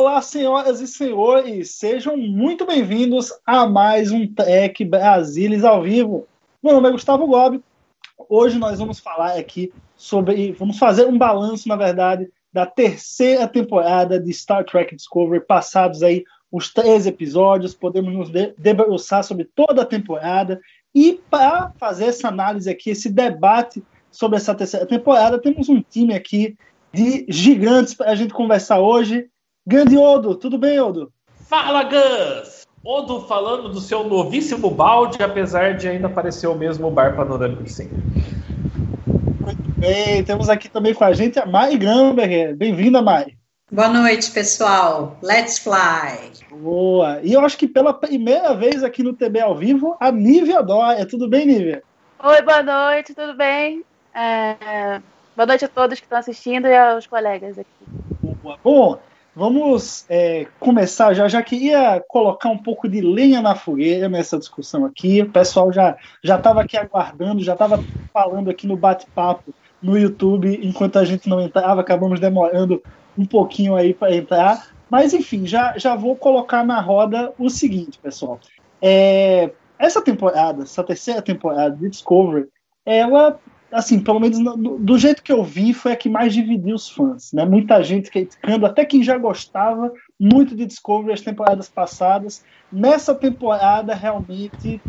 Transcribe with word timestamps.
Olá, 0.00 0.22
senhoras 0.22 0.80
e 0.80 0.86
senhores, 0.86 1.72
sejam 1.72 2.16
muito 2.16 2.64
bem-vindos 2.64 3.32
a 3.44 3.66
mais 3.66 4.12
um 4.12 4.32
Trek 4.32 4.84
Brasilis 4.84 5.64
ao 5.64 5.82
vivo. 5.82 6.24
Meu 6.62 6.74
nome 6.74 6.88
é 6.88 6.92
Gustavo 6.92 7.26
Gobi. 7.26 7.60
Hoje 8.28 8.60
nós 8.60 8.78
vamos 8.78 9.00
falar 9.00 9.36
aqui 9.36 9.72
sobre, 9.96 10.52
vamos 10.52 10.78
fazer 10.78 11.04
um 11.04 11.18
balanço, 11.18 11.68
na 11.68 11.74
verdade, 11.74 12.30
da 12.52 12.64
terceira 12.64 13.48
temporada 13.48 14.20
de 14.20 14.32
Star 14.32 14.64
Trek 14.64 14.94
Discovery, 14.94 15.44
passados 15.44 16.00
aí 16.04 16.22
os 16.50 16.72
três 16.72 17.04
episódios, 17.04 17.74
podemos 17.74 18.14
nos 18.14 18.30
de- 18.30 18.54
debruçar 18.56 19.24
sobre 19.24 19.46
toda 19.52 19.82
a 19.82 19.84
temporada 19.84 20.60
e 20.94 21.20
para 21.28 21.72
fazer 21.76 22.04
essa 22.04 22.28
análise 22.28 22.70
aqui, 22.70 22.90
esse 22.90 23.10
debate 23.10 23.82
sobre 24.12 24.36
essa 24.36 24.54
terceira 24.54 24.86
temporada, 24.86 25.40
temos 25.40 25.68
um 25.68 25.82
time 25.82 26.14
aqui 26.14 26.56
de 26.92 27.26
gigantes 27.28 27.94
para 27.94 28.12
a 28.12 28.14
gente 28.14 28.32
conversar 28.32 28.78
hoje. 28.78 29.28
Grande 29.68 29.98
Odo, 29.98 30.34
tudo 30.34 30.56
bem, 30.56 30.80
Odo? 30.80 31.12
Fala, 31.46 31.82
Gus! 31.82 32.66
Odo 32.82 33.20
falando 33.26 33.68
do 33.68 33.82
seu 33.82 34.02
novíssimo 34.02 34.70
balde, 34.70 35.22
apesar 35.22 35.76
de 35.76 35.86
ainda 35.86 36.08
parecer 36.08 36.46
o 36.46 36.54
mesmo 36.54 36.90
bar 36.90 37.14
panorâmico 37.14 37.64
de 37.64 37.70
sempre. 37.70 37.98
Bem, 39.76 40.24
temos 40.24 40.48
aqui 40.48 40.70
também 40.70 40.94
com 40.94 41.04
a 41.04 41.12
gente 41.12 41.38
a 41.38 41.44
Mari 41.44 41.76
Gramberger. 41.76 42.56
Bem-vinda, 42.56 43.02
Mari. 43.02 43.36
Boa 43.70 43.90
noite, 43.90 44.30
pessoal. 44.30 45.18
Let's 45.22 45.58
fly. 45.58 46.32
Boa. 46.50 47.20
E 47.22 47.34
eu 47.34 47.42
acho 47.42 47.58
que 47.58 47.68
pela 47.68 47.92
primeira 47.92 48.54
vez 48.54 48.82
aqui 48.82 49.02
no 49.02 49.12
TB 49.12 49.38
ao 49.38 49.54
vivo, 49.54 49.98
a 50.00 50.10
Nívia 50.10 50.62
Dória. 50.62 51.06
Tudo 51.06 51.28
bem, 51.28 51.44
Nívia? 51.44 51.82
Oi, 52.24 52.40
boa 52.40 52.62
noite, 52.62 53.14
tudo 53.14 53.34
bem? 53.34 53.84
É, 54.14 55.02
Boa 55.36 55.46
noite 55.46 55.66
a 55.66 55.68
todos 55.68 56.00
que 56.00 56.06
estão 56.06 56.18
assistindo 56.18 56.66
e 56.66 56.76
aos 56.76 57.06
colegas 57.06 57.58
aqui. 57.58 57.68
Boa. 58.42 58.58
Bom, 58.64 58.98
vamos 59.38 60.04
é, 60.08 60.48
começar 60.58 61.14
já. 61.14 61.28
Já 61.28 61.40
queria 61.40 62.02
colocar 62.08 62.48
um 62.48 62.58
pouco 62.58 62.88
de 62.88 63.00
lenha 63.00 63.40
na 63.40 63.54
fogueira 63.54 64.08
nessa 64.08 64.36
discussão 64.36 64.84
aqui. 64.84 65.22
O 65.22 65.30
pessoal 65.30 65.72
já 65.72 65.96
já 66.22 66.36
estava 66.36 66.60
aqui 66.62 66.76
aguardando, 66.76 67.44
já 67.44 67.52
estava 67.52 67.82
falando 68.12 68.50
aqui 68.50 68.66
no 68.66 68.76
bate-papo 68.76 69.54
no 69.80 69.96
YouTube 69.96 70.58
enquanto 70.60 70.98
a 70.98 71.04
gente 71.04 71.28
não 71.28 71.40
entrava. 71.40 71.80
Acabamos 71.80 72.18
demorando 72.18 72.82
um 73.16 73.24
pouquinho 73.24 73.76
aí 73.76 73.94
para 73.94 74.14
entrar. 74.14 74.70
Mas 74.90 75.14
enfim, 75.14 75.46
já, 75.46 75.78
já 75.78 75.94
vou 75.94 76.16
colocar 76.16 76.64
na 76.64 76.80
roda 76.80 77.32
o 77.38 77.48
seguinte, 77.48 77.96
pessoal. 77.98 78.40
É, 78.82 79.52
essa 79.78 80.02
temporada, 80.02 80.64
essa 80.64 80.82
terceira 80.82 81.22
temporada 81.22 81.76
de 81.76 81.88
Discovery, 81.88 82.48
ela, 82.84 83.38
assim, 83.72 84.02
pelo 84.02 84.20
menos 84.20 84.38
no- 84.38 84.56
do, 84.56 84.78
do 84.78 84.98
jeito 84.98 85.22
que 85.22 85.32
eu 85.32 85.42
vi, 85.44 85.72
foi 85.74 85.92
a 85.92 85.96
que 85.96 86.08
mais 86.08 86.32
dividiu 86.34 86.74
os 86.74 86.88
fãs. 86.88 87.32
Né? 87.32 87.44
Muita 87.44 87.82
gente 87.82 88.10
criticando, 88.10 88.66
até 88.66 88.84
quem 88.84 89.02
já 89.02 89.16
gostava 89.18 89.92
muito 90.18 90.56
de 90.56 90.66
Discovery 90.66 91.12
as 91.12 91.20
temporadas 91.20 91.68
passadas. 91.68 92.42
Nessa 92.70 93.14
temporada, 93.14 93.94
realmente 93.94 94.82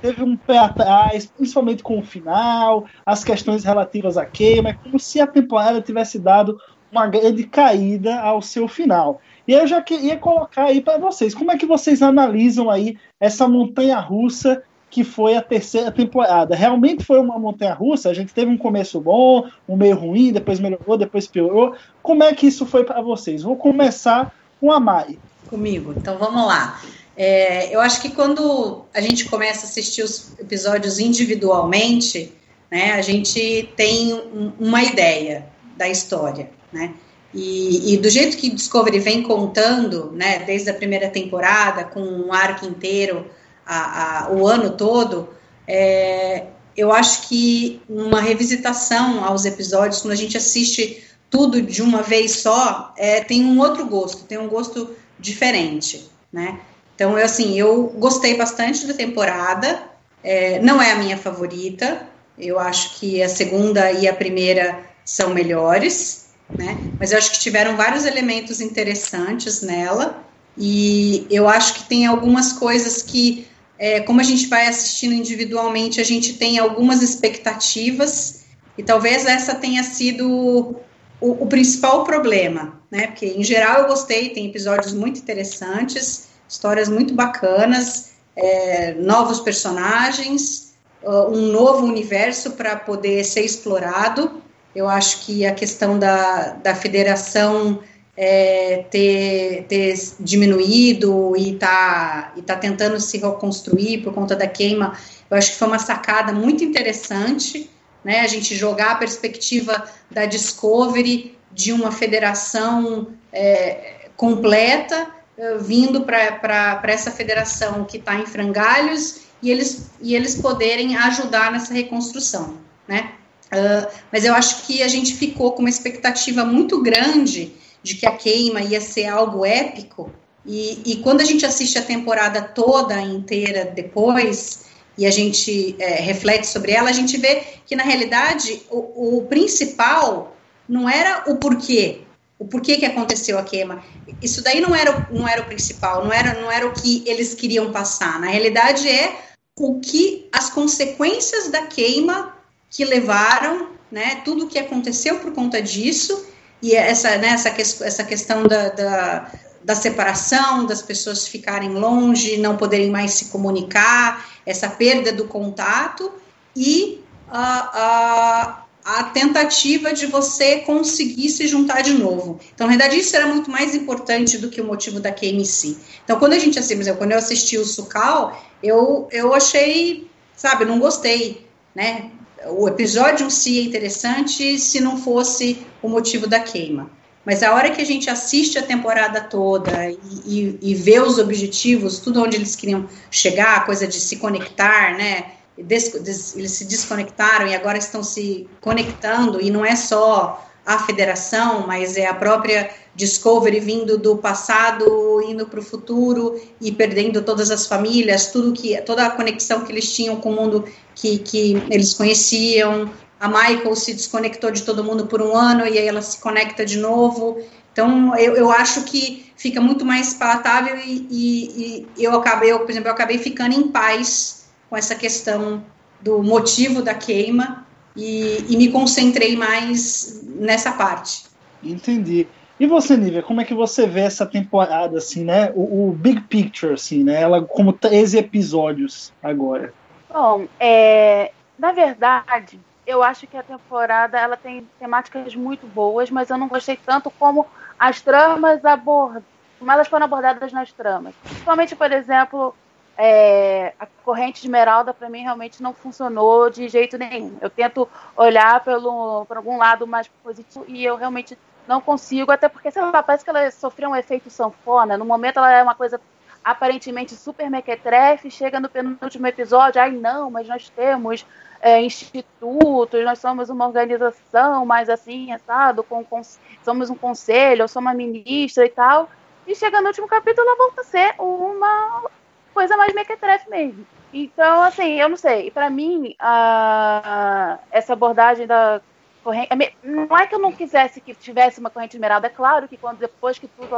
teve 0.00 0.22
um 0.22 0.36
pé 0.36 0.58
atrás, 0.58 1.26
principalmente 1.26 1.82
com 1.82 1.98
o 1.98 2.04
final, 2.04 2.84
as 3.06 3.24
questões 3.24 3.64
relativas 3.64 4.16
a 4.16 4.26
queima, 4.26 4.70
é 4.70 4.74
como 4.74 4.98
se 4.98 5.20
a 5.20 5.26
temporada 5.26 5.80
tivesse 5.80 6.18
dado 6.18 6.56
uma 6.90 7.06
grande 7.06 7.46
caída 7.48 8.20
ao 8.20 8.42
seu 8.42 8.68
final. 8.68 9.20
E 9.46 9.52
eu 9.52 9.66
já 9.66 9.80
queria 9.82 10.18
colocar 10.18 10.64
aí 10.66 10.80
para 10.82 10.98
vocês, 10.98 11.34
como 11.34 11.50
é 11.50 11.56
que 11.56 11.66
vocês 11.66 12.02
analisam 12.02 12.70
aí 12.70 12.96
essa 13.18 13.48
montanha 13.48 13.98
russa 13.98 14.62
que 14.92 15.02
foi 15.02 15.34
a 15.34 15.40
terceira 15.40 15.90
temporada? 15.90 16.54
Realmente 16.54 17.02
foi 17.02 17.18
uma 17.18 17.38
montanha 17.38 17.72
russa? 17.72 18.10
A 18.10 18.14
gente 18.14 18.34
teve 18.34 18.50
um 18.50 18.58
começo 18.58 19.00
bom, 19.00 19.48
um 19.66 19.74
meio 19.74 19.96
ruim, 19.96 20.30
depois 20.30 20.60
melhorou, 20.60 20.98
depois 20.98 21.26
piorou. 21.26 21.74
Como 22.02 22.22
é 22.22 22.34
que 22.34 22.46
isso 22.46 22.66
foi 22.66 22.84
para 22.84 23.00
vocês? 23.00 23.42
Vou 23.42 23.56
começar 23.56 24.34
com 24.60 24.70
a 24.70 24.78
Mai. 24.78 25.18
Comigo. 25.48 25.94
Então 25.96 26.18
vamos 26.18 26.46
lá. 26.46 26.78
É, 27.16 27.74
eu 27.74 27.80
acho 27.80 28.02
que 28.02 28.10
quando 28.10 28.84
a 28.92 29.00
gente 29.00 29.24
começa 29.30 29.64
a 29.64 29.68
assistir 29.70 30.02
os 30.02 30.38
episódios 30.38 30.98
individualmente, 30.98 32.30
né, 32.70 32.92
a 32.92 33.00
gente 33.00 33.70
tem 33.74 34.12
um- 34.12 34.52
uma 34.60 34.82
ideia 34.82 35.46
da 35.74 35.88
história, 35.88 36.50
né? 36.70 36.92
E, 37.32 37.94
e 37.94 37.96
do 37.96 38.10
jeito 38.10 38.36
que 38.36 38.50
Discovery 38.50 38.98
vem 38.98 39.22
contando, 39.22 40.12
né, 40.12 40.40
desde 40.40 40.68
a 40.68 40.74
primeira 40.74 41.08
temporada, 41.08 41.82
com 41.82 42.02
um 42.02 42.30
arco 42.30 42.66
inteiro, 42.66 43.24
a, 43.66 44.26
a- 44.26 44.32
o 44.32 44.46
ano 44.46 44.70
todo, 44.70 45.28
é, 45.66 46.46
eu 46.76 46.92
acho 46.92 47.28
que 47.28 47.80
uma 47.88 48.20
revisitação 48.20 49.24
aos 49.24 49.44
episódios, 49.44 50.00
quando 50.00 50.12
a 50.12 50.16
gente 50.16 50.36
assiste 50.36 51.04
tudo 51.30 51.62
de 51.62 51.82
uma 51.82 52.02
vez 52.02 52.36
só, 52.36 52.92
é, 52.96 53.20
tem 53.22 53.44
um 53.44 53.58
outro 53.58 53.86
gosto, 53.86 54.24
tem 54.24 54.38
um 54.38 54.48
gosto 54.48 54.90
diferente, 55.18 56.10
né? 56.32 56.60
Então, 56.94 57.18
eu, 57.18 57.24
assim, 57.24 57.58
eu 57.58 57.84
gostei 57.98 58.36
bastante 58.36 58.86
da 58.86 58.94
temporada, 58.94 59.82
é, 60.22 60.60
não 60.60 60.80
é 60.80 60.92
a 60.92 60.96
minha 60.96 61.16
favorita, 61.16 62.06
eu 62.38 62.58
acho 62.58 62.98
que 62.98 63.22
a 63.22 63.28
segunda 63.28 63.90
e 63.92 64.06
a 64.08 64.14
primeira 64.14 64.78
são 65.04 65.30
melhores, 65.30 66.26
né? 66.50 66.76
Mas 66.98 67.12
eu 67.12 67.18
acho 67.18 67.32
que 67.32 67.40
tiveram 67.40 67.76
vários 67.76 68.04
elementos 68.04 68.60
interessantes 68.60 69.62
nela, 69.62 70.22
e 70.56 71.26
eu 71.30 71.48
acho 71.48 71.74
que 71.74 71.84
tem 71.88 72.06
algumas 72.06 72.52
coisas 72.52 73.02
que, 73.02 73.46
é, 73.82 73.98
como 73.98 74.20
a 74.20 74.22
gente 74.22 74.46
vai 74.46 74.68
assistindo 74.68 75.12
individualmente, 75.12 76.00
a 76.00 76.04
gente 76.04 76.34
tem 76.34 76.56
algumas 76.56 77.02
expectativas, 77.02 78.44
e 78.78 78.82
talvez 78.84 79.26
essa 79.26 79.56
tenha 79.56 79.82
sido 79.82 80.76
o, 81.20 81.42
o 81.42 81.46
principal 81.48 82.04
problema, 82.04 82.80
né? 82.88 83.08
Porque 83.08 83.26
em 83.26 83.42
geral 83.42 83.80
eu 83.80 83.88
gostei, 83.88 84.28
tem 84.28 84.46
episódios 84.46 84.94
muito 84.94 85.18
interessantes, 85.18 86.28
histórias 86.48 86.88
muito 86.88 87.12
bacanas, 87.12 88.12
é, 88.36 88.94
novos 88.94 89.40
personagens, 89.40 90.74
uh, 91.02 91.28
um 91.28 91.50
novo 91.50 91.84
universo 91.84 92.52
para 92.52 92.76
poder 92.76 93.24
ser 93.24 93.44
explorado. 93.44 94.40
Eu 94.76 94.88
acho 94.88 95.26
que 95.26 95.44
a 95.44 95.52
questão 95.52 95.98
da, 95.98 96.50
da 96.62 96.76
federação 96.76 97.80
é, 98.16 98.84
ter, 98.90 99.64
ter 99.68 99.94
diminuído 100.20 101.34
e 101.36 101.54
tá, 101.54 102.32
e 102.36 102.42
tá 102.42 102.56
tentando 102.56 103.00
se 103.00 103.18
reconstruir 103.18 104.02
por 104.02 104.12
conta 104.12 104.36
da 104.36 104.46
queima, 104.46 104.98
eu 105.30 105.36
acho 105.36 105.52
que 105.52 105.58
foi 105.58 105.68
uma 105.68 105.78
sacada 105.78 106.32
muito 106.32 106.62
interessante, 106.62 107.70
né? 108.04 108.20
A 108.20 108.26
gente 108.26 108.54
jogar 108.54 108.92
a 108.92 108.96
perspectiva 108.96 109.84
da 110.10 110.26
Discovery 110.26 111.38
de 111.52 111.72
uma 111.72 111.90
federação 111.90 113.08
é, 113.32 114.08
completa 114.16 115.08
uh, 115.38 115.58
vindo 115.58 116.02
para 116.02 116.82
essa 116.84 117.10
federação 117.10 117.84
que 117.84 117.96
está 117.96 118.16
em 118.16 118.26
frangalhos 118.26 119.22
e 119.42 119.50
eles, 119.50 119.90
e 120.00 120.14
eles 120.14 120.34
poderem 120.34 120.96
ajudar 120.96 121.50
nessa 121.50 121.72
reconstrução, 121.72 122.58
né? 122.86 123.12
Uh, 123.46 123.86
mas 124.10 124.24
eu 124.24 124.34
acho 124.34 124.66
que 124.66 124.82
a 124.82 124.88
gente 124.88 125.14
ficou 125.14 125.52
com 125.52 125.60
uma 125.60 125.68
expectativa 125.68 126.44
muito 126.44 126.82
grande 126.82 127.54
de 127.82 127.94
que 127.96 128.06
a 128.06 128.12
queima 128.12 128.60
ia 128.60 128.80
ser 128.80 129.06
algo 129.06 129.44
épico, 129.44 130.10
e, 130.44 130.80
e 130.84 130.96
quando 130.96 131.20
a 131.20 131.24
gente 131.24 131.46
assiste 131.46 131.78
a 131.78 131.82
temporada 131.82 132.42
toda 132.42 133.00
inteira 133.00 133.64
depois, 133.64 134.64
e 134.96 135.06
a 135.06 135.10
gente 135.10 135.74
é, 135.78 135.94
reflete 136.00 136.46
sobre 136.46 136.72
ela, 136.72 136.90
a 136.90 136.92
gente 136.92 137.16
vê 137.16 137.42
que, 137.66 137.74
na 137.74 137.82
realidade, 137.82 138.62
o, 138.70 139.18
o 139.18 139.26
principal 139.26 140.36
não 140.68 140.88
era 140.88 141.24
o 141.26 141.36
porquê, 141.36 142.02
o 142.38 142.44
porquê 142.44 142.76
que 142.76 142.84
aconteceu 142.84 143.38
a 143.38 143.42
queima. 143.42 143.82
Isso 144.20 144.42
daí 144.42 144.60
não 144.60 144.74
era, 144.74 145.08
não 145.10 145.26
era 145.26 145.42
o 145.42 145.46
principal, 145.46 146.04
não 146.04 146.12
era, 146.12 146.40
não 146.40 146.50
era 146.50 146.66
o 146.66 146.72
que 146.72 147.02
eles 147.06 147.34
queriam 147.34 147.72
passar. 147.72 148.20
Na 148.20 148.26
realidade, 148.26 148.88
é 148.88 149.16
o 149.56 149.80
que 149.80 150.28
as 150.32 150.50
consequências 150.50 151.50
da 151.50 151.66
queima 151.66 152.36
que 152.70 152.84
levaram, 152.84 153.68
né, 153.90 154.22
tudo 154.24 154.44
o 154.44 154.48
que 154.48 154.58
aconteceu 154.58 155.18
por 155.20 155.32
conta 155.32 155.60
disso, 155.60 156.26
e 156.62 156.74
essa, 156.74 157.18
né, 157.18 157.28
essa, 157.28 157.48
essa 157.84 158.04
questão 158.04 158.44
da, 158.44 158.68
da 158.68 159.30
da 159.64 159.74
separação, 159.74 160.66
das 160.66 160.82
pessoas 160.82 161.26
ficarem 161.26 161.70
longe, 161.70 162.36
não 162.36 162.56
poderem 162.56 162.90
mais 162.90 163.12
se 163.12 163.26
comunicar, 163.26 164.26
essa 164.44 164.68
perda 164.68 165.12
do 165.12 165.26
contato 165.26 166.12
e 166.54 167.00
a, 167.30 168.64
a, 168.84 168.98
a 168.98 169.04
tentativa 169.04 169.92
de 169.92 170.06
você 170.06 170.58
conseguir 170.58 171.28
se 171.30 171.46
juntar 171.46 171.82
de 171.82 171.94
novo. 171.94 172.40
Então, 172.52 172.66
na 172.66 172.72
verdade, 172.76 172.98
isso 172.98 173.14
era 173.14 173.26
muito 173.26 173.50
mais 173.50 173.74
importante 173.74 174.36
do 174.38 174.48
que 174.48 174.60
o 174.60 174.64
motivo 174.64 174.98
da 174.98 175.12
KMC. 175.12 175.76
Então, 176.04 176.18
quando 176.18 176.32
a 176.32 176.38
gente 176.38 176.58
assistiu, 176.58 176.96
quando 176.96 177.12
eu 177.12 177.18
assisti 177.18 177.56
o 177.56 177.64
Sukal, 177.64 178.42
eu, 178.62 179.08
eu 179.12 179.32
achei, 179.32 180.10
sabe, 180.34 180.64
não 180.64 180.80
gostei, 180.80 181.46
né? 181.74 182.10
O 182.50 182.68
episódio 182.68 183.26
em 183.26 183.30
si 183.30 183.60
é 183.60 183.62
interessante 183.62 184.58
se 184.58 184.80
não 184.80 184.96
fosse 184.96 185.64
o 185.82 185.88
motivo 185.88 186.26
da 186.26 186.40
queima. 186.40 186.90
Mas 187.24 187.42
a 187.42 187.54
hora 187.54 187.70
que 187.70 187.80
a 187.80 187.84
gente 187.84 188.10
assiste 188.10 188.58
a 188.58 188.62
temporada 188.62 189.20
toda 189.20 189.88
e, 189.88 189.98
e, 190.26 190.58
e 190.60 190.74
vê 190.74 190.98
os 190.98 191.18
objetivos, 191.18 192.00
tudo 192.00 192.22
onde 192.22 192.36
eles 192.36 192.56
queriam 192.56 192.88
chegar, 193.10 193.58
a 193.58 193.60
coisa 193.60 193.86
de 193.86 194.00
se 194.00 194.16
conectar, 194.16 194.96
né? 194.96 195.32
Des, 195.56 195.92
des, 196.02 196.36
eles 196.36 196.50
se 196.52 196.64
desconectaram 196.64 197.46
e 197.46 197.54
agora 197.54 197.78
estão 197.78 198.02
se 198.02 198.48
conectando, 198.60 199.40
e 199.40 199.50
não 199.50 199.64
é 199.64 199.76
só 199.76 200.44
a 200.64 200.78
federação, 200.78 201.66
mas 201.66 201.96
é 201.96 202.06
a 202.06 202.14
própria 202.14 202.70
Discovery 202.94 203.58
vindo 203.58 203.96
do 203.96 204.16
passado, 204.16 205.22
indo 205.26 205.46
para 205.46 205.60
o 205.60 205.62
futuro 205.62 206.40
e 206.60 206.70
perdendo 206.70 207.22
todas 207.22 207.50
as 207.50 207.66
famílias, 207.66 208.26
tudo 208.26 208.52
que 208.52 208.80
toda 208.82 209.06
a 209.06 209.10
conexão 209.10 209.64
que 209.64 209.72
eles 209.72 209.92
tinham 209.94 210.16
com 210.16 210.30
o 210.30 210.36
mundo 210.36 210.64
que, 210.94 211.18
que 211.18 211.54
eles 211.70 211.94
conheciam, 211.94 212.90
a 213.18 213.28
Michael 213.28 213.74
se 213.74 213.94
desconectou 213.94 214.50
de 214.50 214.62
todo 214.62 214.84
mundo 214.84 215.06
por 215.06 215.22
um 215.22 215.34
ano 215.34 215.66
e 215.66 215.78
aí 215.78 215.86
ela 215.86 216.02
se 216.02 216.18
conecta 216.18 216.66
de 216.66 216.76
novo. 216.76 217.40
Então, 217.72 218.14
eu, 218.18 218.36
eu 218.36 218.50
acho 218.50 218.82
que 218.82 219.32
fica 219.36 219.60
muito 219.60 219.84
mais 219.84 220.12
palatável 220.12 220.76
e, 220.76 221.06
e, 221.10 221.86
e, 221.96 222.04
eu 222.04 222.14
acabei, 222.14 222.52
eu, 222.52 222.60
por 222.60 222.70
exemplo, 222.70 222.88
eu 222.88 222.92
acabei 222.92 223.18
ficando 223.18 223.54
em 223.54 223.68
paz 223.68 224.44
com 224.68 224.76
essa 224.76 224.94
questão 224.94 225.64
do 226.00 226.22
motivo 226.22 226.82
da 226.82 226.94
queima 226.94 227.66
e, 227.96 228.44
e 228.48 228.56
me 228.56 228.70
concentrei 228.70 229.36
mais 229.36 230.22
nessa 230.24 230.72
parte. 230.72 231.24
Entendi. 231.62 232.26
E 232.58 232.66
você, 232.66 232.96
Nívia, 232.96 233.22
como 233.22 233.40
é 233.40 233.44
que 233.44 233.54
você 233.54 233.86
vê 233.86 234.00
essa 234.00 234.26
temporada, 234.26 234.98
assim, 234.98 235.24
né? 235.24 235.50
O, 235.54 235.88
o 235.88 235.92
big 235.92 236.20
picture, 236.22 236.74
assim, 236.74 237.02
né? 237.02 237.20
Ela 237.20 237.42
como 237.42 237.72
13 237.72 238.18
episódios 238.18 239.12
agora. 239.22 239.72
Bom, 240.08 240.46
é, 240.60 241.32
na 241.58 241.72
verdade, 241.72 242.60
eu 242.86 243.02
acho 243.02 243.26
que 243.26 243.36
a 243.36 243.42
temporada 243.42 244.18
ela 244.18 244.36
tem 244.36 244.66
temáticas 244.78 245.34
muito 245.34 245.66
boas, 245.66 246.10
mas 246.10 246.30
eu 246.30 246.38
não 246.38 246.48
gostei 246.48 246.76
tanto 246.76 247.10
como 247.10 247.46
as 247.78 248.00
tramas 248.00 248.64
abordam, 248.64 249.24
como 249.58 249.70
elas 249.70 249.88
foram 249.88 250.04
abordadas 250.04 250.52
nas 250.52 250.70
tramas. 250.72 251.14
Principalmente, 251.24 251.74
por 251.74 251.90
exemplo, 251.90 252.54
é, 252.96 253.72
a 253.78 253.86
corrente 254.04 254.40
de 254.40 254.46
Esmeralda 254.46 254.92
para 254.92 255.08
mim 255.08 255.22
realmente 255.22 255.62
não 255.62 255.72
funcionou 255.72 256.50
de 256.50 256.68
jeito 256.68 256.98
nenhum. 256.98 257.36
Eu 257.40 257.50
tento 257.50 257.88
olhar 258.16 258.62
pelo 258.64 259.24
por 259.26 259.36
algum 259.36 259.56
lado 259.56 259.86
mais 259.86 260.08
positivo 260.22 260.64
e 260.68 260.84
eu 260.84 260.96
realmente 260.96 261.38
não 261.66 261.80
consigo, 261.80 262.32
até 262.32 262.48
porque 262.48 262.70
sei 262.70 262.82
lá, 262.82 263.02
parece 263.02 263.24
que 263.24 263.30
ela 263.30 263.50
sofreu 263.50 263.90
um 263.90 263.96
efeito 263.96 264.30
sanfona. 264.30 264.96
No 264.96 265.04
momento 265.04 265.38
ela 265.38 265.52
é 265.52 265.62
uma 265.62 265.74
coisa 265.74 266.00
aparentemente 266.44 267.14
super 267.14 267.48
mequetrefe, 267.48 268.30
chega 268.30 268.58
no 268.58 268.68
penúltimo 268.68 269.26
episódio, 269.26 269.80
ai 269.80 269.92
não, 269.92 270.30
mas 270.30 270.48
nós 270.48 270.68
temos 270.70 271.24
é, 271.60 271.80
institutos, 271.80 273.04
nós 273.04 273.20
somos 273.20 273.48
uma 273.48 273.66
organização 273.66 274.66
mais 274.66 274.88
assim, 274.88 275.32
assado, 275.32 275.84
com, 275.84 276.04
com, 276.04 276.20
somos 276.64 276.90
um 276.90 276.96
conselho, 276.96 277.62
eu 277.62 277.68
sou 277.68 277.80
uma 277.80 277.94
ministra 277.94 278.66
e 278.66 278.68
tal. 278.68 279.08
E 279.46 279.54
chega 279.54 279.80
no 279.80 279.86
último 279.88 280.08
capítulo, 280.08 280.46
ela 280.46 280.56
volta 280.56 280.80
a 280.80 280.84
ser 280.84 281.14
uma 281.18 282.10
coisa 282.52 282.76
mais 282.76 282.94
mequetrefe 282.94 283.48
mesmo. 283.50 283.86
Então, 284.12 284.62
assim, 284.62 285.00
eu 285.00 285.08
não 285.08 285.16
sei. 285.16 285.50
Para 285.50 285.70
mim, 285.70 286.14
a, 286.18 287.58
essa 287.70 287.94
abordagem 287.94 288.46
da 288.46 288.80
corrente. 289.22 289.48
É 289.50 289.72
não 289.82 290.16
é 290.16 290.26
que 290.26 290.34
eu 290.34 290.38
não 290.38 290.52
quisesse 290.52 291.00
que 291.00 291.14
tivesse 291.14 291.60
uma 291.60 291.70
corrente 291.70 291.96
esmeralda, 291.96 292.26
é 292.26 292.30
claro 292.30 292.68
que 292.68 292.76
quando 292.76 292.98
depois 292.98 293.38
que 293.38 293.46
tudo 293.46 293.76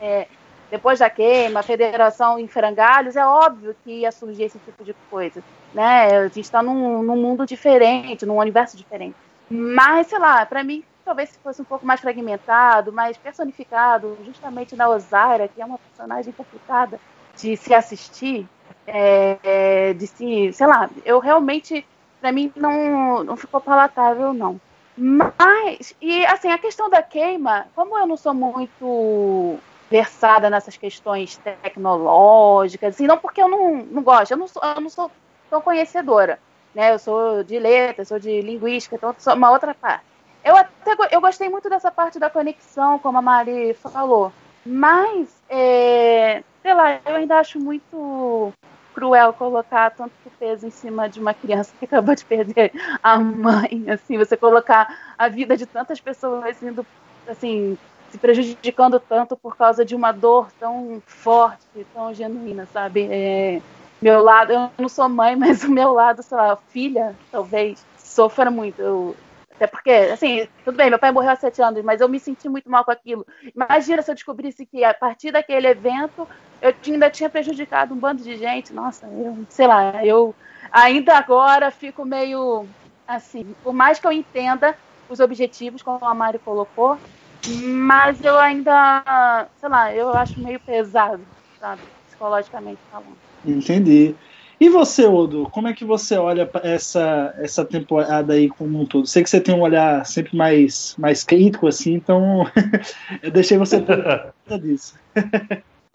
é, 0.00 0.26
depois 0.70 0.98
da 0.98 1.08
queima, 1.08 1.60
a 1.60 1.62
federação 1.62 2.38
em 2.38 2.48
frangalhos, 2.48 3.14
é 3.16 3.24
óbvio 3.24 3.76
que 3.84 4.00
ia 4.00 4.10
surgir 4.10 4.44
esse 4.44 4.58
tipo 4.58 4.82
de 4.82 4.94
coisa. 5.10 5.42
Né? 5.72 6.16
A 6.16 6.22
gente 6.24 6.40
está 6.40 6.62
num, 6.62 7.02
num, 7.02 7.16
mundo 7.16 7.46
diferente, 7.46 8.26
num 8.26 8.38
universo 8.38 8.76
diferente. 8.76 9.14
Mas, 9.50 10.06
sei 10.06 10.18
lá, 10.18 10.46
para 10.46 10.64
mim, 10.64 10.82
talvez 11.04 11.28
se 11.28 11.38
fosse 11.38 11.60
um 11.60 11.64
pouco 11.64 11.84
mais 11.84 12.00
fragmentado, 12.00 12.90
mais 12.90 13.16
personificado, 13.18 14.16
justamente 14.24 14.74
na 14.74 14.88
Osaira, 14.88 15.46
que 15.46 15.60
é 15.60 15.64
uma 15.64 15.78
personagem 15.78 16.32
complicada 16.32 16.98
de 17.36 17.56
se 17.56 17.74
assistir, 17.74 18.46
é, 18.86 19.94
de 19.94 20.06
se, 20.06 20.52
sei 20.52 20.66
lá, 20.66 20.90
eu 21.04 21.18
realmente, 21.18 21.86
para 22.20 22.32
mim, 22.32 22.52
não, 22.56 23.24
não 23.24 23.36
ficou 23.36 23.60
palatável, 23.60 24.32
não. 24.32 24.60
Mas, 24.96 25.94
e 26.00 26.24
assim, 26.26 26.50
a 26.50 26.58
questão 26.58 26.90
da 26.90 27.02
queima, 27.02 27.66
como 27.74 27.96
eu 27.96 28.06
não 28.06 28.16
sou 28.16 28.34
muito 28.34 29.58
versada 29.90 30.48
nessas 30.50 30.76
questões 30.76 31.36
tecnológicas, 31.38 32.94
assim, 32.94 33.06
não 33.06 33.18
porque 33.18 33.42
eu 33.42 33.48
não, 33.48 33.76
não 33.76 34.02
gosto, 34.02 34.32
eu 34.32 34.36
não 34.36 34.48
sou, 34.48 34.62
eu 34.62 34.80
não 34.80 34.90
sou 34.90 35.10
tão 35.50 35.60
conhecedora, 35.60 36.38
né? 36.74 36.92
Eu 36.92 36.98
sou 36.98 37.42
de 37.44 37.58
letras, 37.58 38.08
sou 38.08 38.18
de 38.18 38.40
linguística, 38.40 38.96
então 38.96 39.14
sou 39.18 39.34
uma 39.34 39.50
outra 39.50 39.74
parte. 39.74 40.04
Eu 40.44 40.56
até 40.56 40.96
eu 41.10 41.20
gostei 41.20 41.48
muito 41.48 41.68
dessa 41.70 41.90
parte 41.90 42.18
da 42.18 42.28
conexão, 42.28 42.98
como 42.98 43.18
a 43.18 43.22
Mari 43.22 43.74
falou, 43.74 44.32
mas, 44.64 45.28
é, 45.48 46.42
sei 46.62 46.74
lá, 46.74 47.00
eu 47.04 47.16
ainda 47.16 47.38
acho 47.38 47.58
muito 47.58 48.52
cruel 48.94 49.32
colocar 49.32 49.90
tanto 49.90 50.12
peso 50.38 50.66
em 50.66 50.70
cima 50.70 51.08
de 51.08 51.20
uma 51.20 51.34
criança 51.34 51.72
que 51.78 51.84
acabou 51.84 52.14
de 52.14 52.24
perder 52.24 52.72
a 53.02 53.18
mãe, 53.18 53.84
assim, 53.90 54.18
você 54.18 54.36
colocar 54.36 55.14
a 55.18 55.28
vida 55.28 55.56
de 55.56 55.66
tantas 55.66 56.00
pessoas 56.00 56.62
indo, 56.62 56.86
assim, 57.26 57.76
se 58.10 58.18
prejudicando 58.18 59.00
tanto 59.00 59.36
por 59.36 59.56
causa 59.56 59.84
de 59.84 59.94
uma 59.94 60.12
dor 60.12 60.48
tão 60.60 61.02
forte, 61.06 61.86
tão 61.94 62.12
genuína, 62.12 62.66
sabe? 62.72 63.08
É, 63.10 63.60
meu 64.00 64.22
lado, 64.22 64.52
eu 64.52 64.70
não 64.78 64.88
sou 64.88 65.08
mãe, 65.08 65.34
mas 65.36 65.64
o 65.64 65.70
meu 65.70 65.92
lado, 65.92 66.22
sei 66.22 66.36
lá, 66.36 66.56
filha, 66.68 67.14
talvez, 67.30 67.84
sofra 67.96 68.50
muito. 68.50 68.80
Eu, 68.80 69.16
até 69.56 69.66
porque, 69.66 69.90
assim, 69.90 70.46
tudo 70.64 70.76
bem, 70.76 70.90
meu 70.90 70.98
pai 70.98 71.12
morreu 71.12 71.30
há 71.30 71.36
sete 71.36 71.62
anos, 71.62 71.82
mas 71.84 72.00
eu 72.00 72.08
me 72.08 72.18
senti 72.18 72.48
muito 72.48 72.68
mal 72.70 72.84
com 72.84 72.90
aquilo. 72.90 73.24
Imagina 73.54 74.02
se 74.02 74.10
eu 74.10 74.14
descobrisse 74.14 74.66
que 74.66 74.82
a 74.84 74.94
partir 74.94 75.30
daquele 75.30 75.68
evento 75.68 76.26
eu 76.60 76.74
ainda 76.86 77.10
tinha 77.10 77.30
prejudicado 77.30 77.94
um 77.94 77.98
bando 77.98 78.22
de 78.22 78.36
gente. 78.36 78.72
Nossa, 78.72 79.06
eu, 79.06 79.46
sei 79.48 79.66
lá, 79.66 80.04
eu 80.04 80.34
ainda 80.72 81.16
agora 81.16 81.70
fico 81.70 82.04
meio 82.04 82.70
assim, 83.06 83.54
por 83.62 83.72
mais 83.72 83.98
que 83.98 84.06
eu 84.06 84.12
entenda 84.12 84.76
os 85.08 85.20
objetivos, 85.20 85.82
como 85.82 86.04
a 86.04 86.14
Mari 86.14 86.38
colocou, 86.38 86.98
mas 87.46 88.20
eu 88.22 88.38
ainda, 88.38 89.48
sei 89.56 89.68
lá, 89.68 89.92
eu 89.94 90.10
acho 90.10 90.40
meio 90.40 90.60
pesado, 90.60 91.26
sabe? 91.58 91.82
Psicologicamente 92.06 92.80
falando. 92.88 93.20
Entendi. 93.44 94.16
E 94.62 94.68
você, 94.68 95.08
Odo, 95.08 95.48
como 95.50 95.66
é 95.66 95.72
que 95.72 95.84
você 95.84 96.16
olha 96.16 96.48
essa, 96.62 97.34
essa 97.36 97.64
temporada 97.64 98.34
aí 98.34 98.48
como 98.48 98.80
um 98.80 98.86
todo? 98.86 99.08
Sei 99.08 99.20
que 99.20 99.28
você 99.28 99.40
tem 99.40 99.52
um 99.52 99.62
olhar 99.62 100.06
sempre 100.06 100.36
mais, 100.36 100.94
mais 100.96 101.24
crítico, 101.24 101.66
assim, 101.66 101.94
então 101.94 102.46
eu 103.20 103.32
deixei 103.32 103.58
você 103.58 103.82
disso. 104.62 104.94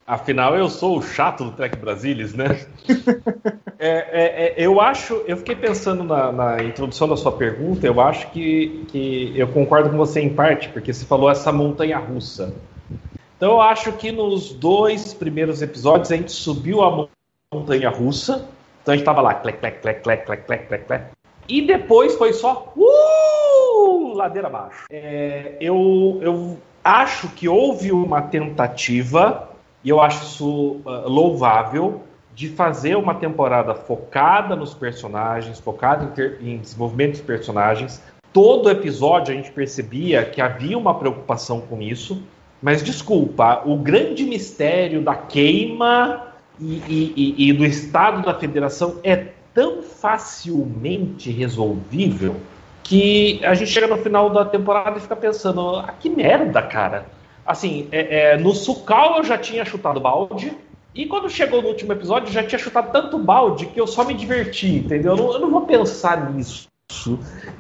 Afinal, 0.05 0.53
eu 0.57 0.67
sou 0.67 0.97
o 0.97 1.01
chato 1.01 1.45
do 1.45 1.51
Trek 1.51 1.77
Brasilis, 1.77 2.33
né? 2.33 2.67
é, 3.79 3.89
é, 3.89 4.47
é, 4.47 4.53
eu 4.57 4.81
acho, 4.81 5.13
eu 5.25 5.37
fiquei 5.37 5.55
pensando 5.55 6.03
na, 6.03 6.33
na, 6.33 6.61
introdução 6.61 7.07
da 7.07 7.15
sua 7.15 7.31
pergunta, 7.31 7.87
eu 7.87 8.01
acho 8.01 8.29
que, 8.31 8.83
que 8.89 9.31
eu 9.33 9.47
concordo 9.47 9.91
com 9.91 9.95
você 9.95 10.19
em 10.19 10.33
parte, 10.33 10.67
porque 10.67 10.91
você 10.91 11.05
falou 11.05 11.31
essa 11.31 11.53
montanha 11.53 11.99
russa. 11.99 12.53
Então 13.37 13.51
eu 13.51 13.61
acho 13.61 13.93
que 13.93 14.11
nos 14.11 14.51
dois 14.51 15.13
primeiros 15.13 15.61
episódios 15.61 16.11
a 16.11 16.17
gente 16.17 16.33
subiu 16.33 16.83
a 16.83 17.07
montanha 17.49 17.89
russa, 17.89 18.45
então 18.87 18.93
a 18.93 18.95
gente 18.95 19.05
tava 19.05 19.19
lá, 19.19 19.33
clec, 19.33 19.59
clec, 19.59 19.81
clec, 19.81 20.01
clec, 20.01 20.25
clec, 20.25 20.45
clec, 20.45 20.67
clec, 20.67 20.85
clec. 20.85 21.05
E 21.49 21.61
depois 21.61 22.15
foi 22.15 22.31
só 22.31 22.71
uh, 22.73 24.13
ladeira 24.13 24.47
abaixo. 24.47 24.85
É, 24.89 25.57
eu, 25.59 26.19
eu 26.21 26.57
acho 26.81 27.27
que 27.29 27.49
houve 27.49 27.91
uma 27.91 28.21
tentativa 28.21 29.49
e 29.83 29.89
eu 29.89 29.99
acho 29.99 30.23
isso 30.23 30.81
uh, 30.85 31.05
louvável 31.05 32.01
de 32.33 32.47
fazer 32.47 32.95
uma 32.95 33.15
temporada 33.15 33.75
focada 33.75 34.55
nos 34.55 34.73
personagens, 34.73 35.59
focada 35.59 36.05
em, 36.05 36.07
ter, 36.11 36.37
em 36.41 36.57
desenvolvimento 36.57 37.11
dos 37.11 37.21
personagens. 37.21 38.01
Todo 38.31 38.69
episódio 38.69 39.33
a 39.33 39.35
gente 39.35 39.51
percebia 39.51 40.23
que 40.23 40.39
havia 40.39 40.77
uma 40.77 40.93
preocupação 40.93 41.59
com 41.59 41.81
isso, 41.81 42.23
mas 42.61 42.81
desculpa, 42.81 43.63
o 43.65 43.75
grande 43.75 44.23
mistério 44.23 45.01
da 45.01 45.15
queima 45.15 46.26
e, 46.59 47.13
e, 47.15 47.49
e, 47.49 47.53
do 47.53 47.65
estado 47.65 48.23
da 48.23 48.33
federação 48.33 48.99
é 49.03 49.27
tão 49.53 49.81
facilmente 49.81 51.29
resolvível 51.29 52.35
que 52.83 53.39
a 53.43 53.53
gente 53.53 53.71
chega 53.71 53.87
no 53.87 53.97
final 53.97 54.29
da 54.29 54.45
temporada 54.45 54.97
e 54.97 55.01
fica 55.01 55.15
pensando: 55.15 55.77
ah, 55.77 55.93
que 55.99 56.09
merda, 56.09 56.61
cara 56.61 57.17
Assim, 57.47 57.87
é, 57.93 58.33
é, 58.33 58.37
no 58.37 58.53
Sucal 58.53 59.19
eu 59.19 59.23
já 59.23 59.37
tinha 59.37 59.63
chutado 59.63 60.01
balde. 60.01 60.51
E 60.93 61.05
quando 61.05 61.29
chegou 61.29 61.61
no 61.61 61.69
último 61.69 61.93
episódio, 61.93 62.33
já 62.33 62.43
tinha 62.43 62.59
chutado 62.59 62.91
tanto 62.91 63.17
balde 63.17 63.67
que 63.67 63.79
eu 63.79 63.87
só 63.87 64.03
me 64.03 64.13
diverti, 64.13 64.75
entendeu? 64.75 65.11
Eu 65.11 65.17
não, 65.17 65.33
eu 65.33 65.39
não 65.39 65.51
vou 65.51 65.61
pensar 65.61 66.29
nisso. 66.29 66.67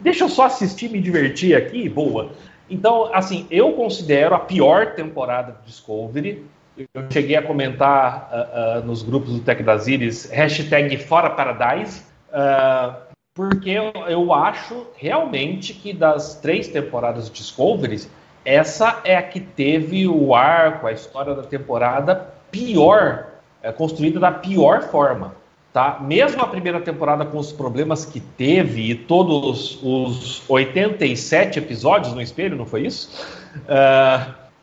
Deixa 0.01 0.25
eu 0.25 0.29
só 0.29 0.45
assistir 0.45 0.87
e 0.87 0.89
me 0.89 0.99
divertir 0.99 1.55
aqui, 1.55 1.87
boa. 1.87 2.31
Então, 2.69 3.09
assim, 3.13 3.47
eu 3.49 3.71
considero 3.73 4.35
a 4.35 4.39
pior 4.39 4.93
temporada 4.93 5.53
de 5.53 5.67
Discovery. 5.67 6.43
Eu 6.93 7.05
cheguei 7.11 7.35
a 7.35 7.41
comentar 7.41 8.29
uh, 8.31 8.79
uh, 8.79 8.85
nos 8.85 9.01
grupos 9.01 9.33
do 9.33 9.39
Tech 9.39 9.61
Brasilis, 9.63 10.29
hashtag 10.29 10.95
Fora 10.97 11.31
Paradise, 11.31 12.03
uh, 12.29 12.93
porque 13.33 13.71
eu, 13.71 13.91
eu, 14.07 14.31
acho 14.33 14.85
realmente 14.95 15.73
que 15.73 15.91
das 15.91 16.35
três 16.35 16.67
temporadas 16.67 17.25
de 17.25 17.31
Discovery, 17.31 18.07
essa 18.45 19.01
é 19.03 19.15
a 19.15 19.23
que 19.23 19.39
teve 19.39 20.07
o 20.07 20.35
arco, 20.35 20.85
a 20.85 20.91
história 20.91 21.33
da 21.33 21.43
temporada 21.43 22.33
pior, 22.51 23.27
é, 23.61 23.71
construída 23.71 24.19
da 24.19 24.31
pior 24.31 24.83
forma. 24.83 25.35
Tá? 25.73 25.99
Mesmo 25.99 26.41
a 26.41 26.47
primeira 26.47 26.79
temporada 26.79 27.25
com 27.25 27.37
os 27.37 27.51
problemas 27.51 28.05
que 28.05 28.19
teve 28.19 28.89
e 28.89 28.95
todos 28.95 29.79
os 29.83 30.49
87 30.49 31.59
episódios 31.59 32.13
no 32.13 32.21
espelho, 32.21 32.55
não 32.55 32.65
foi 32.65 32.87
isso? 32.87 33.27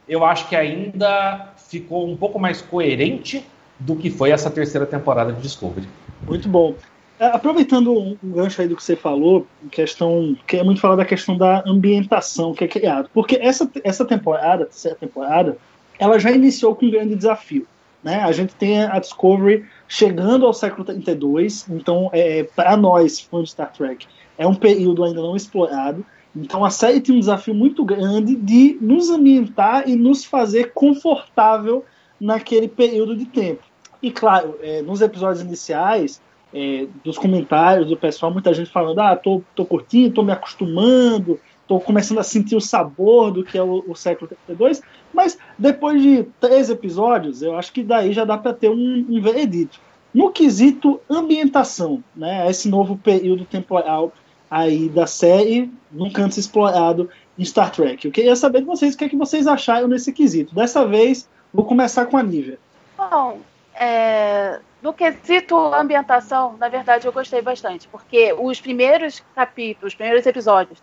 Eu 0.09 0.25
acho 0.25 0.49
que 0.49 0.57
ainda 0.57 1.54
ficou 1.81 2.09
um 2.09 2.17
pouco 2.17 2.39
mais 2.39 2.61
coerente 2.61 3.45
do 3.79 3.97
que 3.97 4.11
foi 4.11 4.31
essa 4.31 4.51
terceira 4.51 4.87
temporada 4.87 5.33
de 5.33 5.43
Discovery. 5.43 5.87
Muito 6.27 6.49
bom. 6.49 6.75
É, 7.19 7.27
aproveitando 7.27 7.93
um 7.93 8.17
gancho 8.23 8.61
aí 8.61 8.69
do 8.69 8.77
que 8.77 8.83
você 8.83 8.97
falou, 8.97 9.47
questão 9.71 10.37
que 10.47 10.57
é 10.57 10.65
muito 10.65 10.81
falar 10.81 10.97
da 10.97 11.05
questão 11.05 11.37
da 11.37 11.63
ambientação 11.67 12.53
que 12.53 12.65
é 12.65 12.69
criado, 12.69 13.09
porque 13.15 13.37
essa, 13.41 13.71
essa 13.85 14.05
temporada, 14.05 14.65
terceira 14.65 14.97
temporada, 14.97 15.57
ela 15.99 16.19
já 16.19 16.31
iniciou 16.33 16.75
com 16.75 16.87
um 16.87 16.91
grande 16.91 17.15
desafio. 17.15 17.67
Né? 18.03 18.17
A 18.17 18.33
gente 18.33 18.55
tem 18.55 18.83
a 18.83 18.99
Discovery 18.99 19.65
chegando 19.89 20.45
ao 20.45 20.53
século 20.53 20.85
32, 20.85 21.67
então 21.71 22.11
é, 22.13 22.43
para 22.43 22.77
nós, 22.77 23.21
fãs 23.21 23.45
de 23.45 23.51
Star 23.51 23.73
Trek, 23.73 24.07
é 24.37 24.47
um 24.47 24.55
período 24.55 25.05
ainda 25.05 25.23
não 25.23 25.37
explorado. 25.37 26.05
Então 26.37 26.65
a 26.65 26.71
série 26.71 27.01
tem 27.01 27.15
um 27.15 27.21
desafio 27.21 27.55
muito 27.55 27.85
grande 27.85 28.35
de 28.35 28.77
nos 28.81 29.11
ambientar 29.11 29.89
e 29.89 29.95
nos 29.95 30.25
fazer 30.25 30.73
confortável 30.73 31.85
naquele 32.21 32.69
período 32.69 33.17
de 33.17 33.27
tempo. 33.27 33.63
E 34.03 34.11
claro, 34.11 34.59
é, 34.61 34.83
nos 34.83 35.01
episódios 35.01 35.41
iniciais, 35.41 36.21
é, 36.53 36.87
dos 37.05 37.19
comentários 37.19 37.89
do 37.89 37.97
pessoal, 37.97 38.33
muita 38.33 38.53
gente 38.53 38.71
falando: 38.71 38.99
ah, 39.01 39.17
tô, 39.17 39.43
tô 39.55 39.65
curtindo, 39.65 40.15
tô 40.15 40.23
me 40.23 40.33
acostumando, 40.33 41.41
tô 41.67 41.81
começando 41.81 42.19
a 42.19 42.23
sentir 42.23 42.57
o 42.57 42.61
sabor 42.61 43.31
do 43.31 43.45
que 43.45 43.57
é 43.57 43.63
o, 43.63 43.85
o 43.89 43.95
século 43.95 44.29
32. 44.47 44.83
Mas 45.13 45.39
depois 45.59 46.03
de 46.03 46.25
três 46.41 46.69
episódios, 46.69 47.43
eu 47.43 47.57
acho 47.57 47.73
que 47.73 47.83
daí 47.83 48.13
já 48.13 48.25
dá 48.25 48.37
para 48.37 48.53
ter 48.53 48.69
um, 48.69 49.07
um 49.09 49.21
veredito. 49.21 49.81
No 50.13 50.31
quesito 50.31 51.01
ambientação, 51.11 52.03
né, 52.15 52.49
esse 52.49 52.69
novo 52.69 52.97
período 52.97 53.45
temporal 53.45 54.13
aí 54.55 54.89
da 54.89 55.05
série, 55.05 55.69
nunca 55.91 56.23
antes 56.23 56.39
explorado 56.39 57.11
em 57.37 57.45
Star 57.45 57.73
Trek. 57.73 58.07
Eu 58.07 58.13
queria 58.13 58.37
saber 58.37 58.61
de 58.61 58.67
vocês 58.67 58.95
o 58.95 58.99
que, 58.99 59.05
é 59.05 59.09
que 59.09 59.17
vocês 59.17 59.49
acharam 59.49 59.89
nesse 59.89 60.13
quesito. 60.13 60.55
Dessa 60.55 60.87
vez, 60.87 61.29
vou 61.53 61.65
começar 61.65 62.07
com 62.07 62.17
a 62.17 62.23
Nívia. 62.23 62.57
Bom, 62.97 63.41
é, 63.75 64.61
no 64.81 64.93
quesito 64.93 65.57
ambientação, 65.57 66.57
na 66.57 66.69
verdade, 66.69 67.05
eu 67.05 67.13
gostei 67.13 67.43
bastante, 67.43 67.89
porque 67.89 68.33
os 68.33 68.61
primeiros 68.61 69.25
capítulos, 69.35 69.93
os 69.93 69.97
primeiros 69.97 70.25
episódios, 70.25 70.81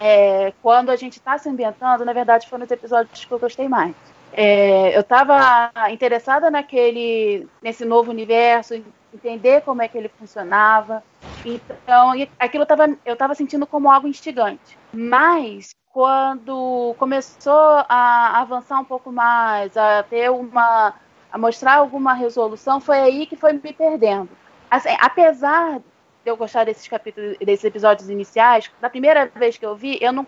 é, 0.00 0.52
quando 0.60 0.90
a 0.90 0.96
gente 0.96 1.18
está 1.18 1.38
se 1.38 1.48
ambientando, 1.48 2.04
na 2.04 2.12
verdade, 2.12 2.48
foram 2.48 2.64
os 2.64 2.70
episódios 2.72 3.24
que 3.24 3.30
eu 3.30 3.38
gostei 3.38 3.68
mais. 3.68 3.94
É, 4.32 4.96
eu 4.96 5.02
estava 5.02 5.70
interessada 5.92 6.50
naquele, 6.50 7.46
nesse 7.62 7.84
novo 7.84 8.10
universo, 8.10 8.82
entender 9.12 9.62
como 9.62 9.82
é 9.82 9.88
que 9.88 9.98
ele 9.98 10.08
funcionava. 10.08 11.02
Então, 11.44 12.12
aquilo 12.38 12.66
eu 13.04 13.12
estava 13.12 13.34
sentindo 13.34 13.66
como 13.66 13.90
algo 13.90 14.06
instigante. 14.06 14.78
Mas 14.92 15.70
quando 15.92 16.94
começou 16.98 17.84
a 17.88 18.40
avançar 18.40 18.80
um 18.80 18.84
pouco 18.84 19.12
mais, 19.12 19.76
a 19.76 20.02
ter 20.04 20.30
uma, 20.30 20.94
a 21.30 21.38
mostrar 21.38 21.74
alguma 21.74 22.14
resolução, 22.14 22.80
foi 22.80 22.98
aí 22.98 23.26
que 23.26 23.36
foi 23.36 23.52
me 23.52 23.72
perdendo. 23.72 24.30
Assim, 24.70 24.96
apesar 25.00 25.78
de 25.78 26.30
eu 26.30 26.36
gostar 26.36 26.64
desses 26.64 26.88
capítulos, 26.88 27.36
desses 27.38 27.64
episódios 27.64 28.08
iniciais, 28.08 28.70
da 28.80 28.88
primeira 28.88 29.26
vez 29.34 29.58
que 29.58 29.66
eu 29.66 29.76
vi, 29.76 29.98
eu 30.00 30.12
não, 30.12 30.26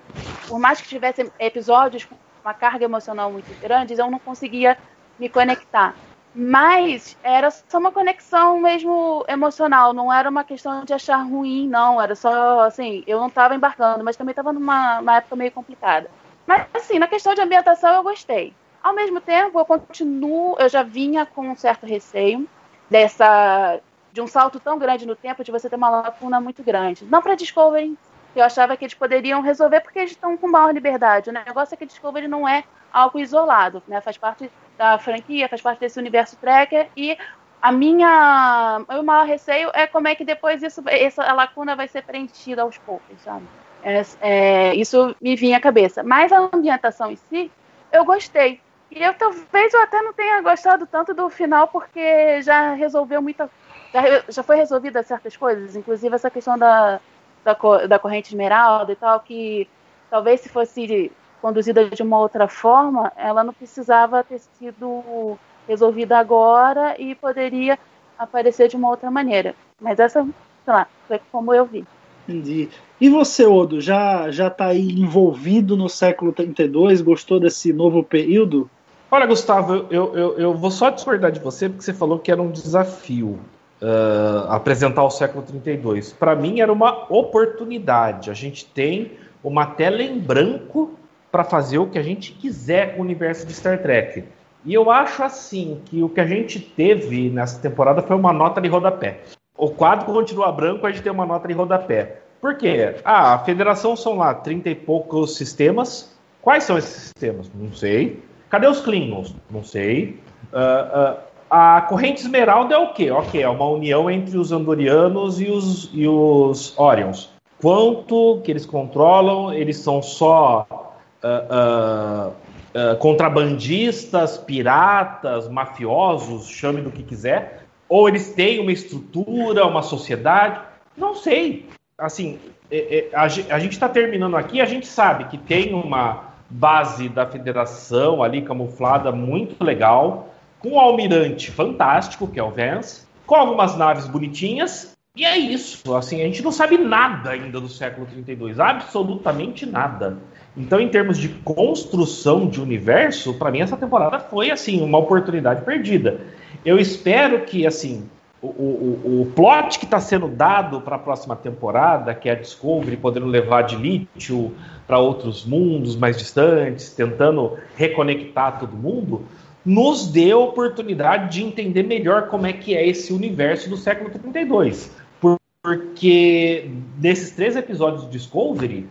por 0.49 0.59
mais 0.59 0.81
que 0.81 0.88
tivesse 0.88 1.31
episódios 1.38 2.05
com 2.05 2.14
uma 2.45 2.53
carga 2.53 2.85
emocional 2.85 3.33
muito 3.33 3.55
grande, 3.62 3.95
eu 3.95 4.11
não 4.11 4.19
conseguia 4.19 4.76
me 5.19 5.29
conectar. 5.29 5.95
Mas 6.35 7.17
era 7.23 7.50
só 7.50 7.79
uma 7.79 7.93
conexão 7.93 8.59
mesmo 8.59 9.25
emocional, 9.29 9.93
não 9.93 10.12
era 10.12 10.29
uma 10.29 10.43
questão 10.43 10.85
de 10.85 10.93
achar 10.93 11.19
ruim, 11.19 11.69
não. 11.69 12.03
Era 12.03 12.17
só 12.17 12.61
assim, 12.62 13.05
eu 13.07 13.21
não 13.21 13.29
estava 13.29 13.55
embarcando, 13.55 14.03
mas 14.03 14.17
também 14.17 14.33
estava 14.33 14.53
numa 14.53 15.17
época 15.17 15.37
meio 15.37 15.53
complicada. 15.53 16.11
Mas 16.47 16.67
assim, 16.75 16.99
na 16.99 17.07
questão 17.07 17.35
de 17.35 17.41
ambientação 17.41 17.95
eu 17.95 18.03
gostei. 18.03 18.53
Ao 18.83 18.95
mesmo 18.95 19.21
tempo, 19.21 19.59
eu 19.59 19.64
continuo, 19.64 20.57
eu 20.59 20.69
já 20.69 20.83
vinha 20.83 21.25
com 21.25 21.49
um 21.49 21.57
certo 21.57 21.87
receio 21.87 22.49
dessa 22.91 23.81
de 24.12 24.21
um 24.21 24.26
salto 24.26 24.61
tão 24.61 24.79
grande 24.79 25.07
no 25.07 25.17
tempo 25.17 25.43
de 25.43 25.50
você 25.50 25.69
ter 25.69 25.76
uma 25.76 25.91
lacuna 25.91 26.41
muito 26.41 26.62
grande. 26.62 27.05
Não 27.05 27.21
para 27.21 27.35
Discovery, 27.35 27.97
eu 28.37 28.45
achava 28.45 28.76
que 28.76 28.85
eles 28.85 28.95
poderiam 28.95 29.41
resolver 29.41 29.81
porque 29.81 29.99
eles 29.99 30.12
estão 30.12 30.37
com 30.37 30.47
maior 30.47 30.73
liberdade. 30.73 31.31
O 31.31 31.33
negócio 31.33 31.75
é 31.75 31.76
que 31.76 31.87
Discovery 31.87 32.29
não 32.29 32.47
é 32.47 32.64
algo 32.93 33.19
isolado, 33.19 33.83
né? 33.88 34.00
Faz 34.00 34.17
parte 34.17 34.50
da 34.76 34.99
franquia, 34.99 35.49
faz 35.49 35.62
parte 35.62 35.81
desse 35.81 35.99
universo 35.99 36.37
tracker 36.37 36.88
e 36.97 37.16
a 37.62 37.73
minha, 37.73 38.85
o 38.90 39.02
maior 39.02 39.26
receio 39.26 39.71
é 39.73 39.87
como 39.87 40.07
é 40.07 40.14
que 40.14 40.25
depois 40.25 40.62
isso, 40.62 40.83
essa 40.87 41.33
lacuna 41.33 41.75
vai 41.75 41.88
ser 41.88 42.02
preenchida 42.02 42.62
aos 42.62 42.76
poucos, 42.76 43.21
sabe? 43.23 43.47
É, 43.83 44.02
é, 44.21 44.75
isso 44.75 45.14
me 45.21 45.35
vinha 45.35 45.57
à 45.57 45.61
cabeça. 45.61 46.02
Mas 46.02 46.31
a 46.31 46.50
ambientação 46.52 47.11
em 47.11 47.16
si, 47.16 47.50
eu 47.90 48.04
gostei. 48.04 48.61
E 48.90 49.02
eu 49.02 49.14
talvez 49.14 49.73
eu 49.73 49.83
até 49.83 50.02
não 50.02 50.12
tenha 50.12 50.40
gostado 50.43 50.87
tanto 50.87 51.14
do 51.14 51.28
final 51.31 51.69
porque 51.69 52.43
já 52.43 52.75
resolveu 52.75 53.23
muita 53.23 53.50
já, 53.95 54.02
já 54.28 54.43
foi 54.43 54.57
resolvida 54.57 55.02
certas 55.02 55.37
coisas, 55.37 55.76
inclusive 55.76 56.14
essa 56.14 56.31
questão 56.31 56.59
da, 56.59 57.00
da, 57.45 57.57
da 57.87 57.99
corrente 57.99 58.28
esmeralda 58.28 58.93
e 58.93 58.97
tal, 58.97 59.21
que 59.21 59.69
talvez 60.11 60.40
se 60.40 60.49
fosse 60.49 61.12
conduzida 61.44 61.90
de 61.90 62.02
uma 62.02 62.18
outra 62.18 62.48
forma, 62.48 63.12
ela 63.18 63.44
não 63.44 63.52
precisava 63.52 64.24
ter 64.24 64.40
sido 64.58 65.36
resolvida 65.68 66.16
agora 66.16 66.98
e 66.98 67.14
poderia 67.14 67.78
aparecer 68.18 68.66
de 68.66 68.76
uma 68.76 68.88
outra 68.88 69.10
maneira. 69.10 69.54
Mas 69.78 69.98
essa, 69.98 70.22
sei 70.22 70.72
lá, 70.72 70.86
foi 71.06 71.20
como 71.30 71.52
eu 71.52 71.66
vi. 71.66 71.84
Entendi. 72.26 72.70
E 72.98 73.10
você, 73.10 73.44
Odo, 73.44 73.78
já 73.78 74.30
já 74.30 74.46
está 74.46 74.68
aí 74.68 74.88
envolvido 74.88 75.76
no 75.76 75.86
século 75.86 76.32
32? 76.32 77.02
Gostou 77.02 77.38
desse 77.38 77.74
novo 77.74 78.02
período? 78.02 78.70
Olha, 79.10 79.26
Gustavo, 79.26 79.84
eu, 79.90 80.16
eu, 80.16 80.38
eu 80.38 80.54
vou 80.54 80.70
só 80.70 80.88
discordar 80.88 81.30
de 81.30 81.40
você 81.40 81.68
porque 81.68 81.84
você 81.84 81.92
falou 81.92 82.18
que 82.18 82.32
era 82.32 82.40
um 82.40 82.50
desafio 82.50 83.38
uh, 83.82 84.48
apresentar 84.48 85.04
o 85.04 85.10
século 85.10 85.44
32. 85.44 86.14
Para 86.14 86.34
mim 86.34 86.60
era 86.60 86.72
uma 86.72 87.04
oportunidade. 87.12 88.30
A 88.30 88.34
gente 88.34 88.64
tem 88.64 89.12
uma 89.42 89.66
tela 89.66 90.02
em 90.02 90.18
branco 90.18 90.98
para 91.35 91.43
fazer 91.43 91.79
o 91.79 91.88
que 91.88 91.99
a 91.99 92.03
gente 92.03 92.31
quiser 92.31 92.95
com 92.95 93.00
o 93.00 93.05
universo 93.05 93.45
de 93.45 93.53
Star 93.53 93.83
Trek. 93.83 94.23
E 94.64 94.73
eu 94.73 94.88
acho 94.88 95.21
assim 95.21 95.81
que 95.85 96.00
o 96.00 96.09
que 96.09 96.21
a 96.21 96.26
gente 96.26 96.61
teve 96.61 97.29
nessa 97.29 97.61
temporada 97.61 98.00
foi 98.03 98.14
uma 98.14 98.33
nota 98.33 98.61
de 98.61 98.69
rodapé. 98.69 99.19
O 99.59 99.69
quadro 99.69 100.07
continua 100.07 100.53
branco, 100.53 100.87
a 100.87 100.93
gente 100.93 101.03
tem 101.03 101.11
uma 101.11 101.26
nota 101.26 101.49
de 101.49 101.55
rodapé. 101.55 102.21
Por 102.41 102.57
quê? 102.57 102.95
Ah, 103.05 103.35
a 103.35 103.38
federação 103.41 103.97
são 103.97 104.17
lá 104.17 104.33
30 104.33 104.71
e 104.71 104.75
poucos 104.76 105.37
sistemas. 105.37 106.17
Quais 106.41 106.62
são 106.62 106.79
esses 106.79 107.03
sistemas? 107.03 107.50
Não 107.53 107.73
sei. 107.73 108.23
Cadê 108.49 108.69
os 108.69 108.81
Klingons? 108.81 109.35
Não 109.50 109.64
sei. 109.64 110.21
Uh, 110.53 111.17
uh, 111.17 111.19
a 111.50 111.81
corrente 111.81 112.21
esmeralda 112.21 112.76
é 112.76 112.79
o 112.79 112.93
quê? 112.93 113.11
Ok, 113.11 113.43
é 113.43 113.49
uma 113.49 113.69
união 113.69 114.09
entre 114.09 114.38
os 114.38 114.53
andorianos 114.53 115.41
e 115.41 115.50
os, 115.50 115.91
e 115.93 116.07
os 116.07 116.79
Orions. 116.79 117.29
Quanto 117.61 118.41
que 118.45 118.53
eles 118.53 118.64
controlam? 118.64 119.53
Eles 119.53 119.79
são 119.79 120.00
só 120.00 120.84
uh, 121.25 122.28
uh, 122.31 122.97
contrabandistas, 122.99 124.38
piratas, 124.38 125.49
mafiosos, 125.49 126.49
chame 126.49 126.83
do 126.83 126.90
que 126.90 127.02
quiser. 127.02 127.64
Ou 127.88 128.09
eles 128.09 128.33
têm 128.33 128.61
uma 128.61 128.73
estrutura, 128.73 129.66
uma 129.66 129.83
sociedade? 129.83 130.61
Não 130.97 131.14
sei. 131.14 131.69
Assim, 131.97 132.38
é, 132.71 133.09
é, 133.12 133.16
a, 133.16 133.23
a 133.23 133.59
gente 133.59 133.73
está 133.73 133.88
terminando 133.88 134.37
aqui, 134.37 134.61
a 134.61 134.66
gente 134.66 134.87
sabe 134.87 135.25
que 135.25 135.38
tem 135.38 135.73
uma 135.75 136.35
base 136.50 137.09
da 137.09 137.26
federação 137.26 138.23
ali 138.23 138.43
camuflada 138.43 139.11
muito 139.12 139.62
legal 139.62 140.35
com 140.59 140.71
um 140.71 140.81
almirante 140.81 141.50
fantástico, 141.50 142.26
que 142.26 142.38
é 142.38 142.43
o 142.43 142.50
Vance, 142.50 143.07
com 143.26 143.35
algumas 143.35 143.76
naves 143.76 144.07
bonitinhas, 144.07 144.95
e 145.16 145.25
é 145.25 145.38
isso, 145.38 145.95
assim, 145.95 146.23
a 146.23 146.25
gente 146.25 146.43
não 146.43 146.50
sabe 146.50 146.76
nada 146.76 147.31
ainda 147.31 147.61
do 147.61 147.69
século 147.69 148.04
32, 148.04 148.59
absolutamente 148.59 149.64
nada. 149.64 150.19
Então, 150.56 150.80
em 150.80 150.88
termos 150.88 151.18
de 151.18 151.28
construção 151.28 152.49
de 152.49 152.61
universo, 152.61 153.34
para 153.34 153.50
mim 153.50 153.61
essa 153.61 153.76
temporada 153.76 154.20
foi 154.20 154.50
assim 154.50 154.80
uma 154.82 154.99
oportunidade 154.99 155.64
perdida. 155.64 156.20
Eu 156.64 156.78
espero 156.78 157.44
que 157.44 157.66
assim 157.66 158.08
o, 158.40 158.46
o, 158.46 159.23
o 159.23 159.32
plot 159.34 159.78
que 159.78 159.87
está 159.87 159.99
sendo 159.99 160.28
dado 160.28 160.80
para 160.80 160.96
a 160.96 160.99
próxima 160.99 161.34
temporada, 161.34 162.14
que 162.14 162.28
é 162.28 162.32
a 162.32 162.34
Discovery 162.34 162.96
podendo 162.96 163.26
levar 163.26 163.62
de 163.62 163.76
lítio 163.76 164.54
para 164.87 164.99
outros 164.99 165.44
mundos 165.44 165.96
mais 165.96 166.16
distantes, 166.16 166.90
tentando 166.90 167.56
reconectar 167.75 168.61
todo 168.61 168.76
mundo, 168.76 169.25
nos 169.64 170.06
dê 170.06 170.30
a 170.30 170.37
oportunidade 170.37 171.38
de 171.38 171.44
entender 171.44 171.84
melhor 171.84 172.28
como 172.28 172.46
é 172.46 172.52
que 172.52 172.76
é 172.76 172.87
esse 172.87 173.12
universo 173.12 173.70
do 173.70 173.78
século 173.78 174.11
32. 174.11 174.90
Porque 175.20 176.70
nesses 177.00 177.30
três 177.30 177.56
episódios 177.56 178.02
de 178.04 178.11
Discovery, 178.11 178.87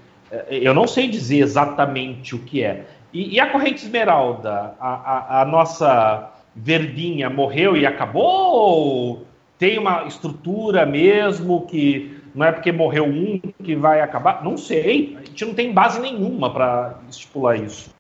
eu 0.49 0.73
não 0.73 0.87
sei 0.87 1.07
dizer 1.07 1.39
exatamente 1.39 2.35
o 2.35 2.39
que 2.39 2.63
é. 2.63 2.85
E, 3.13 3.35
e 3.35 3.39
a 3.39 3.51
corrente 3.51 3.83
esmeralda, 3.83 4.75
a, 4.79 4.89
a, 4.89 5.41
a, 5.41 5.45
nossa 5.45 6.31
verdinha 6.55 7.29
morreu 7.29 7.77
e 7.77 7.85
acabou? 7.85 8.23
Ou 8.23 9.27
tem 9.57 9.77
uma 9.77 10.05
estrutura 10.05 10.85
mesmo 10.85 11.65
que 11.67 12.17
não 12.33 12.45
é 12.45 12.51
porque 12.51 12.71
morreu 12.71 13.05
um 13.05 13.39
que 13.63 13.75
vai 13.75 14.01
acabar? 14.01 14.43
Não 14.43 14.57
sei. 14.57 15.15
A 15.21 15.25
gente 15.25 15.45
não 15.45 15.53
tem 15.53 15.71
base 15.71 16.01
nenhuma 16.01 16.51
para 16.51 16.99
estipular 17.09 17.61
isso. 17.61 17.93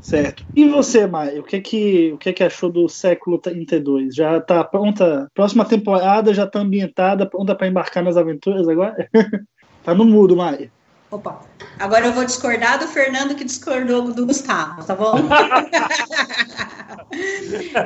Certo. 0.00 0.44
E 0.56 0.68
você, 0.68 1.06
Maia, 1.06 1.40
o 1.40 1.44
que 1.44 1.60
que, 1.60 2.12
o 2.12 2.18
que 2.18 2.32
que 2.32 2.42
achou 2.42 2.68
do 2.68 2.88
século 2.88 3.38
32? 3.38 4.16
Já 4.16 4.38
está 4.38 4.64
pronta? 4.64 5.30
Próxima 5.32 5.64
temporada 5.64 6.34
já 6.34 6.42
está 6.42 6.58
ambientada, 6.58 7.24
pronta 7.24 7.54
para 7.54 7.68
embarcar 7.68 8.02
nas 8.02 8.16
aventuras 8.16 8.68
agora? 8.68 9.08
tá 9.84 9.94
no 9.94 10.04
mudo, 10.04 10.36
Maia. 10.36 10.72
Opa, 11.12 11.42
agora 11.78 12.06
eu 12.06 12.12
vou 12.14 12.24
discordar 12.24 12.78
do 12.78 12.88
Fernando 12.88 13.34
que 13.34 13.44
discordou 13.44 14.14
do 14.14 14.24
Gustavo, 14.24 14.82
tá 14.82 14.94
bom? 14.94 15.12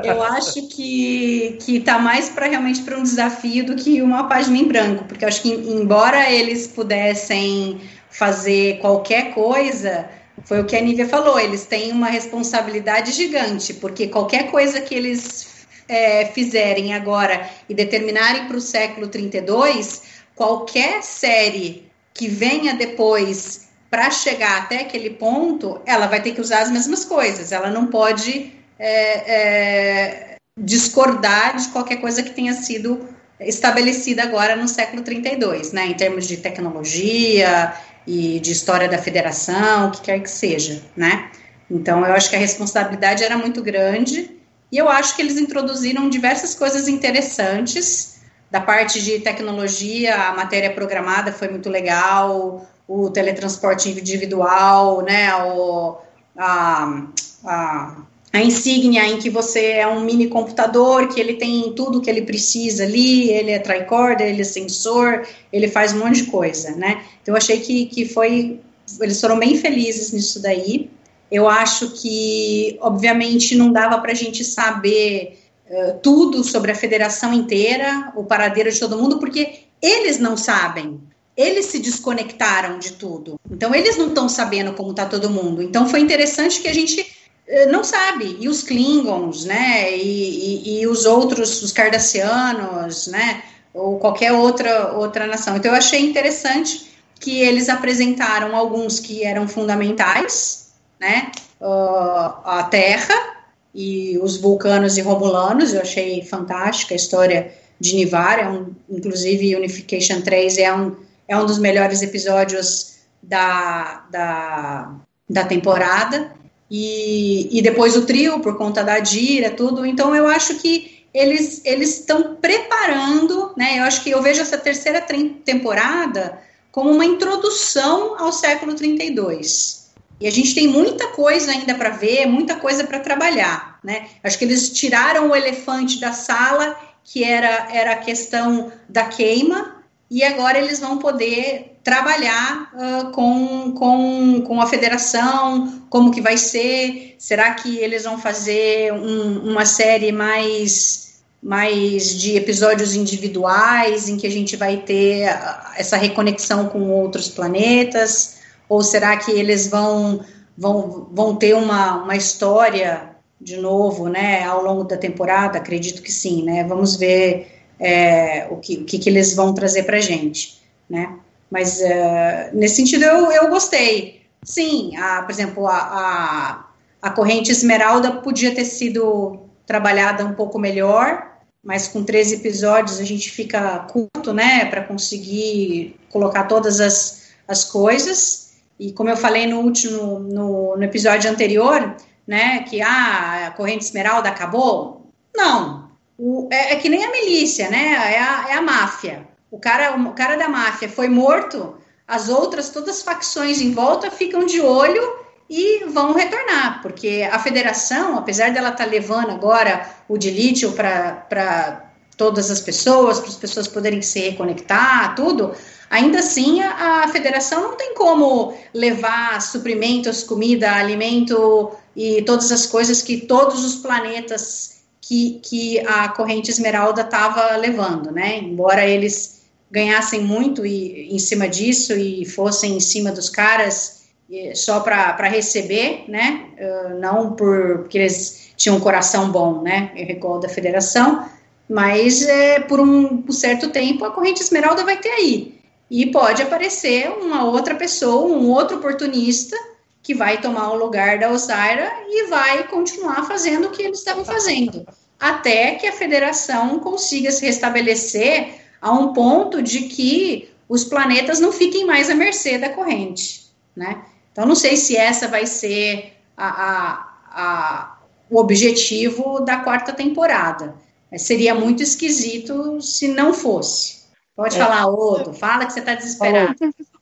eu 0.04 0.22
acho 0.22 0.68
que 0.68 1.58
que 1.60 1.80
tá 1.80 1.98
mais 1.98 2.28
para 2.28 2.46
realmente 2.46 2.82
para 2.82 2.96
um 2.96 3.02
desafio 3.02 3.66
do 3.66 3.74
que 3.74 4.00
uma 4.00 4.28
página 4.28 4.58
em 4.58 4.68
branco, 4.68 5.06
porque 5.06 5.24
eu 5.24 5.28
acho 5.28 5.42
que 5.42 5.48
embora 5.48 6.30
eles 6.30 6.68
pudessem 6.68 7.80
fazer 8.08 8.78
qualquer 8.78 9.34
coisa, 9.34 10.08
foi 10.44 10.60
o 10.60 10.64
que 10.64 10.76
a 10.76 10.80
Nívia 10.80 11.08
falou, 11.08 11.40
eles 11.40 11.66
têm 11.66 11.90
uma 11.90 12.06
responsabilidade 12.06 13.10
gigante, 13.10 13.74
porque 13.74 14.06
qualquer 14.06 14.52
coisa 14.52 14.80
que 14.80 14.94
eles 14.94 15.66
é, 15.88 16.26
fizerem 16.26 16.94
agora 16.94 17.50
e 17.68 17.74
determinarem 17.74 18.46
para 18.46 18.56
o 18.56 18.60
século 18.60 19.08
32, 19.08 20.02
qualquer 20.36 21.02
série 21.02 21.85
que 22.16 22.28
venha 22.28 22.74
depois 22.74 23.68
para 23.90 24.10
chegar 24.10 24.62
até 24.62 24.80
aquele 24.80 25.10
ponto, 25.10 25.80
ela 25.86 26.06
vai 26.06 26.20
ter 26.20 26.32
que 26.32 26.40
usar 26.40 26.62
as 26.62 26.70
mesmas 26.70 27.04
coisas. 27.04 27.52
Ela 27.52 27.70
não 27.70 27.86
pode 27.86 28.52
é, 28.78 29.32
é, 29.32 30.36
discordar 30.58 31.56
de 31.56 31.68
qualquer 31.68 31.96
coisa 31.96 32.22
que 32.22 32.30
tenha 32.30 32.54
sido 32.54 33.08
estabelecida 33.38 34.22
agora 34.22 34.56
no 34.56 34.66
século 34.66 35.02
32, 35.02 35.72
né, 35.72 35.86
em 35.86 35.94
termos 35.94 36.26
de 36.26 36.38
tecnologia 36.38 37.74
e 38.06 38.40
de 38.40 38.50
história 38.50 38.88
da 38.88 38.96
federação, 38.96 39.88
o 39.88 39.90
que 39.90 40.00
quer 40.00 40.20
que 40.20 40.30
seja, 40.30 40.82
né. 40.96 41.30
Então, 41.70 42.04
eu 42.06 42.14
acho 42.14 42.30
que 42.30 42.36
a 42.36 42.38
responsabilidade 42.38 43.22
era 43.22 43.36
muito 43.36 43.62
grande 43.62 44.30
e 44.72 44.78
eu 44.78 44.88
acho 44.88 45.14
que 45.14 45.22
eles 45.22 45.36
introduziram 45.36 46.08
diversas 46.08 46.54
coisas 46.54 46.88
interessantes 46.88 48.15
da 48.50 48.60
parte 48.60 49.02
de 49.02 49.18
tecnologia, 49.18 50.14
a 50.14 50.34
matéria 50.34 50.70
programada 50.70 51.32
foi 51.32 51.48
muito 51.48 51.68
legal, 51.68 52.66
o 52.88 53.10
teletransporte 53.10 53.88
individual, 53.90 55.02
né, 55.02 55.34
o, 55.34 55.96
a, 56.36 57.02
a, 57.44 57.96
a 58.32 58.42
insígnia 58.42 59.04
em 59.06 59.18
que 59.18 59.28
você 59.28 59.72
é 59.72 59.86
um 59.86 60.00
mini 60.00 60.28
computador, 60.28 61.08
que 61.08 61.20
ele 61.20 61.34
tem 61.34 61.72
tudo 61.74 62.00
que 62.00 62.08
ele 62.08 62.22
precisa 62.22 62.84
ali, 62.84 63.30
ele 63.30 63.50
é 63.50 63.58
tricorder, 63.58 64.28
ele 64.28 64.42
é 64.42 64.44
sensor, 64.44 65.26
ele 65.52 65.66
faz 65.66 65.92
um 65.92 65.98
monte 65.98 66.22
de 66.22 66.30
coisa, 66.30 66.70
né, 66.76 67.02
então 67.20 67.34
eu 67.34 67.38
achei 67.38 67.58
que, 67.58 67.86
que 67.86 68.06
foi, 68.06 68.60
eles 69.00 69.20
foram 69.20 69.38
bem 69.38 69.56
felizes 69.56 70.12
nisso 70.12 70.40
daí, 70.40 70.88
eu 71.30 71.48
acho 71.48 71.90
que, 71.90 72.78
obviamente, 72.80 73.56
não 73.56 73.72
dava 73.72 73.98
para 73.98 74.12
a 74.12 74.14
gente 74.14 74.44
saber 74.44 75.36
uh, 75.70 75.98
tudo 76.02 76.42
sobre 76.44 76.72
a 76.72 76.74
federação 76.74 77.32
inteira, 77.32 78.12
o 78.16 78.24
paradeiro 78.24 78.70
de 78.70 78.78
todo 78.78 78.96
mundo, 78.96 79.18
porque 79.18 79.60
eles 79.80 80.18
não 80.18 80.36
sabem. 80.36 81.00
Eles 81.36 81.66
se 81.66 81.78
desconectaram 81.78 82.78
de 82.78 82.92
tudo. 82.92 83.38
Então, 83.50 83.74
eles 83.74 83.96
não 83.96 84.08
estão 84.08 84.28
sabendo 84.28 84.72
como 84.72 84.90
está 84.90 85.04
todo 85.04 85.28
mundo. 85.28 85.62
Então, 85.62 85.88
foi 85.88 86.00
interessante 86.00 86.60
que 86.62 86.68
a 86.68 86.74
gente 86.74 87.00
uh, 87.00 87.70
não 87.70 87.84
sabe. 87.84 88.36
E 88.40 88.48
os 88.48 88.62
Klingons, 88.62 89.44
né? 89.44 89.94
E, 89.96 90.78
e, 90.78 90.80
e 90.80 90.86
os 90.86 91.04
outros, 91.04 91.62
os 91.62 91.72
Cardassianos, 91.72 93.06
né? 93.08 93.42
Ou 93.74 93.98
qualquer 93.98 94.32
outra, 94.32 94.92
outra 94.94 95.26
nação. 95.26 95.56
Então, 95.56 95.72
eu 95.72 95.76
achei 95.76 96.00
interessante 96.00 96.86
que 97.20 97.40
eles 97.40 97.68
apresentaram 97.68 98.54
alguns 98.54 99.00
que 99.00 99.24
eram 99.24 99.48
fundamentais, 99.48 100.72
né? 101.00 101.30
Uh, 101.60 102.32
a 102.44 102.66
Terra, 102.70 103.35
e 103.76 104.18
os 104.22 104.38
vulcanos 104.38 104.96
e 104.96 105.02
romulanos, 105.02 105.74
eu 105.74 105.82
achei 105.82 106.22
fantástica 106.22 106.94
a 106.94 106.96
história 106.96 107.52
de 107.78 107.94
Nivar, 107.94 108.38
é 108.38 108.48
um, 108.48 108.74
inclusive 108.88 109.54
Unification 109.54 110.22
3 110.22 110.56
é 110.56 110.74
um, 110.74 110.96
é 111.28 111.36
um 111.36 111.44
dos 111.44 111.58
melhores 111.58 112.00
episódios 112.00 112.96
da, 113.22 114.06
da, 114.10 114.94
da 115.28 115.44
temporada, 115.44 116.32
e, 116.70 117.50
e 117.52 117.60
depois 117.60 117.94
o 117.96 118.06
trio, 118.06 118.40
por 118.40 118.56
conta 118.56 118.82
da 118.82 118.98
Dira, 118.98 119.50
tudo, 119.50 119.84
então 119.84 120.16
eu 120.16 120.26
acho 120.26 120.54
que 120.54 121.04
eles 121.12 121.60
eles 121.64 122.00
estão 122.00 122.36
preparando, 122.36 123.52
né, 123.56 123.78
eu 123.78 123.84
acho 123.84 124.02
que 124.02 124.10
eu 124.10 124.22
vejo 124.22 124.40
essa 124.40 124.56
terceira 124.56 125.04
temporada 125.44 126.38
como 126.72 126.90
uma 126.90 127.04
introdução 127.04 128.18
ao 128.18 128.32
século 128.32 128.74
32, 128.74 129.85
e 130.20 130.26
a 130.26 130.30
gente 130.30 130.54
tem 130.54 130.66
muita 130.66 131.08
coisa 131.08 131.52
ainda 131.52 131.74
para 131.74 131.90
ver, 131.90 132.26
muita 132.26 132.56
coisa 132.56 132.84
para 132.84 133.00
trabalhar, 133.00 133.78
né? 133.84 134.06
Acho 134.24 134.38
que 134.38 134.44
eles 134.44 134.70
tiraram 134.70 135.30
o 135.30 135.36
elefante 135.36 136.00
da 136.00 136.12
sala, 136.12 136.76
que 137.04 137.22
era, 137.22 137.68
era 137.70 137.92
a 137.92 137.96
questão 137.96 138.72
da 138.88 139.04
queima, 139.04 139.76
e 140.10 140.24
agora 140.24 140.58
eles 140.58 140.80
vão 140.80 140.98
poder 140.98 141.76
trabalhar 141.84 142.72
uh, 142.74 143.10
com, 143.12 143.72
com, 143.72 144.42
com 144.42 144.60
a 144.60 144.66
federação, 144.66 145.82
como 145.90 146.10
que 146.10 146.20
vai 146.20 146.36
ser, 146.36 147.14
será 147.18 147.54
que 147.54 147.78
eles 147.78 148.04
vão 148.04 148.18
fazer 148.18 148.92
um, 148.92 149.50
uma 149.50 149.66
série 149.66 150.12
mais, 150.12 151.20
mais 151.42 152.18
de 152.18 152.36
episódios 152.36 152.94
individuais, 152.94 154.08
em 154.08 154.16
que 154.16 154.26
a 154.26 154.30
gente 154.30 154.56
vai 154.56 154.78
ter 154.78 155.28
essa 155.76 155.96
reconexão 155.96 156.66
com 156.68 156.90
outros 156.90 157.28
planetas, 157.28 158.35
ou 158.68 158.82
será 158.82 159.16
que 159.16 159.30
eles 159.30 159.68
vão, 159.68 160.20
vão, 160.56 161.08
vão 161.12 161.36
ter 161.36 161.54
uma, 161.54 162.02
uma 162.02 162.16
história 162.16 163.16
de 163.40 163.56
novo, 163.56 164.08
né, 164.08 164.44
ao 164.44 164.62
longo 164.62 164.84
da 164.84 164.96
temporada? 164.96 165.58
Acredito 165.58 166.02
que 166.02 166.10
sim, 166.10 166.42
né? 166.42 166.64
Vamos 166.64 166.96
ver 166.96 167.48
é, 167.78 168.46
o, 168.50 168.56
que, 168.56 168.78
o 168.78 168.84
que, 168.84 168.98
que, 168.98 169.08
eles 169.08 169.34
vão 169.34 169.54
trazer 169.54 169.84
para 169.84 170.00
gente, 170.00 170.60
né? 170.88 171.18
Mas 171.50 171.80
uh, 171.80 172.54
nesse 172.54 172.76
sentido 172.76 173.04
eu, 173.04 173.30
eu 173.30 173.48
gostei. 173.48 174.22
Sim, 174.42 174.96
a, 174.96 175.22
por 175.22 175.30
exemplo, 175.30 175.66
a, 175.66 175.76
a, 175.76 176.66
a 177.02 177.10
corrente 177.10 177.50
esmeralda 177.50 178.12
podia 178.12 178.54
ter 178.54 178.64
sido 178.64 179.40
trabalhada 179.66 180.24
um 180.24 180.34
pouco 180.34 180.58
melhor, 180.58 181.36
mas 181.62 181.88
com 181.88 182.04
13 182.04 182.36
episódios 182.36 183.00
a 183.00 183.04
gente 183.04 183.30
fica 183.30 183.80
curto, 183.90 184.32
né, 184.32 184.66
para 184.66 184.82
conseguir 184.82 185.98
colocar 186.10 186.44
todas 186.44 186.80
as, 186.80 187.24
as 187.46 187.64
coisas. 187.64 188.45
E 188.78 188.92
como 188.92 189.08
eu 189.08 189.16
falei 189.16 189.46
no 189.46 189.60
último, 189.60 190.18
no, 190.18 190.76
no 190.76 190.82
episódio 190.82 191.30
anterior, 191.30 191.96
né, 192.26 192.60
que 192.64 192.82
ah, 192.82 193.46
a 193.46 193.50
corrente 193.52 193.84
esmeralda 193.84 194.28
acabou, 194.28 195.10
não. 195.34 195.90
O, 196.18 196.48
é, 196.50 196.72
é, 196.72 196.76
que 196.76 196.88
nem 196.88 197.04
a 197.04 197.10
milícia, 197.10 197.68
né? 197.70 198.14
É 198.14 198.18
a, 198.18 198.46
é 198.50 198.52
a 198.54 198.62
máfia. 198.62 199.28
O 199.50 199.58
cara, 199.58 199.94
o 199.96 200.12
cara 200.12 200.36
da 200.36 200.48
máfia 200.48 200.88
foi 200.88 201.08
morto, 201.08 201.76
as 202.06 202.28
outras, 202.28 202.70
todas 202.70 202.96
as 202.96 203.02
facções 203.02 203.60
em 203.60 203.72
volta 203.72 204.10
ficam 204.10 204.44
de 204.44 204.60
olho 204.60 205.02
e 205.48 205.84
vão 205.84 206.12
retornar, 206.12 206.82
porque 206.82 207.28
a 207.30 207.38
federação, 207.38 208.18
apesar 208.18 208.50
dela 208.52 208.70
estar 208.70 208.84
tá 208.84 208.90
levando 208.90 209.30
agora 209.30 209.88
o 210.08 210.18
de 210.18 210.30
lítio 210.30 210.72
para 210.72 211.85
todas 212.16 212.50
as 212.50 212.60
pessoas, 212.60 213.20
para 213.20 213.28
as 213.28 213.36
pessoas 213.36 213.68
poderem 213.68 214.02
se 214.02 214.20
reconectar, 214.20 215.14
tudo, 215.14 215.54
Ainda 215.88 216.18
assim, 216.18 216.60
a, 216.60 217.04
a 217.04 217.08
federação 217.08 217.62
não 217.62 217.76
tem 217.76 217.94
como 217.94 218.54
levar 218.74 219.40
suprimentos, 219.40 220.22
comida, 220.22 220.72
alimento 220.72 221.70
e 221.94 222.22
todas 222.22 222.50
as 222.50 222.66
coisas 222.66 223.02
que 223.02 223.18
todos 223.18 223.64
os 223.64 223.76
planetas 223.76 224.80
que, 225.00 225.40
que 225.42 225.78
a 225.80 226.08
corrente 226.08 226.50
esmeralda 226.50 227.02
estava 227.02 227.54
levando, 227.56 228.10
né? 228.10 228.38
Embora 228.38 228.84
eles 228.84 229.42
ganhassem 229.70 230.20
muito 230.20 230.66
e, 230.66 231.14
em 231.14 231.18
cima 231.18 231.48
disso 231.48 231.92
e 231.92 232.24
fossem 232.24 232.76
em 232.76 232.80
cima 232.80 233.12
dos 233.12 233.28
caras 233.28 234.06
só 234.54 234.80
para 234.80 235.28
receber, 235.28 236.04
né? 236.08 236.46
Uh, 236.58 236.98
não 236.98 237.36
por, 237.36 237.78
porque 237.78 237.98
eles 237.98 238.50
tinham 238.56 238.76
um 238.76 238.80
coração 238.80 239.30
bom, 239.30 239.62
né? 239.62 239.92
Recordo 239.94 240.42
da 240.42 240.48
federação, 240.48 241.28
mas 241.68 242.22
é, 242.22 242.60
por 242.60 242.80
um, 242.80 243.24
um 243.26 243.32
certo 243.32 243.70
tempo 243.70 244.04
a 244.04 244.10
corrente 244.10 244.42
esmeralda 244.42 244.84
vai 244.84 244.96
ter 244.96 245.10
aí. 245.10 245.60
E 245.90 246.06
pode 246.06 246.42
aparecer 246.42 247.08
uma 247.10 247.44
outra 247.44 247.74
pessoa, 247.74 248.26
um 248.26 248.48
outro 248.50 248.78
oportunista 248.78 249.56
que 250.02 250.14
vai 250.14 250.40
tomar 250.40 250.70
o 250.70 250.76
lugar 250.76 251.18
da 251.18 251.30
Osira 251.30 251.92
e 252.08 252.26
vai 252.28 252.66
continuar 252.68 253.24
fazendo 253.24 253.66
o 253.66 253.70
que 253.70 253.82
eles 253.82 253.98
estavam 253.98 254.24
fazendo, 254.24 254.86
até 255.18 255.74
que 255.74 255.86
a 255.86 255.92
federação 255.92 256.78
consiga 256.78 257.30
se 257.30 257.44
restabelecer 257.44 258.54
a 258.80 258.92
um 258.92 259.12
ponto 259.12 259.60
de 259.60 259.80
que 259.82 260.48
os 260.68 260.84
planetas 260.84 261.40
não 261.40 261.52
fiquem 261.52 261.84
mais 261.84 262.10
à 262.10 262.14
mercê 262.14 262.58
da 262.58 262.70
corrente, 262.70 263.46
né? 263.74 264.04
Então, 264.32 264.46
não 264.46 264.54
sei 264.54 264.76
se 264.76 264.96
essa 264.96 265.28
vai 265.28 265.46
ser 265.46 266.12
a, 266.36 266.48
a, 266.48 267.18
a, 267.30 267.98
o 268.28 268.38
objetivo 268.38 269.40
da 269.40 269.58
quarta 269.58 269.92
temporada. 269.92 270.74
Seria 271.16 271.54
muito 271.54 271.82
esquisito 271.82 272.80
se 272.80 273.08
não 273.08 273.32
fosse. 273.32 274.06
Pode 274.34 274.56
é. 274.56 274.58
falar, 274.58 274.86
Odo, 274.88 275.32
fala 275.32 275.64
que 275.64 275.72
você 275.72 275.80
está 275.80 275.94
desesperado. 275.94 276.54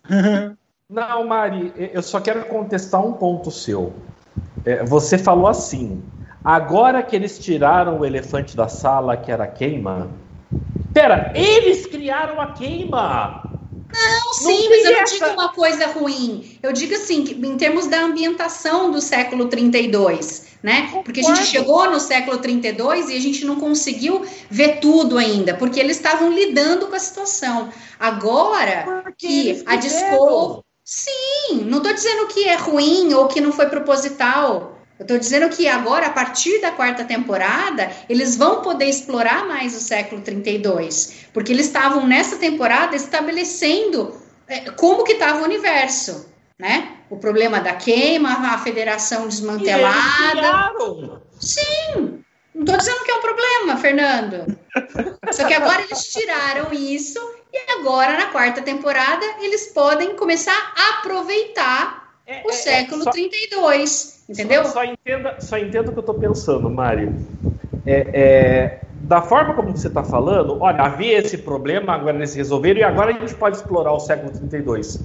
Não, 0.89 1.27
Mari, 1.27 1.73
eu 1.77 2.03
só 2.03 2.21
quero 2.21 2.45
contestar 2.45 3.05
um 3.05 3.15
ponto 3.15 3.51
seu. 3.51 3.95
É, 4.65 4.85
você 4.85 5.17
falou 5.17 5.49
assim: 5.49 6.03
agora 6.45 7.03
que 7.03 7.17
eles 7.17 7.39
tiraram 7.39 7.99
o 7.99 8.05
elefante 8.05 8.55
da 8.55 8.69
sala, 8.69 9.17
que 9.17 9.33
era 9.33 9.45
a 9.45 9.49
queima. 9.49 10.11
Pera, 10.93 11.33
eles 11.35 11.87
criaram 11.87 12.41
a 12.41 12.53
queima! 12.53 13.54
Não, 13.95 14.35
sim, 14.35 14.63
não 14.63 14.71
mas 14.71 14.85
eu 14.85 14.93
não 14.93 15.05
digo 15.05 15.27
uma 15.27 15.53
coisa 15.53 15.87
ruim. 15.87 16.59
Eu 16.63 16.73
digo 16.73 16.95
assim, 16.95 17.23
em 17.23 17.57
termos 17.57 17.87
da 17.87 18.01
ambientação 18.01 18.91
do 18.91 19.01
século 19.01 19.47
32, 19.47 20.47
né? 20.63 20.91
Porque 21.05 21.21
a 21.21 21.23
gente 21.23 21.45
chegou 21.45 21.91
no 21.91 22.01
século 22.01 22.39
32 22.39 23.11
e 23.11 23.17
a 23.17 23.21
gente 23.21 23.45
não 23.45 23.57
conseguiu 23.57 24.25
ver 24.51 24.81
tudo 24.81 25.17
ainda, 25.17 25.55
porque 25.55 25.79
eles 25.79 25.97
estavam 25.97 26.33
lidando 26.33 26.89
com 26.89 26.97
a 26.97 26.99
situação. 26.99 27.71
Agora 27.99 29.03
porque 29.05 29.55
que 29.55 29.63
a 29.67 29.77
Discovery 29.77 30.65
Sim, 30.85 31.65
não 31.65 31.79
estou 31.79 31.95
dizendo 31.95 32.27
que 32.27 32.47
é 32.47 32.57
ruim 32.57 33.15
ou 33.15 33.27
que 33.27 33.41
não 33.41 33.53
foi 33.53 33.67
proposital. 33.71 34.74
Eu 34.99 35.03
estou 35.03 35.19
dizendo 35.19 35.49
que 35.49 35.67
agora, 35.67 36.07
a 36.07 36.11
partir 36.11 36.61
da 36.61 36.71
quarta 36.71 37.05
temporada, 37.05 37.91
eles 38.09 38.37
vão 38.37 38.63
poder 38.63 38.85
explorar 38.85 39.45
mais 39.45 39.75
o 39.75 39.81
século 39.81 40.21
32, 40.21 41.27
porque 41.33 41.53
eles 41.53 41.67
estavam 41.67 42.07
nessa 42.07 42.37
temporada 42.37 42.95
estabelecendo 42.95 44.17
é, 44.47 44.71
como 44.71 45.03
que 45.03 45.15
estava 45.15 45.41
o 45.41 45.45
universo, 45.45 46.31
né? 46.57 46.99
O 47.11 47.17
problema 47.17 47.61
da 47.61 47.75
queima, 47.75 48.55
a 48.55 48.59
federação 48.59 49.27
desmantelada. 49.27 50.73
Sim, 51.41 52.23
não 52.55 52.63
estou 52.63 52.77
dizendo 52.77 53.05
que 53.05 53.11
é 53.11 53.15
um 53.17 53.21
problema, 53.21 53.77
Fernando. 53.77 54.59
Só 55.33 55.45
que 55.45 55.55
agora 55.55 55.83
eles 55.83 56.05
tiraram 56.05 56.73
isso 56.73 57.19
e 57.53 57.73
agora, 57.73 58.17
na 58.17 58.27
quarta 58.27 58.63
temporada, 58.63 59.25
eles 59.41 59.73
podem 59.73 60.15
começar 60.15 60.73
a 60.77 61.01
aproveitar 61.01 62.04
é, 62.27 62.43
o 62.45 62.51
é, 62.51 62.53
é 62.53 62.53
século 62.53 63.03
é, 63.03 63.05
só, 63.05 63.11
32. 63.11 64.25
Entendeu? 64.29 64.65
Só, 64.65 64.73
só, 64.73 64.85
entenda, 64.85 65.41
só 65.41 65.59
entenda 65.59 65.91
o 65.91 65.93
que 65.93 65.99
eu 65.99 66.01
estou 66.01 66.15
pensando, 66.15 66.71
Mário. 66.71 67.15
É, 67.87 68.09
é, 68.15 68.81
da 69.03 69.21
forma 69.21 69.55
como 69.55 69.77
você 69.77 69.89
está 69.89 70.03
falando, 70.03 70.63
olha, 70.63 70.83
havia 70.83 71.19
esse 71.19 71.37
problema, 71.37 71.95
agora 71.95 72.17
eles 72.17 72.35
resolveram, 72.35 72.81
e 72.81 72.83
agora 72.83 73.15
a 73.15 73.19
gente 73.19 73.35
pode 73.35 73.57
explorar 73.57 73.93
o 73.93 74.01
século 74.01 74.33
32. 74.33 75.01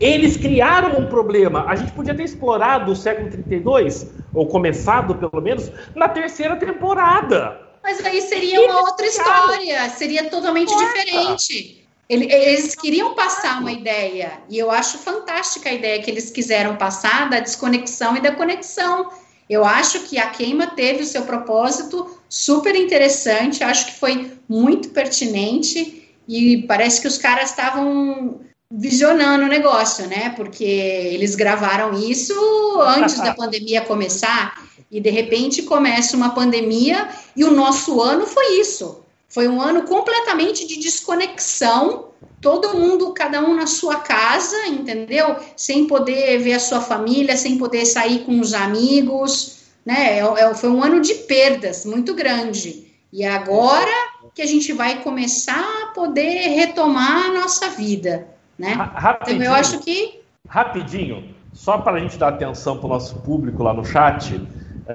Eles 0.00 0.36
criaram 0.36 0.98
um 0.98 1.06
problema. 1.06 1.64
A 1.66 1.74
gente 1.74 1.92
podia 1.92 2.14
ter 2.14 2.22
explorado 2.22 2.92
o 2.92 2.96
século 2.96 3.28
32, 3.28 4.06
ou 4.32 4.46
começado 4.46 5.14
pelo 5.16 5.42
menos, 5.42 5.70
na 5.94 6.08
terceira 6.08 6.56
temporada. 6.56 7.60
Mas 7.82 8.04
aí 8.04 8.22
seria 8.22 8.60
uma 8.66 8.80
outra 8.82 9.06
história, 9.06 9.88
seria 9.90 10.30
totalmente 10.30 10.72
diferente. 10.74 11.79
Eles 12.10 12.74
queriam 12.74 13.14
passar 13.14 13.60
uma 13.60 13.70
ideia, 13.70 14.32
e 14.48 14.58
eu 14.58 14.68
acho 14.68 14.98
fantástica 14.98 15.70
a 15.70 15.72
ideia 15.72 16.02
que 16.02 16.10
eles 16.10 16.28
quiseram 16.28 16.74
passar 16.74 17.30
da 17.30 17.38
desconexão 17.38 18.16
e 18.16 18.20
da 18.20 18.32
conexão. 18.32 19.08
Eu 19.48 19.64
acho 19.64 20.00
que 20.00 20.18
a 20.18 20.28
queima 20.28 20.66
teve 20.66 21.04
o 21.04 21.06
seu 21.06 21.22
propósito 21.22 22.18
super 22.28 22.74
interessante, 22.74 23.62
acho 23.62 23.86
que 23.86 24.00
foi 24.00 24.32
muito 24.48 24.88
pertinente, 24.88 26.10
e 26.26 26.64
parece 26.66 27.00
que 27.00 27.06
os 27.06 27.16
caras 27.16 27.50
estavam 27.50 28.40
visionando 28.68 29.44
o 29.44 29.48
negócio, 29.48 30.08
né? 30.08 30.30
Porque 30.30 30.64
eles 30.64 31.36
gravaram 31.36 31.96
isso 31.96 32.34
antes 32.80 33.20
da 33.20 33.34
pandemia 33.34 33.82
começar, 33.82 34.60
e 34.90 35.00
de 35.00 35.10
repente 35.10 35.62
começa 35.62 36.16
uma 36.16 36.30
pandemia, 36.30 37.08
e 37.36 37.44
o 37.44 37.52
nosso 37.52 38.00
ano 38.00 38.26
foi 38.26 38.58
isso 38.58 39.04
foi 39.30 39.46
um 39.46 39.62
ano 39.62 39.84
completamente 39.84 40.66
de 40.66 40.80
desconexão, 40.80 42.08
todo 42.40 42.76
mundo, 42.76 43.12
cada 43.12 43.40
um 43.40 43.54
na 43.54 43.66
sua 43.66 44.00
casa, 44.00 44.66
entendeu? 44.66 45.36
Sem 45.56 45.86
poder 45.86 46.38
ver 46.38 46.54
a 46.54 46.60
sua 46.60 46.80
família, 46.80 47.36
sem 47.36 47.56
poder 47.56 47.86
sair 47.86 48.24
com 48.24 48.40
os 48.40 48.52
amigos, 48.52 49.60
né? 49.86 50.18
É, 50.18 50.18
é, 50.18 50.54
foi 50.54 50.68
um 50.68 50.82
ano 50.82 51.00
de 51.00 51.14
perdas 51.14 51.86
muito 51.86 52.12
grande. 52.12 52.90
E 53.12 53.24
agora 53.24 53.90
que 54.34 54.42
a 54.42 54.46
gente 54.46 54.72
vai 54.72 55.02
começar 55.02 55.64
a 55.82 55.86
poder 55.92 56.48
retomar 56.48 57.26
a 57.26 57.32
nossa 57.32 57.68
vida, 57.70 58.26
né? 58.58 58.72
Rapidinho, 58.72 59.42
então 59.42 59.52
eu 59.52 59.58
acho 59.58 59.78
que 59.78 60.20
rapidinho, 60.48 61.34
só 61.52 61.78
para 61.78 61.98
a 61.98 62.00
gente 62.00 62.18
dar 62.18 62.28
atenção 62.28 62.78
para 62.78 62.86
o 62.86 62.88
nosso 62.88 63.16
público 63.20 63.62
lá 63.62 63.72
no 63.72 63.84
chat. 63.84 64.40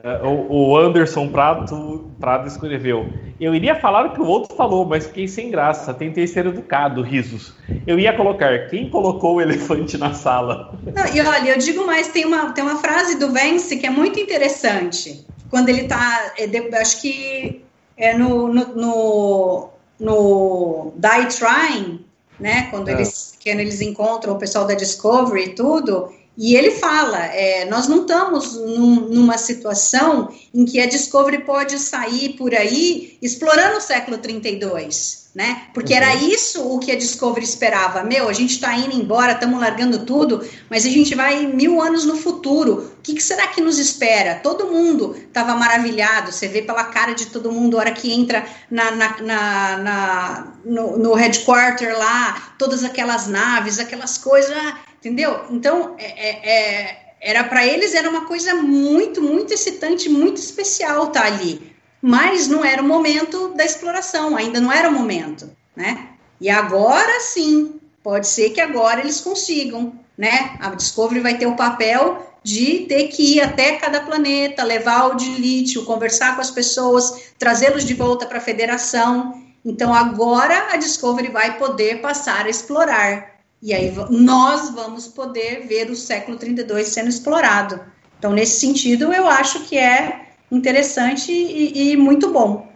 É, 0.03 0.21
o, 0.23 0.75
Anderson 0.77 1.29
Prado, 1.29 2.11
Prado 2.19 2.47
escreveu: 2.47 3.07
Eu 3.39 3.55
iria 3.55 3.75
falar 3.75 4.07
o 4.07 4.13
que 4.13 4.19
o 4.19 4.25
outro 4.25 4.55
falou, 4.55 4.85
mas 4.85 5.07
fiquei 5.07 5.27
sem 5.27 5.49
graça. 5.49 5.93
Tentei 5.93 6.27
ser 6.27 6.47
educado, 6.47 7.01
risos. 7.01 7.53
Eu 7.87 7.97
ia 7.97 8.15
colocar: 8.15 8.67
Quem 8.67 8.89
colocou 8.89 9.35
o 9.35 9.41
elefante 9.41 9.97
na 9.97 10.13
sala? 10.13 10.77
Não, 10.83 11.05
e 11.15 11.21
olha, 11.21 11.51
eu 11.51 11.57
digo 11.57 11.85
mais: 11.85 12.09
tem 12.09 12.25
uma, 12.25 12.51
tem 12.51 12.63
uma 12.63 12.77
frase 12.77 13.17
do 13.17 13.31
Vence 13.31 13.77
que 13.77 13.85
é 13.85 13.89
muito 13.89 14.19
interessante. 14.19 15.25
Quando 15.49 15.69
ele 15.69 15.81
está, 15.81 16.33
é, 16.37 16.81
acho 16.81 17.01
que 17.01 17.63
é 17.95 18.17
no, 18.17 18.49
no, 18.49 18.75
no, 18.75 19.69
no 19.99 20.93
Die 20.97 21.27
Trying, 21.37 22.05
né? 22.37 22.67
Quando, 22.69 22.89
é. 22.89 22.93
eles, 22.93 23.37
quando 23.41 23.59
eles 23.59 23.79
encontram 23.79 24.33
o 24.33 24.37
pessoal 24.37 24.65
da 24.65 24.73
Discovery 24.73 25.45
e 25.45 25.49
tudo 25.49 26.09
e 26.37 26.55
ele 26.55 26.71
fala: 26.71 27.17
é, 27.25 27.65
nós 27.65 27.87
não 27.87 28.01
estamos 28.01 28.55
num, 28.55 29.07
numa 29.09 29.37
situação 29.37 30.29
em 30.53 30.65
que 30.65 30.79
a 30.79 30.85
Discovery 30.87 31.43
pode 31.43 31.79
sair 31.79 32.29
por 32.33 32.53
aí 32.53 33.17
explorando 33.21 33.77
o 33.77 33.81
século 33.81 34.17
32, 34.17 35.29
né? 35.33 35.67
Porque 35.73 35.93
uhum. 35.93 35.99
era 35.99 36.15
isso 36.15 36.61
o 36.61 36.79
que 36.79 36.91
a 36.91 36.97
Discovery 36.97 37.45
esperava. 37.45 38.03
Meu, 38.03 38.27
a 38.27 38.33
gente 38.33 38.51
está 38.51 38.75
indo 38.75 38.93
embora, 38.93 39.33
estamos 39.33 39.59
largando 39.59 40.05
tudo, 40.05 40.45
mas 40.69 40.85
a 40.85 40.89
gente 40.89 41.15
vai 41.15 41.45
mil 41.45 41.81
anos 41.81 42.05
no 42.05 42.17
futuro. 42.17 42.91
O 42.97 43.01
que, 43.01 43.13
que 43.13 43.23
será 43.23 43.47
que 43.47 43.61
nos 43.61 43.79
espera? 43.79 44.39
Todo 44.43 44.67
mundo 44.67 45.15
estava 45.15 45.55
maravilhado. 45.55 46.31
Você 46.31 46.47
vê 46.47 46.61
pela 46.61 46.85
cara 46.85 47.13
de 47.13 47.27
todo 47.27 47.51
mundo 47.51 47.77
a 47.77 47.81
hora 47.81 47.91
que 47.91 48.11
entra 48.11 48.45
na, 48.69 48.91
na, 48.91 49.21
na, 49.21 49.77
na 49.77 50.53
no, 50.65 50.97
no 50.97 51.13
headquarter 51.13 51.97
lá, 51.97 52.53
todas 52.57 52.83
aquelas 52.83 53.27
naves, 53.27 53.79
aquelas 53.79 54.17
coisas. 54.17 54.55
Ah, 54.55 54.79
Entendeu? 55.05 55.45
Então, 55.51 55.95
é, 55.99 56.29
é, 56.29 56.49
é 56.49 57.05
era 57.21 57.43
para 57.43 57.65
eles 57.65 57.93
era 57.93 58.09
uma 58.09 58.25
coisa 58.25 58.55
muito, 58.55 59.21
muito 59.21 59.53
excitante, 59.53 60.09
muito 60.09 60.37
especial 60.37 61.05
estar 61.05 61.21
tá 61.21 61.27
ali. 61.27 61.75
Mas 62.01 62.47
não 62.47 62.65
era 62.65 62.81
o 62.81 62.87
momento 62.87 63.49
da 63.49 63.63
exploração, 63.63 64.35
ainda 64.35 64.59
não 64.59 64.71
era 64.71 64.89
o 64.89 64.91
momento, 64.91 65.49
né? 65.75 66.09
E 66.41 66.49
agora 66.49 67.19
sim, 67.19 67.79
pode 68.03 68.27
ser 68.27 68.49
que 68.49 68.61
agora 68.61 68.99
eles 68.99 69.21
consigam, 69.21 69.93
né? 70.17 70.55
A 70.59 70.69
Discovery 70.69 71.19
vai 71.19 71.37
ter 71.37 71.45
o 71.45 71.55
papel 71.55 72.25
de 72.43 72.85
ter 72.87 73.07
que 73.09 73.35
ir 73.35 73.41
até 73.41 73.77
cada 73.77 74.01
planeta, 74.01 74.63
levar 74.63 75.11
o 75.11 75.15
de 75.15 75.29
lítio, 75.31 75.85
conversar 75.85 76.35
com 76.35 76.41
as 76.41 76.51
pessoas, 76.51 77.33
trazê-los 77.37 77.85
de 77.85 77.93
volta 77.93 78.25
para 78.25 78.39
a 78.39 78.41
federação. 78.41 79.41
Então 79.63 79.93
agora 79.93 80.73
a 80.73 80.77
Discovery 80.77 81.29
vai 81.29 81.59
poder 81.59 82.01
passar 82.01 82.45
a 82.45 82.49
explorar. 82.49 83.34
E 83.65 83.73
aí 83.73 83.91
nós 84.11 84.69
vamos 84.75 85.07
poder 85.07 85.65
ver 85.67 85.89
o 85.89 85.95
século 85.95 86.37
32 86.37 86.87
sendo 86.87 87.09
explorado. 87.09 87.81
Então, 88.19 88.31
nesse 88.31 88.59
sentido, 88.59 89.11
eu 89.11 89.27
acho 89.27 89.65
que 89.65 89.75
é 89.75 90.27
interessante 90.51 91.31
e, 91.31 91.93
e 91.93 91.97
muito 91.97 92.31
bom. 92.31 92.67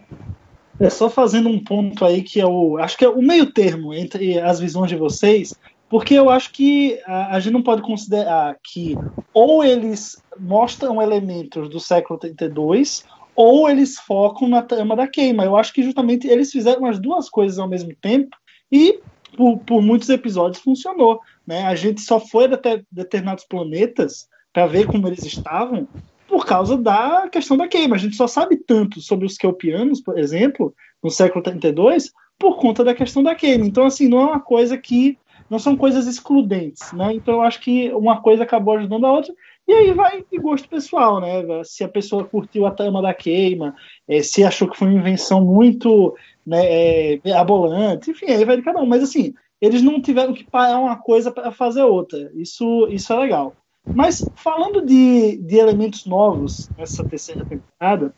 É 0.80 0.90
só 0.90 1.08
fazendo 1.08 1.48
um 1.48 1.62
ponto 1.62 2.04
aí 2.04 2.22
que 2.22 2.40
é 2.40 2.46
o. 2.46 2.76
Acho 2.78 2.98
que 2.98 3.04
é 3.04 3.08
o 3.08 3.22
meio 3.22 3.52
termo 3.52 3.94
entre 3.94 4.40
as 4.40 4.58
visões 4.58 4.88
de 4.90 4.96
vocês, 4.96 5.54
porque 5.88 6.14
eu 6.14 6.28
acho 6.28 6.50
que 6.50 7.00
a, 7.06 7.36
a 7.36 7.38
gente 7.38 7.52
não 7.52 7.62
pode 7.62 7.82
considerar 7.82 8.56
que 8.60 8.96
ou 9.32 9.62
eles 9.62 10.20
mostram 10.40 11.00
elementos 11.00 11.68
do 11.68 11.78
século 11.78 12.18
32 12.18 13.04
ou 13.36 13.70
eles 13.70 13.96
focam 13.96 14.48
na 14.48 14.60
trama 14.60 14.96
da 14.96 15.06
queima. 15.06 15.44
Eu 15.44 15.56
acho 15.56 15.72
que 15.72 15.84
justamente 15.84 16.26
eles 16.26 16.50
fizeram 16.50 16.84
as 16.84 16.98
duas 16.98 17.30
coisas 17.30 17.60
ao 17.60 17.68
mesmo 17.68 17.94
tempo 18.02 18.36
e 18.72 18.98
por, 19.40 19.56
por 19.60 19.80
muitos 19.80 20.10
episódios 20.10 20.62
funcionou. 20.62 21.18
Né? 21.46 21.62
A 21.62 21.74
gente 21.74 22.02
só 22.02 22.20
foi 22.20 22.44
até 22.44 22.82
determinados 22.92 23.44
planetas 23.44 24.28
para 24.52 24.66
ver 24.66 24.86
como 24.86 25.08
eles 25.08 25.24
estavam 25.24 25.88
por 26.28 26.44
causa 26.44 26.76
da 26.76 27.26
questão 27.32 27.56
da 27.56 27.66
queima. 27.66 27.96
A 27.96 27.98
gente 27.98 28.16
só 28.16 28.26
sabe 28.26 28.58
tanto 28.58 29.00
sobre 29.00 29.24
os 29.24 29.38
Kelpianos, 29.38 30.02
por 30.02 30.18
exemplo, 30.18 30.74
no 31.02 31.08
século 31.08 31.42
32, 31.42 32.12
por 32.38 32.58
conta 32.58 32.84
da 32.84 32.94
questão 32.94 33.22
da 33.22 33.34
queima. 33.34 33.64
Então, 33.64 33.86
assim, 33.86 34.08
não 34.08 34.20
é 34.20 34.24
uma 34.24 34.40
coisa 34.40 34.76
que. 34.76 35.16
Não 35.48 35.58
são 35.58 35.76
coisas 35.76 36.06
excludentes, 36.06 36.92
né? 36.92 37.12
Então, 37.12 37.34
eu 37.34 37.42
acho 37.42 37.60
que 37.60 37.90
uma 37.92 38.22
coisa 38.22 38.44
acabou 38.44 38.76
ajudando 38.76 39.04
a 39.04 39.12
outra. 39.12 39.34
E 39.68 39.72
aí 39.72 39.92
vai 39.92 40.24
de 40.30 40.38
gosto 40.38 40.68
pessoal, 40.68 41.20
né? 41.20 41.42
Se 41.64 41.84
a 41.84 41.88
pessoa 41.88 42.24
curtiu 42.24 42.66
a 42.66 42.70
trama 42.72 43.00
da 43.00 43.14
queima, 43.14 43.74
é, 44.08 44.22
se 44.22 44.42
achou 44.42 44.68
que 44.68 44.76
foi 44.76 44.88
uma 44.88 44.98
invenção 44.98 45.44
muito 45.44 46.14
né, 46.44 47.14
é, 47.14 47.32
abolante, 47.32 48.10
enfim, 48.10 48.26
aí 48.26 48.44
vai 48.44 48.56
de 48.56 48.62
cada 48.62 48.80
um. 48.80 48.86
Mas 48.86 49.02
assim, 49.02 49.32
eles 49.60 49.82
não 49.82 50.00
tiveram 50.00 50.34
que 50.34 50.42
parar 50.42 50.78
uma 50.78 50.96
coisa 50.96 51.30
para 51.30 51.52
fazer 51.52 51.82
outra. 51.82 52.30
Isso, 52.34 52.88
isso 52.90 53.12
é 53.12 53.16
legal. 53.16 53.54
Mas 53.86 54.26
falando 54.34 54.84
de, 54.84 55.36
de 55.38 55.56
elementos 55.56 56.04
novos 56.06 56.68
nessa 56.76 57.04
terceira 57.04 57.44
temporada, 57.44 58.14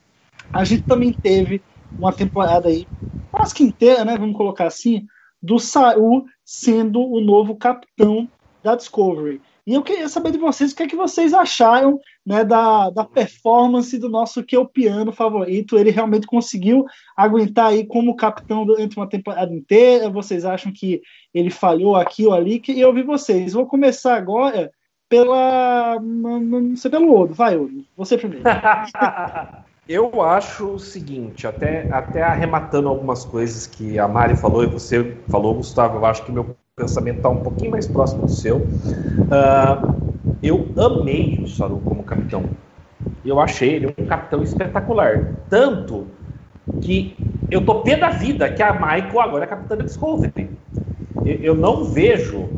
a 0.52 0.64
gente 0.64 0.84
também 0.84 1.12
teve 1.12 1.62
uma 1.98 2.12
temporada 2.12 2.68
aí, 2.68 2.86
quase 3.30 3.54
que 3.54 3.62
inteira, 3.62 4.04
né? 4.04 4.16
Vamos 4.16 4.36
colocar 4.36 4.66
assim, 4.66 5.06
do 5.42 5.58
Saru 5.58 6.24
sendo 6.44 7.00
o 7.00 7.20
novo 7.20 7.56
capitão 7.56 8.28
da 8.62 8.74
Discovery. 8.74 9.40
E 9.66 9.74
eu 9.74 9.82
queria 9.82 10.08
saber 10.08 10.32
de 10.32 10.38
vocês 10.38 10.72
o 10.72 10.76
que 10.76 10.82
é 10.82 10.88
que 10.88 10.96
vocês 10.96 11.32
acharam 11.32 12.00
né, 12.26 12.44
da, 12.44 12.90
da 12.90 13.04
performance 13.04 13.96
do 13.96 14.08
nosso 14.08 14.44
piano 14.72 15.12
favorito. 15.12 15.78
Ele 15.78 15.90
realmente 15.90 16.26
conseguiu 16.26 16.84
aguentar 17.16 17.66
aí 17.66 17.86
como 17.86 18.16
capitão 18.16 18.66
durante 18.66 18.96
uma 18.96 19.08
temporada 19.08 19.54
inteira. 19.54 20.10
Vocês 20.10 20.44
acham 20.44 20.72
que 20.72 21.00
ele 21.32 21.50
falhou 21.50 21.94
aqui 21.94 22.26
ou 22.26 22.34
ali? 22.34 22.60
E 22.68 22.80
eu 22.80 22.88
ouvi 22.88 23.02
vocês. 23.02 23.52
Vou 23.52 23.66
começar 23.66 24.16
agora 24.16 24.72
pela. 25.08 26.00
Não 26.00 26.74
sei, 26.74 26.90
pelo 26.90 27.14
Odo. 27.14 27.34
Vai, 27.34 27.56
Odo. 27.56 27.84
Você 27.96 28.18
primeiro. 28.18 28.44
Eu 29.88 30.22
acho 30.22 30.74
o 30.74 30.78
seguinte, 30.78 31.44
até, 31.44 31.90
até 31.92 32.22
arrematando 32.22 32.88
algumas 32.88 33.24
coisas 33.24 33.66
que 33.66 33.98
a 33.98 34.06
Mari 34.06 34.36
falou 34.36 34.62
e 34.62 34.68
você 34.68 35.16
falou, 35.28 35.54
Gustavo, 35.54 35.98
eu 35.98 36.06
acho 36.06 36.24
que 36.24 36.30
meu 36.30 36.56
pensamento 36.74 37.18
está 37.18 37.28
um 37.28 37.42
pouquinho 37.42 37.70
mais 37.70 37.86
próximo 37.86 38.22
do 38.22 38.30
seu. 38.30 38.56
Uh, 38.56 40.12
eu 40.42 40.66
amei 40.78 41.38
o 41.42 41.46
Saru 41.46 41.78
como 41.84 42.02
capitão. 42.02 42.44
Eu 43.22 43.38
achei 43.38 43.74
ele 43.74 43.88
um 43.88 44.06
capitão 44.06 44.42
espetacular. 44.42 45.34
Tanto 45.50 46.06
que 46.80 47.14
eu 47.50 47.62
tô 47.62 47.82
pé 47.82 47.96
da 47.96 48.08
vida 48.08 48.48
que 48.48 48.62
a 48.62 48.72
Michael 48.72 49.20
agora 49.20 49.44
é 49.44 49.46
capitã 49.46 49.76
da 49.76 49.84
Discovery. 49.84 50.48
Eu, 51.26 51.34
eu 51.42 51.54
não 51.54 51.84
vejo 51.84 52.48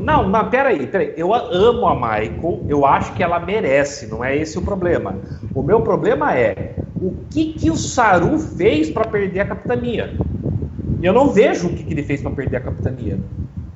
não, 0.00 0.26
não, 0.28 0.48
peraí, 0.48 0.86
peraí. 0.86 1.12
Eu 1.16 1.34
amo 1.34 1.86
a 1.86 1.94
Michael, 1.94 2.64
eu 2.66 2.86
acho 2.86 3.12
que 3.12 3.22
ela 3.22 3.38
merece, 3.38 4.06
não 4.06 4.24
é 4.24 4.34
esse 4.34 4.58
o 4.58 4.62
problema. 4.62 5.14
O 5.54 5.62
meu 5.62 5.82
problema 5.82 6.34
é 6.34 6.76
o 6.98 7.14
que, 7.30 7.52
que 7.52 7.70
o 7.70 7.76
Saru 7.76 8.38
fez 8.38 8.90
para 8.90 9.06
perder 9.06 9.40
a 9.40 9.46
capitania. 9.46 10.14
Eu 11.02 11.12
não 11.12 11.30
vejo 11.30 11.68
o 11.68 11.72
que, 11.72 11.84
que 11.84 11.92
ele 11.92 12.02
fez 12.02 12.22
para 12.22 12.30
perder 12.30 12.56
a 12.56 12.60
capitania. 12.60 13.18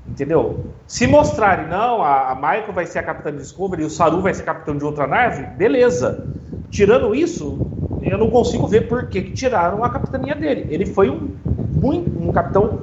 Entendeu? 0.09 0.67
Se 0.87 1.07
mostrarem, 1.07 1.69
não, 1.69 2.03
a, 2.03 2.33
a 2.33 2.35
Michael 2.35 2.73
vai 2.73 2.87
ser 2.87 2.99
a 2.99 3.03
capitã 3.03 3.31
de 3.31 3.39
Discovery 3.39 3.83
e 3.83 3.87
o 3.87 3.91
Saru 3.91 4.21
vai 4.21 4.35
ser 4.35 4.43
capitão 4.43 4.77
de 4.77 4.85
outra 4.85 5.07
nave, 5.07 5.45
beleza. 5.57 6.27
Tirando 6.71 7.15
isso, 7.15 7.59
eu 8.03 8.19
não 8.19 8.29
consigo 8.29 8.67
ver 8.67 8.89
por 8.89 9.09
que, 9.09 9.23
que 9.23 9.33
tiraram 9.33 9.85
a 9.85 9.91
capitania 9.91 10.35
dele. 10.35 10.67
Ele 10.69 10.87
foi 10.87 11.09
um, 11.11 11.31
um, 11.83 12.29
um 12.29 12.33
capitão 12.33 12.81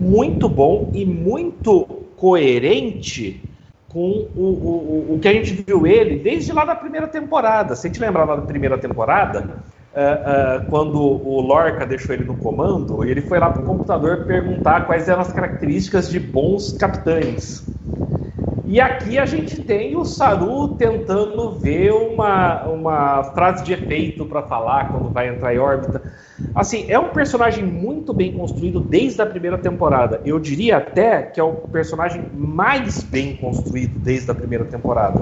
muito 0.00 0.48
bom 0.48 0.90
e 0.92 1.04
muito 1.06 1.84
coerente 2.16 3.42
com 3.88 4.28
o, 4.34 4.42
o, 4.42 5.14
o 5.14 5.18
que 5.20 5.28
a 5.28 5.32
gente 5.32 5.52
viu 5.66 5.86
ele 5.86 6.18
desde 6.18 6.52
lá 6.52 6.64
da 6.64 6.74
primeira 6.74 7.06
temporada. 7.06 7.76
Se 7.76 7.86
a 7.86 7.90
gente 7.90 8.00
lembrar 8.00 8.24
lá 8.24 8.36
da 8.36 8.42
primeira 8.42 8.76
temporada, 8.76 9.62
uh, 9.94 10.66
quando 10.68 11.00
o 11.00 11.40
Lorca 11.40 11.86
deixou 11.86 12.14
ele 12.14 12.24
no 12.24 12.36
comando, 12.36 13.04
ele 13.04 13.22
foi 13.22 13.38
lá 13.38 13.50
para 13.50 13.62
o 13.62 13.64
computador 13.64 14.24
perguntar 14.26 14.86
quais 14.86 15.08
eram 15.08 15.20
as 15.20 15.32
características 15.32 16.10
de 16.10 16.18
bons 16.18 16.72
capitães. 16.72 17.64
E 18.66 18.80
aqui 18.80 19.18
a 19.18 19.26
gente 19.26 19.62
tem 19.62 19.94
o 19.94 20.04
Saru 20.06 20.68
tentando 20.76 21.50
ver 21.52 21.92
uma, 21.92 22.64
uma 22.64 23.24
frase 23.24 23.62
de 23.62 23.74
efeito 23.74 24.24
para 24.24 24.42
falar 24.42 24.90
quando 24.90 25.10
vai 25.10 25.28
entrar 25.28 25.54
em 25.54 25.58
órbita. 25.58 26.02
Assim, 26.54 26.86
é 26.88 26.98
um 26.98 27.10
personagem 27.10 27.62
muito 27.62 28.14
bem 28.14 28.32
construído 28.32 28.80
desde 28.80 29.20
a 29.20 29.26
primeira 29.26 29.58
temporada. 29.58 30.20
Eu 30.24 30.40
diria 30.40 30.78
até 30.78 31.22
que 31.22 31.38
é 31.38 31.44
o 31.44 31.52
personagem 31.52 32.24
mais 32.34 33.02
bem 33.02 33.36
construído 33.36 33.98
desde 33.98 34.30
a 34.30 34.34
primeira 34.34 34.64
temporada. 34.64 35.20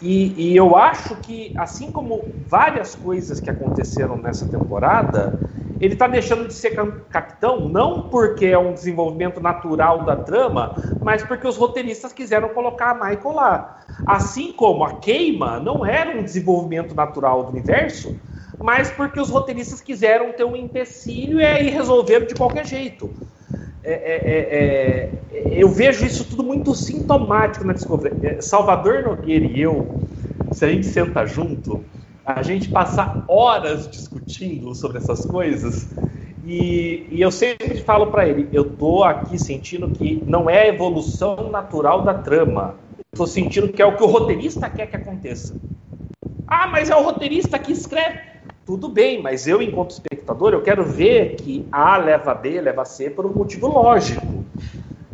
E, 0.00 0.52
e, 0.52 0.56
eu 0.56 0.76
acho 0.76 1.16
que, 1.16 1.52
assim 1.56 1.90
como 1.90 2.24
várias 2.48 2.94
coisas 2.94 3.40
que 3.40 3.50
aconteceram 3.50 4.16
nessa 4.16 4.46
temporada, 4.46 5.40
ele 5.80 5.94
está 5.94 6.06
deixando 6.06 6.46
de 6.46 6.54
ser 6.54 6.70
capitão 7.08 7.68
não 7.68 8.08
porque 8.08 8.46
é 8.46 8.58
um 8.58 8.72
desenvolvimento 8.72 9.40
natural 9.40 10.04
da 10.04 10.16
trama, 10.16 10.76
mas 11.02 11.22
porque 11.22 11.46
os 11.46 11.56
roteiristas 11.56 12.12
quiseram 12.12 12.48
colocar 12.50 12.90
a 12.90 12.94
Michael 12.94 13.34
lá. 13.34 13.80
Assim 14.06 14.52
como 14.52 14.84
a 14.84 14.94
queima 14.94 15.60
não 15.60 15.84
era 15.84 16.16
um 16.16 16.22
desenvolvimento 16.22 16.94
natural 16.94 17.44
do 17.44 17.50
universo, 17.50 18.14
mas 18.60 18.90
porque 18.90 19.20
os 19.20 19.30
roteiristas 19.30 19.80
quiseram 19.80 20.32
ter 20.32 20.44
um 20.44 20.56
empecilho 20.56 21.40
e 21.40 21.44
aí 21.44 21.70
resolveram 21.70 22.26
de 22.26 22.34
qualquer 22.34 22.66
jeito. 22.66 23.14
É, 23.88 23.92
é, 23.92 24.36
é, 24.36 25.10
é 25.32 25.62
eu 25.62 25.68
vejo 25.68 26.04
isso 26.04 26.24
tudo 26.24 26.42
muito 26.42 26.74
sintomático 26.74 27.64
na 27.66 27.72
Discovery. 27.72 28.42
Salvador 28.42 29.02
Nogueira 29.02 29.46
e 29.46 29.60
eu, 29.60 30.00
se 30.52 30.64
a 30.64 30.68
gente 30.68 30.86
senta 30.86 31.24
junto, 31.24 31.84
a 32.24 32.42
gente 32.42 32.68
passa 32.68 33.24
horas 33.26 33.88
discutindo 33.88 34.74
sobre 34.74 34.98
essas 34.98 35.24
coisas. 35.24 35.88
E, 36.44 37.06
e 37.10 37.20
eu 37.20 37.30
sempre 37.30 37.76
falo 37.78 38.08
para 38.08 38.28
ele, 38.28 38.48
eu 38.52 38.64
tô 38.64 39.04
aqui 39.04 39.38
sentindo 39.38 39.88
que 39.88 40.22
não 40.26 40.48
é 40.48 40.62
a 40.62 40.68
evolução 40.68 41.50
natural 41.50 42.02
da 42.02 42.14
trama. 42.14 42.74
Estou 43.12 43.26
sentindo 43.26 43.68
que 43.68 43.80
é 43.80 43.86
o 43.86 43.96
que 43.96 44.02
o 44.02 44.06
roteirista 44.06 44.68
quer 44.68 44.86
que 44.86 44.96
aconteça. 44.96 45.56
Ah, 46.46 46.66
mas 46.66 46.90
é 46.90 46.96
o 46.96 47.02
roteirista 47.02 47.58
que 47.58 47.72
escreve. 47.72 48.18
Tudo 48.68 48.86
bem, 48.86 49.22
mas 49.22 49.46
eu, 49.46 49.62
enquanto 49.62 49.92
espectador, 49.92 50.52
eu 50.52 50.60
quero 50.60 50.84
ver 50.84 51.36
que 51.36 51.66
A 51.72 51.96
leva 51.96 52.34
B, 52.34 52.60
leva 52.60 52.84
C 52.84 53.08
por 53.08 53.24
um 53.24 53.32
motivo 53.32 53.66
lógico. 53.66 54.44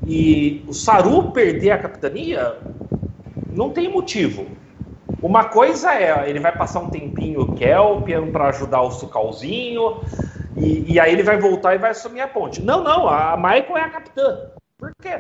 E 0.05 0.65
o 0.67 0.75
Saru 0.75 1.31
perder 1.31 1.71
a 1.71 1.79
capitania 1.79 2.59
não 3.53 3.71
tem 3.71 3.89
motivo. 3.89 4.45
Uma 5.23 5.45
coisa 5.45 5.95
é, 5.95 6.29
ele 6.29 6.41
vai 6.41 6.51
passar 6.51 6.81
um 6.81 6.91
tempinho 6.91 7.55
Kelpian 7.55 8.33
para 8.33 8.49
ajudar 8.49 8.83
o 8.83 8.91
Sucalzinho, 8.91 10.01
e, 10.57 10.95
e, 10.95 10.99
aí 10.99 11.13
ele 11.13 11.23
vai 11.23 11.39
voltar 11.39 11.77
e 11.77 11.79
vai 11.79 11.93
assumir 11.93 12.23
a 12.23 12.27
ponte. 12.27 12.61
Não, 12.61 12.83
não, 12.83 13.09
a 13.09 13.37
Michael 13.37 13.77
é 13.77 13.83
a 13.83 13.89
capitã. 13.89 14.51
Por 14.77 14.91
quê? 15.01 15.17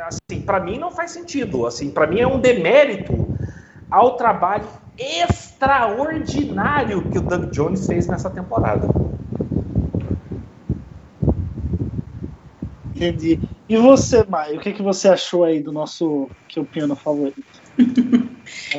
Assim, 0.00 0.40
para 0.40 0.58
mim 0.58 0.78
não 0.78 0.90
faz 0.90 1.10
sentido. 1.10 1.66
Assim, 1.66 1.90
para 1.90 2.06
mim 2.06 2.18
é 2.18 2.26
um 2.26 2.40
demérito 2.40 3.28
ao 3.90 4.16
trabalho 4.16 4.64
extraordinário 4.98 7.02
que 7.10 7.18
o 7.18 7.22
Doug 7.22 7.50
Jones 7.50 7.86
fez 7.86 8.06
nessa 8.06 8.30
temporada. 8.30 8.88
Entendi. 12.94 13.40
E 13.68 13.76
você, 13.76 14.24
Maio, 14.28 14.58
o 14.58 14.60
que, 14.60 14.72
que 14.72 14.82
você 14.82 15.08
achou 15.08 15.44
aí 15.44 15.60
do 15.60 15.72
nosso 15.72 16.28
que 16.46 16.60
o 16.60 16.64
piano 16.64 16.94
favorito? 16.94 17.42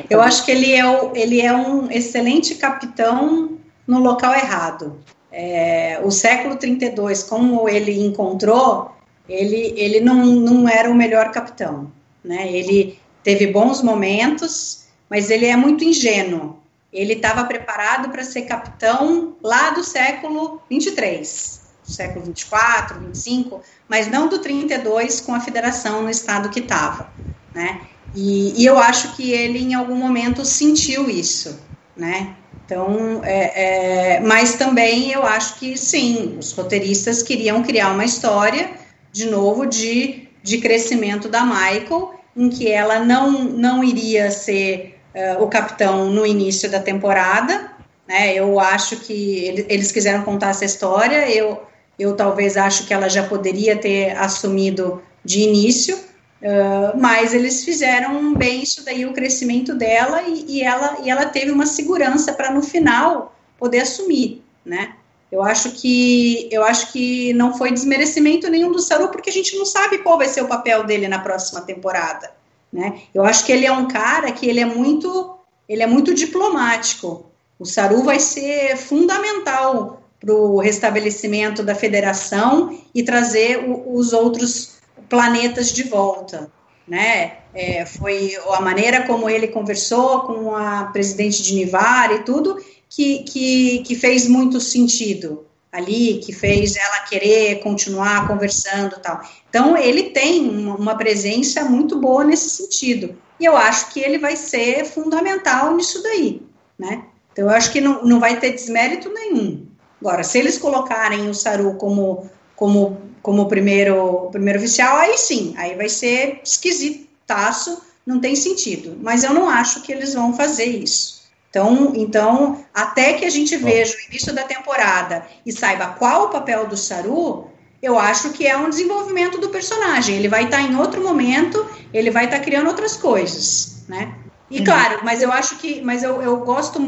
Eu 0.08 0.20
acho 0.20 0.44
que 0.44 0.50
ele 0.50 0.72
é, 0.72 0.86
o, 0.86 1.16
ele 1.16 1.40
é 1.40 1.54
um 1.54 1.90
excelente 1.90 2.54
capitão 2.54 3.58
no 3.86 3.98
local 3.98 4.32
errado. 4.32 4.98
É, 5.32 6.00
o 6.04 6.10
século 6.10 6.56
32, 6.56 7.24
como 7.24 7.68
ele 7.68 8.06
encontrou, 8.06 8.92
ele, 9.28 9.74
ele 9.76 10.00
não, 10.00 10.24
não 10.24 10.68
era 10.68 10.90
o 10.90 10.94
melhor 10.94 11.32
capitão. 11.32 11.90
Né? 12.22 12.52
Ele 12.52 12.98
teve 13.22 13.48
bons 13.48 13.82
momentos, 13.82 14.83
mas 15.08 15.30
ele 15.30 15.46
é 15.46 15.56
muito 15.56 15.84
ingênuo. 15.84 16.58
Ele 16.92 17.14
estava 17.14 17.44
preparado 17.44 18.10
para 18.10 18.22
ser 18.22 18.42
capitão 18.42 19.36
lá 19.42 19.70
do 19.70 19.82
século 19.82 20.62
23, 20.70 21.60
século 21.82 22.24
24, 22.26 23.00
25, 23.00 23.60
mas 23.88 24.08
não 24.08 24.28
do 24.28 24.38
32 24.38 25.20
com 25.20 25.34
a 25.34 25.40
federação 25.40 26.02
no 26.02 26.10
estado 26.10 26.48
que 26.50 26.60
estava. 26.60 27.12
Né? 27.52 27.80
E, 28.14 28.62
e, 28.62 28.64
eu 28.64 28.78
acho 28.78 29.16
que 29.16 29.32
ele, 29.32 29.58
em 29.58 29.74
algum 29.74 29.96
momento, 29.96 30.44
sentiu 30.44 31.10
isso, 31.10 31.58
né? 31.96 32.36
Então, 32.64 33.20
é, 33.24 34.14
é, 34.16 34.20
mas 34.20 34.54
também 34.54 35.10
eu 35.10 35.24
acho 35.24 35.56
que 35.58 35.76
sim, 35.76 36.36
os 36.38 36.52
roteiristas 36.52 37.22
queriam 37.22 37.62
criar 37.62 37.90
uma 37.90 38.04
história, 38.04 38.70
de 39.12 39.26
novo, 39.26 39.66
de, 39.66 40.28
de 40.42 40.58
crescimento 40.58 41.28
da 41.28 41.44
Michael, 41.44 42.14
em 42.36 42.48
que 42.48 42.68
ela 42.68 43.00
não, 43.00 43.32
não 43.32 43.84
iria 43.84 44.30
ser 44.30 44.93
uh, 45.14 45.42
o 45.42 45.48
capitão 45.48 46.10
no 46.10 46.26
início 46.26 46.70
da 46.70 46.80
temporada, 46.80 47.70
né? 48.06 48.34
Eu 48.34 48.60
acho 48.60 48.96
que 48.96 49.44
ele, 49.44 49.66
eles 49.68 49.92
quiseram 49.92 50.22
contar 50.22 50.50
essa 50.50 50.64
história, 50.64 51.30
eu, 51.30 51.62
Eu 51.98 52.16
talvez 52.16 52.56
acho 52.56 52.86
que 52.86 52.92
ela 52.92 53.08
já 53.08 53.22
poderia 53.22 53.76
ter 53.76 54.16
assumido 54.18 55.02
de 55.24 55.40
início, 55.40 55.96
uh, 55.96 56.98
mas 56.98 57.32
eles 57.32 57.64
fizeram 57.64 58.34
bem 58.34 58.62
isso 58.62 58.84
daí, 58.84 59.06
o 59.06 59.12
crescimento 59.12 59.74
dela, 59.74 60.22
e, 60.22 60.58
e 60.58 60.62
ela, 60.62 60.98
e 61.02 61.10
ela 61.10 61.26
teve 61.26 61.50
uma 61.50 61.66
segurança 61.66 62.32
para 62.32 62.50
no 62.50 62.62
final 62.62 63.34
poder 63.58 63.80
assumir, 63.80 64.42
né? 64.64 64.94
Eu 65.32 65.42
acho 65.42 65.72
que 65.72 66.48
eu 66.52 66.62
acho 66.62 66.92
que 66.92 67.32
não 67.32 67.56
foi 67.58 67.72
desmerecimento 67.72 68.48
nenhum 68.48 68.70
do 68.70 68.78
Saru, 68.78 69.08
porque 69.08 69.30
a 69.30 69.32
gente 69.32 69.56
não 69.56 69.66
sabe 69.66 69.98
qual 69.98 70.16
vai 70.16 70.28
ser 70.28 70.42
o 70.42 70.48
papel 70.48 70.84
dele 70.84 71.08
na 71.08 71.18
próxima 71.18 71.60
temporada, 71.60 72.30
né? 72.74 73.02
Eu 73.14 73.24
acho 73.24 73.46
que 73.46 73.52
ele 73.52 73.64
é 73.64 73.72
um 73.72 73.86
cara 73.86 74.32
que 74.32 74.46
ele 74.46 74.58
é 74.58 74.66
muito 74.66 75.38
ele 75.66 75.82
é 75.82 75.86
muito 75.86 76.12
diplomático. 76.12 77.24
O 77.58 77.64
Saru 77.64 78.02
vai 78.02 78.18
ser 78.18 78.76
fundamental 78.76 80.02
para 80.20 80.34
o 80.34 80.58
restabelecimento 80.58 81.62
da 81.62 81.74
federação 81.74 82.78
e 82.94 83.02
trazer 83.02 83.64
o, 83.66 83.96
os 83.96 84.12
outros 84.12 84.74
planetas 85.08 85.72
de 85.72 85.84
volta. 85.84 86.50
Né? 86.86 87.38
É, 87.54 87.86
foi 87.86 88.36
a 88.50 88.60
maneira 88.60 89.06
como 89.06 89.30
ele 89.30 89.48
conversou 89.48 90.22
com 90.22 90.54
a 90.54 90.84
presidente 90.92 91.42
de 91.42 91.54
Nivar 91.54 92.12
e 92.12 92.24
tudo 92.24 92.62
que, 92.90 93.22
que, 93.22 93.78
que 93.86 93.94
fez 93.94 94.28
muito 94.28 94.60
sentido 94.60 95.46
ali, 95.74 96.20
que 96.24 96.32
fez 96.32 96.76
ela 96.76 97.00
querer 97.00 97.60
continuar 97.60 98.28
conversando 98.28 99.00
tal. 99.00 99.20
Então, 99.48 99.76
ele 99.76 100.04
tem 100.10 100.48
uma 100.48 100.96
presença 100.96 101.64
muito 101.64 101.98
boa 101.98 102.22
nesse 102.22 102.48
sentido. 102.50 103.16
E 103.40 103.44
eu 103.44 103.56
acho 103.56 103.90
que 103.90 103.98
ele 103.98 104.18
vai 104.18 104.36
ser 104.36 104.84
fundamental 104.84 105.74
nisso 105.74 106.00
daí, 106.00 106.40
né? 106.78 107.02
Então, 107.32 107.46
eu 107.46 107.50
acho 107.50 107.72
que 107.72 107.80
não, 107.80 108.04
não 108.04 108.20
vai 108.20 108.38
ter 108.38 108.52
desmérito 108.52 109.12
nenhum. 109.12 109.66
Agora, 110.00 110.22
se 110.22 110.38
eles 110.38 110.56
colocarem 110.56 111.28
o 111.28 111.34
Saru 111.34 111.74
como, 111.74 112.30
como, 112.54 112.96
como 113.20 113.48
primeiro, 113.48 114.28
primeiro 114.30 114.60
oficial, 114.60 114.96
aí 114.96 115.18
sim, 115.18 115.54
aí 115.56 115.74
vai 115.74 115.88
ser 115.88 116.40
esquisitaço, 116.44 117.82
não 118.06 118.20
tem 118.20 118.36
sentido. 118.36 118.96
Mas 119.02 119.24
eu 119.24 119.34
não 119.34 119.48
acho 119.48 119.82
que 119.82 119.90
eles 119.90 120.14
vão 120.14 120.36
fazer 120.36 120.66
isso. 120.66 121.13
Então, 121.54 121.92
então, 121.94 122.64
até 122.74 123.12
que 123.12 123.24
a 123.24 123.30
gente 123.30 123.56
veja 123.56 123.96
o 123.96 124.10
início 124.10 124.34
da 124.34 124.42
temporada 124.42 125.24
e 125.46 125.52
saiba 125.52 125.86
qual 125.86 126.24
o 126.24 126.28
papel 126.28 126.66
do 126.66 126.76
Saru, 126.76 127.46
eu 127.80 127.96
acho 127.96 128.30
que 128.30 128.44
é 128.44 128.56
um 128.56 128.68
desenvolvimento 128.68 129.38
do 129.38 129.50
personagem. 129.50 130.16
Ele 130.16 130.26
vai 130.26 130.46
estar 130.46 130.60
em 130.62 130.74
outro 130.74 131.00
momento, 131.00 131.64
ele 131.92 132.10
vai 132.10 132.24
estar 132.24 132.40
criando 132.40 132.66
outras 132.66 132.96
coisas, 132.96 133.84
né? 133.88 134.12
E 134.50 134.58
uhum. 134.58 134.64
claro, 134.64 134.98
mas 135.04 135.22
eu 135.22 135.30
acho 135.30 135.56
que, 135.58 135.80
mas 135.80 136.02
eu, 136.02 136.20
eu 136.20 136.38
gosto 136.38 136.82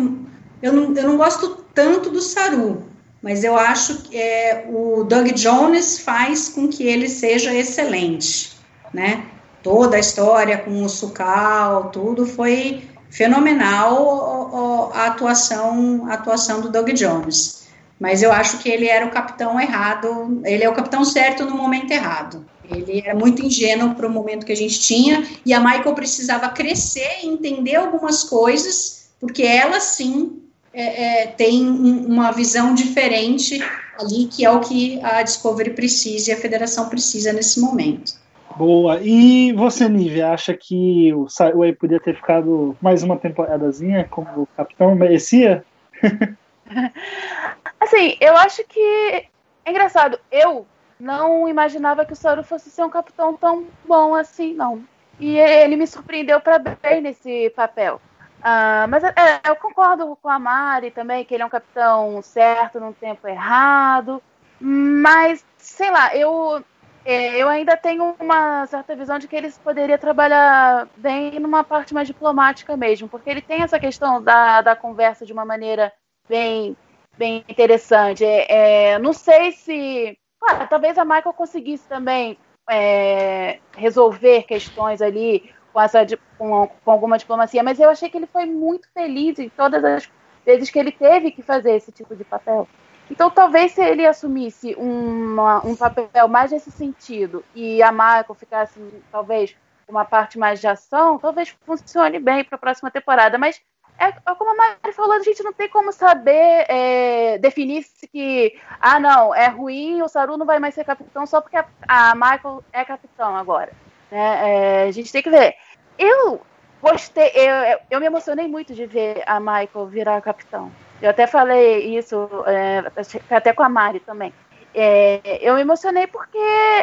eu 0.61 0.73
não, 0.73 0.93
eu 0.97 1.09
não 1.11 1.17
gosto 1.17 1.65
tanto 1.73 2.11
do 2.11 2.21
Saru, 2.21 2.83
mas 3.23 3.45
eu 3.45 3.57
acho 3.57 4.03
que 4.03 4.19
é, 4.19 4.67
o 4.69 5.05
Doug 5.05 5.29
Jones 5.29 6.01
faz 6.01 6.49
com 6.49 6.67
que 6.67 6.83
ele 6.83 7.09
seja 7.09 7.55
excelente, 7.55 8.57
né? 8.93 9.27
Toda 9.63 9.97
a 9.97 10.01
história 10.01 10.59
com 10.59 10.83
o 10.83 10.89
Sucal, 10.89 11.91
tudo 11.91 12.27
foi 12.27 12.96
fenomenal 13.17 14.91
a 14.93 15.07
atuação, 15.07 16.07
a 16.09 16.15
atuação 16.15 16.61
do 16.61 16.69
Doug 16.69 16.91
Jones. 16.91 17.67
Mas 17.99 18.23
eu 18.23 18.31
acho 18.31 18.59
que 18.59 18.69
ele 18.69 18.87
era 18.87 19.07
o 19.07 19.11
capitão 19.11 19.59
errado, 19.59 20.43
ele 20.45 20.63
é 20.63 20.69
o 20.69 20.75
capitão 20.75 21.03
certo 21.03 21.47
no 21.47 21.57
momento 21.57 21.91
errado. 21.91 22.45
Ele 22.71 23.01
era 23.01 23.15
muito 23.15 23.43
ingênuo 23.43 23.95
para 23.95 24.07
o 24.07 24.11
momento 24.11 24.45
que 24.45 24.53
a 24.53 24.57
gente 24.57 24.79
tinha, 24.81 25.27
e 25.47 25.55
a 25.55 25.61
Michael 25.61 25.95
precisava 25.95 26.51
crescer 26.51 27.23
e 27.23 27.27
entender 27.27 27.77
algumas 27.77 28.23
coisas, 28.25 29.09
porque 29.19 29.43
ela 29.45 29.81
sim 29.81 30.43
é, 30.75 31.23
é, 31.23 31.27
tem 31.27 31.67
um, 31.67 32.07
uma 32.07 32.33
visão 32.33 32.75
diferente 32.75 33.59
ali, 33.99 34.27
que 34.27 34.45
é 34.45 34.51
o 34.51 34.61
que 34.61 35.01
a 35.03 35.23
Discovery 35.23 35.71
precisa 35.71 36.31
e 36.31 36.35
a 36.35 36.37
federação 36.37 36.91
precisa 36.91 37.33
nesse 37.33 37.61
momento. 37.61 38.13
Boa. 38.57 39.01
E 39.03 39.53
você, 39.53 39.87
Nívia, 39.87 40.33
acha 40.33 40.55
que 40.55 41.13
o 41.13 41.29
Saruei 41.29 41.75
podia 41.75 42.01
ter 42.01 42.15
ficado 42.15 42.75
mais 42.81 43.03
uma 43.03 43.19
temporadazinha 43.19 44.09
como 44.11 44.49
capitão? 44.57 44.95
Merecia? 44.95 45.63
assim, 47.79 48.17
eu 48.19 48.35
acho 48.39 48.65
que 48.65 48.81
é 48.81 49.71
engraçado. 49.71 50.19
Eu 50.33 50.67
não 50.99 51.47
imaginava 51.47 52.07
que 52.07 52.15
o 52.15 52.17
Saru 52.17 52.43
fosse 52.43 52.71
ser 52.71 52.83
um 52.83 52.89
capitão 52.89 53.35
tão 53.35 53.67
bom 53.85 54.15
assim, 54.15 54.55
não. 54.55 54.83
E 55.21 55.39
ele 55.39 55.77
me 55.77 55.87
surpreendeu 55.87 56.41
para 56.41 56.59
bem 56.59 57.03
nesse 57.03 57.51
papel. 57.51 58.01
Uh, 58.39 58.89
mas 58.89 59.05
é, 59.05 59.13
eu 59.47 59.57
concordo 59.57 60.17
com 60.23 60.29
a 60.31 60.39
Mari 60.39 60.91
também, 60.91 61.27
que 61.27 61.35
ele 61.35 61.43
é 61.43 61.47
um 61.47 61.51
capitão 61.51 62.23
certo 62.23 62.81
num 62.81 62.93
tempo 62.93 63.29
errado. 63.29 64.23
Mas, 64.59 65.45
sei 65.59 65.91
lá, 65.91 66.17
eu, 66.17 66.65
é, 67.07 67.41
eu 67.41 67.49
ainda 67.49 67.77
tenho 67.77 68.17
uma 68.19 68.67
certa 68.67 68.97
visão 68.97 69.17
de 69.19 69.29
que 69.29 69.37
ele 69.37 69.49
poderia 69.63 69.97
trabalhar 69.97 70.89
bem 70.97 71.39
numa 71.39 71.63
parte 71.63 71.95
mais 71.95 72.09
diplomática 72.09 72.77
mesmo, 72.77 73.09
porque 73.09 73.31
ele 73.31 73.41
tem 73.41 73.63
essa 73.63 73.79
questão 73.79 74.21
da, 74.21 74.61
da 74.61 74.75
conversa 74.75 75.25
de 75.25 75.33
uma 75.33 75.45
maneira 75.45 75.93
bem, 76.29 76.77
bem 77.17 77.45
interessante. 77.49 78.25
É, 78.25 78.95
é, 78.95 78.99
não 78.99 79.13
sei 79.13 79.53
se. 79.53 80.19
Claro, 80.41 80.69
talvez 80.69 80.99
a 80.99 81.05
Michael 81.05 81.33
conseguisse 81.33 81.89
também 81.89 82.37
é, 82.69 83.61
resolver 83.77 84.43
questões 84.43 85.01
ali 85.01 85.55
com, 85.73 85.81
essa, 85.81 86.05
com, 86.37 86.69
com 86.85 86.91
alguma 86.91 87.19
diplomacia, 87.19 87.63
mas 87.63 87.79
eu 87.79 87.89
achei 87.89 88.11
que 88.11 88.17
ele 88.17 88.27
foi 88.27 88.47
muito 88.47 88.89
feliz 88.93 89.39
em 89.39 89.49
todas 89.49 89.85
as 89.85 90.11
vezes 90.45 90.71
que 90.71 90.79
ele 90.79 90.91
teve 90.91 91.31
que 91.31 91.43
fazer 91.43 91.77
esse 91.77 91.93
tipo 91.93 92.17
de 92.17 92.25
papel. 92.25 92.69
Então, 93.11 93.31
talvez 93.31 93.73
se 93.73 93.83
ele 93.83 94.05
assumisse 94.05 94.75
uma, 94.77 95.65
um 95.65 95.77
papel 95.77 96.29
mais 96.29 96.51
nesse 96.51 96.71
sentido 96.71 97.45
e 97.55 97.83
a 97.83 97.93
Michael 97.93 98.35
ficasse, 98.35 98.81
talvez, 99.13 99.57
uma 99.89 100.05
parte 100.05 100.39
mais 100.39 100.61
de 100.61 100.67
ação, 100.67 101.19
talvez 101.19 101.57
funcione 101.65 102.19
bem 102.19 102.45
para 102.45 102.57
a 102.57 102.59
próxima 102.59 102.91
temporada. 102.91 103.39
Mas, 103.39 103.61
é, 103.99 104.09
é, 104.09 104.35
como 104.37 104.51
a 104.51 104.55
Mari 104.55 104.93
falou, 104.93 105.13
a 105.13 105.23
gente 105.23 105.43
não 105.43 105.53
tem 105.53 105.69
como 105.69 105.93
saber 105.93 106.67
é, 106.69 107.39
definir 107.39 107.85
se 107.85 108.07
que, 108.09 108.59
ah, 108.81 108.99
não, 108.99 109.35
é 109.35 109.49
ruim, 109.49 110.03
o 110.03 110.09
Saru 110.09 110.37
não 110.37 110.47
vai 110.47 110.59
mais 110.59 110.75
ser 110.75 110.85
capitão 110.85 111.27
só 111.27 111.41
porque 111.41 111.57
a, 111.57 111.67
a 111.89 112.15
Michael 112.15 112.65
é 112.73 112.85
capitão 112.85 113.37
agora. 113.37 113.73
Né? 114.11 114.83
É, 114.83 114.89
a 114.89 114.91
gente 114.91 115.13
tem 115.13 115.23
que 115.23 115.31
ver. 115.31 115.55
Eu 115.99 116.41
gostei, 116.83 117.31
eu, 117.35 117.79
eu 117.91 118.01
me 118.01 118.07
emocionei 118.07 118.49
muito 118.49 118.75
de 118.75 118.85
ver 118.85 119.23
a 119.27 119.39
Michael 119.39 119.87
virar 119.87 120.21
capitão. 120.21 120.73
Eu 121.01 121.11
até 121.11 121.27
falei 121.27 121.97
isso, 121.97 122.29
é, 122.47 122.85
até 123.31 123.53
com 123.53 123.63
a 123.63 123.69
Mari 123.69 124.01
também. 124.01 124.33
É, 124.75 125.39
eu 125.41 125.55
me 125.55 125.63
emocionei 125.63 126.07
porque 126.07 126.39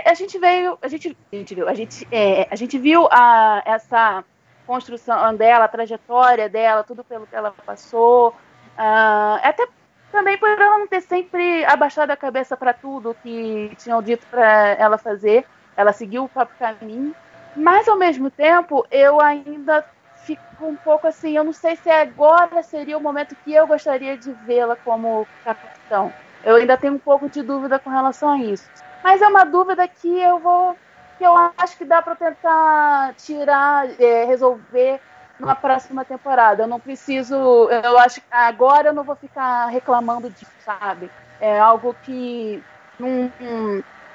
a 0.06 0.13
gente 0.13 0.39
veio, 0.39 0.78
a 0.82 0.88
gente, 0.88 1.15
a 1.32 1.36
gente 1.36 1.56
viu, 1.56 1.69
a 1.69 1.73
gente, 1.73 2.08
é, 2.12 2.47
a 2.49 2.56
gente 2.56 2.78
viu 2.80 3.08
a, 3.12 3.62
essa 3.65 4.23
construção 4.65 5.36
dela, 5.36 5.65
a 5.65 5.67
trajetória 5.67 6.49
dela, 6.49 6.84
tudo 6.84 7.04
pelo 7.04 7.28
que 7.28 7.36
ela 7.36 7.52
passou. 7.65 8.30
Uh, 8.78 9.38
até 9.43 9.67
também 10.12 10.38
por 10.38 10.49
ela 10.49 10.78
não 10.78 10.88
ter 10.88 11.02
sempre 11.02 11.65
abaixado 11.65 12.12
a 12.12 12.17
cabeça 12.17 12.56
para 12.56 12.73
tudo 12.73 13.15
que 13.21 13.71
tinham 13.78 14.02
dito 14.02 14.26
para 14.28 14.71
ela 14.80 14.97
fazer. 14.97 15.45
Ela 15.76 15.91
seguiu 15.91 16.23
o 16.23 16.30
próprio 16.30 16.58
caminho. 16.58 17.15
Mas, 17.56 17.88
ao 17.88 17.97
mesmo 17.97 18.32
tempo, 18.32 18.86
eu 18.89 19.21
ainda 19.21 19.86
fico 20.26 20.68
um 20.68 20.76
pouco 20.78 21.08
assim, 21.08 21.36
eu 21.36 21.44
não 21.44 21.54
sei 21.54 21.76
se 21.76 21.90
agora 21.90 22.64
seria 22.64 22.98
o 22.98 23.02
momento 23.02 23.36
que 23.44 23.54
eu 23.54 23.68
gostaria 23.68 24.18
de 24.18 24.34
vê-la 24.34 24.76
como 24.78 25.28
capitão. 25.44 26.12
Eu 26.44 26.56
ainda 26.58 26.78
tenho 26.78 26.94
um 26.96 27.00
pouco 27.00 27.30
de 27.30 27.42
dúvida 27.44 27.80
com 27.80 27.90
relação 27.90 28.30
a 28.32 28.38
isso. 28.40 28.70
Mas 29.04 29.22
é 29.22 29.28
uma 29.28 29.46
dúvida 29.46 29.88
que 29.88 30.08
eu 30.20 30.40
vou. 30.40 30.78
que 31.18 31.26
eu 31.26 31.34
acho 31.58 31.78
que 31.78 31.86
dá 31.86 32.02
para 32.02 32.16
tentar 32.16 33.16
tirar, 33.16 33.90
é, 34.00 34.26
resolver 34.26 35.02
numa 35.40 35.56
próxima 35.56 36.06
temporada. 36.06 36.64
Eu 36.64 36.68
não 36.68 36.80
preciso. 36.80 37.36
Eu 37.70 37.98
acho 38.00 38.22
que 38.22 38.28
agora 38.32 38.90
eu 38.90 38.94
não 38.94 39.04
vou 39.04 39.16
ficar 39.16 39.68
reclamando 39.68 40.30
disso, 40.30 40.54
sabe? 40.60 41.14
É 41.40 41.60
algo 41.60 41.94
que. 41.96 42.66
Não, 43.00 43.34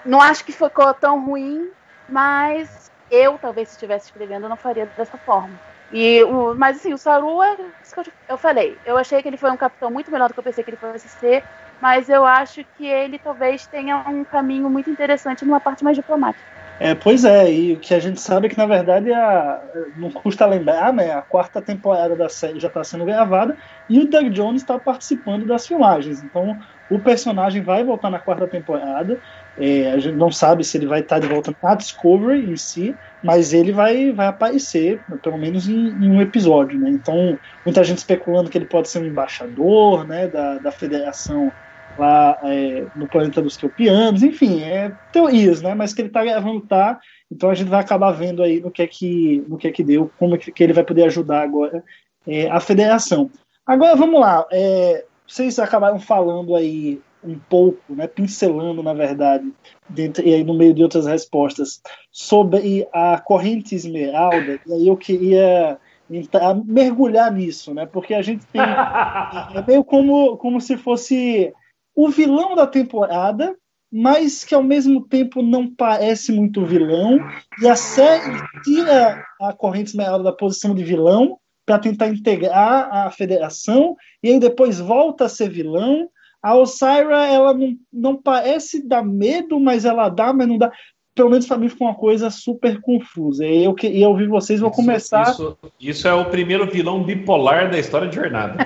não 0.04 0.20
acho 0.22 0.44
que 0.44 0.52
ficou 0.52 0.92
tão 0.94 1.24
ruim, 1.24 1.70
mas 2.06 2.90
eu, 3.10 3.38
talvez, 3.38 3.68
se 3.68 3.74
estivesse 3.74 4.06
escrevendo, 4.06 4.48
não 4.48 4.56
faria 4.56 4.86
dessa 4.86 5.18
forma. 5.18 5.60
E 5.90 6.22
mas 6.56 6.76
assim, 6.76 6.92
o 6.92 6.98
Saru 6.98 7.42
é 7.42 7.56
isso 7.82 7.94
que 7.94 8.00
eu, 8.00 8.04
eu, 8.30 8.38
falei. 8.38 8.78
Eu 8.84 8.98
achei 8.98 9.22
que 9.22 9.28
ele 9.28 9.38
foi 9.38 9.50
um 9.50 9.56
capitão 9.56 9.90
muito 9.90 10.10
melhor 10.10 10.28
do 10.28 10.34
que 10.34 10.40
eu 10.40 10.44
pensei 10.44 10.62
que 10.62 10.70
ele 10.70 10.76
fosse 10.76 11.08
ser, 11.08 11.42
mas 11.80 12.08
eu 12.08 12.24
acho 12.24 12.62
que 12.76 12.86
ele 12.86 13.18
talvez 13.18 13.66
tenha 13.66 14.04
um 14.08 14.24
caminho 14.24 14.68
muito 14.68 14.90
interessante 14.90 15.44
numa 15.44 15.60
parte 15.60 15.82
mais 15.82 15.96
diplomática. 15.96 16.46
É, 16.80 16.94
pois 16.94 17.24
é, 17.24 17.52
e 17.52 17.72
o 17.72 17.80
que 17.80 17.92
a 17.92 17.98
gente 17.98 18.20
sabe 18.20 18.46
é 18.46 18.50
que 18.50 18.56
na 18.56 18.66
verdade 18.66 19.12
a, 19.12 19.60
não 19.96 20.12
custa 20.12 20.46
lembrar, 20.46 20.92
né? 20.92 21.10
A 21.10 21.22
quarta 21.22 21.60
temporada 21.60 22.14
da 22.14 22.28
série 22.28 22.60
já 22.60 22.68
está 22.68 22.84
sendo 22.84 23.04
gravada 23.04 23.56
e 23.88 23.98
o 23.98 24.08
Doug 24.08 24.28
Jones 24.28 24.62
está 24.62 24.78
participando 24.78 25.44
das 25.44 25.66
filmagens. 25.66 26.22
Então 26.22 26.56
o 26.88 27.00
personagem 27.00 27.62
vai 27.62 27.82
voltar 27.82 28.10
na 28.10 28.20
quarta 28.20 28.46
temporada. 28.46 29.18
É, 29.60 29.90
a 29.90 29.98
gente 29.98 30.16
não 30.16 30.30
sabe 30.30 30.62
se 30.62 30.76
ele 30.78 30.86
vai 30.86 31.00
estar 31.00 31.18
de 31.18 31.26
volta 31.26 31.54
na 31.62 31.74
Discovery 31.74 32.50
em 32.50 32.56
si, 32.56 32.94
mas 33.22 33.52
ele 33.52 33.72
vai, 33.72 34.12
vai 34.12 34.28
aparecer, 34.28 35.00
pelo 35.20 35.36
menos 35.36 35.68
em, 35.68 35.88
em, 35.88 36.10
um 36.10 36.22
episódio, 36.22 36.78
né? 36.78 36.90
Então, 36.90 37.36
muita 37.64 37.82
gente 37.82 37.98
especulando 37.98 38.48
que 38.48 38.56
ele 38.56 38.66
pode 38.66 38.88
ser 38.88 39.00
um 39.00 39.06
embaixador, 39.06 40.06
né, 40.06 40.28
da, 40.28 40.58
da 40.58 40.70
Federação 40.70 41.50
lá 41.98 42.38
é, 42.44 42.86
no 42.94 43.08
planeta 43.08 43.42
dos 43.42 43.56
Kelpianos, 43.56 44.22
enfim, 44.22 44.62
é 44.62 44.92
teorias, 45.12 45.60
né? 45.60 45.74
Mas 45.74 45.92
que 45.92 46.02
ele 46.02 46.10
tá 46.10 46.24
gravando 46.24 46.60
tá, 46.60 47.00
então 47.30 47.50
a 47.50 47.54
gente 47.54 47.68
vai 47.68 47.80
acabar 47.80 48.12
vendo 48.12 48.42
aí 48.42 48.60
no 48.60 48.70
que 48.70 48.82
é 48.82 48.86
que, 48.86 49.44
no 49.48 49.58
que, 49.58 49.66
é 49.66 49.72
que 49.72 49.82
deu, 49.82 50.08
como 50.16 50.36
é 50.36 50.38
que 50.38 50.62
ele 50.62 50.72
vai 50.72 50.84
poder 50.84 51.04
ajudar 51.04 51.42
agora 51.42 51.82
é, 52.26 52.48
a 52.48 52.60
federação. 52.60 53.28
Agora 53.66 53.96
vamos 53.96 54.20
lá, 54.20 54.46
é, 54.52 55.04
vocês 55.26 55.58
acabaram 55.58 55.98
falando 55.98 56.54
aí 56.54 57.00
um 57.28 57.38
pouco, 57.48 57.94
né, 57.94 58.06
pincelando 58.06 58.82
na 58.82 58.94
verdade, 58.94 59.52
dentro, 59.88 60.26
e 60.26 60.34
aí 60.34 60.44
no 60.44 60.54
meio 60.54 60.74
de 60.74 60.82
outras 60.82 61.06
respostas, 61.06 61.80
sobre 62.10 62.86
a 62.92 63.18
corrente 63.20 63.74
esmeralda, 63.74 64.60
e 64.66 64.72
aí 64.72 64.88
eu 64.88 64.96
queria 64.96 65.78
entrar, 66.10 66.54
mergulhar 66.64 67.32
nisso, 67.32 67.74
né, 67.74 67.86
porque 67.86 68.14
a 68.14 68.22
gente 68.22 68.46
tem, 68.46 68.60
é 69.54 69.66
meio 69.66 69.84
como, 69.84 70.36
como 70.36 70.60
se 70.60 70.76
fosse 70.76 71.52
o 71.94 72.08
vilão 72.08 72.54
da 72.54 72.66
temporada, 72.66 73.54
mas 73.90 74.44
que 74.44 74.54
ao 74.54 74.62
mesmo 74.62 75.06
tempo 75.06 75.42
não 75.42 75.74
parece 75.74 76.30
muito 76.30 76.64
vilão, 76.64 77.18
e 77.60 77.68
a 77.68 77.74
série 77.74 78.38
tira 78.62 79.24
a 79.40 79.52
corrente 79.52 79.90
esmeralda 79.90 80.24
da 80.24 80.32
posição 80.32 80.74
de 80.74 80.84
vilão 80.84 81.38
para 81.68 81.78
tentar 81.78 82.08
integrar 82.08 82.88
a 82.90 83.10
federação, 83.10 83.94
e 84.22 84.30
aí 84.30 84.40
depois 84.40 84.80
volta 84.80 85.26
a 85.26 85.28
ser 85.28 85.50
vilão. 85.50 86.08
A 86.42 86.54
Osira, 86.56 87.26
ela 87.26 87.52
não, 87.52 87.76
não 87.92 88.16
parece 88.16 88.86
dar 88.86 89.04
medo, 89.04 89.58
mas 89.58 89.84
ela 89.84 90.08
dá, 90.08 90.32
mas 90.32 90.46
não 90.46 90.56
dá 90.58 90.70
pelo 91.18 91.30
menos 91.30 91.46
para 91.46 91.58
mim 91.58 91.68
ficou 91.68 91.88
uma 91.88 91.96
coisa 91.96 92.30
super 92.30 92.80
confusa. 92.80 93.44
E 93.44 93.64
eu 93.64 93.74
queria 93.74 94.08
ouvir 94.08 94.28
vocês, 94.28 94.60
vou 94.60 94.70
isso, 94.70 94.76
começar. 94.76 95.28
Isso, 95.28 95.58
isso, 95.80 96.06
é 96.06 96.14
o 96.14 96.30
primeiro 96.30 96.70
vilão 96.70 97.02
bipolar 97.02 97.68
da 97.68 97.76
história 97.76 98.06
de 98.06 98.14
Jornada. 98.14 98.64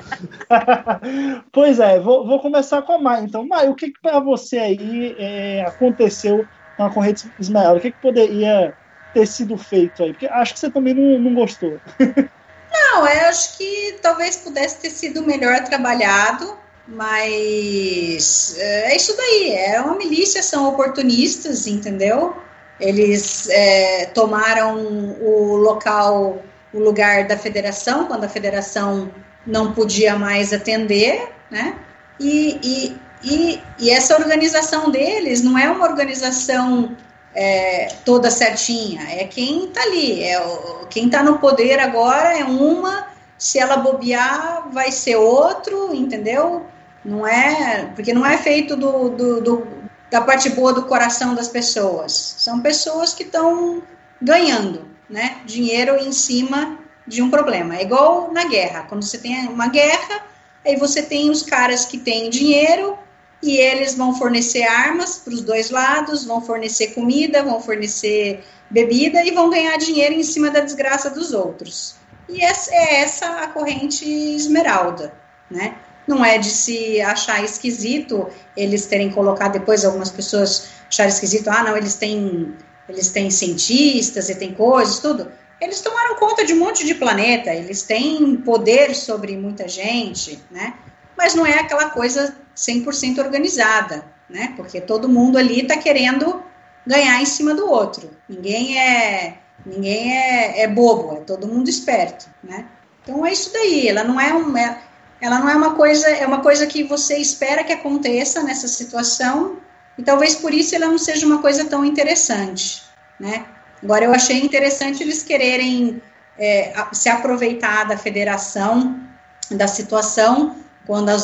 pois 1.51 1.81
é, 1.81 1.99
vou, 1.99 2.27
vou, 2.27 2.39
começar 2.41 2.83
com 2.83 2.93
a 2.93 2.99
Mai. 2.99 3.25
Então, 3.25 3.49
Mai, 3.49 3.71
o 3.71 3.75
que, 3.75 3.91
que 3.91 4.01
para 4.03 4.21
você 4.21 4.59
aí 4.59 5.17
é, 5.19 5.63
aconteceu 5.63 6.47
com 6.77 6.85
a 6.85 6.91
corrente 6.91 7.27
Esmeralda? 7.41 7.79
O 7.79 7.81
que, 7.81 7.91
que 7.91 8.03
poderia 8.03 8.77
ter 9.15 9.27
sido 9.27 9.57
feito 9.57 10.03
aí? 10.03 10.13
Porque 10.13 10.27
acho 10.27 10.53
que 10.53 10.61
você 10.61 10.71
também 10.71 10.93
não, 10.93 11.19
não 11.19 11.35
gostou. 11.35 11.81
não, 11.99 13.09
eu 13.09 13.29
acho 13.31 13.57
que 13.57 13.99
talvez 14.03 14.37
pudesse 14.37 14.79
ter 14.79 14.91
sido 14.91 15.23
melhor 15.23 15.65
trabalhado. 15.65 16.62
Mas 16.93 18.55
é, 18.59 18.93
é 18.93 18.97
isso 18.97 19.17
daí, 19.17 19.53
é 19.55 19.81
uma 19.81 19.97
milícia, 19.97 20.43
são 20.43 20.69
oportunistas, 20.69 21.67
entendeu? 21.67 22.37
Eles 22.79 23.49
é, 23.49 24.07
tomaram 24.07 25.17
o 25.21 25.57
local, 25.57 26.43
o 26.73 26.79
lugar 26.79 27.27
da 27.27 27.39
federação, 27.39 28.07
quando 28.07 28.25
a 28.25 28.29
federação 28.29 29.11
não 29.47 29.73
podia 29.73 30.17
mais 30.17 30.53
atender, 30.53 31.31
né? 31.51 31.77
E, 32.21 32.59
e, 32.63 32.97
e, 33.25 33.63
e 33.79 33.91
essa 33.91 34.15
organização 34.15 34.91
deles 34.91 35.43
não 35.43 35.57
é 35.57 35.71
uma 35.71 35.87
organização 35.87 36.95
é, 37.35 37.89
toda 38.05 38.31
certinha, 38.31 39.03
é 39.09 39.25
quem 39.25 39.65
está 39.65 39.81
ali, 39.83 40.23
é 40.23 40.39
o, 40.41 40.87
quem 40.91 41.07
está 41.07 41.23
no 41.23 41.39
poder 41.39 41.79
agora 41.79 42.39
é 42.39 42.45
uma, 42.45 43.07
se 43.39 43.59
ela 43.59 43.79
bobear 43.79 44.69
vai 44.71 44.93
ser 44.93 45.17
outro, 45.17 45.95
entendeu? 45.95 46.67
Não 47.05 47.27
é, 47.27 47.91
porque 47.95 48.13
não 48.13 48.25
é 48.25 48.39
feito 48.39 48.77
do, 48.77 49.09
do, 49.11 49.41
do, 49.41 49.67
da 50.11 50.21
parte 50.21 50.49
boa 50.51 50.73
do 50.73 50.85
coração 50.85 51.35
das 51.35 51.49
pessoas. 51.49 52.13
São 52.39 52.61
pessoas 52.61 53.13
que 53.13 53.25
estão 53.25 53.83
ganhando, 54.21 54.89
né, 55.11 55.39
dinheiro 55.45 55.97
em 55.97 56.13
cima 56.13 56.79
de 57.07 57.21
um 57.21 57.31
problema. 57.31 57.77
É 57.77 57.83
igual 57.83 58.33
na 58.33 58.45
guerra. 58.45 58.83
Quando 58.89 59.03
você 59.03 59.19
tem 59.19 59.49
uma 59.49 59.69
guerra, 59.69 60.25
aí 60.65 60.77
você 60.77 61.03
tem 61.03 61.31
os 61.31 61.43
caras 61.43 61.85
que 61.85 61.99
têm 61.99 62.31
dinheiro 62.31 62.97
e 63.43 63.57
eles 63.57 63.97
vão 63.97 64.15
fornecer 64.15 64.63
armas 64.63 65.17
para 65.19 65.35
os 65.35 65.43
dois 65.43 65.71
lados, 65.71 66.25
vão 66.25 66.41
fornecer 66.41 66.95
comida, 66.95 67.43
vão 67.43 67.61
fornecer 67.61 68.45
bebida 68.71 69.25
e 69.25 69.33
vão 69.33 69.51
ganhar 69.51 69.77
dinheiro 69.77 70.15
em 70.15 70.23
cima 70.23 70.51
da 70.51 70.61
desgraça 70.61 71.11
dos 71.11 71.33
outros. 71.33 71.97
E 72.29 72.43
essa 72.43 72.73
é 72.73 73.01
essa 73.01 73.27
a 73.43 73.49
corrente 73.49 74.09
esmeralda, 74.09 75.13
né? 75.51 75.77
Não 76.07 76.25
é 76.25 76.39
de 76.39 76.51
se 76.51 77.01
achar 77.01 77.45
esquisito 77.45 78.29
eles 78.57 78.87
terem 78.87 79.11
colocado 79.11 79.53
depois 79.53 79.85
algumas 79.85 80.11
pessoas 80.11 80.69
acharem 80.89 81.13
esquisito, 81.13 81.49
ah, 81.49 81.63
não, 81.63 81.77
eles 81.77 81.95
têm 81.95 82.55
eles 82.89 83.11
têm 83.11 83.31
cientistas 83.31 84.29
e 84.29 84.35
tem 84.35 84.53
coisas, 84.53 84.99
tudo. 84.99 85.31
Eles 85.61 85.81
tomaram 85.81 86.17
conta 86.17 86.45
de 86.45 86.53
um 86.53 86.59
monte 86.59 86.85
de 86.85 86.95
planeta, 86.95 87.55
eles 87.55 87.83
têm 87.83 88.37
poder 88.37 88.95
sobre 88.95 89.37
muita 89.37 89.69
gente, 89.69 90.43
né? 90.51 90.75
Mas 91.17 91.35
não 91.35 91.47
é 91.47 91.61
aquela 91.61 91.91
coisa 91.91 92.37
100% 92.57 93.19
organizada, 93.19 94.05
né? 94.29 94.53
Porque 94.57 94.81
todo 94.81 95.09
mundo 95.09 95.39
ali 95.39 95.61
está 95.61 95.77
querendo 95.77 96.43
ganhar 96.87 97.23
em 97.23 97.27
cima 97.27 97.55
do 97.55 97.69
outro. 97.69 98.11
Ninguém 98.29 98.79
é 98.79 99.39
ninguém 99.65 100.17
é, 100.17 100.63
é 100.63 100.67
bobo, 100.69 101.17
é 101.17 101.21
todo 101.21 101.47
mundo 101.47 101.71
esperto, 101.71 102.29
né? 102.43 102.67
Então 103.03 103.25
é 103.25 103.33
isso 103.33 103.53
daí. 103.53 103.89
Ela 103.89 104.03
não 104.03 104.21
é 104.21 104.35
um 104.35 104.57
é, 104.57 104.79
ela 105.23 105.39
não 105.39 105.49
é 105.49 105.55
uma 105.55 105.77
coisa, 105.77 106.09
é 106.09 106.27
uma 106.27 106.41
coisa 106.41 106.67
que 106.67 106.83
você 106.83 107.17
espera 107.17 107.63
que 107.63 107.73
aconteça 107.73 108.43
nessa 108.43 108.67
situação, 108.67 109.57
e 109.97 110.03
talvez 110.03 110.35
por 110.35 110.53
isso 110.53 110.75
ela 110.75 110.89
não 110.89 110.99
seja 110.99 111.25
uma 111.25 111.41
coisa 111.41 111.65
tão 111.65 111.85
interessante, 111.85 112.83
né? 113.21 113.47
Agora, 113.81 114.05
eu 114.05 114.13
achei 114.13 114.41
interessante 114.41 115.01
eles 115.01 115.23
quererem 115.23 116.03
é, 116.37 116.73
se 116.93 117.09
aproveitar 117.09 117.85
da 117.85 117.97
federação, 117.97 119.01
da 119.49 119.69
situação, 119.69 120.57
quando 120.87 121.09
a 121.09 121.17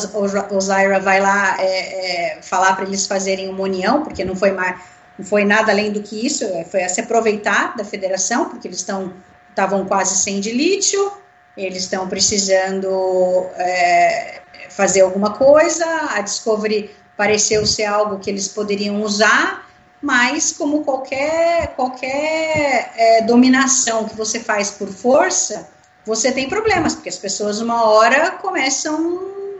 Osaira 0.53 1.01
vai 1.01 1.19
lá 1.19 1.57
é, 1.59 2.37
é, 2.37 2.41
falar 2.41 2.77
para 2.77 2.85
eles 2.85 3.05
fazerem 3.05 3.49
uma 3.49 3.63
união, 3.63 4.03
porque 4.03 4.23
não 4.23 4.35
foi, 4.35 4.51
mais, 4.51 4.79
não 5.17 5.25
foi 5.25 5.43
nada 5.43 5.73
além 5.73 5.91
do 5.91 6.01
que 6.01 6.25
isso, 6.25 6.45
é, 6.45 6.63
foi 6.63 6.83
a 6.83 6.89
se 6.89 7.01
aproveitar 7.01 7.75
da 7.75 7.83
federação, 7.83 8.47
porque 8.47 8.69
eles 8.69 8.79
estavam 8.79 9.85
quase 9.85 10.17
sem 10.19 10.39
de 10.39 10.51
lítio, 10.51 11.11
eles 11.65 11.83
estão 11.83 12.07
precisando 12.07 13.47
é, 13.55 14.41
fazer 14.69 15.01
alguma 15.01 15.33
coisa, 15.33 15.85
a 16.11 16.21
Discovery 16.21 16.89
pareceu 17.17 17.65
ser 17.65 17.85
algo 17.85 18.19
que 18.19 18.29
eles 18.29 18.47
poderiam 18.47 19.01
usar, 19.01 19.67
mas 20.01 20.53
como 20.53 20.85
qualquer, 20.85 21.75
qualquer 21.75 22.93
é, 22.95 23.21
dominação 23.23 24.07
que 24.07 24.15
você 24.15 24.39
faz 24.39 24.71
por 24.71 24.87
força, 24.87 25.69
você 26.05 26.31
tem 26.31 26.47
problemas, 26.47 26.95
porque 26.95 27.09
as 27.09 27.17
pessoas 27.17 27.59
uma 27.59 27.83
hora 27.89 28.31
começam 28.31 29.19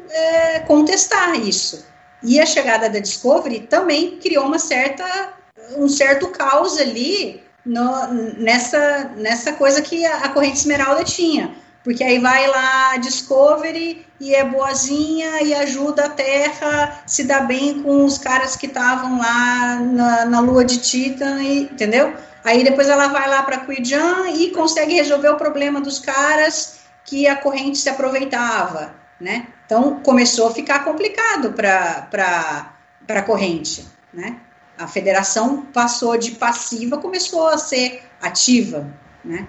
a 0.09 0.13
é, 0.13 0.59
contestar 0.61 1.35
isso. 1.35 1.85
E 2.23 2.39
a 2.39 2.45
chegada 2.45 2.89
da 2.89 2.99
Discovery 2.99 3.61
também 3.61 4.17
criou 4.19 4.45
uma 4.45 4.59
certa, 4.59 5.33
um 5.75 5.89
certo 5.89 6.29
caos 6.29 6.77
ali 6.77 7.43
no, 7.65 8.07
nessa, 8.37 9.11
nessa 9.17 9.53
coisa 9.53 9.81
que 9.81 10.05
a, 10.05 10.19
a 10.19 10.29
corrente 10.29 10.59
esmeralda 10.59 11.03
tinha 11.03 11.53
porque 11.89 12.03
aí 12.03 12.19
vai 12.19 12.45
lá 12.45 12.91
a 12.91 12.97
Discovery 12.97 14.05
e 14.19 14.35
é 14.35 14.45
boazinha 14.45 15.41
e 15.41 15.55
ajuda 15.55 16.05
a 16.05 16.09
Terra, 16.09 17.01
se 17.07 17.23
dá 17.23 17.39
bem 17.39 17.81
com 17.81 18.05
os 18.05 18.19
caras 18.19 18.55
que 18.55 18.67
estavam 18.67 19.17
lá 19.17 19.79
na, 19.79 20.25
na 20.25 20.39
lua 20.39 20.63
de 20.63 20.77
Titan, 20.77 21.41
e, 21.41 21.63
entendeu? 21.63 22.13
Aí 22.45 22.63
depois 22.63 22.87
ela 22.87 23.07
vai 23.07 23.27
lá 23.27 23.41
para 23.41 23.65
Quijan 23.65 24.29
e 24.35 24.51
consegue 24.51 24.93
resolver 24.93 25.29
o 25.29 25.37
problema 25.37 25.81
dos 25.81 25.97
caras 25.97 26.81
que 27.03 27.27
a 27.27 27.35
corrente 27.35 27.79
se 27.79 27.89
aproveitava, 27.89 28.93
né? 29.19 29.47
Então 29.65 29.99
começou 30.01 30.49
a 30.49 30.53
ficar 30.53 30.83
complicado 30.83 31.53
para 31.53 32.71
a 33.09 33.21
corrente, 33.23 33.83
né? 34.13 34.35
A 34.77 34.85
federação 34.85 35.65
passou 35.73 36.15
de 36.19 36.33
passiva, 36.33 36.99
começou 36.99 37.47
a 37.47 37.57
ser 37.57 38.03
ativa, 38.21 38.87
né? 39.25 39.47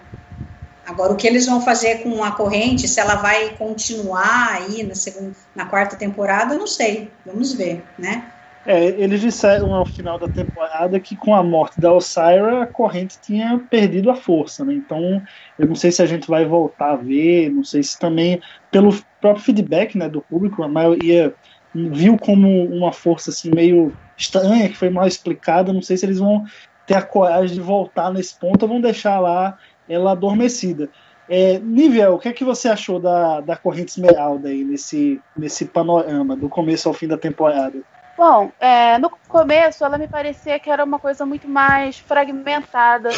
Agora, 0.91 1.13
o 1.13 1.17
que 1.17 1.27
eles 1.27 1.47
vão 1.47 1.61
fazer 1.61 2.03
com 2.03 2.23
a 2.25 2.33
corrente, 2.33 2.89
se 2.89 2.99
ela 2.99 3.15
vai 3.15 3.51
continuar 3.57 4.55
aí 4.55 4.83
na, 4.83 4.95
segunda, 4.95 5.33
na 5.55 5.65
quarta 5.67 5.97
temporada, 5.97 6.57
não 6.57 6.67
sei. 6.67 7.09
Vamos 7.25 7.53
ver, 7.53 7.83
né? 7.97 8.25
É, 8.67 8.85
eles 8.85 9.21
disseram 9.21 9.73
ao 9.73 9.87
final 9.87 10.19
da 10.19 10.29
temporada 10.29 11.01
que 11.01 11.17
com 11.17 11.35
a 11.35 11.43
morte 11.43 11.81
da 11.81 11.93
Osira, 11.93 12.65
a 12.65 12.67
corrente 12.67 13.19
tinha 13.21 13.59
perdido 13.71 14.11
a 14.11 14.17
força, 14.17 14.65
né? 14.65 14.75
Então, 14.75 15.23
eu 15.59 15.67
não 15.67 15.75
sei 15.75 15.93
se 15.93 16.03
a 16.03 16.07
gente 16.07 16.29
vai 16.29 16.45
voltar 16.45 16.93
a 16.93 16.97
ver, 16.97 17.51
não 17.51 17.65
sei 17.65 17.83
se 17.83 17.99
também, 17.99 18.41
pelo 18.71 18.95
próprio 19.21 19.45
feedback 19.45 19.97
né, 19.97 20.09
do 20.09 20.21
público, 20.21 20.63
a 20.63 20.69
maioria 20.69 21.35
viu 21.73 22.19
como 22.19 22.67
uma 22.67 22.93
força 22.93 23.31
assim 23.31 23.51
meio 23.55 23.97
estranha, 24.19 24.69
que 24.69 24.77
foi 24.77 24.91
mal 24.91 25.07
explicada, 25.07 25.73
não 25.73 25.81
sei 25.83 25.97
se 25.97 26.05
eles 26.05 26.19
vão 26.19 26.45
ter 26.87 26.95
a 26.95 27.03
coragem 27.03 27.55
de 27.55 27.63
voltar 27.63 28.13
nesse 28.13 28.39
ponto 28.39 28.65
ou 28.65 28.69
vão 28.69 28.81
deixar 28.81 29.21
lá 29.21 29.57
ela 29.91 30.13
adormecida. 30.13 30.89
É, 31.29 31.59
Nível, 31.59 32.15
o 32.15 32.19
que 32.19 32.29
é 32.29 32.33
que 32.33 32.45
você 32.45 32.69
achou 32.69 32.99
da, 32.99 33.41
da 33.41 33.57
corrente 33.57 33.91
esmeralda 33.91 34.49
aí 34.49 34.65
nesse, 34.65 35.21
nesse 35.37 35.65
panorama, 35.65 36.35
do 36.35 36.49
começo 36.49 36.89
ao 36.89 36.95
fim 36.95 37.07
da 37.07 37.19
temporada? 37.19 37.81
Bom, 38.17 38.51
é, 38.61 38.99
no 38.99 39.11
começo 39.29 39.85
ela 39.85 39.97
me 39.97 40.07
parecia 40.07 40.59
que 40.59 40.69
era 40.69 40.85
uma 40.85 40.99
coisa 40.99 41.25
muito 41.25 41.49
mais 41.49 41.99
fragmentada 41.99 43.11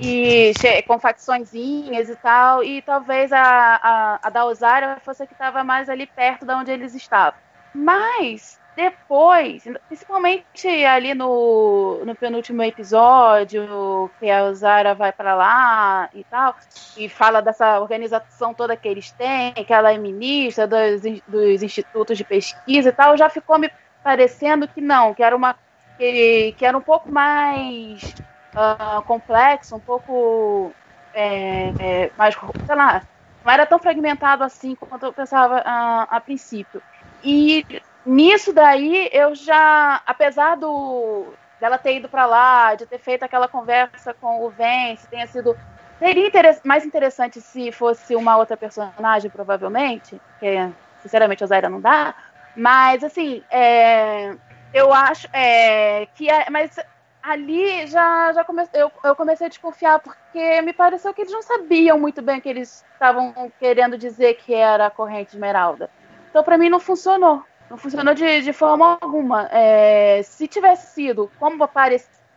e 0.00 0.52
com 0.86 0.98
facçõezinhas 0.98 2.08
e 2.08 2.16
tal, 2.16 2.64
e 2.64 2.80
talvez 2.80 3.32
a, 3.32 3.42
a, 3.42 4.18
a 4.22 4.30
da 4.30 4.46
Osária 4.46 4.96
fosse 5.04 5.22
a 5.22 5.26
que 5.26 5.34
estava 5.34 5.62
mais 5.62 5.88
ali 5.88 6.06
perto 6.06 6.46
de 6.46 6.54
onde 6.54 6.70
eles 6.70 6.94
estavam. 6.94 7.38
Mas 7.74 8.58
depois, 8.78 9.64
principalmente 9.88 10.68
ali 10.84 11.12
no, 11.12 12.00
no 12.04 12.14
penúltimo 12.14 12.62
episódio, 12.62 14.08
que 14.20 14.30
a 14.30 14.52
Zara 14.52 14.94
vai 14.94 15.10
para 15.10 15.34
lá 15.34 16.08
e 16.14 16.22
tal, 16.22 16.54
e 16.96 17.08
fala 17.08 17.42
dessa 17.42 17.80
organização 17.80 18.54
toda 18.54 18.76
que 18.76 18.86
eles 18.86 19.10
têm, 19.10 19.52
que 19.52 19.72
ela 19.72 19.92
é 19.92 19.98
ministra 19.98 20.68
dos, 20.68 21.02
dos 21.26 21.60
institutos 21.60 22.16
de 22.16 22.22
pesquisa 22.22 22.90
e 22.90 22.92
tal, 22.92 23.16
já 23.16 23.28
ficou 23.28 23.58
me 23.58 23.68
parecendo 24.04 24.68
que 24.68 24.80
não, 24.80 25.12
que 25.12 25.24
era 25.24 25.34
uma 25.34 25.56
que, 25.96 26.54
que 26.56 26.64
era 26.64 26.78
um 26.78 26.80
pouco 26.80 27.10
mais 27.10 28.14
uh, 28.54 29.02
complexo, 29.02 29.74
um 29.74 29.80
pouco 29.80 30.72
é, 31.12 31.72
é, 31.80 32.10
mais, 32.16 32.36
sei 32.64 32.76
lá, 32.76 33.02
não 33.44 33.52
era 33.52 33.66
tão 33.66 33.80
fragmentado 33.80 34.44
assim 34.44 34.76
quanto 34.76 35.04
eu 35.04 35.12
pensava 35.12 35.62
uh, 35.62 36.06
a 36.08 36.20
princípio. 36.24 36.80
E 37.24 37.66
nisso 38.08 38.52
daí 38.52 39.08
eu 39.12 39.34
já, 39.34 40.02
apesar 40.06 40.56
do 40.56 41.26
dela 41.60 41.76
ter 41.76 41.96
ido 41.96 42.08
para 42.08 42.24
lá, 42.24 42.74
de 42.74 42.86
ter 42.86 42.98
feito 42.98 43.24
aquela 43.24 43.48
conversa 43.48 44.14
com 44.14 44.44
o 44.44 44.50
Vence, 44.50 45.06
tenha 45.08 45.26
sido 45.26 45.56
seria 45.98 46.30
mais 46.64 46.86
interessante 46.86 47.40
se 47.40 47.72
fosse 47.72 48.14
uma 48.14 48.36
outra 48.36 48.56
personagem, 48.56 49.30
provavelmente, 49.30 50.20
que 50.38 50.70
sinceramente 51.02 51.42
a 51.42 51.46
Zaira 51.48 51.68
não 51.68 51.80
dá, 51.80 52.14
mas 52.56 53.02
assim, 53.02 53.42
é, 53.50 54.34
eu 54.72 54.92
acho 54.92 55.28
é, 55.32 56.06
que 56.14 56.30
é, 56.30 56.48
mas 56.50 56.78
ali 57.22 57.86
já, 57.88 58.32
já 58.32 58.44
comece, 58.44 58.70
eu, 58.74 58.90
eu 59.04 59.16
comecei 59.16 59.46
a 59.46 59.50
desconfiar, 59.50 59.98
porque 59.98 60.62
me 60.62 60.72
pareceu 60.72 61.12
que 61.12 61.22
eles 61.22 61.32
não 61.32 61.42
sabiam 61.42 61.98
muito 61.98 62.22
bem 62.22 62.38
o 62.38 62.40
que 62.40 62.48
eles 62.48 62.84
estavam 62.92 63.52
querendo 63.58 63.98
dizer 63.98 64.34
que 64.34 64.54
era 64.54 64.86
a 64.86 64.90
corrente 64.90 65.34
esmeralda. 65.34 65.90
Então, 66.30 66.44
para 66.44 66.56
mim, 66.56 66.68
não 66.68 66.80
funcionou. 66.80 67.42
Não 67.70 67.76
funcionou 67.76 68.14
de, 68.14 68.42
de 68.42 68.52
forma 68.52 68.98
alguma. 69.00 69.48
É, 69.50 70.22
se 70.22 70.48
tivesse 70.48 70.94
sido 70.94 71.30
como 71.38 71.68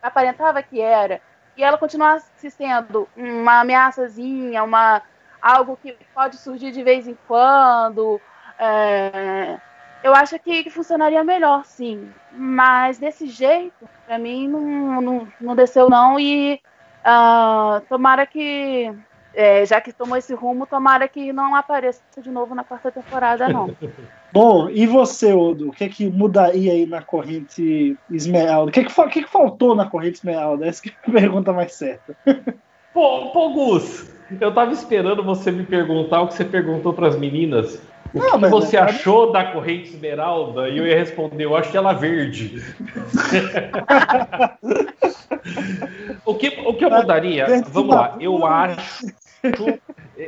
aparentava 0.02 0.62
que 0.62 0.80
era, 0.80 1.20
e 1.56 1.62
ela 1.62 1.78
continuasse 1.78 2.50
sendo 2.50 3.08
uma 3.16 3.60
ameaçazinha, 3.60 4.62
uma, 4.62 5.02
algo 5.40 5.78
que 5.80 5.96
pode 6.14 6.36
surgir 6.36 6.70
de 6.72 6.82
vez 6.82 7.06
em 7.06 7.16
quando, 7.26 8.20
é, 8.58 9.58
eu 10.02 10.14
acho 10.14 10.38
que, 10.38 10.64
que, 10.64 10.70
funcionaria 10.70 11.22
melhor, 11.22 11.64
sim. 11.64 12.12
Mas 12.32 12.98
desse 12.98 13.26
jeito, 13.26 13.88
pra 14.06 14.18
mim, 14.18 14.48
não, 14.48 15.00
não, 15.00 15.32
não 15.40 15.56
desceu, 15.56 15.88
não. 15.88 16.18
E 16.18 16.60
uh, 17.04 17.80
tomara 17.88 18.26
que 18.26 18.92
é, 19.34 19.64
já 19.64 19.80
que 19.80 19.92
tomou 19.92 20.16
esse 20.16 20.34
rumo, 20.34 20.66
tomara 20.66 21.08
que 21.08 21.32
não 21.32 21.54
apareça 21.54 22.02
de 22.18 22.30
novo 22.30 22.54
na 22.54 22.64
quarta 22.64 22.90
temporada, 22.90 23.48
não. 23.48 23.74
Bom, 24.32 24.68
e 24.70 24.86
você, 24.86 25.32
Odo? 25.32 25.68
O 25.68 25.72
que 25.72 25.84
é 25.84 25.88
que 25.88 26.08
mudaria 26.08 26.72
aí 26.72 26.86
na 26.86 27.02
corrente 27.02 27.96
Esmeralda? 28.10 28.70
O 28.70 28.72
que 28.72 28.80
é 28.80 28.84
que, 28.84 28.94
que, 28.94 29.00
é 29.00 29.22
que 29.22 29.30
faltou 29.30 29.74
na 29.74 29.86
corrente 29.86 30.18
Esmeralda? 30.18 30.66
Essa 30.66 30.88
é 30.88 30.92
a 31.06 31.12
pergunta 31.12 31.52
mais 31.52 31.74
certa. 31.74 32.16
Pô, 32.94 33.30
pô, 33.30 33.48
Gus, 33.54 34.06
eu 34.38 34.52
tava 34.52 34.70
esperando 34.70 35.24
você 35.24 35.50
me 35.50 35.64
perguntar 35.64 36.20
o 36.20 36.28
que 36.28 36.34
você 36.34 36.44
perguntou 36.44 36.92
para 36.92 37.08
as 37.08 37.16
meninas. 37.16 37.80
O 38.12 38.18
não, 38.18 38.38
que 38.38 38.48
você 38.48 38.76
é... 38.76 38.80
achou 38.80 39.32
da 39.32 39.44
corrente 39.44 39.88
esmeralda? 39.88 40.68
E 40.68 40.76
eu 40.76 40.86
ia 40.86 40.98
responder, 40.98 41.46
eu 41.46 41.56
acho 41.56 41.74
ela 41.74 41.94
verde. 41.94 42.60
o, 46.26 46.34
que, 46.34 46.48
o 46.66 46.74
que 46.74 46.84
eu 46.84 46.90
mudaria? 46.90 47.46
Vamos 47.70 47.96
lá, 47.96 48.14
eu 48.20 48.44
acho 48.44 49.06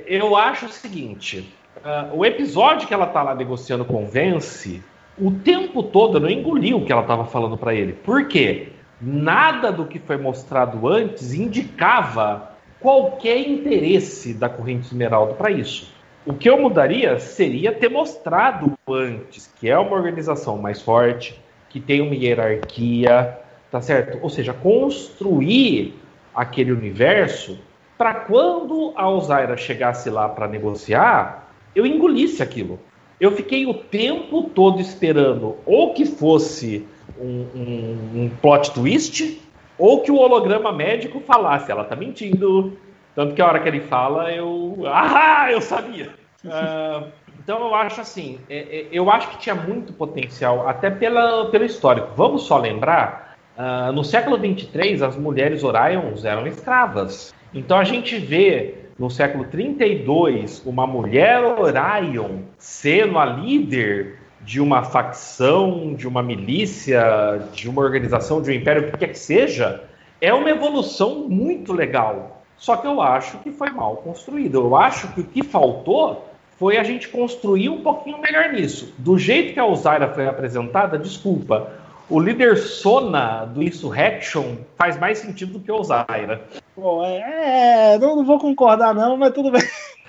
eu 0.07 0.37
acho 0.37 0.67
o 0.67 0.73
seguinte: 0.73 1.53
uh, 1.79 2.17
o 2.17 2.25
episódio 2.25 2.89
que 2.89 2.95
ela 2.95 3.07
tá 3.07 3.23
lá 3.23 3.35
negociando 3.35 3.85
com 3.85 4.05
o 4.05 4.07
Vence, 4.07 4.83
o 5.19 5.31
tempo 5.31 5.83
todo 5.83 6.19
não 6.19 6.29
engoliu 6.29 6.79
o 6.79 6.85
que 6.85 6.93
ela 6.93 7.03
estava 7.03 7.25
falando 7.25 7.57
para 7.57 7.75
ele. 7.75 7.93
Por 7.93 8.27
quê? 8.27 8.69
Nada 9.01 9.71
do 9.71 9.87
que 9.87 9.99
foi 9.99 10.17
mostrado 10.17 10.89
antes 10.89 11.35
indicava 11.35 12.53
qualquer 12.81 13.39
interesse 13.49 14.35
da 14.35 14.49
corrente 14.49 14.87
esmeralda 14.87 15.35
para 15.35 15.51
isso. 15.51 15.93
O 16.27 16.33
que 16.33 16.49
eu 16.49 16.59
mudaria 16.59 17.19
seria 17.19 17.73
ter 17.73 17.91
mostrado 17.91 18.73
antes 18.89 19.47
que 19.59 19.69
é 19.69 19.79
uma 19.79 19.95
organização 19.95 20.57
mais 20.57 20.81
forte, 20.81 21.39
que 21.69 21.79
tem 21.79 22.01
uma 22.01 22.15
hierarquia, 22.15 23.39
tá 23.71 23.81
certo? 23.81 24.19
Ou 24.23 24.31
seja, 24.31 24.53
construir 24.53 25.95
aquele 26.35 26.73
universo 26.73 27.59
para 27.97 28.15
quando 28.15 28.93
a 28.97 29.03
Alzaira 29.03 29.57
chegasse 29.57 30.11
lá 30.11 30.29
para 30.29 30.49
negociar, 30.49 31.49
eu 31.75 31.87
engolisse 31.87 32.43
aquilo. 32.43 32.79
Eu 33.21 33.31
fiquei 33.33 33.67
o 33.67 33.75
tempo 33.75 34.51
todo 34.55 34.81
esperando 34.81 35.57
ou 35.65 35.95
que 35.95 36.05
fosse 36.05 36.87
um, 37.19 37.47
um, 37.55 38.23
um 38.23 38.31
plot 38.41 38.73
twist, 38.73 39.41
ou 39.79 40.01
que 40.01 40.11
o 40.11 40.17
holograma 40.17 40.73
médico 40.73 41.21
falasse, 41.21 41.71
ela 41.71 41.85
tá 41.85 41.97
mentindo. 41.97 42.77
Tanto 43.15 43.35
que 43.35 43.43
a 43.43 43.47
hora 43.47 43.61
que 43.61 43.69
ele 43.69 43.81
fala, 43.81 44.33
eu. 44.33 44.83
Ah, 44.87 45.49
eu 45.51 45.61
sabia! 45.61 46.11
Uh, 46.45 47.07
então 47.43 47.61
eu 47.61 47.75
acho 47.75 48.01
assim, 48.01 48.39
é, 48.49 48.59
é, 48.59 48.87
eu 48.91 49.11
acho 49.11 49.31
que 49.31 49.39
tinha 49.39 49.55
muito 49.55 49.93
potencial, 49.93 50.69
até 50.69 50.91
pela, 50.91 51.47
pelo 51.51 51.65
histórico. 51.65 52.09
Vamos 52.17 52.43
só 52.43 52.59
lembrar, 52.59 53.37
uh, 53.57 53.93
no 53.93 54.05
século 54.05 54.39
23 54.39 55.03
as 55.03 55.17
mulheres 55.17 55.63
Orions 55.63 56.25
eram 56.25 56.47
escravas. 56.47 57.33
Então 57.55 57.79
a 57.79 57.85
gente 57.85 58.19
vê 58.19 58.75
no 58.99 59.09
século 59.09 59.45
32 59.45 60.63
uma 60.67 60.87
mulher 60.87 61.41
Orion 61.45 62.41
sendo 62.59 63.19
a 63.19 63.25
líder 63.25 64.19
de 64.41 64.61
uma 64.61 64.83
facção, 64.83 65.95
de 65.95 66.07
uma 66.07 66.23
milícia, 66.23 67.49
de 67.53 67.69
uma 67.69 67.81
organização, 67.81 68.43
de 68.43 68.51
um 68.51 68.55
império, 68.55 68.89
o 68.89 68.91
que 68.91 68.99
quer 68.99 69.09
que 69.09 69.19
seja, 69.19 69.85
é 70.21 70.35
uma 70.35 70.51
evolução 70.51 71.29
muito 71.29 71.73
legal. 71.73 72.43
Só 72.57 72.77
que 72.77 72.87
eu 72.87 73.01
acho 73.01 73.39
que 73.39 73.51
foi 73.51 73.71
mal 73.71 73.97
construído. 73.99 74.59
Eu 74.59 74.77
acho 74.77 75.13
que 75.13 75.21
o 75.21 75.25
que 75.25 75.43
faltou 75.43 76.29
foi 76.59 76.77
a 76.77 76.83
gente 76.83 77.09
construir 77.09 77.69
um 77.69 77.83
pouquinho 77.83 78.21
melhor 78.21 78.53
nisso. 78.53 78.95
Do 78.99 79.19
jeito 79.19 79.55
que 79.55 79.61
a 79.61 79.65
Osaira 79.65 80.09
foi 80.09 80.27
apresentada, 80.27 80.99
desculpa, 80.99 81.73
o 82.09 82.21
líder 82.21 82.57
Sona 82.59 83.45
do 83.45 83.63
Insurrection 83.63 84.57
faz 84.77 84.99
mais 84.99 85.19
sentido 85.19 85.55
do 85.55 85.61
que 85.61 85.73
o 85.73 85.83
Zaira. 85.83 86.47
Pô, 86.75 87.05
é, 87.05 87.95
é 87.95 87.99
não, 87.99 88.17
não, 88.17 88.25
vou 88.25 88.39
concordar 88.39 88.95
não, 88.95 89.17
mas 89.17 89.33
tudo 89.33 89.51
bem. 89.51 89.63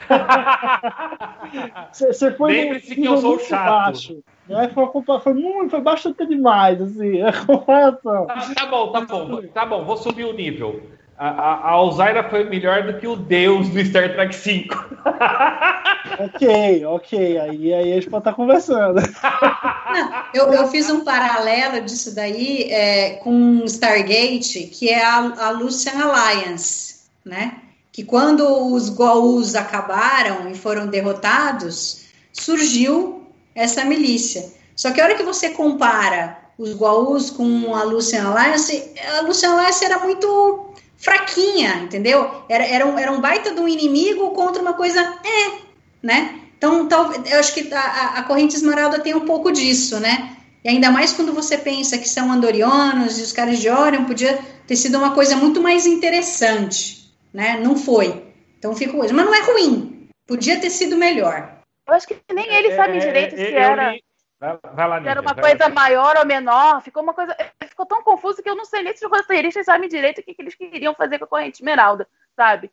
Você 1.92 2.32
foi 2.32 2.52
Lembre-se 2.54 2.96
que 2.96 3.06
eu 3.06 3.18
sou 3.18 3.40
chato. 3.40 3.66
Baixo. 3.66 4.24
Né? 4.48 4.70
Foi, 4.74 4.88
foi, 5.22 5.34
muito, 5.34 5.72
foi 5.72 5.82
bastante 5.82 6.26
demais, 6.28 6.82
assim, 6.82 7.22
a 7.24 7.34
comparação. 7.46 8.28
Ah, 8.30 8.54
tá 8.54 8.66
bom, 8.68 8.92
tá 8.92 9.02
bom, 9.02 9.42
tá 9.54 9.66
bom, 9.66 9.84
vou 9.84 9.98
subir 9.98 10.26
o 10.26 10.34
nível. 10.34 10.82
A, 11.18 11.30
a, 11.30 11.54
a 11.54 11.70
Alzaira 11.72 12.30
foi 12.30 12.44
melhor 12.44 12.84
do 12.84 13.00
que 13.00 13.08
o 13.08 13.16
Deus 13.16 13.70
do 13.70 13.86
Star 13.86 14.14
Trek 14.14 14.36
5. 14.36 14.76
ok, 16.20 16.86
ok. 16.86 17.40
Aí, 17.40 17.74
aí 17.74 17.92
a 17.92 17.96
gente 17.96 18.10
pode 18.10 18.22
estar 18.22 18.34
conversando. 18.34 18.96
Não, 19.94 20.24
eu, 20.34 20.52
eu 20.52 20.68
fiz 20.68 20.90
um 20.90 21.06
paralelo 21.06 21.80
disso 21.86 22.14
daí 22.14 22.64
é, 22.70 23.12
com 23.24 23.64
Stargate, 23.64 24.64
que 24.74 24.90
é 24.90 25.06
a, 25.06 25.48
a 25.48 25.50
Lucian 25.52 25.94
Alliance, 26.04 27.04
né? 27.24 27.60
Que 27.94 28.04
quando 28.04 28.74
os 28.74 28.90
Goa'uld 28.90 29.56
acabaram 29.56 30.50
e 30.50 30.54
foram 30.54 30.88
derrotados, 30.88 32.08
surgiu 32.34 33.26
essa 33.56 33.86
milícia. 33.86 34.52
Só 34.76 34.92
que 34.92 35.00
a 35.00 35.06
hora 35.06 35.16
que 35.16 35.24
você 35.24 35.52
compara 35.52 36.38
os 36.58 36.74
Goa'uld 36.74 37.32
com 37.32 37.74
a 37.74 37.84
Lucian 37.84 38.28
Alliance, 38.28 38.92
a 39.18 39.22
Lucian 39.22 39.54
Alliance 39.54 39.86
era 39.86 40.00
muito 40.00 40.65
fraquinha, 40.98 41.76
entendeu? 41.84 42.44
Era, 42.50 42.66
era, 42.66 42.86
um, 42.86 42.98
era 42.98 43.12
um 43.12 43.22
baita 43.22 43.54
de 43.54 43.60
um 43.60 43.68
inimigo 43.68 44.32
contra 44.32 44.62
uma 44.62 44.74
coisa, 44.74 45.00
é, 45.02 45.60
né? 46.02 46.40
Então, 46.58 46.88
talvez, 46.88 47.32
eu 47.32 47.40
acho 47.40 47.54
que 47.54 47.74
a, 47.74 48.20
a 48.20 48.24
corrente 48.24 48.56
esmeralda 48.56 49.00
tem 49.00 49.14
um 49.14 49.26
pouco 49.26 49.52
disso, 49.52 50.00
né? 50.00 50.36
E 50.64 50.70
ainda 50.70 50.90
mais 50.90 51.14
quando 51.14 51.32
você 51.32 51.58
pensa 51.58 51.98
que 51.98 52.10
são 52.10 52.32
andorianos 52.32 53.20
e 53.20 53.22
os 53.22 53.32
caras 53.32 53.60
de 53.60 53.70
Orion, 53.70 54.06
podia 54.06 54.40
ter 54.66 54.76
sido 54.76 54.98
uma 54.98 55.14
coisa 55.14 55.36
muito 55.36 55.62
mais 55.62 55.86
interessante, 55.86 57.14
né? 57.32 57.60
Não 57.62 57.76
foi. 57.76 58.26
Então 58.58 58.76
fica 58.76 58.94
coisa. 58.94 59.14
Mas 59.14 59.26
não 59.26 59.36
é 59.36 59.42
ruim. 59.42 60.10
Podia 60.26 60.60
ter 60.60 60.72
sido 60.72 60.98
melhor. 60.98 61.60
Eu 61.88 61.94
acho 61.94 62.08
que 62.08 62.20
nem 62.34 62.52
ele 62.52 62.76
sabe 62.76 62.98
é, 62.98 63.00
direito 63.00 63.36
é, 63.36 63.38
se 63.38 63.54
era. 63.54 63.92
Li... 63.92 64.04
Vai 64.74 64.88
lá, 64.88 65.02
era 65.06 65.22
uma 65.22 65.36
coisa 65.36 65.70
maior 65.70 66.18
ou 66.18 66.26
menor, 66.26 66.82
ficou 66.82 67.04
uma 67.04 67.14
coisa. 67.14 67.36
Ficou 67.76 67.86
tão 67.86 68.04
confuso 68.04 68.42
que 68.42 68.50
eu 68.50 68.56
não 68.56 68.64
sei 68.64 68.84
nem 68.84 68.96
se 68.96 69.06
os 69.06 69.12
roteiristas 69.12 69.66
sabem 69.66 69.90
direito 69.90 70.20
o 70.20 70.24
que, 70.24 70.34
que 70.34 70.42
eles 70.42 70.56
queriam 70.56 70.96
fazer 70.96 71.20
com 71.20 71.26
a 71.26 71.28
corrente 71.28 71.56
esmeralda, 71.56 72.08
sabe? 72.34 72.72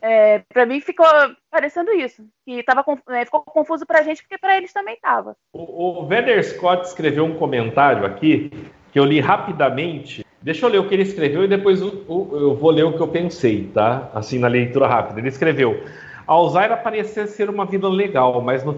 É, 0.00 0.40
para 0.52 0.66
mim 0.66 0.80
ficou 0.80 1.06
parecendo 1.48 1.92
isso. 1.92 2.26
Que 2.44 2.60
tava, 2.64 2.84
é, 3.10 3.24
ficou 3.24 3.40
confuso 3.42 3.86
pra 3.86 4.02
gente, 4.02 4.20
porque 4.20 4.36
para 4.36 4.56
eles 4.56 4.72
também 4.72 4.98
tava. 5.00 5.36
O, 5.52 6.00
o 6.00 6.06
Vedder 6.08 6.42
Scott 6.42 6.88
escreveu 6.88 7.24
um 7.24 7.36
comentário 7.38 8.04
aqui 8.04 8.50
que 8.92 8.98
eu 8.98 9.04
li 9.04 9.20
rapidamente. 9.20 10.26
Deixa 10.40 10.66
eu 10.66 10.70
ler 10.70 10.78
o 10.80 10.88
que 10.88 10.94
ele 10.96 11.04
escreveu 11.04 11.44
e 11.44 11.48
depois 11.48 11.80
eu, 11.80 12.04
eu 12.08 12.56
vou 12.56 12.72
ler 12.72 12.82
o 12.82 12.94
que 12.94 13.00
eu 13.00 13.06
pensei, 13.06 13.70
tá? 13.72 14.10
Assim, 14.12 14.40
na 14.40 14.48
leitura 14.48 14.88
rápida. 14.88 15.20
Ele 15.20 15.28
escreveu. 15.28 15.84
Alzaira 16.26 16.76
parecia 16.76 17.28
ser 17.28 17.48
uma 17.48 17.64
vida 17.64 17.88
legal, 17.88 18.42
mas 18.42 18.64
no 18.64 18.76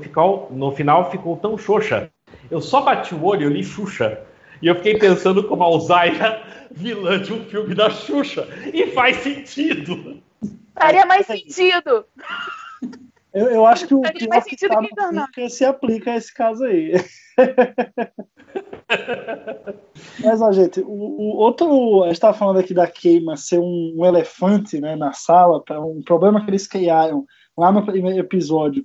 no 0.51 0.73
final 0.73 1.11
ficou 1.11 1.39
tão 1.39 1.57
xoxa 1.57 2.11
Eu 2.51 2.61
só 2.61 2.83
bati 2.83 3.15
o 3.15 3.25
olho 3.25 3.51
e 3.51 3.55
li 3.55 3.65
Xuxa. 3.65 4.27
E 4.63 4.67
eu 4.67 4.75
fiquei 4.77 4.99
pensando 4.99 5.45
como 5.45 5.63
a 5.63 5.67
Alzaira, 5.67 6.43
vilã 6.71 7.21
de 7.21 7.33
um 7.33 7.45
filme 7.45 7.75
da 7.75 7.91
Xuxa. 7.91 8.49
E 8.73 8.87
faz 8.89 9.19
sentido. 9.19 10.23
Faria 10.75 11.07
mais 11.07 11.27
sentido. 11.27 12.05
Eu, 13.33 13.47
eu 13.47 13.67
acho 13.67 13.89
que 13.89 13.95
o 13.95 14.01
pior 14.01 14.29
mais 14.29 14.45
que 14.45 14.51
sentido 14.51 14.71
tá 14.71 14.81
que 14.81 14.89
enganar. 14.93 15.27
Fica 15.35 15.49
se 15.49 15.65
aplica 15.65 16.13
a 16.13 16.17
esse 16.17 16.33
caso 16.33 16.65
aí. 16.65 16.93
Mas, 20.23 20.41
ó, 20.41 20.53
gente, 20.53 20.81
o, 20.81 20.89
o 20.89 21.37
outro. 21.37 22.03
A 22.03 22.07
gente 22.07 22.15
estava 22.15 22.37
falando 22.37 22.61
aqui 22.61 22.73
da 22.73 22.87
queima 22.87 23.37
ser 23.37 23.59
um, 23.59 23.95
um 23.97 24.07
elefante 24.07 24.81
né, 24.81 24.95
na 24.95 25.13
sala, 25.13 25.63
um 25.71 26.03
problema 26.03 26.45
que 26.45 26.51
eles 26.51 26.67
criaram 26.67 27.25
lá 27.57 27.73
no 27.73 27.85
primeiro 27.85 28.21
episódio. 28.21 28.85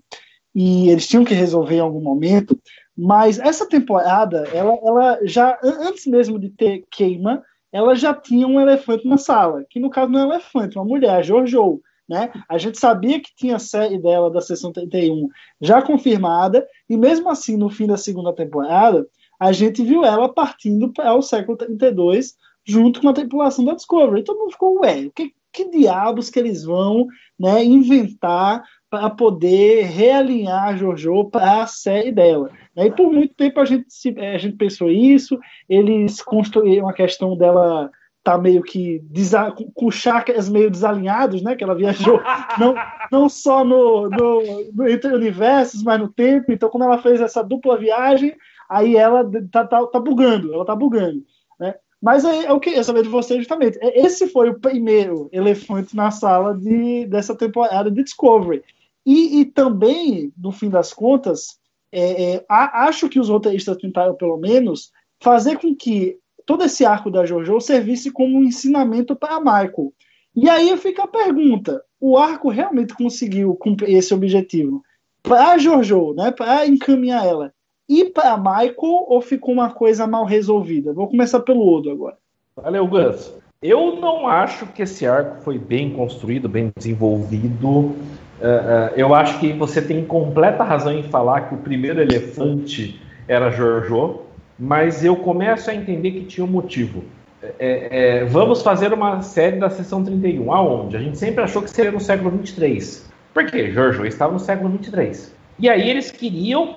E 0.55 0.89
eles 0.89 1.07
tinham 1.07 1.23
que 1.23 1.33
resolver 1.33 1.75
em 1.75 1.79
algum 1.79 2.01
momento. 2.01 2.59
Mas 2.97 3.39
essa 3.39 3.67
temporada, 3.67 4.47
ela, 4.53 4.77
ela 4.83 5.19
já, 5.23 5.57
an- 5.63 5.87
antes 5.89 6.05
mesmo 6.05 6.37
de 6.39 6.49
ter 6.49 6.85
queima, 6.91 7.43
ela 7.71 7.95
já 7.95 8.13
tinha 8.13 8.47
um 8.47 8.59
elefante 8.59 9.07
na 9.07 9.17
sala, 9.17 9.63
que 9.69 9.79
no 9.79 9.89
caso 9.89 10.11
não 10.11 10.19
é 10.19 10.25
um 10.25 10.29
elefante, 10.31 10.77
é 10.77 10.81
uma 10.81 10.87
mulher, 10.87 11.11
a 11.11 11.21
Jojo. 11.21 11.81
Né? 12.09 12.31
A 12.49 12.57
gente 12.57 12.79
sabia 12.79 13.21
que 13.21 13.29
tinha 13.35 13.57
a 13.57 13.59
série 13.59 13.99
dela 13.99 14.31
da 14.31 14.41
sessão 14.41 14.71
31 14.71 15.27
já 15.61 15.79
confirmada, 15.79 16.67
e 16.89 16.97
mesmo 16.97 17.29
assim, 17.29 17.55
no 17.55 17.69
fim 17.69 17.85
da 17.85 17.97
segunda 17.97 18.33
temporada, 18.33 19.07
a 19.39 19.51
gente 19.51 19.83
viu 19.83 20.03
ela 20.03 20.27
partindo 20.27 20.91
para 20.91 21.13
o 21.13 21.21
século 21.21 21.55
32 21.55 22.33
junto 22.65 22.99
com 22.99 23.09
a 23.09 23.13
tripulação 23.13 23.63
da 23.63 23.75
Discovery. 23.75 24.23
Todo 24.23 24.39
mundo 24.39 24.51
ficou, 24.51 24.79
ué, 24.81 25.09
que, 25.15 25.31
que 25.53 25.69
diabos 25.69 26.29
que 26.29 26.39
eles 26.39 26.63
vão 26.63 27.07
né, 27.39 27.63
inventar 27.63 28.63
para 28.89 29.09
poder 29.09 29.83
realinhar 29.85 30.69
a 30.69 30.75
Jojo 30.75 31.25
para 31.25 31.63
a 31.63 31.67
série 31.67 32.11
dela? 32.11 32.49
E 32.75 32.89
por 32.91 33.11
muito 33.11 33.33
tempo 33.35 33.59
a 33.59 33.65
gente, 33.65 33.85
se- 33.89 34.15
a 34.19 34.37
gente 34.37 34.55
pensou 34.57 34.89
isso, 34.89 35.37
eles 35.67 36.21
construíram 36.21 36.87
a 36.89 36.93
questão 36.93 37.37
dela 37.37 37.91
tá 38.23 38.37
meio 38.37 38.61
que 38.61 38.99
desa- 39.05 39.53
com 39.73 39.89
chakras 39.89 40.49
meio 40.49 40.69
desalinhados, 40.69 41.41
né? 41.41 41.55
Que 41.55 41.63
ela 41.63 41.75
viajou 41.75 42.19
não, 42.59 42.75
não 43.11 43.29
só 43.29 43.63
no, 43.63 44.09
no, 44.09 44.71
no 44.73 44.89
entre 44.89 45.13
universos, 45.13 45.81
mas 45.83 45.99
no 45.99 46.09
tempo. 46.09 46.51
Então, 46.51 46.69
quando 46.69 46.83
ela 46.83 47.01
fez 47.01 47.21
essa 47.21 47.41
dupla 47.43 47.77
viagem, 47.77 48.35
aí 48.69 48.95
ela 48.97 49.23
tá, 49.51 49.65
tá, 49.65 49.85
tá 49.87 49.99
bugando, 49.99 50.53
ela 50.53 50.65
tá 50.65 50.75
bugando, 50.75 51.23
né? 51.59 51.75
Mas 52.01 52.23
aí, 52.23 52.45
eu 52.45 52.59
queria 52.59 52.83
saber 52.83 53.03
de 53.03 53.09
você 53.09 53.35
justamente. 53.37 53.77
é, 53.81 54.05
Esse 54.05 54.27
foi 54.27 54.49
o 54.49 54.59
primeiro 54.59 55.29
elefante 55.33 55.95
na 55.95 56.11
sala 56.11 56.55
de, 56.57 57.05
dessa 57.07 57.35
temporada 57.35 57.89
de 57.91 58.03
Discovery. 58.03 58.63
E, 59.05 59.39
e 59.39 59.45
também, 59.45 60.31
no 60.37 60.51
fim 60.51 60.69
das 60.69 60.93
contas, 60.93 61.57
é, 61.91 62.33
é, 62.35 62.45
a- 62.47 62.85
acho 62.85 63.09
que 63.09 63.19
os 63.19 63.29
roteiristas 63.29 63.77
tentaram, 63.77 64.15
pelo 64.15 64.37
menos, 64.37 64.91
fazer 65.21 65.57
com 65.57 65.75
que 65.75 66.17
todo 66.45 66.63
esse 66.63 66.85
arco 66.85 67.09
da 67.09 67.25
JoJo 67.25 67.59
servisse 67.61 68.11
como 68.11 68.37
um 68.37 68.43
ensinamento 68.43 69.15
para 69.15 69.39
Michael. 69.39 69.93
E 70.35 70.49
aí 70.49 70.75
fica 70.77 71.03
a 71.03 71.07
pergunta: 71.07 71.81
o 71.99 72.17
arco 72.17 72.49
realmente 72.49 72.93
conseguiu 72.93 73.55
cumprir 73.55 73.95
esse 73.95 74.13
objetivo 74.13 74.83
para 75.21 75.57
JoJo, 75.57 76.13
né, 76.13 76.31
para 76.31 76.65
encaminhar 76.67 77.25
ela, 77.25 77.53
e 77.87 78.05
para 78.05 78.37
Michael, 78.37 78.75
ou 78.81 79.21
ficou 79.21 79.53
uma 79.53 79.71
coisa 79.71 80.05
mal 80.07 80.23
resolvida? 80.23 80.93
Vou 80.93 81.07
começar 81.07 81.39
pelo 81.39 81.67
Odo 81.67 81.89
agora. 81.89 82.17
Valeu, 82.55 82.87
Gus. 82.87 83.33
Eu 83.61 83.97
não 83.97 84.27
acho 84.27 84.65
que 84.67 84.83
esse 84.83 85.05
arco 85.05 85.41
foi 85.43 85.57
bem 85.57 85.91
construído, 85.91 86.47
bem 86.47 86.71
desenvolvido. 86.77 87.93
Eh, 88.41 88.47
eh, 88.47 88.93
eu 88.95 89.13
acho 89.13 89.39
que 89.39 89.51
você 89.51 89.81
tem 89.81 90.03
completa 90.05 90.63
razão 90.63 90.93
em 90.93 91.03
falar 91.03 91.41
que 91.41 91.55
o 91.55 91.57
primeiro 91.57 92.01
elefante 92.01 93.01
era 93.27 93.51
Jojo, 93.51 94.21
mas 94.57 95.03
eu 95.03 95.15
começo 95.15 95.69
a 95.69 95.75
entender 95.75 96.11
que 96.11 96.25
tinha 96.25 96.45
um 96.45 96.49
motivo. 96.49 97.03
É, 97.41 98.19
é, 98.19 98.25
vamos 98.25 98.61
fazer 98.61 98.91
uma 98.93 99.21
série 99.21 99.57
da 99.57 99.69
sessão 99.69 100.03
31. 100.03 100.51
Aonde? 100.51 100.97
A 100.97 100.99
gente 100.99 101.17
sempre 101.17 101.43
achou 101.43 101.61
que 101.61 101.69
seria 101.69 101.91
no 101.91 101.99
século 101.99 102.31
23. 102.31 103.09
Por 103.33 103.45
quê? 103.45 103.71
Jojo 103.71 104.05
estava 104.05 104.33
no 104.33 104.39
século 104.39 104.69
23. 104.69 105.33
E 105.57 105.69
aí 105.69 105.89
eles 105.89 106.11
queriam 106.11 106.75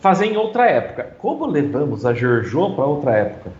fazer 0.00 0.26
em 0.26 0.36
outra 0.36 0.68
época. 0.68 1.14
Como 1.18 1.46
levamos 1.46 2.04
a 2.04 2.12
Jojo 2.12 2.74
para 2.74 2.84
outra 2.84 3.12
época? 3.12 3.50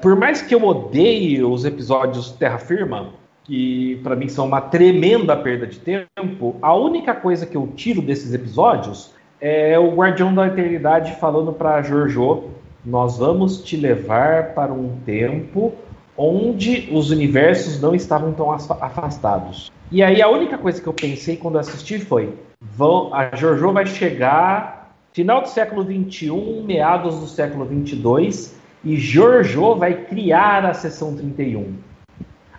Por 0.00 0.16
mais 0.16 0.40
que 0.40 0.54
eu 0.54 0.64
odeie 0.64 1.42
os 1.44 1.64
episódios 1.64 2.32
Terra 2.32 2.58
Firma, 2.58 3.10
que 3.44 4.00
para 4.02 4.16
mim 4.16 4.28
são 4.28 4.46
uma 4.46 4.60
tremenda 4.60 5.36
perda 5.36 5.66
de 5.66 5.78
tempo, 5.78 6.56
a 6.62 6.74
única 6.74 7.14
coisa 7.14 7.46
que 7.46 7.56
eu 7.56 7.68
tiro 7.76 8.00
desses 8.02 8.32
episódios 8.32 9.12
é 9.40 9.78
o 9.78 9.94
Guardião 9.94 10.34
da 10.34 10.46
Eternidade 10.46 11.16
falando 11.20 11.52
para 11.52 11.82
Jojo: 11.82 12.44
Nós 12.84 13.18
vamos 13.18 13.62
te 13.62 13.76
levar 13.76 14.54
para 14.54 14.72
um 14.72 14.96
tempo 15.04 15.72
onde 16.16 16.88
os 16.92 17.10
universos 17.10 17.80
não 17.80 17.94
estavam 17.94 18.32
tão 18.32 18.50
afa- 18.50 18.78
afastados. 18.80 19.70
E 19.90 20.02
aí 20.02 20.22
a 20.22 20.28
única 20.28 20.56
coisa 20.56 20.80
que 20.80 20.86
eu 20.86 20.94
pensei 20.94 21.36
quando 21.36 21.58
assisti 21.58 21.98
foi: 21.98 22.34
vão, 22.60 23.12
a 23.12 23.34
Jojo 23.36 23.72
vai 23.72 23.86
chegar 23.86 24.94
final 25.12 25.42
do 25.42 25.48
século 25.48 25.84
21, 25.84 26.64
meados 26.64 27.20
do 27.20 27.26
século 27.26 27.64
22, 27.64 28.58
e 28.82 28.96
Jojo 28.96 29.74
vai 29.76 29.94
criar 29.94 30.64
a 30.64 30.74
seção 30.74 31.14
31. 31.14 31.74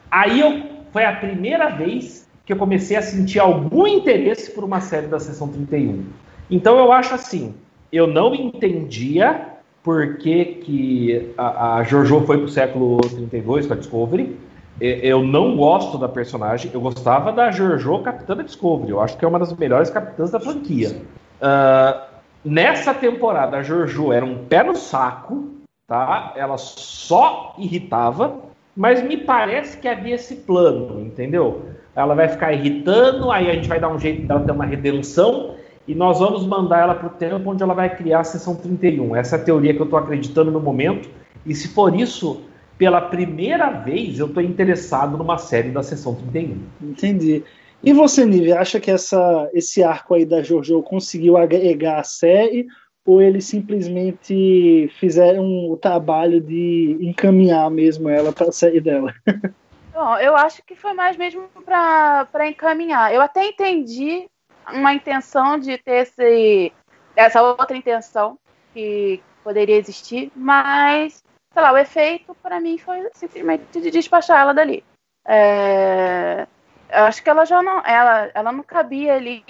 Aí 0.10 0.40
eu, 0.40 0.64
foi 0.96 1.04
a 1.04 1.12
primeira 1.12 1.72
vez 1.72 2.26
que 2.46 2.54
eu 2.54 2.58
comecei 2.58 2.96
a 2.96 3.02
sentir 3.02 3.38
algum 3.38 3.86
interesse 3.86 4.50
por 4.52 4.64
uma 4.64 4.80
série 4.80 5.08
da 5.08 5.20
Sessão 5.20 5.50
31. 5.50 6.06
Então 6.50 6.80
eu 6.80 6.90
acho 6.90 7.14
assim, 7.14 7.54
eu 7.92 8.08
não 8.08 8.34
entendia 8.34 9.46
por 9.84 10.16
que, 10.20 10.46
que 10.46 11.34
a, 11.38 11.76
a 11.76 11.84
Jojo 11.84 12.22
foi 12.22 12.38
pro 12.38 12.48
século 12.48 13.02
32 13.02 13.68
com 13.68 13.74
a 13.74 13.76
Discovery. 13.76 14.40
Eu 14.80 15.22
não 15.22 15.58
gosto 15.58 15.98
da 15.98 16.08
personagem, 16.08 16.72
eu 16.74 16.80
gostava 16.80 17.34
da 17.34 17.52
Jojo 17.52 18.00
Capitã 18.00 18.34
da 18.34 18.44
Discovery, 18.44 18.92
eu 18.92 19.02
acho 19.02 19.18
que 19.18 19.26
é 19.26 19.28
uma 19.28 19.40
das 19.40 19.52
melhores 19.52 19.90
capitãs 19.90 20.32
da 20.32 20.40
franquia. 20.40 21.02
Ah, 21.42 22.08
nessa 22.42 22.94
temporada, 22.94 23.58
a 23.58 23.64
Jojo 23.64 24.14
era 24.14 24.24
um 24.24 24.46
pé 24.46 24.64
no 24.64 24.78
saco, 24.78 25.56
tá? 25.88 26.32
Ela 26.38 26.58
só 26.58 27.54
irritava, 27.58 28.46
mas 28.76 29.02
me 29.04 29.18
parece 29.18 29.78
que 29.78 29.88
havia 29.88 30.16
esse 30.16 30.36
plano, 30.36 31.02
entendeu? 31.02 31.66
Ela 31.96 32.14
vai 32.14 32.28
ficar 32.28 32.52
irritando, 32.52 33.32
aí 33.32 33.50
a 33.50 33.54
gente 33.54 33.70
vai 33.70 33.80
dar 33.80 33.90
um 33.90 34.00
jeito 34.00 34.28
dela 34.28 34.42
ter 34.42 34.52
uma 34.52 34.66
redenção 34.66 35.56
e 35.88 35.96
nós 35.96 36.20
vamos 36.20 36.46
mandar 36.46 36.82
ela 36.82 36.96
para 36.96 37.08
o 37.08 37.12
tempo 37.12 37.50
onde 37.50 37.64
ela 37.64 37.74
vai 37.74 37.96
criar 37.96 38.20
a 38.20 38.24
sessão 38.24 38.56
31. 38.56 39.16
Essa 39.16 39.38
é 39.38 39.40
a 39.40 39.44
teoria 39.44 39.74
que 39.74 39.80
eu 39.80 39.86
estou 39.86 40.00
acreditando 40.00 40.52
no 40.52 40.60
momento. 40.60 41.08
E 41.46 41.54
se 41.54 41.70
for 41.70 41.96
isso, 41.96 42.42
pela 42.78 43.00
primeira 43.00 43.70
vez 43.70 44.20
eu 44.20 44.26
estou 44.26 44.44
interessado 44.44 45.18
numa 45.18 45.38
série 45.38 45.70
da 45.70 45.84
sessão 45.84 46.16
31. 46.16 46.58
Entendi. 46.82 47.44
E 47.84 47.94
você, 47.94 48.26
Nive, 48.26 48.52
acha 48.52 48.80
que 48.80 48.90
essa, 48.90 49.50
esse 49.54 49.84
arco 49.84 50.16
aí 50.16 50.26
da 50.26 50.42
JoJo 50.42 50.82
conseguiu 50.82 51.38
agregar 51.38 52.00
a 52.00 52.04
série 52.04 52.66
ou 53.06 53.22
eles 53.22 53.46
simplesmente 53.46 54.90
fizeram 55.00 55.70
o 55.70 55.78
trabalho 55.78 56.42
de 56.42 56.98
encaminhar 57.00 57.70
mesmo 57.70 58.10
ela 58.10 58.34
para 58.34 58.52
série 58.52 58.82
dela? 58.82 59.14
Bom, 59.94 60.18
eu 60.18 60.36
acho 60.36 60.62
que 60.64 60.76
foi 60.76 60.94
mais 60.94 61.16
mesmo 61.16 61.48
para 61.64 62.48
encaminhar. 62.48 63.14
Eu 63.14 63.22
até 63.22 63.46
entendi 63.46 64.28
uma 64.74 64.94
intenção 64.94 65.58
de 65.58 65.78
ter 65.78 66.02
esse, 66.02 66.74
essa 67.16 67.42
outra 67.42 67.78
intenção 67.78 68.38
que 68.74 69.22
poderia 69.42 69.78
existir, 69.78 70.32
mas, 70.36 71.24
sei 71.54 71.62
lá, 71.62 71.72
o 71.72 71.78
efeito 71.78 72.36
para 72.42 72.60
mim 72.60 72.78
foi 72.78 73.08
simplesmente 73.14 73.80
de 73.80 73.90
despachar 73.90 74.42
ela 74.42 74.54
dali. 74.54 74.84
É, 75.26 76.46
eu 76.90 77.04
acho 77.06 77.24
que 77.24 77.30
ela 77.30 77.46
já 77.46 77.62
não, 77.62 77.80
ela, 77.86 78.32
ela 78.34 78.52
não 78.52 78.64
cabia 78.64 79.16
ali 79.16 79.44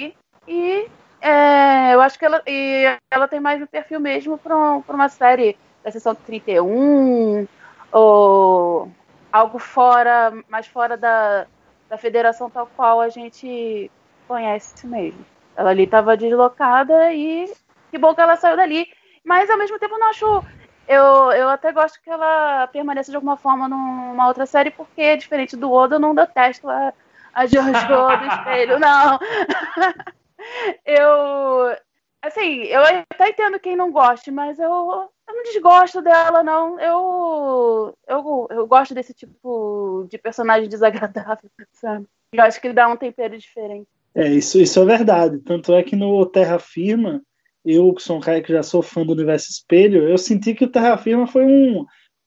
e 0.48 0.88
é, 1.26 1.96
eu 1.96 2.02
acho 2.02 2.20
que 2.20 2.26
ela, 2.26 2.44
e 2.46 2.86
ela 3.10 3.28
tem 3.28 3.40
mais 3.40 3.60
um 3.60 3.66
perfil 3.66 4.00
mesmo 4.00 4.38
para 4.38 4.56
uma 4.88 5.10
série 5.10 5.58
da 5.84 5.90
sessão 5.90 6.14
31 6.14 7.48
ou 7.92 8.92
algo 9.32 9.58
fora, 9.58 10.32
mais 10.48 10.68
fora 10.68 10.96
da, 10.96 11.48
da 11.90 11.98
federação 11.98 12.48
tal 12.48 12.70
qual 12.76 13.02
a 13.02 13.10
gente 13.10 13.90
conhece 14.28 14.86
mesmo. 14.86 15.26
Ela 15.56 15.72
ali 15.72 15.86
estava 15.86 16.16
deslocada 16.16 17.12
e 17.12 17.52
que 17.90 17.98
bom 17.98 18.14
que 18.14 18.22
ela 18.22 18.36
saiu 18.36 18.56
dali. 18.56 18.88
Mas 19.24 19.50
ao 19.50 19.58
mesmo 19.58 19.80
tempo 19.80 19.96
eu 19.96 20.00
não 20.00 20.10
acho. 20.10 20.44
Eu, 20.88 21.32
eu 21.32 21.50
até 21.50 21.72
gosto 21.72 22.00
que 22.04 22.10
ela 22.12 22.68
permaneça 22.68 23.10
de 23.10 23.16
alguma 23.16 23.36
forma 23.36 23.68
numa 23.68 24.28
outra 24.28 24.46
série, 24.46 24.70
porque 24.70 25.18
diferente 25.18 25.58
do 25.58 25.72
Oda, 25.72 25.96
eu 25.96 26.00
não 26.00 26.14
detesto 26.14 26.70
a, 26.70 26.94
a 27.34 27.48
Jojo 27.48 27.72
do 27.72 28.26
espelho, 28.30 28.80
não. 28.80 29.18
eu. 30.86 31.76
Assim, 32.22 32.64
eu 32.64 32.82
até 32.82 33.30
entendo 33.30 33.60
quem 33.60 33.76
não 33.76 33.92
goste, 33.92 34.32
mas 34.32 34.58
eu, 34.58 34.66
eu 34.68 35.36
não 35.36 35.44
desgosto 35.44 36.02
dela, 36.02 36.44
não. 36.44 36.80
Eu, 36.80 37.98
eu, 38.08 38.48
eu 38.50 38.68
gosto 38.68 38.96
desse 38.96 39.14
tipo 39.14 40.08
de 40.10 40.18
personagem 40.18 40.68
desagradável, 40.68 41.50
sabe? 41.74 42.08
Eu 42.34 42.44
acho 42.44 42.60
que 42.60 42.74
dá 42.74 42.88
um 42.88 42.98
tempero 42.98 43.38
diferente. 43.38 43.88
É, 44.16 44.30
isso, 44.30 44.60
isso 44.60 44.80
é 44.80 44.86
verdade. 44.86 45.40
Tanto 45.40 45.74
é 45.74 45.84
que 45.84 45.96
no 45.96 46.26
Terra 46.26 46.58
Firma, 46.58 47.22
eu 47.64 47.94
que 47.94 48.02
sou 48.02 48.18
um 48.18 48.22
cara 48.22 48.42
que 48.42 48.52
já 48.52 48.64
sou 48.64 48.82
fã 48.82 49.06
do 49.06 49.14
Universo 49.14 49.52
Espelho, 49.52 50.08
eu 50.08 50.18
senti 50.18 50.56
que 50.56 50.66
o 50.66 50.72
Terra 50.72 50.98
Firma 50.98 51.28
foi 51.28 51.44
um, 51.46 51.86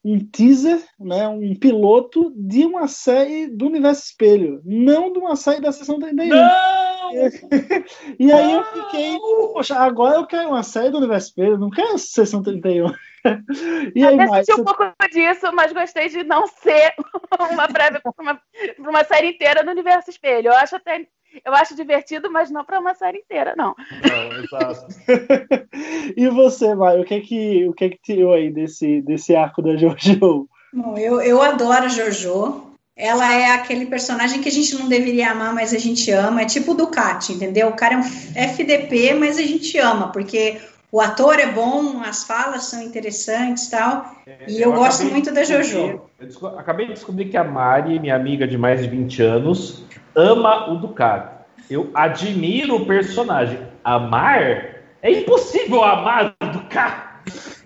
um 0.08 0.18
teaser, 0.18 0.82
né, 0.98 1.28
um 1.28 1.54
piloto 1.54 2.32
de 2.34 2.64
uma 2.64 2.88
série 2.88 3.46
do 3.46 3.66
Universo 3.66 4.04
Espelho, 4.04 4.62
não 4.64 5.12
de 5.12 5.18
uma 5.18 5.36
série 5.36 5.60
da 5.60 5.70
Sessão 5.70 5.98
31. 5.98 6.28
Não! 6.28 7.10
e 8.18 8.32
aí 8.32 8.52
eu 8.52 8.64
fiquei, 8.64 9.18
poxa, 9.52 9.76
agora 9.76 10.16
eu 10.16 10.26
quero 10.26 10.48
uma 10.48 10.62
série 10.62 10.90
do 10.90 10.96
Universo 10.96 11.28
Espelho, 11.28 11.58
não 11.58 11.68
quero 11.68 11.98
Sessão 11.98 12.42
31. 12.42 12.90
e 13.94 14.04
aí, 14.04 14.14
Até 14.14 14.26
mais, 14.26 14.46
senti 14.46 14.60
um 14.60 14.64
pouco 14.64 14.84
disso, 15.10 15.50
mas 15.52 15.72
gostei 15.72 16.08
de 16.08 16.24
não 16.24 16.46
ser 16.46 16.94
uma 17.52 17.68
prévia 17.68 18.00
para 18.00 18.12
uma, 18.18 18.34
pra 18.34 18.90
uma 18.90 19.04
série 19.04 19.30
inteira 19.30 19.64
do 19.64 19.70
Universo 19.70 20.10
Espelho. 20.10 20.48
Eu 20.48 20.56
acho 20.56 20.76
até 20.76 21.06
eu 21.44 21.54
acho 21.54 21.76
divertido, 21.76 22.30
mas 22.30 22.50
não 22.50 22.64
para 22.64 22.80
uma 22.80 22.94
série 22.94 23.18
inteira, 23.18 23.54
não. 23.56 23.74
Não, 24.02 24.42
exato. 24.42 24.86
e 26.16 26.28
você, 26.28 26.74
Mário, 26.74 27.02
o 27.02 27.04
que 27.04 27.14
é 27.14 27.20
que, 27.20 27.68
o 27.68 27.72
que, 27.74 27.84
é 27.84 27.88
que 27.90 27.98
tirou 28.02 28.32
aí 28.32 28.50
desse, 28.50 29.02
desse 29.02 29.36
arco 29.36 29.62
da 29.62 29.76
Jojo? 29.76 30.48
Bom, 30.72 30.96
eu, 30.96 31.20
eu 31.20 31.42
adoro 31.42 31.84
a 31.84 31.88
Jojo. 31.88 32.66
Ela 32.96 33.32
é 33.32 33.52
aquele 33.52 33.86
personagem 33.86 34.40
que 34.40 34.48
a 34.48 34.52
gente 34.52 34.74
não 34.74 34.88
deveria 34.88 35.30
amar, 35.30 35.54
mas 35.54 35.72
a 35.72 35.78
gente 35.78 36.10
ama. 36.10 36.42
É 36.42 36.46
tipo 36.46 36.72
o 36.72 36.74
Ducati, 36.74 37.32
entendeu? 37.32 37.68
O 37.68 37.76
cara 37.76 37.94
é 37.94 37.98
um 37.98 38.02
FDP, 38.02 39.14
mas 39.14 39.38
a 39.38 39.42
gente 39.42 39.78
ama, 39.78 40.10
porque 40.10 40.60
o 40.90 41.00
ator 41.00 41.38
é 41.38 41.46
bom, 41.46 42.00
as 42.00 42.24
falas 42.24 42.64
são 42.64 42.82
interessantes 42.82 43.68
e 43.68 43.70
tal. 43.70 44.10
É, 44.26 44.46
e 44.48 44.60
eu, 44.60 44.72
gosto 44.72 45.00
acabei 45.00 45.12
muito 45.12 45.32
da 45.32 45.44
Jojo. 45.44 46.00
eu 46.18 46.58
acabei 46.58 46.86
de 46.86 46.94
descobrir 46.94 47.26
que 47.26 47.36
a 47.36 47.44
Mari, 47.44 47.98
minha 47.98 48.16
amiga 48.16 48.46
de 48.46 48.56
mais 48.56 48.82
de 48.82 48.88
20 48.88 49.22
anos, 49.22 49.84
ama 50.14 50.70
o 50.70 50.76
Ducati. 50.76 51.36
Eu 51.70 51.90
admiro 51.92 52.76
o 52.76 52.86
personagem. 52.86 53.60
Amar? 53.84 54.76
É 55.02 55.10
impossível 55.10 55.84
amar 55.84 56.34
o 56.42 56.46
Ducati. 56.46 57.08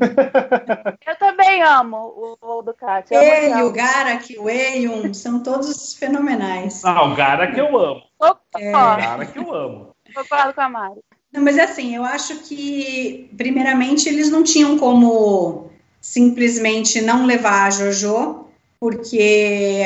Eu 1.06 1.16
também 1.16 1.62
amo 1.62 1.96
o, 1.96 2.58
o 2.58 2.62
Ducati. 2.62 3.14
Eu 3.14 3.22
Ele, 3.22 3.52
amo. 3.52 3.66
o 3.66 3.72
Garak, 3.72 4.36
o 4.36 4.50
Eion, 4.50 5.14
são 5.14 5.40
todos 5.40 5.94
fenomenais. 5.94 6.84
Ah, 6.84 7.04
o 7.04 7.14
que 7.52 7.60
eu 7.60 7.78
amo. 7.78 8.02
Opa, 8.18 8.40
É. 8.58 8.70
O 8.70 8.72
cara 8.72 9.26
que 9.26 9.38
eu 9.38 9.54
amo. 9.54 9.94
Concordo 10.12 10.54
com 10.54 10.60
a 10.60 10.68
Mari. 10.68 11.00
Não, 11.32 11.42
mas 11.42 11.58
assim, 11.58 11.96
eu 11.96 12.04
acho 12.04 12.36
que, 12.40 13.30
primeiramente, 13.36 14.08
eles 14.08 14.28
não 14.30 14.42
tinham 14.42 14.78
como 14.78 15.70
simplesmente 16.00 17.00
não 17.00 17.24
levar 17.24 17.66
a 17.66 17.70
JoJo, 17.70 18.44
porque 18.78 19.82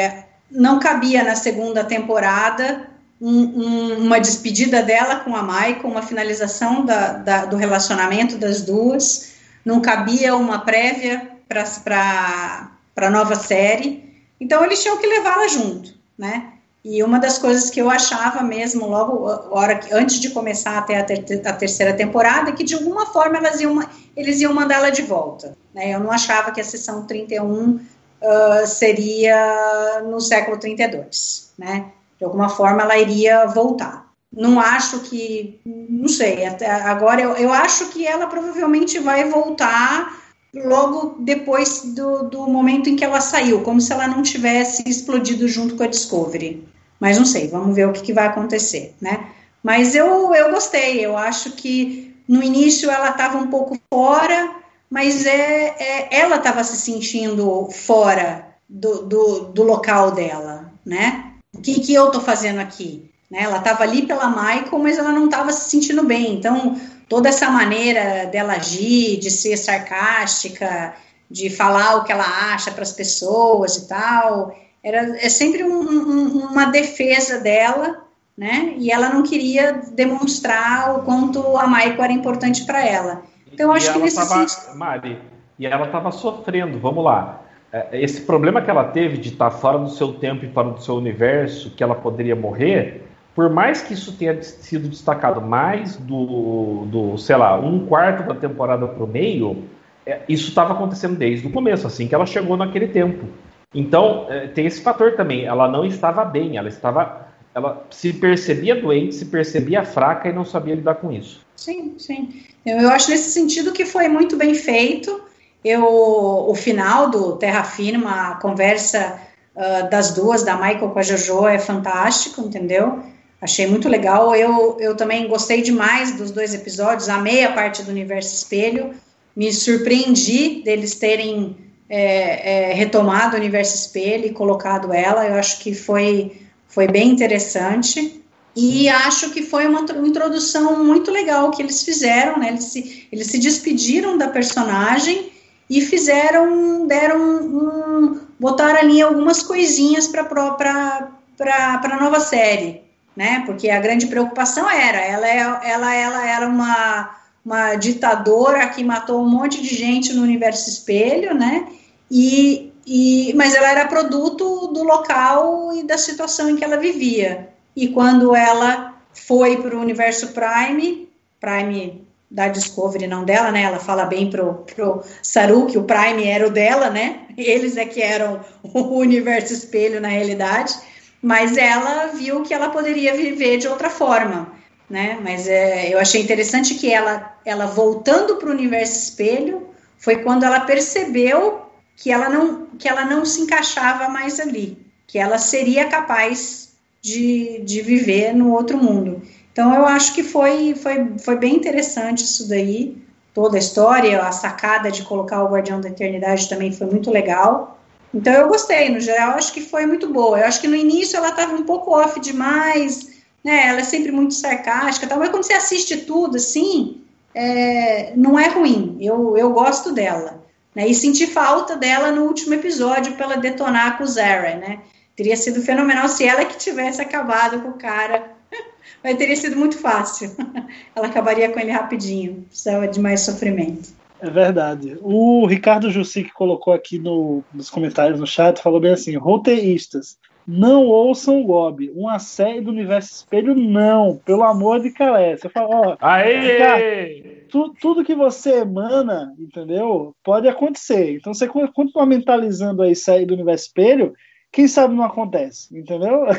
não 0.50 0.78
cabia 0.78 1.22
na 1.22 1.36
segunda 1.36 1.84
temporada 1.84 2.88
um- 3.20 3.62
um- 3.62 3.98
uma 4.06 4.18
despedida 4.18 4.82
dela 4.82 5.20
com 5.20 5.36
a 5.36 5.42
Maiko, 5.42 5.86
uma 5.86 6.02
finalização 6.02 6.84
da- 6.84 7.12
da- 7.12 7.44
do 7.46 7.56
relacionamento 7.56 8.36
das 8.36 8.62
duas, 8.62 9.32
não 9.64 9.80
cabia 9.80 10.34
uma 10.36 10.60
prévia 10.60 11.30
para 11.48 12.70
a 12.96 13.10
nova 13.10 13.34
série, 13.36 14.04
então 14.40 14.64
eles 14.64 14.82
tinham 14.82 14.98
que 14.98 15.06
levá-la 15.06 15.48
junto, 15.48 15.94
né? 16.18 16.52
E 16.88 17.02
uma 17.02 17.18
das 17.18 17.36
coisas 17.36 17.68
que 17.68 17.80
eu 17.80 17.90
achava 17.90 18.44
mesmo, 18.44 18.86
logo 18.86 19.28
hora 19.50 19.76
que, 19.76 19.92
antes 19.92 20.20
de 20.20 20.30
começar 20.30 20.78
até 20.78 21.00
a, 21.00 21.02
ter- 21.02 21.42
a 21.44 21.52
terceira 21.52 21.92
temporada, 21.92 22.52
que 22.52 22.62
de 22.62 22.74
alguma 22.76 23.06
forma 23.06 23.38
elas 23.38 23.60
iam, 23.60 23.84
eles 24.16 24.40
iam 24.40 24.54
mandá-la 24.54 24.90
de 24.90 25.02
volta. 25.02 25.56
Né? 25.74 25.92
Eu 25.92 25.98
não 25.98 26.12
achava 26.12 26.52
que 26.52 26.60
a 26.60 26.64
sessão 26.64 27.04
31 27.04 27.80
ah, 28.22 28.64
seria 28.66 30.00
no 30.08 30.20
século 30.20 30.58
32. 30.60 31.54
Né? 31.58 31.86
De 32.20 32.24
alguma 32.24 32.48
forma 32.48 32.82
ela 32.82 32.96
iria 32.96 33.46
voltar. 33.46 34.06
Não 34.32 34.60
acho 34.60 35.00
que. 35.00 35.60
Não 35.66 36.06
sei, 36.06 36.44
agora 36.84 37.20
eu, 37.20 37.32
eu 37.32 37.52
acho 37.52 37.88
que 37.88 38.06
ela 38.06 38.28
provavelmente 38.28 39.00
vai 39.00 39.28
voltar 39.28 40.22
logo 40.54 41.16
depois 41.18 41.82
do, 41.82 42.28
do 42.28 42.46
momento 42.46 42.88
em 42.88 42.94
que 42.94 43.04
ela 43.04 43.20
saiu, 43.20 43.62
como 43.62 43.80
se 43.80 43.92
ela 43.92 44.06
não 44.06 44.22
tivesse 44.22 44.88
explodido 44.88 45.48
junto 45.48 45.74
com 45.74 45.82
a 45.82 45.88
Discovery. 45.88 46.75
Mas 46.98 47.18
não 47.18 47.24
sei, 47.24 47.48
vamos 47.48 47.74
ver 47.74 47.86
o 47.86 47.92
que, 47.92 48.02
que 48.02 48.12
vai 48.12 48.26
acontecer, 48.26 48.94
né? 49.00 49.26
Mas 49.62 49.94
eu, 49.94 50.34
eu 50.34 50.50
gostei, 50.50 51.04
eu 51.04 51.16
acho 51.16 51.52
que 51.52 52.14
no 52.28 52.42
início 52.42 52.90
ela 52.90 53.10
estava 53.10 53.38
um 53.38 53.48
pouco 53.48 53.78
fora, 53.92 54.54
mas 54.88 55.26
é, 55.26 55.74
é 55.78 56.08
ela 56.20 56.36
estava 56.36 56.62
se 56.64 56.76
sentindo 56.76 57.68
fora 57.70 58.46
do, 58.68 59.02
do, 59.02 59.40
do 59.46 59.62
local 59.62 60.12
dela, 60.12 60.72
né? 60.84 61.32
O 61.54 61.60
que, 61.60 61.80
que 61.80 61.94
eu 61.94 62.10
tô 62.10 62.20
fazendo 62.20 62.60
aqui? 62.60 63.10
Né? 63.30 63.40
Ela 63.42 63.58
estava 63.58 63.82
ali 63.82 64.06
pela 64.06 64.28
Michael, 64.28 64.78
mas 64.78 64.98
ela 64.98 65.12
não 65.12 65.26
estava 65.26 65.52
se 65.52 65.70
sentindo 65.70 66.04
bem. 66.04 66.34
Então, 66.34 66.80
toda 67.08 67.28
essa 67.28 67.50
maneira 67.50 68.26
dela 68.26 68.54
agir, 68.54 69.18
de 69.18 69.30
ser 69.30 69.56
sarcástica, 69.56 70.94
de 71.30 71.50
falar 71.50 71.96
o 71.96 72.04
que 72.04 72.12
ela 72.12 72.52
acha 72.52 72.70
para 72.70 72.82
as 72.82 72.92
pessoas 72.92 73.76
e 73.76 73.88
tal, 73.88 74.54
era, 74.86 75.16
é 75.16 75.28
sempre 75.28 75.64
um- 75.64 75.80
um- 75.80 76.46
uma 76.52 76.66
defesa 76.66 77.40
dela, 77.40 78.04
né? 78.38 78.74
E 78.78 78.92
ela 78.92 79.08
não 79.08 79.24
queria 79.24 79.80
demonstrar 79.92 80.96
o 80.96 81.02
quanto 81.02 81.56
a 81.56 81.66
Michael 81.66 82.04
era 82.04 82.12
importante 82.12 82.64
para 82.64 82.86
ela. 82.86 83.22
Então, 83.52 83.66
eu 83.66 83.72
acho 83.72 83.92
que 83.92 83.98
nesse 83.98 84.16
tava, 84.16 84.46
sentido. 84.46 84.78
Mari, 84.78 85.18
e 85.58 85.66
ela 85.66 85.86
estava 85.86 86.12
sofrendo, 86.12 86.78
vamos 86.78 87.04
lá. 87.04 87.42
É, 87.72 88.00
Esse 88.00 88.20
problema 88.20 88.62
que 88.62 88.70
ela 88.70 88.84
teve 88.84 89.16
de 89.16 89.30
estar 89.30 89.50
fora 89.50 89.76
do 89.76 89.90
seu 89.90 90.12
tempo 90.12 90.44
e 90.44 90.52
fora 90.52 90.70
do 90.70 90.80
seu 90.80 90.94
universo, 90.94 91.70
que 91.70 91.82
ela 91.82 91.96
poderia 91.96 92.36
morrer, 92.36 93.02
por 93.34 93.50
mais 93.50 93.82
que 93.82 93.92
isso 93.92 94.12
tenha 94.12 94.40
sido 94.40 94.88
destacado 94.88 95.40
mais 95.40 95.96
do, 95.96 96.86
do 96.86 97.18
sei 97.18 97.34
lá, 97.36 97.58
um 97.58 97.86
quarto 97.86 98.22
da 98.28 98.34
temporada 98.34 98.86
para 98.86 99.02
o 99.02 99.06
meio, 99.06 99.64
é, 100.06 100.20
isso 100.28 100.48
estava 100.48 100.74
acontecendo 100.74 101.16
desde 101.16 101.48
o 101.48 101.50
começo, 101.50 101.88
assim 101.88 102.06
que 102.06 102.14
ela 102.14 102.24
chegou 102.24 102.56
naquele 102.56 102.86
tempo. 102.86 103.26
Então, 103.74 104.26
é, 104.28 104.48
tem 104.48 104.66
esse 104.66 104.80
fator 104.80 105.16
também. 105.16 105.44
Ela 105.44 105.68
não 105.68 105.84
estava 105.84 106.24
bem, 106.24 106.56
ela 106.56 106.68
estava. 106.68 107.26
Ela 107.54 107.86
se 107.90 108.12
percebia 108.12 108.80
doente, 108.80 109.14
se 109.14 109.24
percebia 109.26 109.82
fraca 109.84 110.28
e 110.28 110.32
não 110.32 110.44
sabia 110.44 110.74
lidar 110.74 110.96
com 110.96 111.10
isso. 111.10 111.44
Sim, 111.56 111.94
sim. 111.98 112.42
Eu, 112.64 112.78
eu 112.78 112.88
acho 112.90 113.10
nesse 113.10 113.30
sentido 113.30 113.72
que 113.72 113.86
foi 113.86 114.08
muito 114.08 114.36
bem 114.36 114.54
feito. 114.54 115.22
Eu, 115.64 115.84
o 115.84 116.54
final 116.54 117.10
do 117.10 117.36
Terra 117.36 117.64
Firma, 117.64 118.32
a 118.32 118.34
conversa 118.36 119.18
ah, 119.56 119.82
das 119.82 120.12
duas, 120.12 120.42
da 120.42 120.54
Michael 120.54 120.90
com 120.90 120.98
a 120.98 121.02
Jojo, 121.02 121.46
é 121.46 121.58
fantástico, 121.58 122.42
entendeu? 122.42 123.00
Achei 123.40 123.66
muito 123.66 123.88
legal. 123.88 124.36
Eu, 124.36 124.76
eu 124.78 124.94
também 124.94 125.26
gostei 125.28 125.62
demais 125.62 126.14
dos 126.16 126.30
dois 126.30 126.54
episódios, 126.54 127.08
amei 127.08 127.42
a 127.44 127.52
parte 127.52 127.82
do 127.82 127.90
universo 127.90 128.34
espelho, 128.34 128.94
me 129.34 129.52
surpreendi 129.52 130.62
deles 130.62 130.94
terem 130.94 131.56
é, 131.88 132.70
é, 132.70 132.72
retomado 132.74 133.36
o 133.36 133.38
universo 133.38 133.74
espelho 133.74 134.26
e 134.26 134.32
colocado 134.32 134.92
ela. 134.92 135.26
Eu 135.26 135.34
acho 135.34 135.60
que 135.60 135.74
foi, 135.74 136.42
foi 136.68 136.86
bem 136.88 137.10
interessante. 137.10 138.22
E 138.54 138.88
acho 138.88 139.30
que 139.30 139.42
foi 139.42 139.66
uma 139.66 139.84
tro- 139.84 140.06
introdução 140.06 140.82
muito 140.82 141.10
legal 141.10 141.50
que 141.50 141.62
eles 141.62 141.82
fizeram, 141.82 142.38
né? 142.38 142.48
Eles 142.48 142.64
se, 142.64 143.06
eles 143.12 143.26
se 143.26 143.38
despediram 143.38 144.16
da 144.16 144.28
personagem 144.28 145.30
e 145.68 145.80
fizeram, 145.82 146.86
deram 146.86 147.20
um, 147.20 148.20
botaram 148.40 148.78
ali 148.78 149.02
algumas 149.02 149.42
coisinhas 149.42 150.08
para 150.08 150.24
para 150.24 151.10
a 151.38 152.00
nova 152.00 152.18
série, 152.18 152.82
né? 153.14 153.42
Porque 153.44 153.68
a 153.68 153.78
grande 153.80 154.06
preocupação 154.06 154.70
era, 154.70 154.98
ela, 154.98 155.28
é, 155.28 155.70
ela, 155.70 155.94
ela 155.94 156.26
era 156.26 156.48
uma, 156.48 157.14
uma 157.46 157.76
ditadora 157.76 158.66
que 158.70 158.82
matou 158.82 159.22
um 159.22 159.28
monte 159.28 159.62
de 159.62 159.72
gente 159.72 160.12
no 160.12 160.22
universo 160.24 160.68
espelho, 160.68 161.32
né? 161.32 161.68
E, 162.10 162.72
e, 162.84 163.32
mas 163.36 163.54
ela 163.54 163.70
era 163.70 163.86
produto 163.86 164.66
do 164.66 164.82
local 164.82 165.72
e 165.72 165.84
da 165.84 165.96
situação 165.96 166.50
em 166.50 166.56
que 166.56 166.64
ela 166.64 166.76
vivia. 166.76 167.50
E 167.76 167.86
quando 167.86 168.34
ela 168.34 168.96
foi 169.12 169.62
para 169.62 169.76
o 169.76 169.80
universo 169.80 170.32
Prime, 170.32 171.08
Prime 171.38 172.04
da 172.28 172.48
Discovery, 172.48 173.06
não 173.06 173.24
dela, 173.24 173.52
né? 173.52 173.62
Ela 173.62 173.78
fala 173.78 174.06
bem 174.06 174.28
pro, 174.28 174.64
pro 174.74 175.04
Saru 175.22 175.66
que 175.66 175.78
o 175.78 175.84
Prime 175.84 176.24
era 176.24 176.48
o 176.48 176.50
dela, 176.50 176.90
né? 176.90 177.20
Eles 177.38 177.76
é 177.76 177.84
que 177.84 178.02
eram 178.02 178.40
o 178.64 178.98
universo 178.98 179.52
espelho 179.52 180.00
na 180.00 180.08
realidade. 180.08 180.74
Mas 181.22 181.56
ela 181.56 182.06
viu 182.06 182.42
que 182.42 182.52
ela 182.52 182.70
poderia 182.70 183.14
viver 183.14 183.58
de 183.58 183.68
outra 183.68 183.88
forma, 183.88 184.52
né? 184.88 185.18
Mas 185.22 185.46
é, 185.48 185.92
eu 185.92 185.98
achei 185.98 186.22
interessante 186.22 186.74
que 186.74 186.92
ela, 186.92 187.34
ela 187.44 187.66
voltando 187.66 188.36
para 188.36 188.48
o 188.48 188.52
universo 188.52 188.98
espelho, 188.98 189.68
foi 189.98 190.16
quando 190.22 190.44
ela 190.44 190.60
percebeu 190.60 191.62
que 191.96 192.12
ela 192.12 192.28
não, 192.28 192.66
que 192.78 192.88
ela 192.88 193.04
não 193.04 193.24
se 193.24 193.40
encaixava 193.40 194.08
mais 194.08 194.38
ali, 194.38 194.78
que 195.06 195.18
ela 195.18 195.38
seria 195.38 195.86
capaz 195.86 196.74
de, 197.00 197.60
de 197.64 197.80
viver 197.80 198.34
no 198.34 198.52
outro 198.52 198.76
mundo. 198.76 199.22
Então 199.52 199.74
eu 199.74 199.86
acho 199.86 200.14
que 200.14 200.22
foi, 200.22 200.74
foi, 200.74 201.14
foi 201.18 201.36
bem 201.36 201.56
interessante 201.56 202.24
isso 202.24 202.48
daí, 202.48 202.96
toda 203.32 203.56
a 203.56 203.58
história, 203.58 204.20
a 204.20 204.32
sacada 204.32 204.90
de 204.90 205.02
colocar 205.02 205.42
o 205.42 205.48
Guardião 205.48 205.80
da 205.80 205.88
Eternidade 205.88 206.48
também 206.48 206.72
foi 206.72 206.86
muito 206.86 207.10
legal. 207.10 207.78
Então 208.12 208.32
eu 208.32 208.48
gostei, 208.48 208.88
no 208.90 209.00
geral, 209.00 209.32
acho 209.32 209.52
que 209.52 209.60
foi 209.60 209.86
muito 209.86 210.12
boa. 210.12 210.38
Eu 210.38 210.46
acho 210.46 210.60
que 210.60 210.68
no 210.68 210.76
início 210.76 211.16
ela 211.16 211.30
estava 211.30 211.54
um 211.54 211.64
pouco 211.64 211.90
off 211.90 212.20
demais, 212.20 213.15
né? 213.46 213.68
Ela 213.68 213.78
é 213.78 213.84
sempre 213.84 214.10
muito 214.10 214.34
sarcástica, 214.34 215.06
tal, 215.06 215.20
mas 215.20 215.28
quando 215.28 215.44
você 215.44 215.52
assiste 215.52 215.98
tudo 215.98 216.36
assim, 216.36 217.00
é, 217.32 218.12
não 218.16 218.36
é 218.36 218.48
ruim. 218.48 218.98
Eu, 219.00 219.38
eu 219.38 219.52
gosto 219.52 219.92
dela. 219.92 220.44
Né? 220.74 220.88
E 220.88 220.94
senti 220.94 221.28
falta 221.28 221.76
dela 221.76 222.10
no 222.10 222.24
último 222.24 222.54
episódio 222.54 223.12
para 223.12 223.26
ela 223.26 223.36
detonar 223.36 223.98
com 223.98 224.02
o 224.02 224.06
Zara, 224.06 224.56
né? 224.56 224.80
Teria 225.14 225.36
sido 225.36 225.62
fenomenal 225.62 226.08
se 226.08 226.26
ela 226.26 226.44
que 226.44 226.58
tivesse 226.58 227.00
acabado 227.00 227.62
com 227.62 227.68
o 227.68 227.78
cara. 227.78 228.32
Mas 229.02 229.16
teria 229.16 229.36
sido 229.36 229.54
muito 229.54 229.78
fácil. 229.78 230.34
ela 230.92 231.06
acabaria 231.06 231.48
com 231.48 231.60
ele 231.60 231.70
rapidinho. 231.70 232.44
Precisava 232.48 232.88
de 232.88 232.98
mais 232.98 233.20
sofrimento. 233.20 233.90
É 234.20 234.28
verdade. 234.28 234.98
O 235.02 235.46
Ricardo 235.46 235.88
Jussi, 235.88 236.24
que 236.24 236.32
colocou 236.32 236.74
aqui 236.74 236.98
no, 236.98 237.44
nos 237.54 237.70
comentários 237.70 238.18
no 238.18 238.26
chat, 238.26 238.60
falou 238.60 238.80
bem 238.80 238.92
assim: 238.92 239.14
roteiristas, 239.16 240.18
não 240.46 240.86
ouçam 240.86 241.40
o 241.40 241.44
Gob. 241.44 241.90
Uma 241.94 242.18
série 242.18 242.60
do 242.60 242.70
universo 242.70 243.12
espelho, 243.12 243.54
não. 243.54 244.20
Pelo 244.24 244.44
amor 244.44 244.80
de 244.80 244.90
Calé. 244.90 245.36
Você 245.36 245.48
fala, 245.48 245.68
ó. 245.68 245.96
Aê! 246.00 247.36
tu, 247.48 247.74
tudo 247.80 248.04
que 248.04 248.14
você 248.14 248.60
emana, 248.60 249.34
entendeu? 249.38 250.14
Pode 250.22 250.48
acontecer. 250.48 251.14
Então 251.14 251.32
você 251.32 251.48
continua 251.48 252.06
mentalizando 252.06 252.82
aí 252.82 252.94
série 252.94 253.26
do 253.26 253.34
universo 253.34 253.66
espelho, 253.66 254.14
quem 254.52 254.68
sabe 254.68 254.94
não 254.94 255.04
acontece, 255.04 255.76
entendeu? 255.76 256.26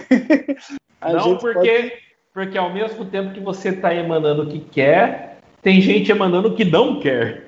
Não, 1.00 1.38
porque, 1.38 1.54
pode... 1.54 1.94
porque 2.34 2.58
ao 2.58 2.74
mesmo 2.74 3.06
tempo 3.06 3.32
que 3.32 3.40
você 3.40 3.70
está 3.70 3.94
emanando 3.94 4.42
o 4.42 4.48
que 4.48 4.60
quer, 4.60 5.38
tem 5.62 5.80
gente 5.80 6.12
emanando 6.12 6.48
o 6.48 6.56
que 6.56 6.66
não 6.66 7.00
quer. 7.00 7.46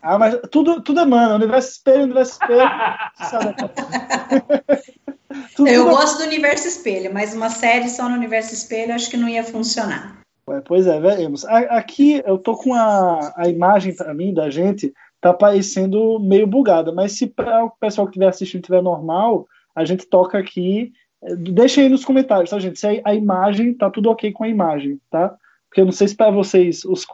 Ah, 0.00 0.18
mas 0.18 0.40
tudo, 0.50 0.80
tudo 0.80 1.00
emana, 1.00 1.34
universo 1.34 1.72
espelho, 1.72 2.04
universo 2.04 2.32
espelho. 2.32 2.62
tudo, 5.54 5.68
eu 5.68 5.84
tudo... 5.84 5.96
gosto 5.96 6.18
do 6.18 6.24
universo 6.24 6.68
espelho, 6.68 7.12
mas 7.12 7.34
uma 7.34 7.50
série 7.50 7.88
só 7.88 8.08
no 8.08 8.16
universo 8.16 8.54
espelho 8.54 8.94
acho 8.94 9.10
que 9.10 9.16
não 9.16 9.28
ia 9.28 9.44
funcionar. 9.44 10.18
Pois 10.64 10.86
é, 10.86 10.98
veremos. 10.98 11.44
Aqui 11.44 12.22
eu 12.24 12.38
tô 12.38 12.56
com 12.56 12.72
a, 12.74 13.32
a 13.36 13.48
imagem 13.48 13.94
para 13.94 14.14
mim 14.14 14.32
da 14.32 14.48
gente, 14.48 14.92
tá 15.20 15.34
parecendo 15.34 16.18
meio 16.18 16.46
bugada, 16.46 16.90
mas 16.92 17.12
se 17.12 17.26
para 17.26 17.64
o 17.64 17.70
pessoal 17.70 18.06
que 18.06 18.12
estiver 18.12 18.28
assistindo 18.28 18.62
tiver 18.62 18.82
normal, 18.82 19.46
a 19.74 19.84
gente 19.84 20.06
toca 20.06 20.38
aqui. 20.38 20.92
Deixa 21.38 21.80
aí 21.80 21.88
nos 21.88 22.04
comentários, 22.04 22.50
tá, 22.50 22.58
gente? 22.58 22.78
Se 22.78 22.86
a, 22.86 23.10
a 23.10 23.14
imagem 23.14 23.74
tá 23.74 23.90
tudo 23.90 24.10
ok 24.10 24.32
com 24.32 24.44
a 24.44 24.48
imagem, 24.48 24.98
tá? 25.10 25.36
Porque 25.68 25.80
eu 25.80 25.84
não 25.84 25.92
sei 25.92 26.08
se 26.08 26.16
para 26.16 26.30
vocês, 26.30 26.84
os, 26.84 27.06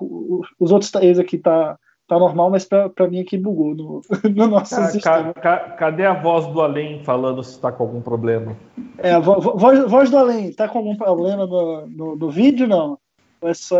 os 0.61 0.71
outros 0.71 0.91
três 0.91 1.19
aqui 1.19 1.39
tá, 1.39 1.77
tá 2.07 2.19
normal, 2.19 2.51
mas 2.51 2.65
para 2.65 3.09
mim 3.09 3.21
aqui 3.21 3.39
bugou 3.39 3.75
no, 3.75 4.03
no 4.35 4.47
nosso 4.47 4.75
ca, 4.75 4.87
sistema. 4.89 5.35
Ca, 5.35 5.59
cadê 5.71 6.05
a 6.05 6.15
voz 6.15 6.47
do 6.47 6.61
além 6.61 7.03
falando 7.03 7.43
se 7.43 7.53
está 7.53 7.73
com 7.73 7.85
algum 7.85 8.01
problema? 8.01 8.57
É, 8.99 9.13
a 9.13 9.21
vo, 9.21 9.41
voz, 9.41 9.91
voz 9.91 10.11
do 10.11 10.19
além, 10.19 10.53
tá 10.53 10.69
com 10.69 10.79
algum 10.79 10.97
problema 10.97 11.47
no, 11.47 11.87
no, 11.87 12.17
no 12.17 12.31
vídeo, 12.31 12.67
não? 12.67 12.99
Ou 13.41 13.49
é 13.49 13.55
só... 13.55 13.79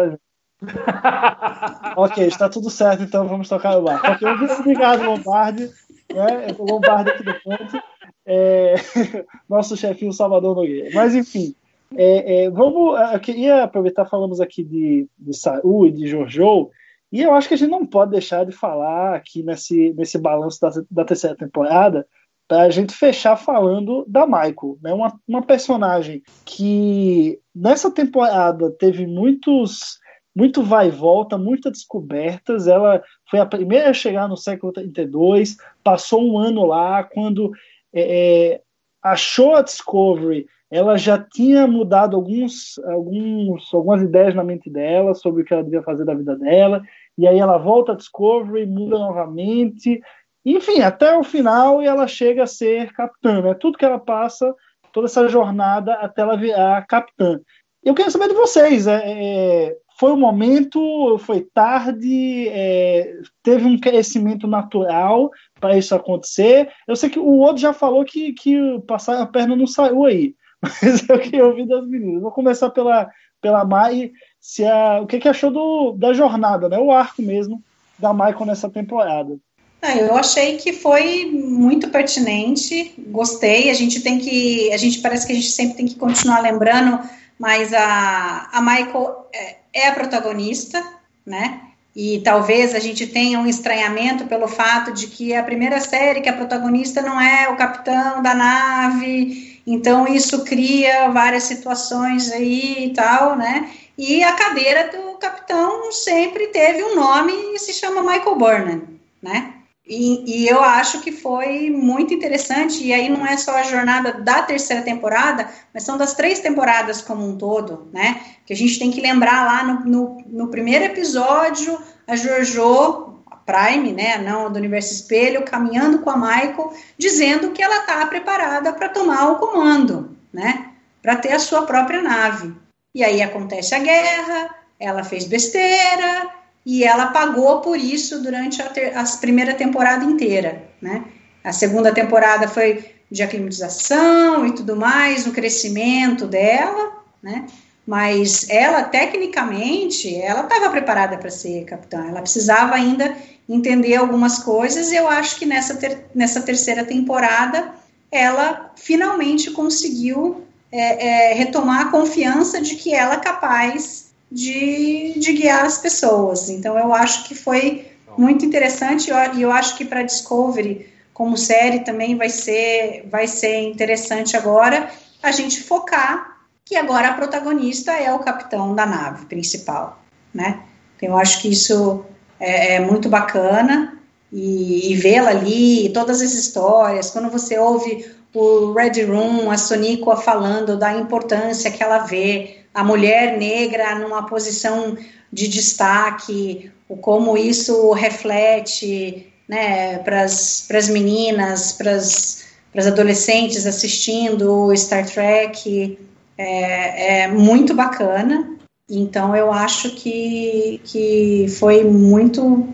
ok, 1.97 2.27
está 2.27 2.49
tudo 2.49 2.71
certo, 2.71 3.03
então 3.03 3.29
vamos 3.29 3.49
tocar 3.49 3.77
o 3.77 3.83
barco. 3.83 4.07
Ok, 4.07 4.29
obrigado, 4.61 5.05
Lombardi. 5.05 5.71
Né? 6.13 6.55
O 6.59 6.65
Lombardi 6.65 7.11
aqui 7.11 7.23
do 7.23 7.35
ponto. 7.43 7.83
É... 8.25 8.75
Nosso 9.49 9.77
chefinho 9.77 10.13
Salvador 10.13 10.57
Nogueira. 10.57 10.89
Mas, 10.95 11.15
enfim, 11.15 11.55
é, 11.97 12.45
é, 12.45 12.51
vamos, 12.51 12.99
eu 13.13 13.21
queria 13.21 13.65
aproveitar, 13.65 14.07
falamos 14.07 14.41
aqui 14.41 14.65
de, 14.65 15.07
de 15.19 15.37
Saul 15.37 15.87
e 15.87 15.93
de 15.93 16.07
Jojo, 16.07 16.71
e 17.15 17.23
eu 17.23 17.33
acho 17.33 17.47
que 17.47 17.55
a 17.55 17.57
gente 17.57 17.71
não 17.71 17.87
pode 17.87 18.11
deixar 18.11 18.45
de 18.45 18.51
falar 18.51 19.15
aqui 19.15 19.45
nesse, 19.45 19.95
nesse 19.97 20.19
balanço 20.19 20.61
da, 20.61 20.71
da 20.91 21.05
terceira 21.05 21.37
temporada, 21.37 22.05
para 22.49 22.63
a 22.63 22.71
gente 22.71 22.93
fechar 22.93 23.37
falando 23.37 24.05
da 24.09 24.27
Michael, 24.27 24.79
né? 24.83 24.93
uma, 24.93 25.17
uma 25.25 25.41
personagem 25.41 26.25
que 26.45 27.39
nessa 27.55 27.89
temporada 27.89 28.69
teve 28.73 29.07
muitos 29.07 30.01
muito 30.35 30.61
vai 30.61 30.89
e 30.89 30.91
volta, 30.91 31.39
muitas 31.39 31.71
descobertas. 31.71 32.67
Ela 32.67 33.01
foi 33.31 33.39
a 33.39 33.47
primeira 33.47 33.91
a 33.91 33.95
chegar 33.95 34.29
no 34.29 34.37
século 34.37 34.73
32, 34.73 35.57
passou 35.85 36.21
um 36.21 36.37
ano 36.37 36.67
lá, 36.67 37.05
quando 37.05 37.53
é, 37.95 38.55
é 38.57 38.61
achou 39.01 39.55
a 39.55 39.63
Discovery 39.63 40.49
ela 40.75 40.97
já 40.97 41.17
tinha 41.17 41.69
mudado 41.69 42.17
alguns, 42.17 42.81
alguns, 42.85 43.73
algumas 43.73 44.03
ideias 44.03 44.35
na 44.35 44.43
mente 44.43 44.69
dela 44.69 45.15
sobre 45.15 45.43
o 45.43 45.45
que 45.45 45.55
ela 45.55 45.63
devia 45.63 45.85
fazer 45.85 46.05
da 46.05 46.15
vida 46.15 46.37
dela, 46.37 46.83
e 47.17 47.27
aí 47.27 47.39
ela 47.39 47.59
volta 47.59 47.93
a 47.93 47.97
Discovery, 47.97 48.67
muda 48.67 48.99
novamente, 48.99 50.01
enfim, 50.45 50.81
até 50.81 51.17
o 51.17 51.25
final 51.25 51.83
e 51.83 51.87
ela 51.87 52.07
chega 52.07 52.43
a 52.43 52.47
ser 52.47 52.93
capitã, 52.93 53.41
né? 53.41 53.55
Tudo 53.55 53.79
que 53.79 53.85
ela 53.85 53.99
passa, 53.99 54.55
toda 54.93 55.07
essa 55.07 55.27
jornada 55.29 55.95
até 55.95 56.23
ela 56.23 56.37
virar 56.37 56.87
capitã. 56.87 57.41
Eu 57.83 57.95
quero 57.95 58.11
saber 58.11 58.29
de 58.29 58.35
vocês, 58.35 58.87
é, 58.87 59.03
é, 59.05 59.77
foi 59.99 60.13
um 60.13 60.19
momento, 60.19 61.19
foi 61.19 61.43
tarde, 61.43 62.49
é, 62.49 63.15
teve 63.43 63.65
um 63.65 63.79
crescimento 63.79 64.47
natural 64.47 65.31
para 65.61 65.77
isso 65.77 65.95
acontecer. 65.95 66.71
Eu 66.87 66.97
sei 66.97 67.09
que 67.09 67.19
o 67.19 67.39
outro 67.39 67.63
já 67.63 67.73
falou 67.73 68.05
que, 68.05 68.33
que 68.33 68.59
passar 68.87 69.21
a 69.21 69.27
perna 69.27 69.55
não 69.55 69.67
saiu 69.67 70.05
aí. 70.05 70.35
Mas 70.63 71.09
eu 71.09 71.19
queria 71.19 71.47
ouvir 71.47 71.67
das 71.67 71.87
meninas. 71.87 72.23
Vou 72.23 72.33
começar 72.33 72.71
pela, 72.71 73.09
pela 73.41 73.65
Mai. 73.65 74.13
Se 74.45 74.63
a, 74.63 75.01
o 75.01 75.07
que, 75.07 75.19
que 75.19 75.27
achou 75.27 75.51
do, 75.51 75.93
da 75.93 76.13
jornada, 76.13 76.69
né? 76.69 76.77
O 76.79 76.93
arco 76.93 77.23
mesmo 77.23 77.63
da 77.99 78.13
Michael 78.13 78.45
nessa 78.45 78.69
temporada. 78.69 79.39
Ah, 79.81 79.97
eu 79.97 80.15
achei 80.15 80.59
que 80.59 80.71
foi 80.75 81.25
muito 81.33 81.89
pertinente, 81.89 82.93
gostei. 83.09 83.71
A 83.71 83.75
gente 83.75 84.03
tem 84.03 84.19
que, 84.19 84.71
a 84.71 84.77
gente 84.77 84.99
parece 85.01 85.27
que 85.27 85.33
a 85.33 85.35
gente 85.35 85.51
sempre 85.51 85.79
tem 85.79 85.87
que 85.87 85.95
continuar 85.95 86.41
lembrando, 86.41 87.01
mas 87.39 87.73
a, 87.73 88.51
a 88.53 88.61
Michael 88.61 89.27
é, 89.33 89.57
é 89.73 89.89
a 89.89 89.95
protagonista, 89.95 90.85
né? 91.25 91.63
E 91.97 92.21
talvez 92.21 92.75
a 92.75 92.79
gente 92.81 93.07
tenha 93.07 93.39
um 93.39 93.47
estranhamento 93.47 94.27
pelo 94.27 94.47
fato 94.47 94.93
de 94.93 95.07
que 95.07 95.33
é 95.33 95.39
a 95.39 95.43
primeira 95.43 95.81
série 95.81 96.21
que 96.21 96.29
a 96.29 96.35
protagonista 96.35 97.01
não 97.01 97.19
é 97.19 97.49
o 97.49 97.57
capitão 97.57 98.23
da 98.23 98.35
nave 98.35 99.54
então, 99.67 100.07
isso 100.07 100.45
cria 100.45 101.09
várias 101.09 101.45
situações 101.45 102.31
aí 102.31 102.87
e 102.87 102.93
tal, 102.93 103.37
né? 103.37 103.71
E 103.97 104.23
a 104.23 104.33
cadeira 104.33 104.91
do 104.91 105.15
capitão 105.19 105.91
sempre 105.91 106.49
teve 106.49 106.83
um 106.83 106.97
nome 106.97 107.33
e 107.55 107.59
se 107.59 107.73
chama 107.73 108.03
Michael 108.03 108.37
Burnham, 108.37 108.83
né? 109.23 109.55
E, 109.87 110.45
e, 110.45 110.49
eu 110.49 110.63
acho 110.63 111.03
que 111.03 111.13
foi 111.13 111.69
muito 111.69 112.15
interessante, 112.15 112.83
e 112.83 112.93
aí 112.93 113.11
não 113.11 113.27
é 113.27 113.37
só 113.37 113.55
a 113.55 113.65
jornada 113.65 114.13
da 114.13 114.41
terceira 114.41 114.83
temporada, 114.83 115.47
mas 115.75 115.83
são 115.83 115.99
das 115.99 116.15
três 116.15 116.41
temporadas 116.41 117.03
como 117.03 117.29
um 117.29 117.37
todo, 117.37 117.89
né? 117.93 118.19
Que 118.47 118.55
a 118.55 118.57
gente 118.57 118.79
tem 118.79 118.91
que 118.91 119.01
lembrar 119.01 119.45
lá 119.45 119.63
no, 119.63 119.81
no, 119.85 120.25
no 120.27 120.49
primeiro 120.49 120.87
episódio, 120.87 121.79
a 122.07 122.17
Jojo 122.17 123.14
Prime, 123.47 123.93
né, 123.93 124.19
não 124.19 124.51
do 124.51 124.59
Universo 124.59 124.93
Espelho, 124.93 125.45
caminhando 125.45 125.99
com 125.99 126.11
a 126.11 126.17
Michael, 126.17 126.73
dizendo 126.99 127.51
que 127.51 127.63
ela 127.63 127.81
está 127.81 128.07
preparada 128.07 128.73
para 128.73 128.89
tomar 128.89 129.31
o 129.31 129.37
comando, 129.37 130.17
né, 130.33 130.71
para 131.03 131.17
ter 131.17 131.33
a 131.33 131.39
sua 131.39 131.63
própria 131.63 132.01
nave. 132.01 132.55
E 132.95 133.05
aí 133.05 133.23
acontece 133.23 133.75
a 133.75 133.79
guerra, 133.79 134.55
ela 134.79 135.05
fez 135.05 135.27
besteira 135.27 136.31
e 136.65 136.85
ela 136.85 137.09
pagou 137.09 137.61
por 137.61 137.79
isso 137.79 138.23
durante 138.23 138.63
a, 138.63 138.69
ter, 138.69 138.97
a 138.97 139.05
primeira 139.21 139.55
temporada 139.55 140.05
inteira, 140.05 140.65
né. 140.81 141.05
A 141.43 141.53
segunda 141.53 141.93
temporada 141.93 142.49
foi 142.49 142.95
de 143.11 143.23
aclimatização 143.23 144.47
e 144.47 144.53
tudo 144.53 144.75
mais, 144.75 145.27
o 145.27 145.33
crescimento 145.33 146.27
dela, 146.27 147.03
né, 147.23 147.45
mas 147.87 148.49
ela 148.49 148.83
tecnicamente 148.85 150.15
ela 150.15 150.43
estava 150.43 150.71
preparada 150.71 151.19
para 151.19 151.31
ser 151.31 151.65
capitã. 151.65 152.07
Ela 152.09 152.23
precisava 152.23 152.75
ainda 152.75 153.15
entender 153.49 153.97
algumas 153.97 154.39
coisas 154.39 154.91
e 154.91 154.97
eu 154.97 155.07
acho 155.07 155.37
que 155.37 155.45
nessa, 155.45 155.75
ter, 155.77 156.07
nessa 156.15 156.41
terceira 156.41 156.85
temporada 156.85 157.75
ela 158.11 158.73
finalmente 158.77 159.51
conseguiu 159.51 160.45
é, 160.73 161.31
é, 161.31 161.35
retomar 161.35 161.89
a 161.89 161.91
confiança 161.91 162.61
de 162.61 162.77
que 162.77 162.95
ela 162.95 163.15
é 163.15 163.21
capaz 163.21 164.13
de, 164.33 165.15
de 165.19 165.33
guiar 165.33 165.65
as 165.65 165.79
pessoas. 165.79 166.49
Então 166.49 166.79
eu 166.79 166.93
acho 166.95 167.25
que 167.25 167.35
foi 167.35 167.87
muito 168.17 168.47
interessante. 168.47 169.09
E 169.09 169.11
eu, 169.11 169.17
eu 169.41 169.53
acho 169.53 169.77
que 169.77 169.85
para 169.85 170.03
Discovery 170.03 170.89
como 171.13 171.37
série 171.37 171.81
também 171.81 172.17
vai 172.17 172.29
ser 172.29 173.07
vai 173.11 173.29
ser 173.29 173.59
interessante 173.61 174.37
agora 174.37 174.91
a 175.23 175.31
gente 175.31 175.63
focar 175.63 176.34
que 176.65 176.77
agora 176.77 177.09
a 177.09 177.15
protagonista 177.15 177.93
é 177.93 178.13
o 178.13 178.21
capitão 178.21 178.75
da 178.75 178.87
nave 178.87 179.27
principal, 179.27 180.03
né? 180.33 180.63
Então, 180.97 181.11
eu 181.11 181.19
acho 181.19 181.43
que 181.43 181.49
isso 181.49 182.05
é, 182.41 182.77
é 182.77 182.81
muito 182.81 183.09
bacana 183.09 183.99
e, 184.33 184.93
e 184.93 184.97
vê-la 184.97 185.31
ali, 185.31 185.91
todas 185.91 186.23
as 186.23 186.33
histórias, 186.33 187.11
quando 187.11 187.31
você 187.31 187.59
ouve 187.59 188.11
o 188.35 188.73
Red 188.73 189.05
Room, 189.05 189.51
a 189.51 189.57
Soniqua 189.57 190.17
falando 190.17 190.77
da 190.77 190.93
importância 190.93 191.71
que 191.71 191.83
ela 191.83 191.99
vê 191.99 192.65
a 192.73 192.83
mulher 192.83 193.39
negra 193.39 193.97
numa 193.99 194.27
posição 194.27 194.97
de 195.33 195.47
destaque, 195.47 196.73
o 196.89 196.97
como 196.97 197.37
isso 197.39 197.93
reflete 197.93 199.33
né, 199.49 199.99
para 199.99 200.23
as 200.23 200.89
meninas, 200.89 201.73
para 201.73 201.93
as 201.93 202.43
adolescentes 202.75 203.67
assistindo 203.67 204.75
Star 204.77 205.07
Trek, 205.07 205.99
é, 206.37 207.23
é 207.23 207.29
muito 207.29 207.75
bacana. 207.75 208.51
Então 208.89 209.35
eu 209.35 209.53
acho 209.53 209.95
que, 209.95 210.81
que 210.85 211.47
foi 211.59 211.85
muito 211.85 212.69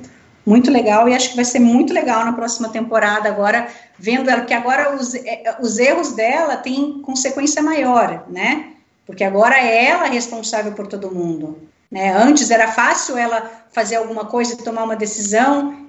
muito 0.44 0.70
legal 0.70 1.08
e 1.08 1.14
acho 1.14 1.30
que 1.30 1.36
vai 1.36 1.44
ser 1.44 1.60
muito 1.60 1.92
legal 1.92 2.24
na 2.24 2.32
próxima 2.32 2.70
temporada 2.70 3.28
agora 3.28 3.68
vendo 3.98 4.28
ela 4.28 4.40
que 4.40 4.54
agora 4.54 4.96
os, 4.96 5.14
é, 5.14 5.56
os 5.60 5.78
erros 5.78 6.12
dela 6.12 6.56
têm 6.56 7.00
consequência 7.02 7.62
maior, 7.62 8.24
né? 8.28 8.70
Porque 9.06 9.22
agora 9.22 9.56
é 9.56 9.86
ela 9.86 10.06
responsável 10.06 10.72
por 10.72 10.86
todo 10.86 11.14
mundo. 11.14 11.68
Né? 11.90 12.12
Antes 12.16 12.50
era 12.50 12.68
fácil 12.68 13.16
ela 13.16 13.50
fazer 13.72 13.96
alguma 13.96 14.24
coisa, 14.24 14.56
tomar 14.56 14.84
uma 14.84 14.96
decisão, 14.96 15.79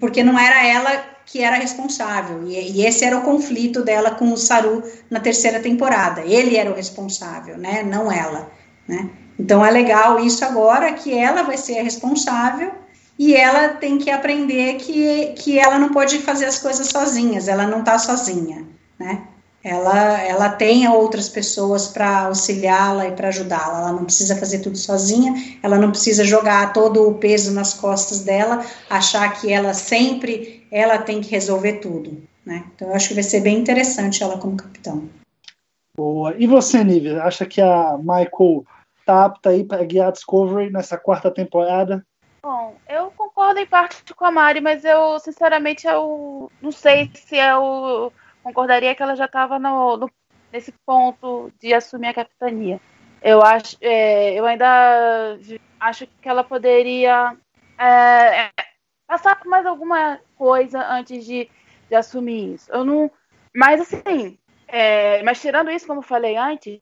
porque 0.00 0.22
não 0.22 0.38
era 0.38 0.66
ela 0.66 1.04
que 1.26 1.42
era 1.42 1.56
responsável. 1.56 2.46
E, 2.46 2.54
e, 2.54 2.86
esse 2.86 3.04
era 3.04 3.18
o 3.18 3.22
conflito 3.22 3.82
dela 3.82 4.12
com 4.12 4.32
o 4.32 4.36
Saru 4.36 4.82
na 5.10 5.20
terceira 5.20 5.60
temporada. 5.60 6.22
Ele 6.22 6.56
era 6.56 6.70
o 6.70 6.74
responsável, 6.74 7.56
né? 7.56 7.82
Não 7.82 8.10
ela. 8.10 8.50
Né? 8.88 9.10
Então 9.38 9.64
é 9.64 9.70
legal 9.70 10.18
isso 10.20 10.44
agora 10.44 10.92
que 10.92 11.16
ela 11.16 11.42
vai 11.42 11.56
ser 11.56 11.78
a 11.78 11.82
responsável 11.82 12.72
e 13.18 13.34
ela 13.34 13.68
tem 13.70 13.98
que 13.98 14.10
aprender 14.10 14.76
que, 14.76 15.34
que 15.36 15.58
ela 15.58 15.78
não 15.78 15.90
pode 15.90 16.18
fazer 16.18 16.46
as 16.46 16.58
coisas 16.58 16.88
sozinhas, 16.88 17.46
ela 17.46 17.66
não 17.66 17.80
está 17.80 17.98
sozinha, 17.98 18.66
né? 18.98 19.22
Ela, 19.64 20.20
ela 20.22 20.48
tem 20.48 20.88
outras 20.88 21.28
pessoas 21.28 21.86
para 21.86 22.22
auxiliá-la 22.22 23.06
e 23.06 23.12
para 23.12 23.28
ajudá-la. 23.28 23.78
Ela 23.78 23.92
não 23.92 24.04
precisa 24.04 24.36
fazer 24.36 24.58
tudo 24.58 24.76
sozinha, 24.76 25.58
ela 25.62 25.78
não 25.78 25.90
precisa 25.90 26.24
jogar 26.24 26.72
todo 26.72 27.08
o 27.08 27.14
peso 27.14 27.52
nas 27.52 27.72
costas 27.72 28.24
dela, 28.24 28.64
achar 28.90 29.40
que 29.40 29.52
ela 29.52 29.72
sempre 29.72 30.66
ela 30.70 30.98
tem 30.98 31.20
que 31.20 31.30
resolver 31.30 31.74
tudo. 31.74 32.22
Né? 32.44 32.64
Então 32.74 32.88
eu 32.88 32.94
acho 32.94 33.08
que 33.08 33.14
vai 33.14 33.22
ser 33.22 33.40
bem 33.40 33.58
interessante 33.58 34.22
ela 34.22 34.36
como 34.38 34.56
capitão. 34.56 35.08
Boa. 35.96 36.34
E 36.36 36.46
você, 36.46 36.82
Nívia, 36.82 37.22
acha 37.22 37.46
que 37.46 37.60
a 37.60 37.96
Michael 37.98 38.64
tá 39.06 39.26
apta 39.26 39.50
aí 39.50 39.62
para 39.62 39.84
guiar 39.84 40.08
a 40.08 40.12
Discovery 40.12 40.70
nessa 40.70 40.96
quarta 40.96 41.30
temporada? 41.30 42.04
Bom, 42.42 42.74
eu 42.88 43.12
concordo 43.16 43.60
em 43.60 43.66
parte 43.66 44.12
com 44.14 44.24
a 44.24 44.30
Mari, 44.30 44.60
mas 44.60 44.84
eu, 44.84 45.20
sinceramente, 45.20 45.86
eu 45.86 46.50
não 46.60 46.72
sei 46.72 47.08
se 47.14 47.36
eu 47.36 48.12
concordaria 48.42 48.94
que 48.94 49.02
ela 49.02 49.14
já 49.14 49.26
estava 49.26 49.58
no, 49.58 49.96
no, 49.96 50.10
nesse 50.52 50.72
ponto 50.84 51.52
de 51.60 51.72
assumir 51.72 52.08
a 52.08 52.14
capitania. 52.14 52.80
Eu 53.22 53.42
acho, 53.42 53.76
é, 53.80 54.34
eu 54.34 54.44
ainda 54.44 55.38
acho 55.78 56.06
que 56.20 56.28
ela 56.28 56.42
poderia 56.42 57.36
é, 57.78 58.50
passar 59.06 59.36
por 59.36 59.48
mais 59.48 59.64
alguma 59.64 60.18
coisa 60.36 60.84
antes 60.88 61.24
de, 61.24 61.48
de 61.88 61.94
assumir 61.94 62.54
isso. 62.54 62.70
Eu 62.72 62.84
não, 62.84 63.10
mas 63.54 63.80
assim, 63.80 64.38
é, 64.66 65.22
mas 65.22 65.40
tirando 65.40 65.70
isso, 65.70 65.86
como 65.86 66.02
falei 66.02 66.36
antes, 66.36 66.80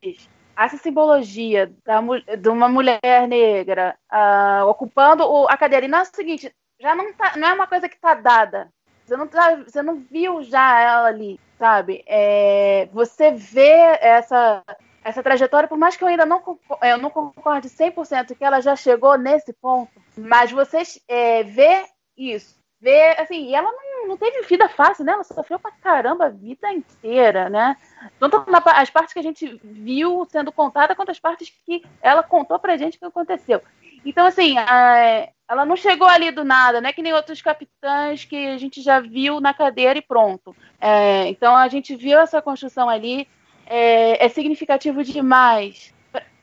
essa 0.56 0.76
simbologia 0.76 1.72
da, 1.84 2.00
de 2.36 2.48
uma 2.48 2.68
mulher 2.68 3.26
negra 3.28 3.96
uh, 4.12 4.66
ocupando 4.66 5.24
o, 5.24 5.46
a 5.48 5.56
cadeira. 5.56 5.86
E 5.86 5.88
não 5.88 5.98
é 5.98 6.02
o 6.02 6.04
seguinte, 6.04 6.54
já 6.78 6.94
não, 6.94 7.12
tá, 7.14 7.36
não 7.36 7.48
é 7.48 7.52
uma 7.52 7.66
coisa 7.66 7.88
que 7.88 7.96
está 7.96 8.14
dada. 8.14 8.70
Você 9.04 9.16
não, 9.16 9.26
tá, 9.26 9.56
você 9.56 9.82
não 9.82 9.96
viu 10.10 10.42
já 10.42 10.80
ela 10.80 11.08
ali, 11.08 11.40
sabe? 11.60 12.02
É, 12.06 12.88
você 12.90 13.32
vê 13.32 13.98
essa, 14.00 14.64
essa 15.04 15.22
trajetória, 15.22 15.68
por 15.68 15.76
mais 15.76 15.94
que 15.94 16.02
eu 16.02 16.08
ainda 16.08 16.24
não, 16.24 16.42
eu 16.82 16.96
não 16.96 17.10
concorde 17.10 17.68
100% 17.68 18.34
que 18.34 18.42
ela 18.42 18.62
já 18.62 18.74
chegou 18.74 19.18
nesse 19.18 19.52
ponto, 19.52 19.92
mas 20.16 20.50
você 20.50 20.80
é, 21.06 21.42
vê 21.42 21.84
isso 22.16 22.58
ver, 22.80 23.20
assim, 23.20 23.48
e 23.48 23.54
ela 23.54 23.70
não, 23.70 24.08
não 24.08 24.16
teve 24.16 24.40
vida 24.46 24.66
fácil, 24.70 25.04
né? 25.04 25.12
Ela 25.12 25.22
sofreu 25.22 25.58
pra 25.58 25.70
caramba 25.70 26.26
a 26.26 26.30
vida 26.30 26.72
inteira, 26.72 27.50
né? 27.50 27.76
Tanto 28.18 28.50
na, 28.50 28.62
as 28.64 28.88
partes 28.88 29.12
que 29.12 29.18
a 29.18 29.22
gente 29.22 29.60
viu 29.62 30.26
sendo 30.30 30.50
contada, 30.50 30.94
quanto 30.94 31.10
as 31.10 31.20
partes 31.20 31.52
que 31.66 31.84
ela 32.00 32.22
contou 32.22 32.58
pra 32.58 32.78
gente 32.78 32.98
que 32.98 33.04
aconteceu. 33.04 33.60
Então, 34.04 34.26
assim, 34.26 34.56
a, 34.58 35.28
ela 35.48 35.64
não 35.64 35.76
chegou 35.76 36.08
ali 36.08 36.30
do 36.30 36.44
nada, 36.44 36.80
né? 36.80 36.92
Que 36.92 37.02
nem 37.02 37.12
outros 37.12 37.42
capitães 37.42 38.24
que 38.24 38.48
a 38.48 38.58
gente 38.58 38.82
já 38.82 39.00
viu 39.00 39.40
na 39.40 39.52
cadeira 39.52 39.98
e 39.98 40.02
pronto. 40.02 40.54
É, 40.80 41.26
então, 41.28 41.56
a 41.56 41.68
gente 41.68 41.94
viu 41.94 42.18
essa 42.18 42.40
construção 42.40 42.88
ali. 42.88 43.26
É, 43.66 44.24
é 44.24 44.28
significativo 44.28 45.04
demais, 45.04 45.94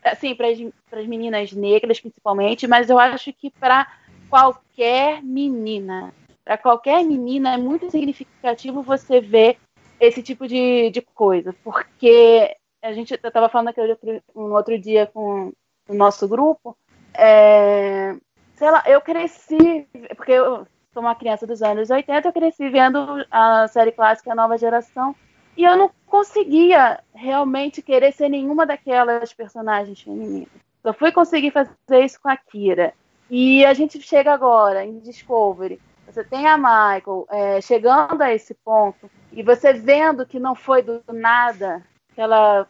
assim, 0.02 0.34
para 0.34 0.48
as 0.48 1.06
meninas 1.06 1.52
negras, 1.52 2.00
principalmente, 2.00 2.66
mas 2.66 2.88
eu 2.88 2.98
acho 2.98 3.30
que 3.34 3.50
para 3.50 3.86
qualquer 4.30 5.22
menina 5.22 6.14
para 6.48 6.56
qualquer 6.56 7.04
menina 7.04 7.52
é 7.52 7.56
muito 7.58 7.90
significativo 7.90 8.80
você 8.80 9.20
ver 9.20 9.58
esse 10.00 10.22
tipo 10.22 10.48
de, 10.48 10.88
de 10.88 11.02
coisa, 11.02 11.54
porque 11.62 12.56
a 12.80 12.90
gente 12.94 13.12
estava 13.12 13.50
falando 13.50 13.68
aquele 13.68 13.90
outro, 13.90 14.22
um 14.34 14.54
outro 14.54 14.78
dia 14.78 15.06
com 15.06 15.52
o 15.86 15.92
nosso 15.94 16.26
grupo, 16.26 16.74
é, 17.18 18.16
sei 18.54 18.70
lá, 18.70 18.82
eu 18.86 19.00
cresci, 19.00 19.86
porque 20.16 20.32
eu 20.32 20.66
sou 20.92 21.02
uma 21.02 21.14
criança 21.14 21.46
dos 21.46 21.62
anos 21.62 21.90
80, 21.90 22.28
eu 22.28 22.32
cresci 22.32 22.68
vendo 22.68 23.26
a 23.30 23.68
série 23.68 23.92
clássica 23.92 24.34
Nova 24.34 24.56
Geração, 24.56 25.14
e 25.56 25.64
eu 25.64 25.76
não 25.76 25.90
conseguia 26.06 27.00
realmente 27.14 27.82
querer 27.82 28.12
ser 28.12 28.28
nenhuma 28.28 28.64
daquelas 28.64 29.32
personagens 29.32 30.00
femininas. 30.00 30.48
Eu 30.84 30.94
fui 30.94 31.12
conseguir 31.12 31.50
fazer 31.50 32.04
isso 32.04 32.20
com 32.22 32.28
a 32.28 32.36
Kira. 32.36 32.94
E 33.28 33.66
a 33.66 33.74
gente 33.74 34.00
chega 34.00 34.32
agora 34.32 34.84
em 34.84 35.00
Discovery 35.00 35.78
você 36.10 36.24
tem 36.24 36.46
a 36.46 36.56
Michael 36.56 37.26
é, 37.30 37.60
chegando 37.60 38.22
a 38.22 38.32
esse 38.32 38.54
ponto 38.54 39.10
e 39.30 39.42
você 39.42 39.74
vendo 39.74 40.24
que 40.24 40.38
não 40.38 40.54
foi 40.54 40.82
do 40.82 41.02
nada, 41.12 41.84
que 42.14 42.20
ela 42.20 42.66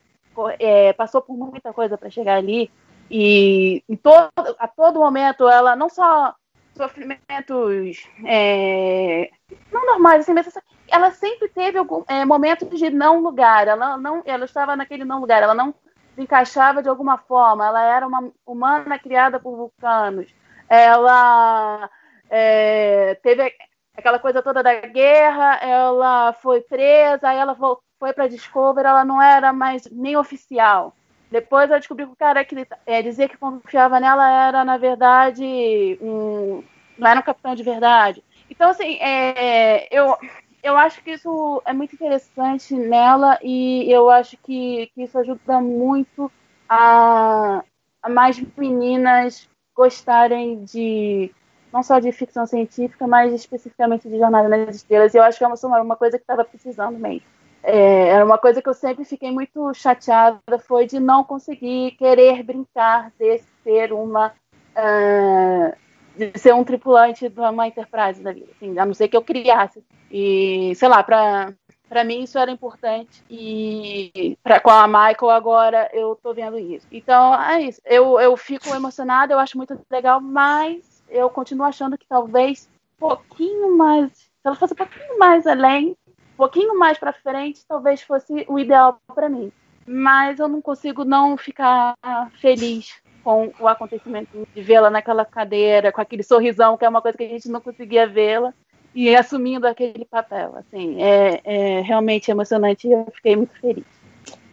é, 0.59 0.93
passou 0.93 1.23
por 1.23 1.37
muita 1.37 1.73
coisa 1.73 1.97
para 1.97 2.11
chegar 2.11 2.37
ali 2.37 2.69
e 3.11 3.97
todo, 4.03 4.31
a 4.59 4.69
todo 4.69 5.01
momento 5.01 5.49
ela 5.49 5.75
não 5.75 5.89
só 5.89 6.35
sofrimentos 6.77 8.09
é, 8.25 9.31
não 9.73 9.85
normais 9.87 10.21
assim, 10.21 10.33
mas 10.33 10.47
ela 10.89 11.11
sempre 11.11 11.49
teve 11.49 11.77
algum, 11.77 12.05
é, 12.09 12.25
momentos 12.25 12.79
de 12.79 12.91
não 12.91 13.21
lugar. 13.21 13.69
Ela 13.69 13.97
não, 13.97 14.23
ela 14.25 14.45
estava 14.45 14.77
naquele 14.77 15.05
não 15.05 15.21
lugar. 15.21 15.43
Ela 15.43 15.55
não 15.55 15.75
se 16.15 16.23
encaixava 16.23 16.83
de 16.83 16.89
alguma 16.89 17.19
forma. 17.19 17.67
Ela 17.67 17.83
era 17.83 18.07
uma 18.07 18.33
humana 18.47 18.99
criada 18.99 19.39
por 19.39 19.57
vulcanos. 19.57 20.33
Ela 20.69 21.91
é, 22.31 23.15
teve 23.23 23.53
aquela 23.97 24.19
coisa 24.19 24.43
toda 24.43 24.63
da 24.63 24.75
guerra, 24.81 25.57
ela 25.57 26.33
foi 26.35 26.61
presa, 26.61 27.33
ela 27.33 27.57
foi 27.99 28.13
para 28.13 28.29
Discovery, 28.29 28.87
ela 28.87 29.05
não 29.05 29.21
era 29.21 29.53
mais 29.53 29.89
nem 29.91 30.17
oficial. 30.17 30.95
Depois 31.31 31.71
eu 31.71 31.79
descobri 31.79 32.07
que 32.07 32.13
o 32.13 32.17
cara 32.17 32.45
que 32.45 32.67
é, 32.87 33.03
dizia 33.03 33.29
que 33.29 33.37
confiava 33.37 34.01
nela 34.01 34.49
era, 34.49 34.65
na 34.65 34.79
verdade, 34.79 35.99
um, 36.01 36.63
não 36.97 37.11
era 37.11 37.21
um 37.21 37.23
capitão 37.23 37.55
de 37.55 37.63
verdade. 37.63 38.25
Então, 38.51 38.71
assim, 38.71 38.97
é, 38.97 39.89
eu, 39.97 40.17
eu 40.63 40.77
acho 40.77 41.03
que 41.03 41.13
isso 41.13 41.63
é 41.67 41.73
muito 41.73 41.95
interessante 41.95 42.75
nela 42.75 43.39
e 43.43 43.91
eu 43.93 44.09
acho 44.09 44.37
que, 44.39 44.91
que 44.95 45.03
isso 45.03 45.19
ajuda 45.19 45.61
muito 45.61 46.33
a, 46.69 47.63
a 48.03 48.09
mais 48.09 48.41
meninas 48.57 49.49
gostarem 49.75 50.65
de 50.65 51.31
não 51.73 51.83
só 51.83 51.99
de 51.99 52.11
ficção 52.11 52.47
científica, 52.47 53.07
mas 53.07 53.33
especificamente 53.33 54.09
de 54.09 54.19
Jornada 54.19 54.49
nas 54.49 54.77
Estrelas. 54.77 55.15
E 55.15 55.19
eu 55.19 55.23
acho 55.23 55.39
que 55.39 55.45
é 55.45 55.47
uma, 55.47 55.81
uma 55.83 55.97
coisa 55.97 56.17
que 56.17 56.23
estava 56.23 56.45
precisando 56.45 56.99
mesmo. 56.99 57.38
É, 57.71 58.25
uma 58.25 58.39
coisa 58.39 58.63
que 58.63 58.69
eu 58.69 58.73
sempre 58.73 59.05
fiquei 59.05 59.31
muito 59.31 59.75
chateada, 59.75 60.41
foi 60.67 60.87
de 60.87 60.99
não 60.99 61.23
conseguir 61.23 61.91
querer 61.99 62.43
brincar 62.43 63.13
de 63.19 63.43
ser 63.63 63.93
uma... 63.93 64.33
Uh, 64.75 65.77
de 66.17 66.33
ser 66.39 66.55
um 66.55 66.65
tripulante 66.65 67.29
de 67.29 67.41
uma 67.41 67.67
Enterprise 67.67 68.23
da 68.23 68.33
vida, 68.33 68.49
assim, 68.57 68.79
a 68.79 68.87
não 68.87 68.95
ser 68.95 69.09
que 69.09 69.17
eu 69.17 69.23
criasse. 69.23 69.85
E, 70.11 70.73
sei 70.77 70.89
lá, 70.89 71.03
para 71.03 71.53
para 71.89 72.05
mim 72.05 72.23
isso 72.23 72.39
era 72.39 72.51
importante 72.51 73.25
e 73.31 74.37
pra, 74.43 74.61
com 74.61 74.69
a 74.69 74.87
Michael 74.87 75.31
agora 75.31 75.91
eu 75.93 76.19
tô 76.23 76.35
vendo 76.35 76.59
isso. 76.59 76.87
Então 76.91 77.35
é 77.41 77.63
isso. 77.63 77.81
Eu, 77.85 78.21
eu 78.21 78.37
fico 78.37 78.69
emocionada, 78.75 79.33
eu 79.33 79.39
acho 79.39 79.57
muito 79.57 79.79
legal, 79.91 80.21
mas 80.21 81.03
eu 81.09 81.31
continuo 81.31 81.67
achando 81.67 81.97
que 81.97 82.07
talvez 82.07 82.69
um 82.97 83.09
pouquinho 83.09 83.77
mais, 83.77 84.13
se 84.13 84.31
ela 84.45 84.57
fosse 84.57 84.75
um 84.75 84.77
pouquinho 84.77 85.19
mais 85.19 85.47
além, 85.47 85.97
pouquinho 86.39 86.79
mais 86.79 86.97
para 86.97 87.13
frente, 87.13 87.67
talvez 87.69 88.01
fosse 88.01 88.47
o 88.49 88.59
ideal 88.59 89.01
para 89.13 89.29
mim. 89.29 89.51
Mas 89.85 90.39
eu 90.39 90.47
não 90.49 90.63
consigo 90.63 91.05
não 91.05 91.37
ficar 91.37 91.95
feliz 92.41 93.03
com 93.25 93.53
o 93.59 93.67
acontecimento 93.67 94.47
de 94.55 94.63
vê-la 94.63 94.89
naquela 94.89 95.25
cadeira, 95.25 95.91
com 95.91 96.01
aquele 96.01 96.23
sorrisão, 96.23 96.77
que 96.77 96.85
é 96.85 96.89
uma 96.89 97.03
coisa 97.03 97.19
que 97.19 97.25
a 97.25 97.29
gente 97.29 97.49
não 97.49 97.61
conseguia 97.61 98.07
vê-la, 98.07 98.55
e 98.95 99.15
assumindo 99.15 99.67
aquele 99.67 100.05
papel. 100.05 100.55
Assim, 100.57 101.03
é, 101.03 101.41
é 101.45 101.81
realmente 101.81 102.31
emocionante 102.31 102.87
e 102.87 102.93
eu 102.93 103.07
fiquei 103.15 103.35
muito 103.35 103.59
feliz. 103.61 103.85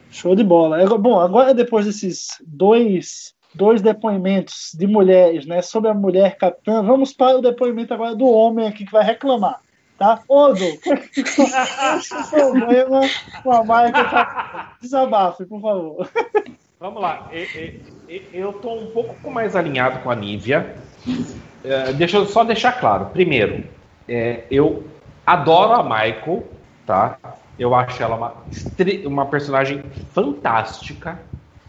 Show 0.10 0.36
de 0.36 0.44
bola. 0.44 0.86
Bom, 0.98 1.20
agora 1.20 1.54
depois 1.54 1.86
desses 1.86 2.28
dois 2.46 3.36
dois 3.54 3.82
depoimentos 3.82 4.72
de 4.78 4.86
mulheres, 4.86 5.46
né, 5.46 5.62
sobre 5.62 5.90
a 5.90 5.94
mulher 5.94 6.38
capitã. 6.38 6.84
Vamos 6.84 7.14
para 7.14 7.38
o 7.38 7.42
depoimento 7.42 7.94
agora 7.94 8.14
do 8.14 8.26
homem 8.26 8.68
aqui 8.68 8.86
que 8.86 8.92
vai 8.92 9.04
reclamar, 9.04 9.62
tá? 9.98 10.22
Odo, 10.28 10.66
problema 12.30 13.02
com 13.44 13.52
a 13.52 13.62
Michael 13.62 14.68
Desabafe, 14.82 15.46
por 15.46 15.62
favor. 15.62 16.10
Vamos 16.80 17.02
lá. 17.02 17.30
Eu 18.34 18.52
estou 18.52 18.80
um 18.80 18.88
pouco 18.88 19.32
mais 19.32 19.56
alinhado 19.56 20.00
com 20.00 20.12
a 20.12 20.16
Nívia. 20.16 20.76
É, 21.64 21.94
deixa 21.94 22.18
eu 22.18 22.26
só 22.26 22.44
deixar 22.44 22.74
claro. 22.74 23.06
Primeiro, 23.08 23.64
é, 24.08 24.44
eu 24.52 24.84
adoro 25.26 25.74
a 25.74 25.84
Michael, 25.84 26.44
tá? 26.86 27.18
Eu 27.58 27.74
acho 27.74 28.04
ela 28.04 28.16
uma, 28.16 28.34
uma 29.06 29.26
personagem 29.26 29.82
fantástica. 30.14 31.20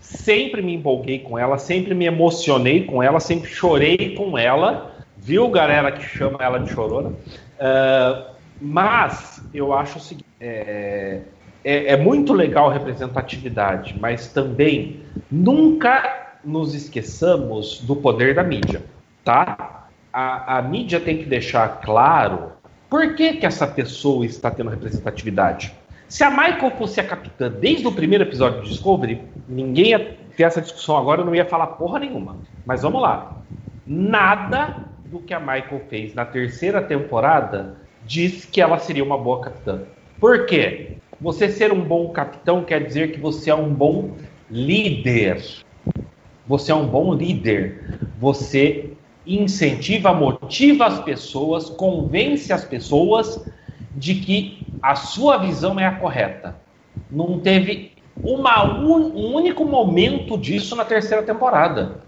Sempre 0.01 0.61
me 0.63 0.75
empolguei 0.75 1.21
com 1.21 1.39
ela, 1.39 1.59
sempre 1.59 1.95
me 1.95 2.05
emocionei 2.05 2.85
com 2.85 3.03
ela, 3.03 3.21
sempre 3.21 3.49
chorei 3.49 4.15
com 4.15 4.37
ela. 4.37 4.95
Viu, 5.17 5.49
galera 5.49 5.91
que 5.93 6.05
chama 6.05 6.39
ela 6.41 6.59
de 6.59 6.71
chorona? 6.71 7.13
Ah, 7.59 8.33
mas 8.61 9.43
eu 9.53 9.73
acho 9.73 9.99
o 9.99 10.01
seguinte: 10.01 10.27
é, 10.41 11.23
é, 11.65 11.93
é 11.93 11.97
muito 11.97 12.33
legal 12.33 12.71
representatividade, 12.71 13.97
mas 13.99 14.29
também 14.29 15.01
nunca 15.31 16.37
nos 16.45 16.75
esqueçamos 16.75 17.81
do 17.81 17.97
poder 17.97 18.35
da 18.35 18.43
mídia, 18.43 18.83
tá? 19.25 19.89
A, 20.13 20.59
a 20.59 20.63
mídia 20.63 21.01
tem 21.01 21.19
que 21.19 21.25
deixar 21.25 21.81
claro 21.81 22.53
por 22.89 23.15
que, 23.15 23.35
que 23.35 23.45
essa 23.45 23.67
pessoa 23.67 24.25
está 24.25 24.51
tendo 24.51 24.71
representatividade. 24.71 25.75
Se 26.09 26.23
a 26.23 26.31
Michael 26.31 26.71
fosse 26.79 27.01
a 27.01 27.05
capitã 27.05 27.51
desde 27.51 27.87
o 27.87 27.93
primeiro 27.93 28.23
episódio 28.23 28.63
de 28.63 28.69
Discovery, 28.69 29.21
ninguém 29.49 29.89
ia 29.89 30.17
ter 30.37 30.45
essa 30.45 30.63
discussão 30.63 30.97
agora, 30.97 31.21
eu 31.21 31.25
não 31.25 31.35
ia 31.35 31.45
falar 31.45 31.67
porra 31.67 31.99
nenhuma. 31.99 32.37
Mas 32.65 32.83
vamos 32.83 33.03
lá. 33.03 33.43
Nada 33.85 34.87
do 35.11 35.21
que 35.21 35.33
a 35.33 35.41
Michael 35.41 35.83
fez 35.89 36.15
na 36.15 36.25
terceira 36.25 36.83
temporada 36.83 37.77
diz 38.05 38.45
que 38.45 38.61
ela 38.61 38.79
seria 38.79 39.05
uma 39.05 39.19
boa 39.19 39.41
capitã. 39.41 39.81
Por 40.21 40.47
quê? 40.47 40.97
Você 41.21 41.49
ser 41.49 41.73
um 41.73 41.81
bom 41.81 42.11
capitão 42.11 42.63
quer 42.65 42.85
dizer 42.85 43.13
que 43.13 43.21
você 43.21 43.51
é 43.51 43.55
um 43.55 43.73
bom 43.73 44.13
líder. 44.51 45.43
Você 46.47 46.71
é 46.71 46.75
um 46.75 46.87
bom 46.87 47.15
líder. 47.15 47.99
Você 48.19 48.91
incentiva, 49.27 50.13
motiva 50.13 50.87
as 50.87 51.01
pessoas, 51.01 51.69
convence 51.71 52.53
as 52.53 52.65
pessoas 52.65 53.45
de 53.95 54.15
que 54.15 54.67
a 54.81 54.95
sua 54.95 55.39
visão 55.39 55.81
é 55.81 55.87
a 55.87 55.97
correta. 55.97 56.57
Não 57.11 57.41
teve 57.41 57.93
uma 58.23 58.63
un- 58.65 59.13
um 59.15 59.35
único 59.35 59.65
momento 59.65 60.39
disso 60.39 60.77
na 60.77 60.85
terceira 60.85 61.23
temporada. 61.23 62.01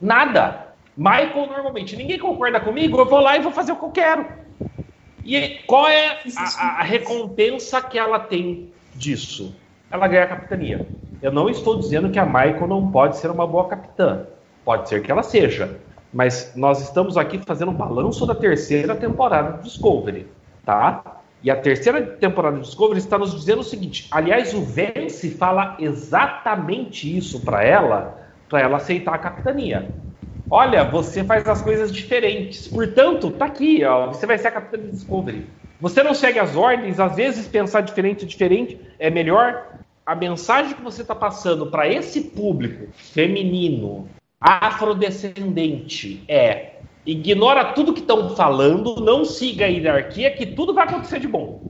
Nada. 0.00 0.63
Michael, 0.96 1.46
normalmente, 1.48 1.96
ninguém 1.96 2.18
concorda 2.18 2.60
comigo, 2.60 2.98
eu 2.98 3.06
vou 3.08 3.20
lá 3.20 3.36
e 3.36 3.42
vou 3.42 3.52
fazer 3.52 3.72
o 3.72 3.76
que 3.76 3.84
eu 3.84 3.90
quero. 3.90 4.26
E 5.22 5.60
qual 5.66 5.88
é 5.88 6.20
a, 6.36 6.80
a- 6.80 6.82
recompensa 6.82 7.80
que 7.82 7.98
ela 7.98 8.18
tem 8.20 8.74
disso? 8.92 9.60
Ela 9.90 10.06
ganha 10.08 10.24
a 10.24 10.28
capitania. 10.28 10.92
Eu 11.20 11.32
não 11.32 11.48
estou 11.48 11.78
dizendo 11.78 12.10
que 12.10 12.18
a 12.18 12.26
Michael 12.26 12.66
não 12.68 12.90
pode 12.90 13.16
ser 13.16 13.30
uma 13.30 13.46
boa 13.46 13.66
capitã. 13.68 14.26
Pode 14.64 14.88
ser 14.88 15.02
que 15.02 15.10
ela 15.10 15.22
seja. 15.22 15.80
Mas 16.12 16.52
nós 16.54 16.80
estamos 16.80 17.16
aqui 17.16 17.38
fazendo 17.38 17.70
um 17.70 17.76
balanço 17.76 18.26
da 18.26 18.34
terceira 18.34 18.94
temporada 18.94 19.58
de 19.58 19.64
Discovery, 19.64 20.36
tá? 20.64 21.22
E 21.42 21.50
a 21.50 21.56
terceira 21.60 22.02
temporada 22.16 22.56
de 22.58 22.62
Discovery 22.64 22.98
está 22.98 23.18
nos 23.18 23.32
dizendo 23.34 23.60
o 23.60 23.64
seguinte: 23.64 24.08
aliás, 24.10 24.54
o 24.54 24.62
Vance 24.62 25.30
fala 25.36 25.76
exatamente 25.80 27.16
isso 27.16 27.44
para 27.44 27.64
ela, 27.64 28.18
para 28.48 28.60
ela 28.60 28.76
aceitar 28.76 29.14
a 29.14 29.18
capitania. 29.18 29.94
Olha, 30.56 30.84
você 30.84 31.24
faz 31.24 31.48
as 31.48 31.60
coisas 31.60 31.90
diferentes. 31.90 32.68
Portanto, 32.68 33.28
tá 33.32 33.46
aqui, 33.46 33.84
ó, 33.84 34.06
você 34.06 34.24
vai 34.24 34.38
ser 34.38 34.46
a 34.46 34.50
capitã 34.52 34.80
de 34.80 34.92
Discovery. 34.92 35.46
Você 35.80 36.00
não 36.00 36.14
segue 36.14 36.38
as 36.38 36.54
ordens, 36.54 37.00
às 37.00 37.16
vezes 37.16 37.48
pensar 37.48 37.80
diferente 37.80 38.24
diferente 38.24 38.78
é 38.96 39.10
melhor. 39.10 39.66
A 40.06 40.14
mensagem 40.14 40.74
que 40.74 40.80
você 40.80 41.02
está 41.02 41.12
passando 41.12 41.72
para 41.72 41.88
esse 41.88 42.20
público 42.20 42.86
feminino, 42.94 44.08
afrodescendente, 44.40 46.22
é 46.28 46.74
ignora 47.04 47.72
tudo 47.72 47.92
que 47.92 48.02
estão 48.02 48.36
falando, 48.36 49.00
não 49.00 49.24
siga 49.24 49.64
a 49.64 49.68
hierarquia, 49.68 50.30
que 50.30 50.46
tudo 50.46 50.72
vai 50.72 50.84
acontecer 50.84 51.18
de 51.18 51.26
bom. 51.26 51.62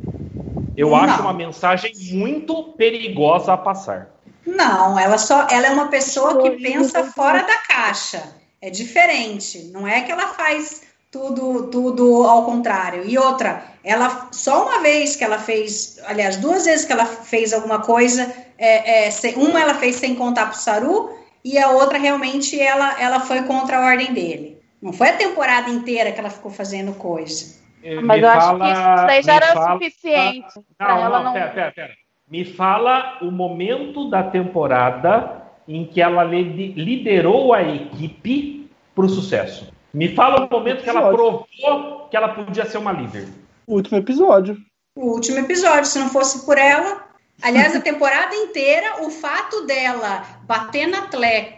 Eu 0.76 0.90
Não. 0.90 0.96
acho 0.96 1.22
uma 1.22 1.32
mensagem 1.32 1.90
muito 2.12 2.62
perigosa 2.76 3.54
a 3.54 3.56
passar. 3.56 4.10
Não, 4.46 4.98
ela 4.98 5.16
só 5.16 5.46
ela 5.50 5.68
é 5.68 5.70
uma 5.70 5.88
pessoa 5.88 6.42
que 6.42 6.50
pensa 6.50 7.02
fora 7.04 7.40
da 7.44 7.56
caixa. 7.66 8.43
É 8.66 8.70
diferente. 8.70 9.70
Não 9.74 9.86
é 9.86 10.00
que 10.00 10.10
ela 10.10 10.28
faz 10.28 10.82
tudo 11.12 11.68
tudo 11.70 12.24
ao 12.24 12.46
contrário. 12.46 13.04
E 13.06 13.18
outra, 13.18 13.62
ela 13.84 14.28
só 14.32 14.64
uma 14.66 14.80
vez 14.80 15.14
que 15.16 15.22
ela 15.22 15.38
fez, 15.38 16.00
aliás, 16.06 16.38
duas 16.38 16.64
vezes 16.64 16.86
que 16.86 16.92
ela 16.92 17.04
fez 17.04 17.52
alguma 17.52 17.80
coisa, 17.80 18.22
é, 18.56 19.06
é, 19.06 19.10
se- 19.10 19.34
uma 19.36 19.60
ela 19.60 19.74
fez 19.74 19.96
sem 19.96 20.14
contar 20.14 20.46
pro 20.46 20.58
Saru 20.58 21.10
e 21.44 21.58
a 21.58 21.68
outra 21.72 21.98
realmente 21.98 22.58
ela 22.58 22.98
ela 22.98 23.20
foi 23.20 23.42
contra 23.42 23.76
a 23.78 23.84
ordem 23.84 24.14
dele. 24.14 24.58
Não 24.80 24.92
foi 24.94 25.10
a 25.10 25.16
temporada 25.16 25.68
inteira 25.68 26.10
que 26.10 26.18
ela 26.20 26.30
ficou 26.30 26.50
fazendo 26.50 26.94
coisa. 26.94 27.62
Eh, 27.82 28.00
Mas 28.00 28.18
me 28.18 28.26
eu 28.26 28.30
acho 28.30 28.46
fala- 28.46 28.64
que 28.64 28.72
isso 28.72 29.06
daí 29.06 29.22
já 29.22 29.34
era 29.34 29.46
fala- 29.52 29.72
suficiente 29.74 30.54
pra 30.78 30.88
Não, 30.88 31.04
ela 31.04 31.18
não, 31.18 31.24
não. 31.24 31.32
pera, 31.34 31.50
pera, 31.50 31.72
pera. 31.72 31.92
Me 32.30 32.44
fala 32.46 33.18
o 33.20 33.30
momento 33.30 34.08
da 34.08 34.22
temporada 34.22 35.43
em 35.66 35.86
que 35.86 36.00
ela 36.00 36.24
li- 36.24 36.72
liderou 36.72 37.52
a 37.52 37.62
equipe 37.62 38.68
para 38.94 39.04
o 39.04 39.08
sucesso. 39.08 39.68
Me 39.92 40.14
fala 40.14 40.44
o 40.44 40.50
momento 40.50 40.82
que 40.82 40.90
ela 40.90 41.10
provou 41.10 41.46
que 42.10 42.16
ela 42.16 42.28
podia 42.28 42.66
ser 42.66 42.78
uma 42.78 42.92
líder. 42.92 43.28
O 43.66 43.74
último 43.74 43.98
episódio. 43.98 44.56
O 44.96 45.12
último 45.14 45.38
episódio, 45.38 45.86
se 45.86 45.98
não 45.98 46.08
fosse 46.08 46.44
por 46.44 46.58
ela. 46.58 47.04
Aliás, 47.42 47.74
a 47.74 47.80
temporada 47.82 48.34
inteira, 48.34 49.04
o 49.04 49.10
fato 49.10 49.66
dela 49.66 50.24
bater 50.46 50.86
na, 50.86 51.08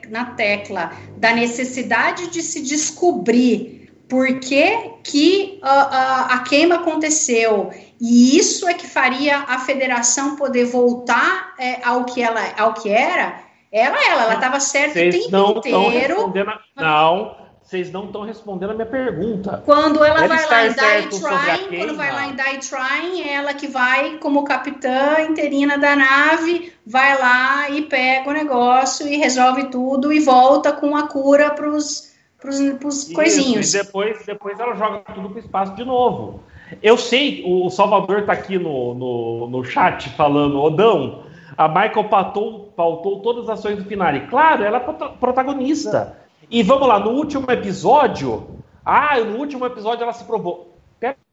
na 0.08 0.24
tecla 0.34 0.92
da 1.16 1.32
necessidade 1.34 2.28
de 2.30 2.42
se 2.42 2.62
descobrir 2.62 3.90
por 4.08 4.38
que, 4.40 4.92
que 5.02 5.58
ah, 5.62 5.88
ah, 6.30 6.34
a 6.34 6.38
queima 6.40 6.76
aconteceu. 6.76 7.70
E 8.00 8.36
isso 8.36 8.68
é 8.68 8.74
que 8.74 8.86
faria 8.86 9.38
a 9.38 9.58
federação 9.58 10.36
poder 10.36 10.66
voltar 10.66 11.54
é, 11.58 11.80
ao, 11.82 12.04
que 12.04 12.22
ela, 12.22 12.40
ao 12.56 12.74
que 12.74 12.88
era. 12.88 13.45
Era 13.76 14.10
ela, 14.10 14.22
ela 14.22 14.34
estava 14.36 14.58
certa 14.58 14.92
o 14.92 14.94
Vocês 14.94 15.26
tempo 15.26 15.30
não 15.30 15.50
inteiro. 15.58 16.32
A... 16.74 16.82
Não, 16.82 17.36
vocês 17.62 17.92
não 17.92 18.06
estão 18.06 18.22
respondendo 18.22 18.70
a 18.70 18.74
minha 18.74 18.86
pergunta. 18.86 19.62
Quando 19.66 20.02
ela 20.02 20.24
Ela 20.24 20.28
vai 20.28 20.38
está 20.38 20.56
lá 20.56 20.98
em 20.98 21.08
Die 21.08 21.20
Trying, 21.20 21.78
quando 21.78 21.96
vai 21.96 22.10
lá 22.10 22.26
em 22.26 22.34
Die 22.34 22.70
Trying, 22.70 23.20
é 23.20 23.34
ela 23.34 23.52
que 23.52 23.66
vai 23.66 24.16
como 24.16 24.44
capitã 24.44 25.20
interina 25.28 25.76
da 25.76 25.94
nave, 25.94 26.72
vai 26.86 27.20
lá 27.20 27.68
e 27.68 27.82
pega 27.82 28.30
o 28.30 28.32
negócio 28.32 29.06
e 29.06 29.18
resolve 29.18 29.64
tudo 29.64 30.10
e 30.10 30.20
volta 30.20 30.72
com 30.72 30.96
a 30.96 31.06
cura 31.06 31.50
pros 31.50 32.14
Isso, 32.42 33.12
coisinhos. 33.12 33.74
E 33.74 33.82
depois, 33.82 34.24
depois 34.24 34.58
ela 34.58 34.74
joga 34.74 35.00
tudo 35.14 35.28
pro 35.28 35.38
espaço 35.38 35.74
de 35.74 35.84
novo. 35.84 36.40
Eu 36.82 36.96
sei, 36.96 37.44
o 37.46 37.68
Salvador 37.68 38.24
tá 38.24 38.32
aqui 38.32 38.58
no, 38.58 38.94
no, 38.94 39.48
no 39.48 39.64
chat 39.64 40.08
falando, 40.16 40.62
Odão, 40.62 41.25
a 41.56 41.68
Michael 41.68 42.04
pautou, 42.08 42.72
pautou 42.76 43.20
todas 43.20 43.48
as 43.48 43.58
ações 43.58 43.76
do 43.76 43.84
finale. 43.84 44.20
Claro, 44.28 44.64
ela 44.64 44.78
é 44.78 44.80
prota- 44.80 45.08
protagonista. 45.10 46.16
E 46.50 46.62
vamos 46.62 46.86
lá, 46.88 46.98
no 46.98 47.10
último 47.10 47.50
episódio, 47.50 48.56
ah, 48.84 49.18
no 49.20 49.36
último 49.36 49.66
episódio 49.66 50.02
ela 50.04 50.12
se 50.12 50.24
provou. 50.24 50.76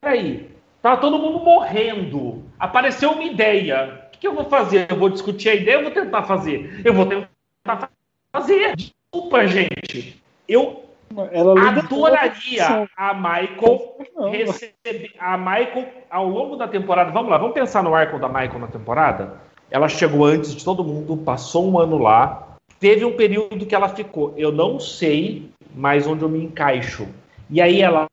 Peraí, 0.01 0.49
tá 0.81 0.97
todo 0.97 1.19
mundo 1.19 1.39
morrendo. 1.39 2.43
Apareceu 2.59 3.11
uma 3.11 3.23
ideia. 3.23 4.01
O 4.07 4.11
que, 4.11 4.19
que 4.19 4.27
eu 4.27 4.33
vou 4.33 4.45
fazer? 4.45 4.87
Eu 4.89 4.97
vou 4.97 5.09
discutir 5.09 5.49
a 5.49 5.55
ideia 5.55 5.77
ou 5.77 5.83
vou 5.83 5.93
tentar 5.93 6.23
fazer? 6.23 6.81
Eu 6.83 6.93
vou 6.93 7.05
tentar 7.05 7.89
fazer. 8.31 8.75
Desculpa, 8.75 9.45
gente. 9.47 10.21
Eu 10.47 10.83
Ela 11.31 11.69
adoraria 11.69 12.89
a 12.97 13.13
Michael 13.13 13.97
receber 14.31 15.13
a 15.19 15.37
Michael 15.37 15.87
ao 16.09 16.27
longo 16.27 16.55
da 16.55 16.67
temporada. 16.67 17.11
Vamos 17.11 17.29
lá, 17.29 17.37
vamos 17.37 17.53
pensar 17.53 17.83
no 17.83 17.93
arco 17.93 18.17
da 18.17 18.27
Michael 18.27 18.59
na 18.59 18.67
temporada. 18.67 19.41
Ela 19.73 19.89
chegou 19.89 20.23
antes 20.23 20.55
de 20.55 20.63
todo 20.63 20.83
mundo, 20.83 21.17
passou 21.17 21.67
um 21.67 21.79
ano 21.79 21.97
lá. 21.97 22.57
Teve 22.79 23.03
um 23.03 23.17
período 23.17 23.65
que 23.65 23.73
ela 23.73 23.89
ficou, 23.89 24.31
eu 24.37 24.51
não 24.51 24.79
sei 24.79 25.49
mais 25.75 26.05
onde 26.05 26.21
eu 26.21 26.29
me 26.29 26.43
encaixo. 26.43 27.07
E 27.49 27.59
aí 27.59 27.81
ela 27.81 28.07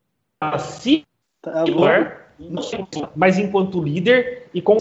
se 0.58 1.04
Tá, 1.42 1.64
mas 3.16 3.38
enquanto 3.38 3.82
líder 3.82 4.48
e 4.52 4.60
com 4.60 4.76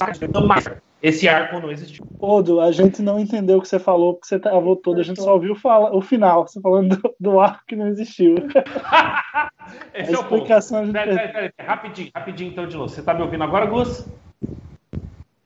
esse 1.02 1.28
arco 1.30 1.60
não 1.60 1.72
existiu. 1.72 2.04
Odo, 2.20 2.60
a 2.60 2.70
gente 2.72 3.02
não 3.02 3.18
entendeu 3.18 3.58
o 3.58 3.62
que 3.62 3.68
você 3.68 3.80
falou, 3.80 4.16
porque 4.16 4.28
você 4.28 4.38
travou 4.38 4.76
todo, 4.76 5.00
a 5.00 5.04
gente 5.04 5.22
só 5.22 5.34
ouviu 5.34 5.56
fala, 5.56 5.96
o 5.96 6.02
final, 6.02 6.46
você 6.46 6.60
falando 6.60 6.98
do, 6.98 7.16
do 7.18 7.40
arco 7.40 7.64
que 7.66 7.78
não 7.78 7.88
existiu. 7.88 8.36
Esse 9.94 10.12
A 10.16 10.18
é 10.18 10.20
o 10.20 10.24
ponto. 10.24 10.36
explicação 10.36 10.80
a 10.80 10.86
gente 10.86 10.94
Peraí, 10.94 11.16
peraí, 11.16 11.32
peraí, 11.32 11.52
rapidinho, 11.60 12.12
rapidinho 12.14 12.52
então 12.52 12.68
de 12.68 12.76
novo. 12.76 12.90
Você 12.90 13.02
tá 13.02 13.14
me 13.14 13.22
ouvindo 13.22 13.44
agora, 13.46 13.66
Gus? 13.66 14.06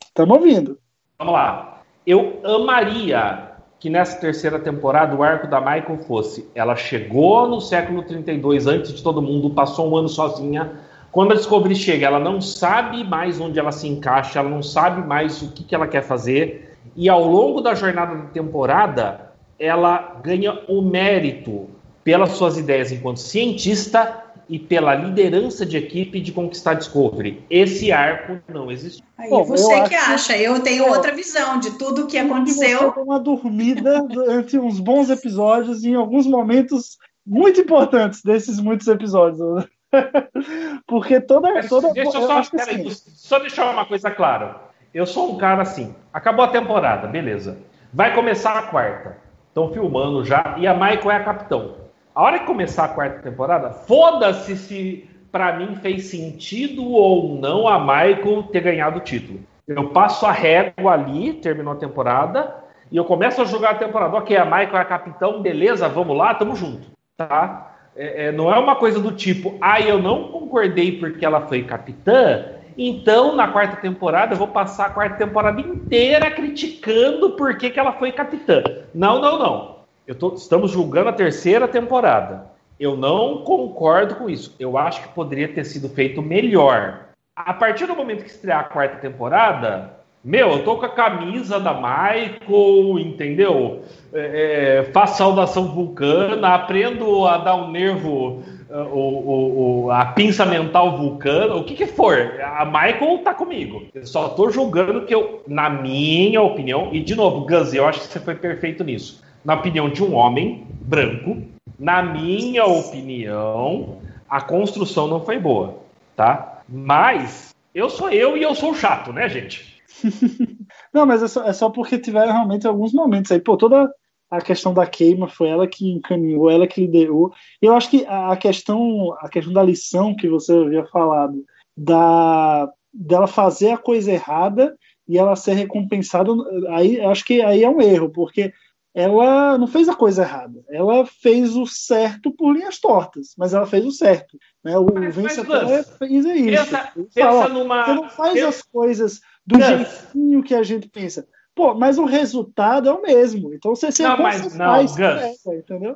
Estamos 0.03 0.35
ouvindo. 0.35 0.79
Vamos 1.23 1.39
lá. 1.39 1.79
Eu 2.05 2.41
amaria 2.43 3.51
que 3.79 3.89
nessa 3.89 4.19
terceira 4.19 4.59
temporada 4.59 5.15
o 5.15 5.23
arco 5.23 5.47
da 5.47 5.61
Michael 5.61 5.99
fosse. 6.05 6.49
Ela 6.53 6.75
chegou 6.75 7.47
no 7.47 7.61
século 7.61 8.03
32 8.03 8.67
antes 8.67 8.93
de 8.93 9.01
todo 9.01 9.21
mundo, 9.21 9.49
passou 9.51 9.89
um 9.89 9.95
ano 9.95 10.09
sozinha. 10.09 10.73
Quando 11.13 11.31
a 11.31 11.35
Discovery 11.35 11.77
chega, 11.77 12.07
ela 12.07 12.19
não 12.19 12.41
sabe 12.41 13.05
mais 13.05 13.39
onde 13.39 13.57
ela 13.57 13.71
se 13.71 13.87
encaixa, 13.87 14.39
ela 14.39 14.49
não 14.49 14.61
sabe 14.61 15.07
mais 15.07 15.41
o 15.41 15.53
que, 15.53 15.63
que 15.63 15.73
ela 15.73 15.87
quer 15.87 16.01
fazer. 16.01 16.77
e 16.93 17.07
ao 17.07 17.25
longo 17.25 17.61
da 17.61 17.73
jornada 17.73 18.15
da 18.15 18.25
temporada, 18.25 19.31
ela 19.57 20.19
ganha 20.21 20.59
o 20.67 20.81
mérito 20.81 21.69
pelas 22.03 22.31
suas 22.31 22.57
ideias 22.57 22.91
enquanto 22.91 23.21
cientista 23.21 24.25
e 24.49 24.59
pela 24.59 24.93
liderança 24.95 25.65
de 25.65 25.77
equipe 25.77 26.19
de 26.19 26.31
conquistar 26.31 26.73
Discovery. 26.75 27.43
Esse 27.49 27.91
arco 27.91 28.39
não 28.51 28.71
existe. 28.71 29.03
Aí 29.17 29.29
Bom, 29.29 29.43
você 29.43 29.73
eu 29.73 29.83
que 29.85 29.95
acho- 29.95 30.11
acha, 30.13 30.37
eu 30.37 30.59
tenho 30.61 30.85
É. 30.85 30.89
outra 30.91 31.11
visão 31.13 31.59
de 31.59 31.71
tudo 31.77 32.05
que 32.07 32.13
Você 32.19 32.25
aconteceu. 32.25 32.91
deu 32.93 33.03
uma 33.03 33.19
dormida 33.19 34.01
durante 34.03 34.57
uns 34.57 34.79
bons 34.79 35.09
episódios, 35.09 35.83
em 35.83 35.95
alguns 35.95 36.27
momentos 36.27 36.97
muito 37.25 37.61
importantes 37.61 38.21
desses 38.21 38.59
muitos 38.59 38.87
episódios. 38.87 39.65
Porque 40.87 41.19
toda. 41.21 41.49
toda 41.67 41.93
Deixa 41.93 42.17
eu 42.17 42.21
eu 42.21 42.27
só, 42.27 42.41
que 42.41 42.57
peraí, 42.57 42.87
assim, 42.87 43.11
só 43.15 43.39
deixar 43.39 43.71
uma 43.71 43.85
coisa 43.85 44.09
clara. 44.11 44.61
Eu 44.93 45.05
sou 45.05 45.33
um 45.33 45.37
cara 45.37 45.61
assim, 45.61 45.95
acabou 46.13 46.45
a 46.45 46.49
temporada, 46.49 47.07
beleza. 47.07 47.57
Vai 47.91 48.13
começar 48.13 48.57
a 48.57 48.63
quarta. 48.63 49.17
Estão 49.47 49.71
filmando 49.71 50.23
já, 50.25 50.55
e 50.57 50.65
a 50.67 50.73
Michael 50.73 51.11
é 51.11 51.15
a 51.17 51.23
capitão. 51.23 51.75
A 52.15 52.21
hora 52.21 52.39
que 52.39 52.45
começar 52.45 52.85
a 52.85 52.89
quarta 52.89 53.19
temporada, 53.19 53.71
foda-se 53.71 54.55
se 54.55 55.09
pra 55.31 55.53
mim 55.53 55.75
fez 55.77 56.05
sentido 56.05 56.87
ou 56.91 57.35
não 57.39 57.67
a 57.67 57.79
Michael 57.79 58.43
ter 58.51 58.61
ganhado 58.61 58.99
o 58.99 59.01
título. 59.01 59.39
Eu 59.67 59.89
passo 59.89 60.25
a 60.27 60.31
régua 60.31 60.93
ali, 60.93 61.33
terminou 61.33 61.73
a 61.73 61.77
temporada, 61.77 62.55
e 62.91 62.97
eu 62.97 63.03
começo 63.03 63.41
a 63.41 63.45
jogar 63.45 63.71
a 63.71 63.75
temporada. 63.75 64.15
Ok, 64.15 64.37
a 64.37 64.45
Michael 64.45 64.77
é 64.77 64.85
capitão, 64.85 65.41
beleza, 65.41 65.89
vamos 65.89 66.15
lá, 66.15 66.35
tamo 66.35 66.55
junto, 66.55 66.87
tá? 67.17 67.71
É, 67.95 68.25
é, 68.25 68.31
não 68.31 68.53
é 68.53 68.59
uma 68.59 68.75
coisa 68.75 68.99
do 68.99 69.11
tipo, 69.11 69.57
ah, 69.59 69.81
eu 69.81 69.99
não 69.99 70.27
concordei 70.27 70.99
porque 70.99 71.25
ela 71.25 71.41
foi 71.41 71.63
capitã, 71.63 72.45
então 72.77 73.35
na 73.35 73.47
quarta 73.47 73.77
temporada 73.77 74.33
eu 74.33 74.37
vou 74.37 74.47
passar 74.47 74.87
a 74.87 74.89
quarta 74.91 75.17
temporada 75.17 75.59
inteira 75.61 76.29
criticando 76.29 77.31
por 77.31 77.57
que, 77.57 77.71
que 77.71 77.79
ela 77.79 77.93
foi 77.93 78.11
capitã. 78.11 78.61
Não, 78.93 79.19
não, 79.19 79.39
não. 79.39 79.72
Tô- 80.19 80.33
estamos 80.33 80.71
julgando 80.71 81.09
a 81.09 81.13
terceira 81.13 81.67
temporada. 81.67 82.51
Eu 82.79 82.97
não 82.97 83.43
concordo 83.43 84.15
com 84.15 84.29
isso. 84.29 84.55
Eu 84.59 84.77
acho 84.77 85.01
que 85.01 85.07
poderia 85.09 85.47
ter 85.47 85.63
sido 85.63 85.87
feito 85.89 86.21
melhor. 86.21 87.05
A 87.35 87.53
partir 87.53 87.85
do 87.85 87.95
momento 87.95 88.23
que 88.23 88.29
estrear 88.29 88.59
a 88.59 88.63
quarta 88.65 88.97
temporada, 88.97 89.93
meu, 90.23 90.51
eu 90.51 90.63
tô 90.63 90.77
com 90.77 90.85
a 90.85 90.89
camisa 90.89 91.59
da 91.59 91.73
Michael, 91.73 92.99
entendeu? 92.99 93.81
É, 94.13 94.79
é, 94.87 94.91
faço 94.91 95.17
saudação 95.17 95.67
vulcana, 95.73 96.49
aprendo 96.55 97.25
a 97.25 97.37
dar 97.37 97.55
um 97.55 97.71
nervo, 97.71 98.43
o, 98.69 98.97
o- 98.97 99.83
o- 99.85 99.91
a 99.91 100.05
pinça 100.05 100.45
mental 100.45 100.97
vulcana, 100.97 101.55
o 101.55 101.63
que 101.63 101.73
que 101.75 101.87
for. 101.87 102.33
A 102.41 102.65
Michael 102.65 103.19
tá 103.23 103.33
comigo. 103.33 103.83
Eu 103.93 104.05
só 104.05 104.29
tô 104.29 104.49
julgando 104.49 105.05
que 105.05 105.13
eu, 105.15 105.41
na 105.47 105.69
minha 105.69 106.41
opinião, 106.41 106.89
e 106.91 106.99
de 106.99 107.15
novo, 107.15 107.45
Gus, 107.45 107.73
eu 107.73 107.85
acho 107.87 108.01
que 108.01 108.07
você 108.07 108.19
foi 108.19 108.35
perfeito 108.35 108.83
nisso. 108.83 109.23
Na 109.43 109.55
opinião 109.55 109.89
de 109.89 110.03
um 110.03 110.13
homem 110.13 110.65
branco, 110.81 111.41
na 111.77 112.01
minha 112.01 112.65
opinião, 112.65 113.99
a 114.29 114.39
construção 114.41 115.07
não 115.07 115.23
foi 115.23 115.37
boa, 115.37 115.79
tá? 116.15 116.61
Mas 116.67 117.53
eu 117.73 117.89
sou 117.89 118.09
eu 118.09 118.37
e 118.37 118.43
eu 118.43 118.55
sou 118.55 118.73
chato, 118.73 119.11
né, 119.11 119.27
gente? 119.27 119.81
Não, 120.93 121.05
mas 121.05 121.23
é 121.23 121.27
só, 121.27 121.43
é 121.43 121.53
só 121.53 121.69
porque 121.69 121.97
tiveram 121.97 122.31
realmente 122.31 122.67
alguns 122.67 122.93
momentos 122.93 123.31
aí. 123.31 123.39
Pô, 123.39 123.57
toda 123.57 123.91
a 124.29 124.41
questão 124.41 124.73
da 124.73 124.85
queima 124.85 125.27
foi 125.27 125.49
ela 125.49 125.67
que 125.67 125.91
encaminhou, 125.91 126.49
ela 126.49 126.67
que 126.67 126.81
liderou. 126.81 127.33
E 127.61 127.65
eu 127.65 127.75
acho 127.75 127.89
que 127.89 128.05
a 128.07 128.35
questão, 128.35 129.13
a 129.19 129.29
questão 129.29 129.53
da 129.53 129.63
lição 129.63 130.15
que 130.15 130.27
você 130.27 130.53
havia 130.53 130.85
falado, 130.85 131.43
da 131.75 132.69
dela 132.93 133.25
fazer 133.25 133.71
a 133.71 133.77
coisa 133.77 134.11
errada 134.11 134.75
e 135.07 135.17
ela 135.17 135.35
ser 135.35 135.53
recompensada, 135.53 136.31
aí 136.69 137.01
acho 137.01 137.25
que 137.25 137.41
aí 137.41 137.63
é 137.63 137.69
um 137.69 137.81
erro, 137.81 138.09
porque 138.09 138.53
ela 138.93 139.57
não 139.57 139.65
fez 139.67 139.89
a 139.89 139.95
coisa 139.95 140.21
errada. 140.23 140.63
Ela 140.69 141.05
fez 141.05 141.55
o 141.55 141.65
certo 141.65 142.31
por 142.31 142.53
linhas 142.53 142.79
tortas, 142.79 143.33
mas 143.37 143.53
ela 143.53 143.65
fez 143.65 143.85
o 143.85 143.91
certo. 143.91 144.37
Né? 144.63 144.77
O 144.77 144.85
Mas- 144.93 145.17
mas, 145.17 145.35
Gus, 145.37 145.97
fez 145.97 146.25
é 146.25 146.35
isso. 146.35 146.63
Pensa, 146.63 146.91
Ele 146.95 147.07
pensa 147.13 147.27
fala, 147.31 147.49
numa. 147.49 147.85
você 147.85 147.93
não 147.93 148.09
faz 148.09 148.33
pensa- 148.33 148.47
as 148.49 148.61
coisas 148.61 149.21
do 149.45 149.57
Gus. 149.57 149.65
jeitinho 149.67 150.43
que 150.43 150.53
a 150.55 150.63
gente 150.63 150.87
pensa. 150.87 151.27
Pô, 151.55 151.73
mas 151.75 151.97
o 151.97 152.05
resultado 152.05 152.89
é 152.89 152.91
o 152.93 153.01
mesmo. 153.01 153.53
Então 153.53 153.75
você 153.75 153.91
se 153.91 154.01
Não, 154.03 154.17
mas 154.17 154.55
não, 154.55 154.79
Gus. 154.85 155.45
entendeu? 155.47 155.95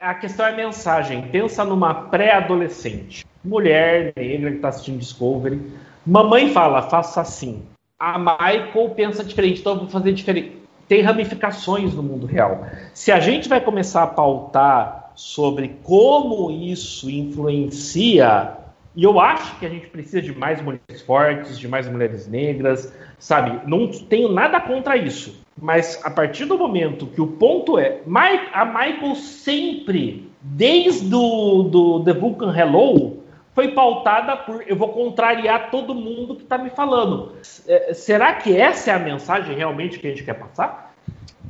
A 0.00 0.14
questão 0.14 0.46
é 0.46 0.54
mensagem. 0.54 1.28
Pensa 1.30 1.64
numa 1.64 1.92
pré-adolescente, 2.08 3.24
mulher 3.44 4.12
negra 4.16 4.50
que 4.50 4.56
está 4.56 4.68
assistindo 4.68 4.98
Discovery. 4.98 5.60
Mamãe 6.06 6.52
fala, 6.52 6.82
faça 6.82 7.20
assim. 7.20 7.62
A 7.98 8.18
Michael 8.18 8.90
pensa 8.94 9.24
diferente, 9.24 9.60
então 9.60 9.72
eu 9.74 9.78
vou 9.80 9.88
fazer 9.88 10.12
diferente. 10.12 10.62
Tem 10.88 11.02
ramificações 11.02 11.94
no 11.94 12.02
mundo 12.02 12.26
real. 12.26 12.66
Se 12.92 13.10
a 13.10 13.20
gente 13.20 13.48
vai 13.48 13.60
começar 13.60 14.02
a 14.02 14.06
pautar 14.06 15.12
sobre 15.14 15.76
como 15.82 16.50
isso 16.50 17.08
influencia, 17.10 18.56
e 18.96 19.02
eu 19.02 19.18
acho 19.18 19.58
que 19.58 19.66
a 19.66 19.68
gente 19.68 19.88
precisa 19.88 20.22
de 20.22 20.32
mais 20.36 20.62
mulheres 20.62 21.02
fortes, 21.04 21.58
de 21.58 21.66
mais 21.66 21.88
mulheres 21.88 22.28
negras, 22.28 22.92
sabe? 23.18 23.60
Não 23.66 23.88
tenho 23.88 24.30
nada 24.30 24.60
contra 24.60 24.96
isso. 24.96 25.42
Mas 25.60 26.00
a 26.04 26.10
partir 26.10 26.44
do 26.44 26.58
momento 26.58 27.06
que 27.06 27.20
o 27.20 27.26
ponto 27.26 27.78
é, 27.78 28.00
a 28.52 28.64
Michael 28.64 29.14
sempre, 29.16 30.30
desde 30.40 31.14
o 31.14 31.62
do 31.64 32.04
The 32.04 32.12
Vulcan 32.12 32.56
Hello, 32.56 33.23
foi 33.54 33.68
pautada 33.68 34.36
por 34.36 34.62
eu 34.66 34.76
vou 34.76 34.88
contrariar 34.88 35.70
todo 35.70 35.94
mundo 35.94 36.34
que 36.34 36.42
está 36.42 36.58
me 36.58 36.70
falando. 36.70 37.32
É, 37.66 37.94
será 37.94 38.34
que 38.34 38.56
essa 38.56 38.90
é 38.90 38.94
a 38.94 38.98
mensagem 38.98 39.56
realmente 39.56 39.98
que 39.98 40.06
a 40.06 40.10
gente 40.10 40.24
quer 40.24 40.34
passar? 40.34 40.94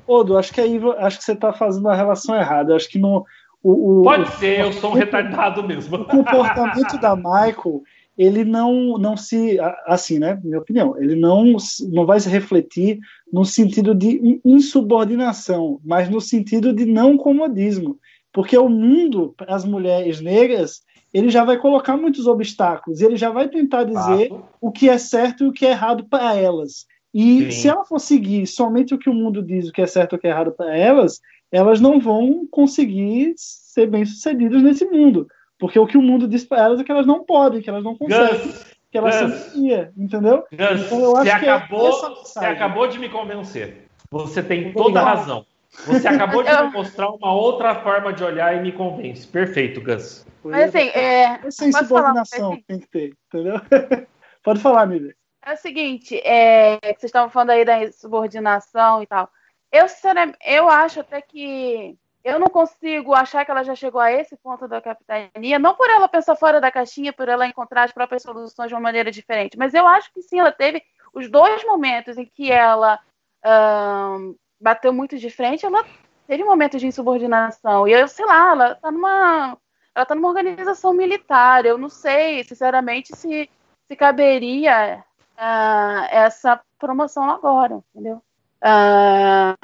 Odo, 0.07 0.37
acho 0.37 0.53
que 0.53 0.61
aí 0.61 0.79
acho 0.99 1.19
que 1.19 1.25
você 1.25 1.33
está 1.33 1.53
fazendo 1.53 1.89
a 1.89 1.95
relação 1.95 2.37
errada. 2.37 2.77
Acho 2.77 2.89
que 2.91 2.99
no, 2.99 3.25
o, 3.63 4.01
o, 4.01 4.03
Pode 4.03 4.29
ser, 4.33 4.61
eu 4.61 4.73
sou 4.75 4.91
um 4.91 4.95
retardado 4.95 5.67
mesmo. 5.67 5.97
o 5.97 6.05
comportamento 6.05 6.99
da 7.01 7.17
Michael 7.17 7.83
ele 8.17 8.45
não 8.45 8.97
não 8.97 9.17
se 9.17 9.59
assim 9.87 10.21
né 10.21 10.39
minha 10.45 10.59
opinião 10.59 10.97
ele 10.97 11.17
não 11.17 11.57
não 11.91 12.07
vai 12.07 12.21
se 12.21 12.29
refletir 12.29 12.99
no 13.33 13.45
sentido 13.45 13.93
de 13.93 14.41
insubordinação 14.45 15.81
mas 15.85 16.09
no 16.09 16.21
sentido 16.21 16.73
de 16.73 16.87
não 16.87 17.17
comodismo 17.17 17.99
porque 18.33 18.57
o 18.57 18.69
mundo 18.69 19.35
as 19.49 19.65
mulheres 19.65 20.21
negras 20.21 20.83
ele 21.15 21.31
já 21.31 21.45
vai 21.45 21.57
colocar 21.57 21.97
muitos 21.97 22.27
obstáculos 22.27 23.01
ele 23.01 23.17
já 23.17 23.31
vai 23.31 23.49
tentar 23.49 23.85
dizer 23.85 24.31
o 24.61 24.71
que 24.71 24.91
é 24.91 24.99
certo 24.99 25.45
e 25.45 25.47
o 25.47 25.53
que 25.53 25.65
é 25.65 25.71
errado 25.71 26.05
para 26.05 26.35
elas 26.35 26.87
e 27.15 27.45
Sim. 27.45 27.51
se 27.53 27.69
ela 27.69 27.85
for 27.85 28.01
seguir 28.01 28.47
somente 28.47 28.93
o 28.95 28.99
que 28.99 29.09
o 29.09 29.15
mundo 29.15 29.43
diz 29.43 29.69
o 29.69 29.73
que 29.73 29.81
é 29.81 29.87
certo 29.87 30.15
e 30.15 30.17
o 30.17 30.19
que 30.19 30.27
é 30.27 30.31
errado 30.31 30.53
para 30.53 30.77
elas 30.77 31.21
elas 31.51 31.81
não 31.81 32.01
vão 32.01 32.47
conseguir 32.51 33.33
ser 33.37 33.87
bem 33.87 34.05
sucedidas 34.05 34.63
nesse 34.63 34.85
mundo 34.85 35.27
porque 35.59 35.79
o 35.79 35.87
que 35.87 35.97
o 35.97 36.03
mundo 36.03 36.27
diz 36.29 36.45
para 36.45 36.63
elas 36.63 36.81
é 36.81 36.85
que 36.85 36.91
elas 36.91 37.07
não 37.07 37.25
podem, 37.25 37.63
que 37.63 37.71
elas 37.71 37.85
não 37.85 37.97
conseguem, 37.97 38.47
Gus, 38.47 38.77
que 38.91 38.99
elas 38.99 39.21
Gus. 39.21 39.35
são 39.35 39.51
fria, 39.51 39.93
entendeu? 39.97 40.45
Gus, 40.53 40.87
Então, 40.87 41.01
eu 41.01 41.17
acho 41.17 41.31
você 41.31 41.39
que 41.39 41.47
é 41.47 41.51
acabou, 41.51 41.89
essa 41.89 42.11
você 42.11 42.39
acabou 42.41 42.87
de 42.89 42.99
me 42.99 43.09
convencer. 43.09 43.87
Você 44.11 44.43
tem 44.43 44.73
toda 44.73 45.01
a 45.01 45.05
razão. 45.05 45.47
Você 45.87 46.09
acabou 46.09 46.43
de 46.43 46.51
Eu- 46.51 46.67
me 46.67 46.73
mostrar 46.73 47.11
uma 47.11 47.35
outra 47.35 47.75
forma 47.83 48.13
de 48.13 48.23
olhar 48.23 48.57
e 48.57 48.61
me 48.61 48.73
convence. 48.73 49.27
Perfeito, 49.27 49.81
Gus. 49.81 50.27
Mas 50.43 50.75
assim, 50.75 50.89
é, 50.89 51.39
falar 51.39 51.43
uma 51.43 51.81
insubordinação 51.81 52.49
coisa? 52.49 52.57
que 52.57 52.67
tem 52.67 52.81
que 52.81 52.87
ter, 52.89 53.17
entendeu? 53.29 53.55
Pode 54.43 54.61
falar, 54.61 54.87
Mívia. 54.87 55.17
É 55.45 55.53
o 55.53 55.57
seguinte, 55.57 56.21
é, 56.25 56.79
vocês 56.81 57.05
estavam 57.05 57.31
falando 57.31 57.51
aí 57.51 57.65
da 57.65 57.93
subordinação 57.93 59.03
e 59.03 59.07
tal. 59.07 59.29
Eu, 59.71 59.89
sinceramente, 59.89 60.39
eu 60.45 60.69
acho 60.69 61.01
até 61.01 61.21
que 61.21 61.99
eu 62.23 62.39
não 62.39 62.47
consigo 62.47 63.13
achar 63.13 63.45
que 63.45 63.51
ela 63.51 63.63
já 63.63 63.75
chegou 63.75 64.01
a 64.01 64.11
esse 64.11 64.37
ponto 64.37 64.67
da 64.67 64.81
capitania, 64.81 65.59
não 65.59 65.75
por 65.75 65.91
ela 65.91 66.09
pensar 66.09 66.37
fora 66.37 66.61
da 66.61 66.71
caixinha, 66.71 67.13
por 67.13 67.29
ela 67.29 67.47
encontrar 67.47 67.85
as 67.85 67.93
próprias 67.93 68.23
soluções 68.23 68.69
de 68.69 68.75
uma 68.75 68.81
maneira 68.81 69.11
diferente, 69.11 69.59
mas 69.59 69.75
eu 69.75 69.87
acho 69.87 70.11
que 70.13 70.23
sim, 70.23 70.39
ela 70.41 70.51
teve 70.53 70.83
os 71.13 71.31
dois 71.31 71.63
momentos 71.65 72.17
em 72.17 72.25
que 72.25 72.51
ela 72.51 72.99
ahn, 73.45 74.35
bateu 74.61 74.93
muito 74.93 75.19
de 75.19 75.31
frente, 75.31 75.67
ela 75.67 75.85
teve 76.27 76.45
momentos 76.45 76.81
de 76.81 76.87
insubordinação. 76.87 77.87
E 77.87 77.93
eu, 77.93 78.09
sei 78.09 78.25
lá, 78.25 78.53
ela 78.53 78.75
tá 78.75 78.91
numa. 78.91 79.59
Ela 79.95 80.07
tá 80.07 80.15
numa 80.15 80.29
organização 80.29 80.93
militar. 80.93 81.65
Eu 81.65 81.79
não 81.79 81.89
sei, 81.89 82.43
sinceramente, 82.45 83.15
se, 83.17 83.49
se 83.87 83.97
caberia 83.97 85.05
ah, 85.37 86.09
essa 86.11 86.61
promoção 86.79 87.31
agora, 87.31 87.83
entendeu? 87.95 88.23
Ah, 88.61 89.55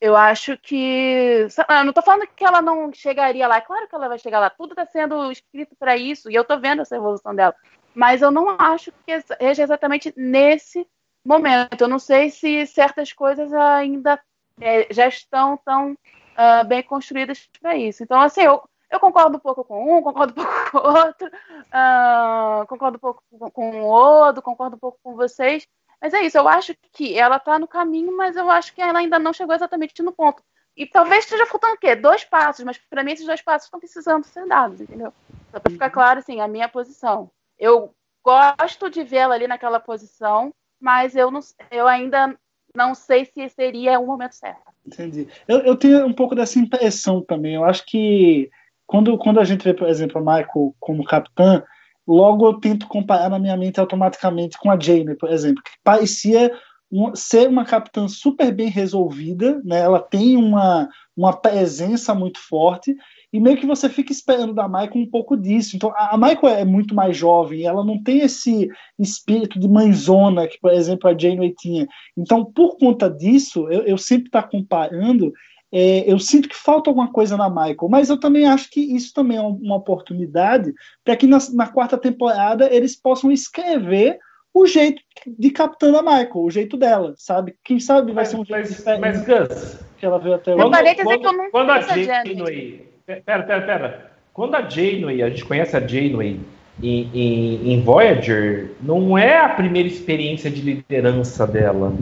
eu 0.00 0.16
acho 0.16 0.56
que. 0.56 1.46
Eu 1.68 1.84
não 1.84 1.92
tô 1.92 2.02
falando 2.02 2.26
que 2.28 2.44
ela 2.44 2.62
não 2.62 2.92
chegaria 2.92 3.46
lá. 3.46 3.56
É 3.58 3.60
claro 3.60 3.86
que 3.86 3.94
ela 3.94 4.08
vai 4.08 4.18
chegar 4.18 4.40
lá. 4.40 4.48
Tudo 4.48 4.70
está 4.70 4.86
sendo 4.86 5.30
escrito 5.30 5.76
para 5.76 5.96
isso. 5.96 6.30
E 6.30 6.34
eu 6.34 6.44
tô 6.44 6.58
vendo 6.58 6.82
essa 6.82 6.96
evolução 6.96 7.34
dela. 7.34 7.54
Mas 7.94 8.22
eu 8.22 8.30
não 8.30 8.56
acho 8.58 8.92
que 9.04 9.20
seja 9.20 9.62
exatamente 9.62 10.14
nesse 10.16 10.86
momento. 11.30 11.80
Eu 11.80 11.88
não 11.88 11.98
sei 11.98 12.30
se 12.30 12.66
certas 12.66 13.12
coisas 13.12 13.52
ainda 13.52 14.20
eh, 14.60 14.86
já 14.90 15.06
estão 15.06 15.56
tão 15.64 15.96
ah, 16.42 16.64
bem 16.64 16.82
construídas 16.82 17.48
para 17.60 17.76
isso. 17.76 18.02
Então, 18.02 18.18
assim, 18.20 18.40
eu, 18.40 18.62
eu 18.90 18.98
concordo 18.98 19.36
um 19.36 19.40
pouco 19.40 19.62
com 19.62 19.98
um, 19.98 20.02
concordo 20.02 20.32
um 20.32 20.44
pouco 20.44 20.70
com 20.70 20.78
o 20.78 21.04
outro, 21.04 21.30
ah, 21.70 22.64
concordo 22.66 22.96
um 22.96 23.00
pouco 23.00 23.22
com, 23.52 23.82
o 23.82 23.84
outro, 23.84 24.42
concordo 24.42 24.76
um 24.76 24.78
pouco 24.78 24.98
com 25.02 25.14
vocês. 25.14 25.66
Mas 26.00 26.14
é 26.14 26.22
isso, 26.22 26.38
eu 26.38 26.48
acho 26.48 26.74
que 26.92 27.18
ela 27.18 27.38
tá 27.38 27.58
no 27.58 27.68
caminho, 27.68 28.16
mas 28.16 28.36
eu 28.36 28.50
acho 28.50 28.74
que 28.74 28.80
ela 28.80 29.00
ainda 29.00 29.18
não 29.18 29.34
chegou 29.34 29.54
exatamente 29.54 30.02
no 30.02 30.12
ponto. 30.12 30.42
E 30.74 30.86
talvez 30.86 31.24
esteja 31.24 31.44
faltando 31.44 31.74
o 31.74 31.78
quê? 31.78 31.94
Dois 31.94 32.24
passos, 32.24 32.64
mas 32.64 32.78
para 32.78 33.04
mim 33.04 33.12
esses 33.12 33.26
dois 33.26 33.42
passos 33.42 33.66
estão 33.66 33.78
precisando 33.78 34.24
ser 34.24 34.46
dados, 34.46 34.80
entendeu? 34.80 35.12
Só 35.50 35.60
para 35.60 35.70
ficar 35.70 35.90
claro, 35.90 36.20
assim, 36.20 36.40
a 36.40 36.48
minha 36.48 36.70
posição. 36.70 37.30
Eu 37.58 37.94
gosto 38.24 38.88
de 38.88 39.02
vê-la 39.02 39.34
ali 39.34 39.46
naquela 39.46 39.78
posição, 39.78 40.54
mas 40.80 41.14
eu, 41.14 41.30
não, 41.30 41.40
eu 41.70 41.86
ainda 41.86 42.36
não 42.74 42.94
sei 42.94 43.24
se 43.24 43.48
seria 43.48 43.98
o 43.98 44.06
momento 44.06 44.34
certo. 44.34 44.62
Entendi. 44.86 45.28
Eu, 45.46 45.58
eu 45.60 45.76
tenho 45.76 46.06
um 46.06 46.12
pouco 46.12 46.34
dessa 46.34 46.58
impressão 46.58 47.22
também. 47.22 47.54
Eu 47.54 47.64
acho 47.64 47.84
que 47.84 48.50
quando, 48.86 49.16
quando 49.18 49.38
a 49.38 49.44
gente 49.44 49.62
vê, 49.62 49.74
por 49.74 49.88
exemplo, 49.88 50.18
a 50.18 50.20
Michael 50.20 50.74
como 50.80 51.04
capitã, 51.04 51.62
logo 52.06 52.46
eu 52.46 52.54
tento 52.54 52.88
comparar 52.88 53.28
na 53.28 53.38
minha 53.38 53.56
mente 53.56 53.78
automaticamente 53.78 54.58
com 54.58 54.70
a 54.70 54.78
Jamie, 54.78 55.16
por 55.16 55.30
exemplo, 55.30 55.62
que 55.62 55.70
parecia 55.84 56.50
um, 56.90 57.14
ser 57.14 57.48
uma 57.48 57.64
capitã 57.64 58.08
super 58.08 58.52
bem 58.52 58.68
resolvida, 58.68 59.60
né? 59.64 59.80
ela 59.80 60.00
tem 60.00 60.36
uma, 60.36 60.88
uma 61.16 61.32
presença 61.32 62.14
muito 62.14 62.40
forte, 62.40 62.96
e 63.32 63.38
meio 63.38 63.56
que 63.56 63.66
você 63.66 63.88
fica 63.88 64.12
esperando 64.12 64.52
da 64.52 64.68
Michael 64.68 64.96
um 64.96 65.10
pouco 65.10 65.36
disso. 65.36 65.76
Então, 65.76 65.90
a, 65.94 66.14
a 66.14 66.18
Michael 66.18 66.56
é 66.56 66.64
muito 66.64 66.94
mais 66.94 67.16
jovem, 67.16 67.64
ela 67.64 67.84
não 67.84 68.02
tem 68.02 68.20
esse 68.20 68.68
espírito 68.98 69.58
de 69.58 69.68
mãezona 69.68 70.48
que, 70.48 70.58
por 70.60 70.72
exemplo, 70.72 71.08
a 71.08 71.16
Janeway 71.16 71.54
tinha. 71.58 71.86
Então, 72.16 72.44
por 72.44 72.76
conta 72.76 73.08
disso, 73.08 73.68
eu, 73.70 73.82
eu 73.82 73.98
sempre 73.98 74.26
estou 74.26 74.42
tá 74.42 74.48
comparando 74.48 75.32
é, 75.72 76.10
eu 76.10 76.18
sinto 76.18 76.48
que 76.48 76.56
falta 76.56 76.90
alguma 76.90 77.12
coisa 77.12 77.36
na 77.36 77.48
Michael, 77.48 77.88
mas 77.88 78.10
eu 78.10 78.18
também 78.18 78.44
acho 78.44 78.68
que 78.70 78.80
isso 78.80 79.14
também 79.14 79.36
é 79.36 79.40
uma 79.40 79.76
oportunidade 79.76 80.74
para 81.04 81.16
que 81.16 81.28
na, 81.28 81.38
na, 81.52 81.68
quarta 81.68 81.96
temporada 81.96 82.68
eles 82.74 82.96
possam 82.96 83.30
escrever 83.30 84.18
o 84.52 84.66
jeito 84.66 85.00
de 85.24 85.50
capitã 85.50 85.92
da 85.92 86.02
Michael, 86.02 86.30
o 86.34 86.50
jeito 86.50 86.76
dela, 86.76 87.14
sabe? 87.16 87.54
Quem 87.62 87.78
sabe 87.78 88.06
vai 88.12 88.24
mas, 88.24 88.28
ser 88.30 88.36
um 88.36 88.44
jeito 88.44 88.58
mas, 88.58 88.76
diferente. 88.76 89.00
Mas, 89.00 89.24
Gus, 89.24 89.78
que 89.96 90.04
ela 90.04 90.18
veio 90.18 90.34
até 90.34 90.56
hoje. 90.56 90.64
Quando, 91.04 91.20
quando, 91.20 91.50
quando 91.52 91.70
a 91.70 91.80
Janeway... 91.80 92.89
Pera, 93.24 93.42
pera, 93.42 93.62
pera. 93.62 94.10
Quando 94.32 94.54
a 94.54 94.68
Janeway, 94.68 95.22
a 95.22 95.28
gente 95.28 95.44
conhece 95.44 95.76
a 95.76 95.80
Janeway 95.80 96.40
em, 96.82 97.10
em, 97.12 97.72
em 97.72 97.82
Voyager, 97.82 98.72
não 98.80 99.18
é 99.18 99.38
a 99.38 99.48
primeira 99.48 99.88
experiência 99.88 100.50
de 100.50 100.62
liderança 100.62 101.46
dela 101.46 101.92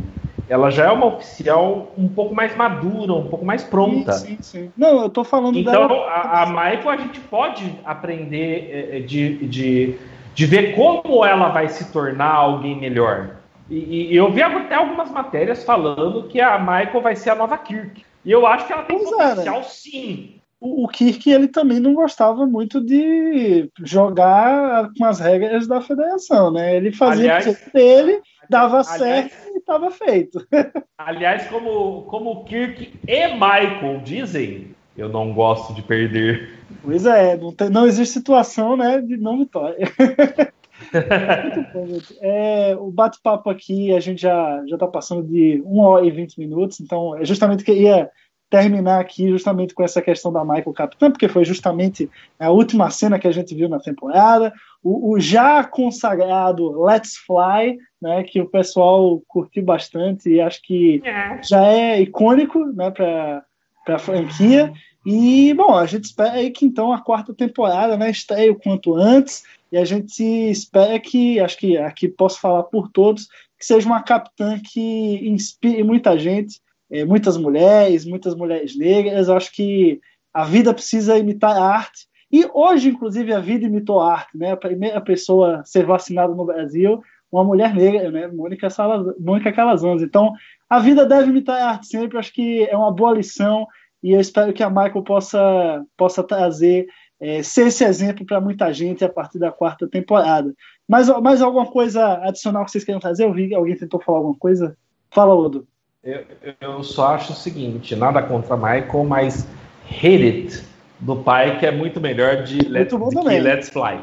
ela 0.49 0.71
já 0.71 0.87
é 0.87 0.91
uma 0.91 1.07
oficial 1.07 1.93
um 1.97 2.09
pouco 2.09 2.35
mais 2.35 2.57
madura, 2.57 3.13
um 3.13 3.29
pouco 3.29 3.45
mais 3.45 3.63
pronta. 3.63 4.13
Sim, 4.13 4.39
sim, 4.41 4.43
sim. 4.43 4.73
Não, 4.77 5.03
eu 5.03 5.11
tô 5.11 5.23
falando 5.23 5.59
então, 5.59 5.73
dela. 5.73 5.85
Então, 5.85 6.03
a, 6.05 6.43
a 6.43 6.47
Michael 6.47 6.89
a 6.89 6.97
gente 6.97 7.21
pode 7.21 7.79
aprender 7.85 8.91
é, 8.93 9.01
de, 9.01 9.47
de, 9.47 9.99
de 10.35 10.47
ver 10.47 10.75
como 10.75 11.25
ela 11.25 11.51
vai 11.51 11.69
se 11.69 11.93
tornar 11.93 12.33
alguém 12.33 12.79
melhor. 12.79 13.37
E, 13.69 14.13
e, 14.13 14.17
eu 14.17 14.33
vi 14.33 14.43
até 14.43 14.75
algumas 14.75 15.11
matérias 15.11 15.63
falando 15.63 16.27
que 16.29 16.41
a 16.41 16.59
Michael 16.59 17.03
vai 17.03 17.15
ser 17.15 17.31
a 17.31 17.35
nova 17.35 17.59
Kirk. 17.59 18.03
E 18.25 18.33
eu 18.33 18.47
acho 18.47 18.67
que 18.67 18.73
ela 18.73 18.83
tem 18.83 18.97
pois 18.97 19.11
potencial 19.11 19.57
é, 19.57 19.61
né? 19.61 19.65
sim. 19.69 20.38
O, 20.61 20.85
o 20.85 20.89
Kirk 20.89 21.31
ele 21.31 21.49
também 21.49 21.79
não 21.79 21.95
gostava 21.95 22.47
muito 22.47 22.81
de 22.85 23.71
jogar 23.85 24.91
com 24.97 25.05
as 25.05 25.21
regras 25.21 25.67
da 25.67 25.81
federação, 25.81 26.51
né? 26.51 26.77
Ele 26.77 26.93
fazia 26.93 27.37
aliás, 27.37 27.47
o 27.47 27.73
dele, 27.73 28.21
dava 28.51 28.81
aliás, 28.81 28.99
certo 28.99 29.49
estava 29.69 29.91
feito. 29.91 30.47
Aliás, 30.97 31.47
como, 31.49 32.03
como 32.05 32.45
Kirk 32.45 32.99
e 33.07 33.29
Michael 33.29 34.01
dizem, 34.03 34.75
eu 34.97 35.09
não 35.09 35.35
gosto 35.35 35.75
de 35.75 35.83
perder. 35.83 36.59
Pois 36.83 37.05
é, 37.05 37.37
não, 37.37 37.53
tem, 37.53 37.69
não 37.69 37.87
existe 37.87 38.15
situação 38.15 38.77
né, 38.77 39.01
de 39.01 39.17
não 39.19 39.39
vitória. 39.39 39.77
Muito 40.91 41.73
bom, 41.73 41.87
gente. 41.87 42.17
É, 42.21 42.75
o 42.77 42.91
bate-papo 42.91 43.51
aqui, 43.51 43.95
a 43.95 44.01
gente 44.01 44.23
já 44.23 44.63
está 44.65 44.87
passando 44.87 45.23
de 45.23 45.63
1 45.67 45.79
hora 45.81 46.07
e 46.07 46.11
20 46.11 46.39
minutos, 46.39 46.81
então 46.81 47.17
é 47.17 47.25
justamente 47.25 47.65
que 47.65 47.73
ia 47.73 48.11
terminar 48.51 49.01
aqui 49.01 49.29
justamente 49.29 49.75
com 49.75 49.83
essa 49.83 50.01
questão 50.01 50.33
da 50.33 50.45
Michael 50.45 50.73
Capitã, 50.73 51.11
porque 51.11 51.29
foi 51.29 51.45
justamente 51.45 52.11
a 52.39 52.51
última 52.51 52.91
cena 52.91 53.19
que 53.19 53.29
a 53.29 53.33
gente 53.33 53.55
viu 53.55 53.69
na 53.69 53.79
temporada, 53.79 54.53
o, 54.83 55.13
o 55.13 55.21
já 55.21 55.63
consagrado 55.65 56.83
Let's 56.83 57.17
Fly, 57.17 57.79
né, 58.01 58.23
que 58.23 58.41
o 58.41 58.49
pessoal 58.49 59.21
curtiu 59.29 59.63
bastante 59.63 60.31
e 60.31 60.41
acho 60.41 60.63
que 60.63 61.03
é. 61.05 61.43
já 61.43 61.65
é 61.67 62.01
icônico 62.01 62.65
né, 62.67 62.91
para 62.91 63.45
a 63.87 63.99
franquia. 63.99 64.73
E, 65.05 65.55
bom, 65.55 65.75
a 65.75 65.87
gente 65.87 66.05
espera 66.05 66.33
aí 66.33 66.51
que 66.51 66.65
então 66.65 66.93
a 66.93 67.01
quarta 67.01 67.35
temporada 67.35 67.97
né, 67.97 68.11
estreie 68.11 68.51
o 68.51 68.59
quanto 68.59 68.95
antes, 68.95 69.43
e 69.71 69.77
a 69.77 69.85
gente 69.85 70.23
espera 70.23 70.99
que, 70.99 71.39
acho 71.41 71.59
que 71.59 71.77
aqui 71.77 72.09
posso 72.09 72.41
falar 72.41 72.65
por 72.65 72.89
todos, 72.91 73.27
que 73.59 73.67
seja 73.67 73.87
uma 73.87 74.03
capitã 74.03 74.59
que 74.59 75.29
inspire 75.29 75.83
muita 75.83 76.19
gente, 76.19 76.61
é, 76.91 77.05
muitas 77.05 77.37
mulheres, 77.37 78.05
muitas 78.05 78.35
mulheres 78.35 78.77
negras. 78.77 79.29
Eu 79.29 79.37
acho 79.37 79.53
que 79.53 80.01
a 80.33 80.45
vida 80.45 80.73
precisa 80.75 81.19
imitar 81.19 81.57
a 81.57 81.65
arte. 81.65 82.07
E 82.31 82.47
hoje, 82.53 82.91
inclusive, 82.91 83.33
a 83.33 83.41
vida 83.41 83.67
imitou 83.67 84.01
a 84.01 84.13
arte. 84.13 84.37
Né? 84.37 84.53
A 84.53 84.57
primeira 84.57 85.01
pessoa 85.01 85.61
a 85.61 85.65
ser 85.65 85.87
vacinada 85.87 86.35
no 86.35 86.45
Brasil, 86.45 87.03
uma 87.31 87.45
mulher 87.45 87.75
negra, 87.75 88.11
né? 88.11 88.27
Mônica, 88.27 88.69
Salaz... 88.71 89.05
Mônica 89.19 89.53
Calazans. 89.53 90.03
Então, 90.03 90.33
a 90.69 90.79
vida 90.79 91.07
deve 91.07 91.31
imitar 91.31 91.61
a 91.61 91.71
arte 91.71 91.87
sempre. 91.87 92.17
Eu 92.17 92.21
acho 92.21 92.33
que 92.33 92.65
é 92.65 92.77
uma 92.77 92.93
boa 92.93 93.13
lição 93.13 93.67
e 94.03 94.13
eu 94.13 94.21
espero 94.21 94.53
que 94.53 94.63
a 94.63 94.71
Michael 94.71 95.03
possa, 95.03 95.85
possa 95.97 96.23
trazer, 96.23 96.87
é, 97.21 97.43
ser 97.43 97.67
esse 97.67 97.85
exemplo 97.85 98.25
para 98.25 98.41
muita 98.41 98.73
gente 98.73 99.05
a 99.05 99.09
partir 99.09 99.39
da 99.39 99.51
quarta 99.51 99.89
temporada. 99.89 100.55
Mais, 100.89 101.09
mais 101.21 101.43
alguma 101.43 101.67
coisa 101.67 102.15
adicional 102.25 102.65
que 102.65 102.71
vocês 102.71 102.85
querem 102.85 103.01
fazer? 103.01 103.25
Eu 103.25 103.33
vi 103.33 103.55
alguém 103.55 103.77
tentou 103.77 104.01
falar 104.01 104.19
alguma 104.19 104.37
coisa. 104.37 104.77
Fala, 105.11 105.35
Odo. 105.35 105.67
Eu, 106.05 106.25
eu 106.61 106.85
só 106.85 107.15
acho 107.15 107.33
o 107.33 107.37
seguinte, 107.37 107.97
nada 107.97 108.23
contra 108.23 108.57
Michael, 108.57 109.05
mas 109.05 109.49
Hit 109.87 110.25
It 110.25 110.65
do 111.01 111.17
pai 111.17 111.59
que 111.59 111.67
é 111.67 111.73
muito 111.73 112.01
melhor 112.01 112.45
de, 112.45 112.61
Let, 112.69 112.91
de 112.91 112.97
que 112.97 113.41
Let's 113.41 113.69
Fly. 113.69 113.99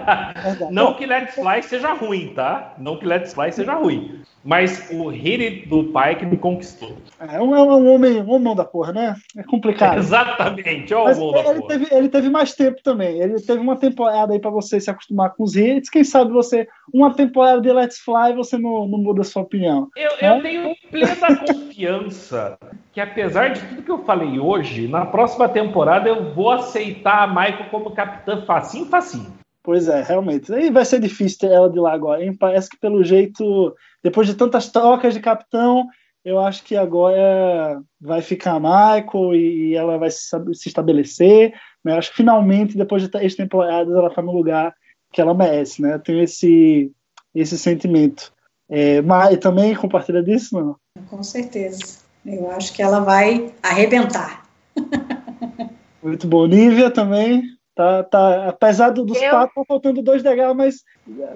não 0.72 0.94
que 0.94 1.04
Let's 1.04 1.34
Fly 1.34 1.62
seja 1.62 1.92
ruim, 1.92 2.32
tá? 2.34 2.74
Não 2.78 2.98
que 2.98 3.04
Let's 3.04 3.34
Fly 3.34 3.52
seja 3.52 3.74
ruim. 3.74 4.22
Mas 4.44 4.88
o 4.90 5.08
hit 5.08 5.68
do 5.68 5.84
pai 5.84 6.16
que 6.16 6.24
me 6.24 6.36
conquistou. 6.36 6.96
É 7.20 7.40
um, 7.40 7.54
é 7.54 7.62
um 7.62 7.92
homem, 7.92 8.22
um 8.22 8.30
homem 8.30 8.54
da 8.54 8.64
porra, 8.64 8.92
né? 8.92 9.16
É 9.36 9.42
complicado. 9.42 9.98
Exatamente, 9.98 10.94
ó, 10.94 11.04
Mas 11.04 11.18
ele, 11.18 11.62
teve, 11.66 11.88
ele 11.90 12.08
teve 12.08 12.30
mais 12.30 12.54
tempo 12.54 12.82
também. 12.82 13.20
Ele 13.20 13.34
teve 13.34 13.60
uma 13.60 13.76
temporada 13.76 14.32
aí 14.32 14.38
para 14.38 14.50
você 14.50 14.80
se 14.80 14.90
acostumar 14.90 15.34
com 15.34 15.42
os 15.42 15.56
hits. 15.56 15.90
Quem 15.90 16.04
sabe 16.04 16.30
você, 16.32 16.68
uma 16.92 17.14
temporada 17.14 17.60
de 17.60 17.72
Let's 17.72 17.98
Fly, 17.98 18.34
você 18.34 18.56
não, 18.56 18.86
não 18.86 18.98
muda 18.98 19.22
a 19.22 19.24
sua 19.24 19.42
opinião. 19.42 19.88
Eu, 19.96 20.10
né? 20.22 20.36
eu 20.36 20.42
tenho 20.42 20.76
plena 20.90 21.36
confiança 21.36 22.58
que, 22.92 23.00
apesar 23.00 23.48
de 23.50 23.60
tudo 23.60 23.82
que 23.82 23.90
eu 23.90 24.04
falei 24.04 24.38
hoje, 24.38 24.88
na 24.88 25.04
próxima 25.04 25.48
temporada 25.48 26.08
eu 26.08 26.32
vou 26.32 26.50
aceitar 26.50 27.22
a 27.22 27.26
Michael 27.26 27.70
como 27.70 27.90
capitã 27.90 28.42
facinho, 28.42 28.86
facinho. 28.86 29.32
Pois 29.68 29.86
é, 29.86 30.00
realmente. 30.00 30.50
Aí 30.50 30.70
vai 30.70 30.82
ser 30.82 30.98
difícil 30.98 31.40
ter 31.40 31.50
ela 31.50 31.68
de 31.68 31.78
lá 31.78 31.92
agora, 31.92 32.24
hein? 32.24 32.34
Parece 32.34 32.70
que 32.70 32.78
pelo 32.78 33.04
jeito, 33.04 33.76
depois 34.02 34.26
de 34.26 34.34
tantas 34.34 34.70
trocas 34.72 35.12
de 35.12 35.20
capitão, 35.20 35.86
eu 36.24 36.40
acho 36.40 36.64
que 36.64 36.74
agora 36.74 37.78
vai 38.00 38.22
ficar 38.22 38.58
Michael 38.58 39.34
e, 39.34 39.74
ela 39.74 39.98
vai 39.98 40.10
se, 40.10 40.26
se 40.54 40.70
estabelecer. 40.70 41.52
Né? 41.84 41.98
Acho 41.98 42.08
que 42.12 42.16
finalmente, 42.16 42.78
depois 42.78 43.02
de 43.02 43.10
três 43.10 43.34
temporadas, 43.34 43.94
ela 43.94 44.08
está 44.08 44.22
no 44.22 44.32
lugar 44.32 44.74
que 45.12 45.20
ela 45.20 45.34
merece, 45.34 45.82
né? 45.82 45.96
Eu 45.96 46.00
tenho 46.00 46.22
esse, 46.22 46.90
esse 47.34 47.58
sentimento. 47.58 48.32
É, 48.70 49.02
mas 49.02 49.36
também 49.36 49.74
compartilha 49.74 50.22
disso, 50.22 50.58
não? 50.58 50.76
Com 51.10 51.22
certeza. 51.22 51.98
Eu 52.24 52.50
acho 52.52 52.72
que 52.72 52.80
ela 52.80 53.00
vai 53.00 53.52
arrebentar. 53.62 54.48
Muito 56.02 56.26
bom. 56.26 56.46
Nívia 56.46 56.90
também. 56.90 57.57
Tá, 57.78 58.02
tá, 58.02 58.48
apesar 58.48 58.90
dos 58.90 59.22
eu... 59.22 59.30
papos, 59.30 59.54
tá 59.54 59.64
faltando 59.64 60.02
dois 60.02 60.20
degraus, 60.20 60.56
mas 60.56 60.84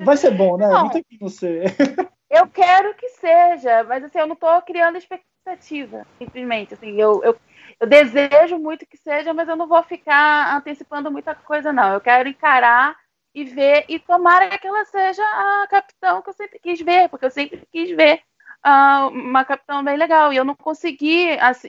vai 0.00 0.16
ser 0.16 0.32
bom, 0.32 0.56
né? 0.56 0.66
Não, 0.66 0.82
não 0.82 0.90
tem 0.90 1.04
como 1.04 1.30
ser. 1.30 1.66
eu 2.28 2.48
quero 2.48 2.92
que 2.96 3.10
seja, 3.10 3.84
mas 3.84 4.02
assim, 4.02 4.18
eu 4.18 4.26
não 4.26 4.34
estou 4.34 4.60
criando 4.62 4.98
expectativa, 4.98 6.04
simplesmente. 6.18 6.74
Assim, 6.74 7.00
eu, 7.00 7.22
eu, 7.22 7.36
eu 7.78 7.86
desejo 7.86 8.58
muito 8.58 8.84
que 8.84 8.96
seja, 8.96 9.32
mas 9.32 9.48
eu 9.48 9.54
não 9.54 9.68
vou 9.68 9.84
ficar 9.84 10.56
antecipando 10.56 11.12
muita 11.12 11.32
coisa, 11.32 11.72
não. 11.72 11.94
Eu 11.94 12.00
quero 12.00 12.28
encarar 12.28 12.96
e 13.32 13.44
ver, 13.44 13.84
e 13.88 14.00
tomara 14.00 14.58
que 14.58 14.66
ela 14.66 14.84
seja 14.86 15.22
a 15.22 15.68
capitão 15.70 16.22
que 16.22 16.30
eu 16.30 16.34
sempre 16.34 16.58
quis 16.58 16.80
ver, 16.80 17.08
porque 17.08 17.24
eu 17.24 17.30
sempre 17.30 17.62
quis 17.70 17.94
ver 17.96 18.20
uh, 18.64 19.08
uma 19.08 19.44
capitão 19.44 19.82
bem 19.84 19.96
legal. 19.96 20.32
E 20.32 20.36
eu 20.36 20.44
não 20.44 20.54
consegui. 20.54 21.30
Assim, 21.38 21.68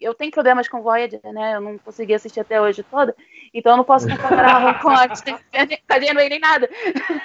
eu 0.00 0.14
tenho 0.14 0.30
problemas 0.30 0.68
com 0.68 0.82
Voyager, 0.82 1.20
né? 1.24 1.56
Eu 1.56 1.60
não 1.60 1.78
consegui 1.78 2.14
assistir 2.14 2.40
até 2.40 2.60
hoje 2.60 2.82
toda. 2.82 3.14
Então 3.54 3.72
eu 3.72 3.76
não 3.76 3.84
posso 3.84 4.08
comparar 4.08 4.80
com 4.82 4.90
a, 4.90 5.08
com 5.08 5.92
a 5.92 6.00
Janeway 6.00 6.28
nem 6.28 6.40
nada. 6.40 6.68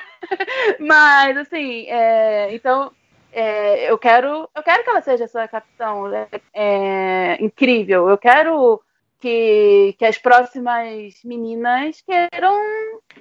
Mas, 0.80 1.38
assim, 1.38 1.88
é, 1.90 2.54
então. 2.54 2.92
É, 3.32 3.92
eu 3.92 3.96
quero 3.96 4.50
eu 4.56 4.64
quero 4.64 4.84
que 4.84 4.90
ela 4.90 5.04
seja 5.04 5.26
essa 5.26 5.48
capitão 5.48 6.12
é, 6.12 6.28
é, 6.52 7.38
incrível 7.40 8.10
eu 8.10 8.18
quero 8.18 8.82
que, 9.20 9.94
que 10.00 10.04
as 10.04 10.18
próximas 10.18 11.14
meninas 11.24 12.02
queiram 12.02 12.60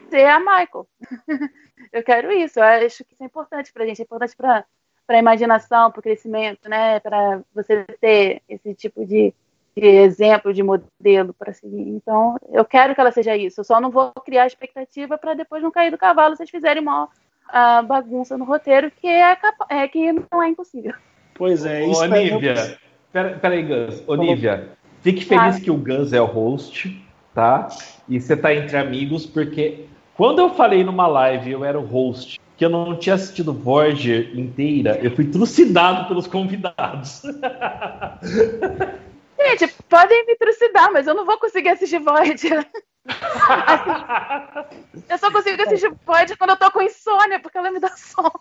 ser 0.08 0.24
a 0.24 0.40
Michael 0.40 0.88
eu 1.92 2.02
quero 2.02 2.32
isso 2.32 2.58
eu 2.58 2.62
acho 2.64 3.04
que 3.04 3.12
isso 3.12 3.22
é 3.22 3.26
importante 3.26 3.70
pra 3.70 3.84
gente 3.84 4.00
é 4.00 4.04
importante 4.04 4.34
pra, 4.34 4.64
para 5.08 5.16
a 5.16 5.20
imaginação, 5.20 5.90
para 5.90 6.00
o 6.00 6.02
crescimento, 6.02 6.68
né? 6.68 7.00
Para 7.00 7.40
você 7.54 7.82
ter 7.98 8.42
esse 8.46 8.74
tipo 8.74 9.06
de, 9.06 9.32
de 9.80 9.86
exemplo, 9.86 10.52
de 10.52 10.62
modelo 10.62 11.32
para 11.32 11.52
seguir. 11.52 11.88
Então, 11.88 12.36
eu 12.50 12.64
quero 12.64 12.94
que 12.94 13.00
ela 13.00 13.12
seja 13.12 13.36
isso. 13.36 13.60
Eu 13.60 13.64
só 13.64 13.80
não 13.80 13.90
vou 13.90 14.12
criar 14.24 14.46
expectativa 14.46 15.16
para 15.16 15.34
depois 15.34 15.62
não 15.62 15.70
cair 15.70 15.90
do 15.90 15.98
cavalo 15.98 16.34
se 16.34 16.38
vocês 16.38 16.50
fizerem 16.50 16.82
uma 16.82 17.04
uh, 17.04 17.86
bagunça 17.86 18.36
no 18.36 18.44
roteiro, 18.44 18.90
que 18.90 19.06
é, 19.06 19.36
é, 19.68 19.88
que 19.88 20.12
não 20.12 20.42
é 20.42 20.48
impossível. 20.48 20.94
Pois 21.34 21.64
é, 21.64 21.84
isso 21.86 22.02
Olivia, 22.02 22.78
pera, 23.12 23.38
peraí, 23.38 23.62
Gus. 23.62 24.02
Olivia, 24.08 24.70
fique 25.00 25.24
feliz 25.24 25.56
ah. 25.56 25.60
que 25.60 25.70
o 25.70 25.76
Gus 25.76 26.12
é 26.12 26.20
o 26.20 26.26
host, 26.26 27.00
tá? 27.32 27.68
E 28.08 28.20
você 28.20 28.36
tá 28.36 28.52
entre 28.52 28.76
amigos, 28.76 29.24
porque 29.24 29.84
quando 30.16 30.40
eu 30.40 30.50
falei 30.50 30.82
numa 30.82 31.06
live, 31.06 31.52
eu 31.52 31.64
era 31.64 31.78
o 31.78 31.84
host, 31.84 32.40
que 32.56 32.64
eu 32.64 32.68
não 32.68 32.96
tinha 32.96 33.14
assistido 33.14 33.52
Voyager 33.52 34.36
inteira, 34.36 34.98
eu 35.00 35.12
fui 35.12 35.26
trucidado 35.26 36.08
pelos 36.08 36.26
convidados. 36.26 37.22
Gente, 39.38 39.68
podem 39.88 40.26
me 40.26 40.36
trucidar, 40.36 40.92
mas 40.92 41.06
eu 41.06 41.14
não 41.14 41.24
vou 41.24 41.38
conseguir 41.38 41.70
assistir 41.70 42.00
Voyager. 42.00 42.66
Assim, 43.08 44.84
eu 45.08 45.18
só 45.18 45.30
consigo 45.30 45.62
assistir 45.62 45.90
Voyager 46.04 46.36
quando 46.36 46.50
eu 46.50 46.56
tô 46.56 46.70
com 46.70 46.82
insônia, 46.82 47.40
porque 47.40 47.56
ela 47.56 47.70
me 47.70 47.80
dá 47.80 47.90
sono. 47.96 48.32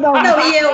Não, 0.00 0.40
e 0.46 0.56
eu, 0.56 0.70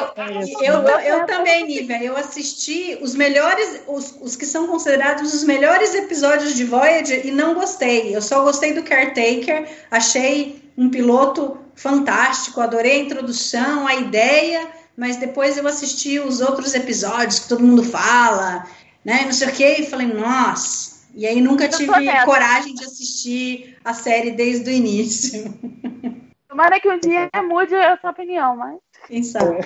eu, 0.62 0.82
eu, 0.82 1.00
eu 1.00 1.26
também, 1.26 1.66
Nívia, 1.66 2.02
eu 2.02 2.16
assisti 2.16 2.98
os 3.00 3.14
melhores, 3.14 3.82
os, 3.86 4.16
os 4.20 4.36
que 4.36 4.46
são 4.46 4.66
considerados 4.66 5.34
os 5.34 5.44
melhores 5.44 5.94
episódios 5.94 6.54
de 6.54 6.64
Voyager 6.64 7.26
e 7.26 7.30
não 7.30 7.54
gostei. 7.54 8.14
Eu 8.14 8.22
só 8.22 8.42
gostei 8.42 8.72
do 8.72 8.82
Caretaker, 8.82 9.68
achei 9.90 10.70
um 10.76 10.90
piloto 10.90 11.58
fantástico, 11.74 12.60
adorei 12.60 13.00
a 13.00 13.04
introdução, 13.04 13.86
a 13.86 13.94
ideia, 13.94 14.68
mas 14.96 15.16
depois 15.16 15.56
eu 15.56 15.66
assisti 15.66 16.18
os 16.18 16.40
outros 16.40 16.74
episódios 16.74 17.40
que 17.40 17.48
todo 17.48 17.64
mundo 17.64 17.82
fala, 17.82 18.64
né? 19.04 19.24
Não 19.24 19.32
sei 19.32 19.48
o 19.48 19.52
que, 19.52 19.66
e 19.66 19.86
falei, 19.86 20.06
nossa. 20.06 21.02
E 21.14 21.26
aí 21.26 21.40
nunca 21.40 21.68
tive 21.68 21.92
coragem 22.24 22.74
de 22.74 22.84
assistir 22.84 23.76
a 23.84 23.92
série 23.92 24.30
desde 24.32 24.70
o 24.70 24.72
início. 24.72 25.52
Tomara 26.48 26.80
que 26.80 26.88
um 26.88 26.98
dia 26.98 27.30
mude 27.48 27.74
a 27.74 27.98
sua 27.98 28.10
opinião, 28.10 28.56
mas. 28.56 28.78
Quem 29.06 29.22
sabe? 29.22 29.56
É, 29.56 29.64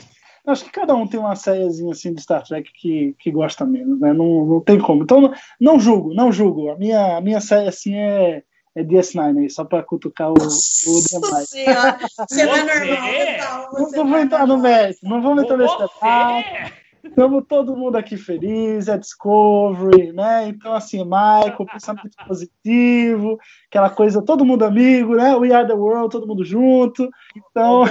acho 0.51 0.65
que 0.65 0.71
cada 0.71 0.95
um 0.95 1.07
tem 1.07 1.19
uma 1.19 1.35
sériezinha 1.35 1.93
assim 1.93 2.15
de 2.15 2.23
Star 2.23 2.45
Trek 2.45 2.71
que, 2.73 3.15
que 3.19 3.31
gosta 3.31 3.65
menos, 3.65 4.01
né? 4.01 4.13
Não, 4.13 4.47
não 4.47 4.61
tem 4.61 4.79
como. 4.79 5.03
Então, 5.03 5.21
não, 5.21 5.35
não 5.61 5.81
julgo, 5.81 6.15
não 6.15 6.33
julgo. 6.33 6.71
A 6.71 6.77
minha, 6.77 7.17
a 7.17 7.21
minha 7.21 7.41
série 7.41 7.69
assim 7.69 7.95
é, 7.95 8.43
é 8.77 8.85
DS9 8.85 9.39
aí, 9.39 9.49
só 9.49 9.65
pra 9.65 9.83
cutucar 9.83 10.29
o, 10.29 10.35
o 10.35 10.37
demais. 10.37 11.49
Você 11.49 12.45
não 12.45 12.55
é 12.55 12.63
normal, 12.63 13.69
Não, 13.73 13.91
não 13.91 14.11
vou 14.11 14.19
entrar 14.19 14.47
no 14.47 14.59
mérito, 14.59 15.01
não 15.03 15.23
vamos 15.23 15.43
entrar 15.43 15.57
nesse 15.57 15.79
detalhe. 15.79 16.73
Estamos 17.03 17.45
todo 17.49 17.77
mundo 17.77 17.97
aqui 17.97 18.19
feliz, 18.19 18.89
é 18.89 18.99
Discovery, 18.99 20.13
né? 20.13 20.49
Então, 20.49 20.75
assim, 20.75 21.03
Michael, 21.05 21.65
pensamento 21.73 22.17
positivo, 22.27 23.39
aquela 23.71 23.89
coisa, 23.89 24.21
todo 24.21 24.45
mundo 24.45 24.65
amigo, 24.65 25.15
né? 25.15 25.35
We 25.37 25.53
are 25.53 25.67
the 25.67 25.73
world, 25.73 26.11
todo 26.11 26.27
mundo 26.27 26.45
junto. 26.45 27.09
Então. 27.35 27.85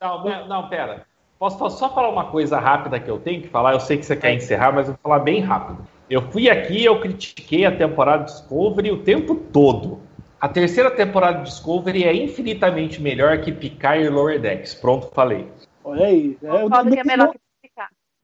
Não, 0.00 0.46
não, 0.46 0.68
pera. 0.68 1.06
Posso 1.40 1.70
só 1.70 1.92
falar 1.92 2.10
uma 2.10 2.26
coisa 2.26 2.60
rápida 2.60 3.00
que 3.00 3.10
eu 3.10 3.18
tenho 3.18 3.42
que 3.42 3.48
falar? 3.48 3.72
Eu 3.72 3.80
sei 3.80 3.96
que 3.96 4.06
você 4.06 4.14
quer 4.14 4.34
encerrar, 4.34 4.72
mas 4.72 4.86
eu 4.86 4.94
vou 4.94 5.00
falar 5.02 5.20
bem 5.20 5.40
rápido. 5.40 5.84
Eu 6.08 6.22
fui 6.30 6.50
aqui 6.50 6.84
eu 6.84 7.00
critiquei 7.00 7.64
a 7.64 7.74
temporada 7.74 8.24
Discovery 8.24 8.92
o 8.92 9.02
tempo 9.02 9.34
todo. 9.34 10.00
A 10.40 10.48
terceira 10.48 10.90
temporada 10.90 11.38
de 11.38 11.50
Discovery 11.50 12.04
é 12.04 12.14
infinitamente 12.14 13.00
melhor 13.00 13.40
que 13.42 13.52
Picard 13.52 14.02
e 14.02 14.08
Lower 14.08 14.40
Decks. 14.40 14.74
Pronto, 14.74 15.10
falei. 15.14 15.46
Olha 15.84 16.06
aí. 16.06 16.38
Eu, 16.40 16.54
eu, 16.54 16.70
que 16.70 16.98
é 16.98 17.04
melhor 17.04 17.30
que 17.30 17.38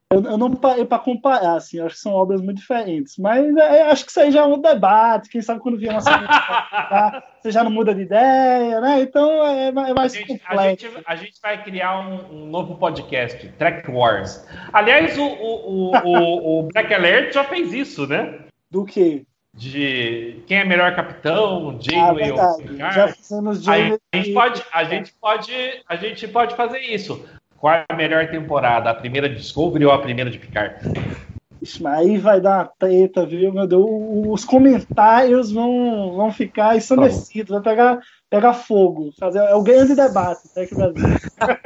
eu, 0.09 0.23
eu 0.23 0.37
não 0.37 0.49
parei 0.55 0.85
para 0.85 0.99
comparar, 0.99 1.55
assim, 1.55 1.81
acho 1.81 1.95
que 1.95 2.01
são 2.01 2.13
obras 2.13 2.41
muito 2.41 2.59
diferentes. 2.59 3.17
Mas 3.17 3.53
é, 3.57 3.81
acho 3.83 4.05
que 4.05 4.11
isso 4.11 4.21
aí 4.21 4.31
já 4.31 4.41
é 4.41 4.45
um 4.45 4.61
debate. 4.61 5.29
Quem 5.29 5.41
sabe 5.41 5.59
quando 5.59 5.77
vier 5.77 5.91
uma 5.91 6.01
tá, 6.01 7.23
você 7.41 7.51
já 7.51 7.61
não 7.61 7.69
muda 7.69 7.93
de 7.93 8.03
ideia, 8.03 8.79
né? 8.79 9.01
Então 9.01 9.45
é, 9.45 9.67
é 9.67 9.71
mais 9.71 10.13
a 10.13 10.17
gente, 10.17 10.27
complexo. 10.27 10.57
A 10.57 10.69
gente, 10.69 11.03
a 11.07 11.15
gente 11.17 11.41
vai 11.41 11.61
criar 11.61 11.99
um, 11.99 12.43
um, 12.43 12.45
novo 12.45 12.77
podcast, 12.77 13.49
Track 13.57 13.91
Wars. 13.91 14.47
Aliás, 14.71 15.17
o, 15.17 15.25
o, 15.25 15.91
o, 15.91 16.59
o 16.59 16.63
Black 16.69 16.93
Alert 16.93 17.33
já 17.33 17.43
fez 17.43 17.73
isso, 17.73 18.07
né? 18.07 18.45
Do 18.71 18.85
que? 18.85 19.27
De 19.57 20.43
quem 20.45 20.59
é 20.59 20.65
melhor 20.65 20.95
capitão, 20.95 21.77
Janeway 21.81 22.29
ah, 22.29 22.51
ou 22.51 22.57
Picard. 22.57 23.15
A 24.13 24.17
gente 24.17 24.33
pode, 24.33 24.63
a 24.71 24.83
gente 24.83 25.13
pode, 25.19 25.83
a 25.89 25.95
gente 25.95 26.27
pode 26.27 26.55
fazer 26.55 26.79
isso. 26.79 27.25
Qual 27.57 27.73
é 27.73 27.83
a 27.89 27.95
melhor 27.95 28.29
temporada? 28.29 28.91
A 28.91 28.93
primeira 28.93 29.27
de 29.27 29.35
Discovery 29.35 29.83
ou 29.83 29.91
a 29.91 29.99
primeira 29.99 30.29
de 30.29 30.37
Picard? 30.37 30.75
Ixi, 31.59 31.87
aí 31.87 32.19
vai 32.19 32.39
dar 32.39 32.57
uma 32.59 32.71
treta, 32.77 33.25
viu, 33.25 33.51
meu 33.51 33.65
Deus? 33.65 33.83
Os 34.27 34.45
comentários 34.45 35.51
vão, 35.51 36.13
vão 36.15 36.31
ficar 36.31 36.77
ensandecidos, 36.77 37.49
vai 37.49 37.61
pegar, 37.61 37.99
pegar 38.29 38.53
fogo. 38.53 39.11
Fazer, 39.19 39.39
é 39.39 39.55
o 39.55 39.63
grande 39.63 39.95
debate, 39.95 40.41
até 40.51 40.67
que 40.67 40.75
Brasil. 40.75 41.03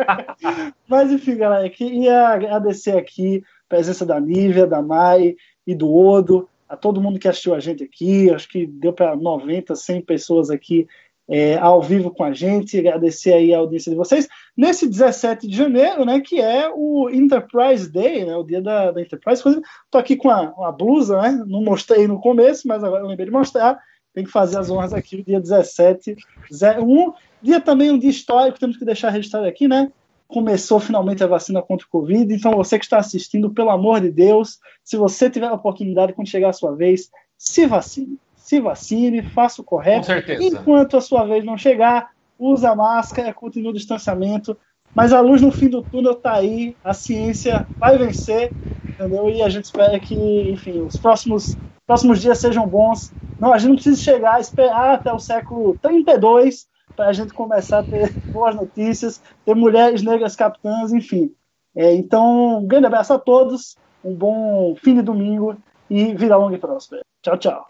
Mas 0.88 1.12
enfim, 1.12 1.36
galera, 1.36 1.70
queria 1.70 2.30
agradecer 2.30 2.98
aqui 2.98 3.44
a 3.66 3.76
presença 3.76 4.06
da 4.06 4.18
Nívia, 4.18 4.66
da 4.66 4.82
Mai 4.82 5.36
e 5.68 5.76
do 5.76 5.94
Odo, 5.94 6.48
a 6.72 6.78
todo 6.78 7.02
mundo 7.02 7.20
que 7.20 7.28
assistiu 7.28 7.54
a 7.54 7.60
gente 7.60 7.84
aqui. 7.84 8.30
Acho 8.30 8.48
que 8.48 8.66
deu 8.66 8.94
para 8.94 9.14
90, 9.14 9.76
100 9.76 10.02
pessoas 10.04 10.50
aqui 10.50 10.88
é, 11.30 11.58
ao 11.58 11.82
vivo 11.82 12.12
com 12.12 12.24
a 12.24 12.34
gente, 12.34 12.80
agradecer 12.80 13.34
aí 13.34 13.54
a 13.54 13.58
audiência 13.58 13.92
de 13.92 13.98
vocês. 13.98 14.28
Nesse 14.56 14.88
17 14.88 15.48
de 15.48 15.56
janeiro, 15.56 16.06
né, 16.06 16.22
que 16.22 16.40
é 16.40 16.72
o 16.74 17.10
Enterprise 17.10 17.92
Day, 17.92 18.24
né, 18.24 18.36
o 18.38 18.44
dia 18.44 18.62
da, 18.62 18.92
da 18.92 19.02
Enterprise. 19.02 19.44
Tô 19.90 19.98
aqui 19.98 20.16
com 20.16 20.30
a, 20.30 20.72
blusa, 20.72 21.22
né, 21.22 21.44
não 21.46 21.62
mostrei 21.62 22.08
no 22.08 22.22
começo, 22.22 22.66
mas 22.68 22.84
agora 22.84 23.04
eu 23.04 23.08
lembrei 23.08 23.26
de 23.26 23.34
mostrar. 23.34 23.78
Tem 24.14 24.24
que 24.24 24.32
fazer 24.32 24.58
as 24.58 24.70
honras 24.70 24.94
aqui, 24.94 25.18
o 25.18 25.24
dia 25.24 25.40
17, 25.40 26.16
01. 26.52 27.14
Dia 27.42 27.60
também 27.60 27.92
um 27.92 28.00
dia 28.00 28.10
histórico, 28.10 28.60
temos 28.60 28.78
que 28.78 28.86
deixar 28.86 29.10
registrado 29.10 29.46
aqui, 29.46 29.68
né? 29.68 29.92
Começou 30.32 30.80
finalmente 30.80 31.24
a 31.24 31.28
vacina 31.28 31.62
contra 31.62 31.86
o 31.86 31.90
Covid. 31.90 32.34
Então, 32.34 32.54
você 32.54 32.80
que 32.80 32.86
está 32.86 32.98
assistindo, 32.98 33.52
pelo 33.52 33.70
amor 33.70 34.00
de 34.00 34.10
Deus, 34.10 34.60
se 34.84 34.96
você 34.98 35.30
tiver 35.30 35.48
a 35.48 35.54
oportunidade, 35.54 36.14
quando 36.14 36.30
chegar 36.30 36.50
a 36.50 36.54
sua 36.54 36.76
vez, 36.76 37.10
se 37.38 37.66
vacine 37.66 38.18
se 38.52 38.60
vacine, 38.60 39.22
faça 39.22 39.62
o 39.62 39.64
correto. 39.64 40.08
Com 40.08 40.14
certeza. 40.14 40.44
Enquanto 40.44 40.98
a 40.98 41.02
sua 41.02 41.24
vez 41.26 41.46
não 41.46 41.58
chegar, 41.58 42.10
usa 42.38 42.76
máscara, 42.76 43.34
continue 43.34 43.70
o 43.70 43.74
distanciamento. 43.74 44.58
Mas 44.94 45.14
a 45.14 45.22
luz 45.22 45.42
no 45.42 45.52
fim 45.52 45.70
do 45.70 45.82
túnel 45.82 46.12
está 46.12 46.34
aí, 46.34 46.76
a 46.84 46.94
ciência 46.94 47.66
vai 47.78 47.98
vencer, 47.98 48.52
entendeu? 48.84 49.30
E 49.30 49.42
a 49.42 49.48
gente 49.48 49.66
espera 49.66 49.98
que, 50.00 50.16
enfim, 50.52 50.82
os 50.82 50.98
próximos, 50.98 51.56
próximos 51.88 52.20
dias 52.20 52.40
sejam 52.40 52.68
bons. 52.68 53.14
Não, 53.40 53.54
a 53.54 53.58
gente 53.58 53.70
não 53.70 53.76
precisa 53.76 54.02
chegar, 54.02 54.42
esperar 54.42 54.96
até 54.96 55.14
o 55.14 55.20
século 55.20 55.78
32 55.82 56.68
para 56.96 57.10
a 57.10 57.14
gente 57.14 57.34
começar 57.34 57.80
a 57.80 57.84
ter 57.84 58.12
boas 58.32 58.56
notícias, 58.56 59.22
ter 59.46 59.56
mulheres 59.56 60.02
negras 60.02 60.36
capitãs, 60.36 60.92
enfim. 60.92 61.34
É, 61.76 61.94
então, 61.94 62.60
um 62.60 62.68
grande 62.68 62.88
abraço 62.88 63.14
a 63.14 63.20
todos, 63.20 63.78
um 64.04 64.14
bom 64.14 64.76
fim 64.76 64.96
de 64.96 65.02
domingo 65.02 65.56
e 65.90 66.14
vida 66.16 66.36
longa 66.36 66.56
e 66.56 66.60
próspera. 66.60 67.02
Tchau, 67.22 67.38
tchau. 67.38 67.68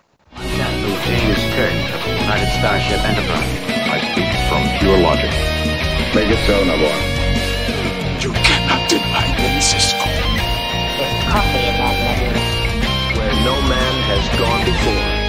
Where 13.15 13.33
no 13.43 13.61
man 13.67 13.95
has 14.09 14.39
gone 14.39 14.65
before. 14.65 15.20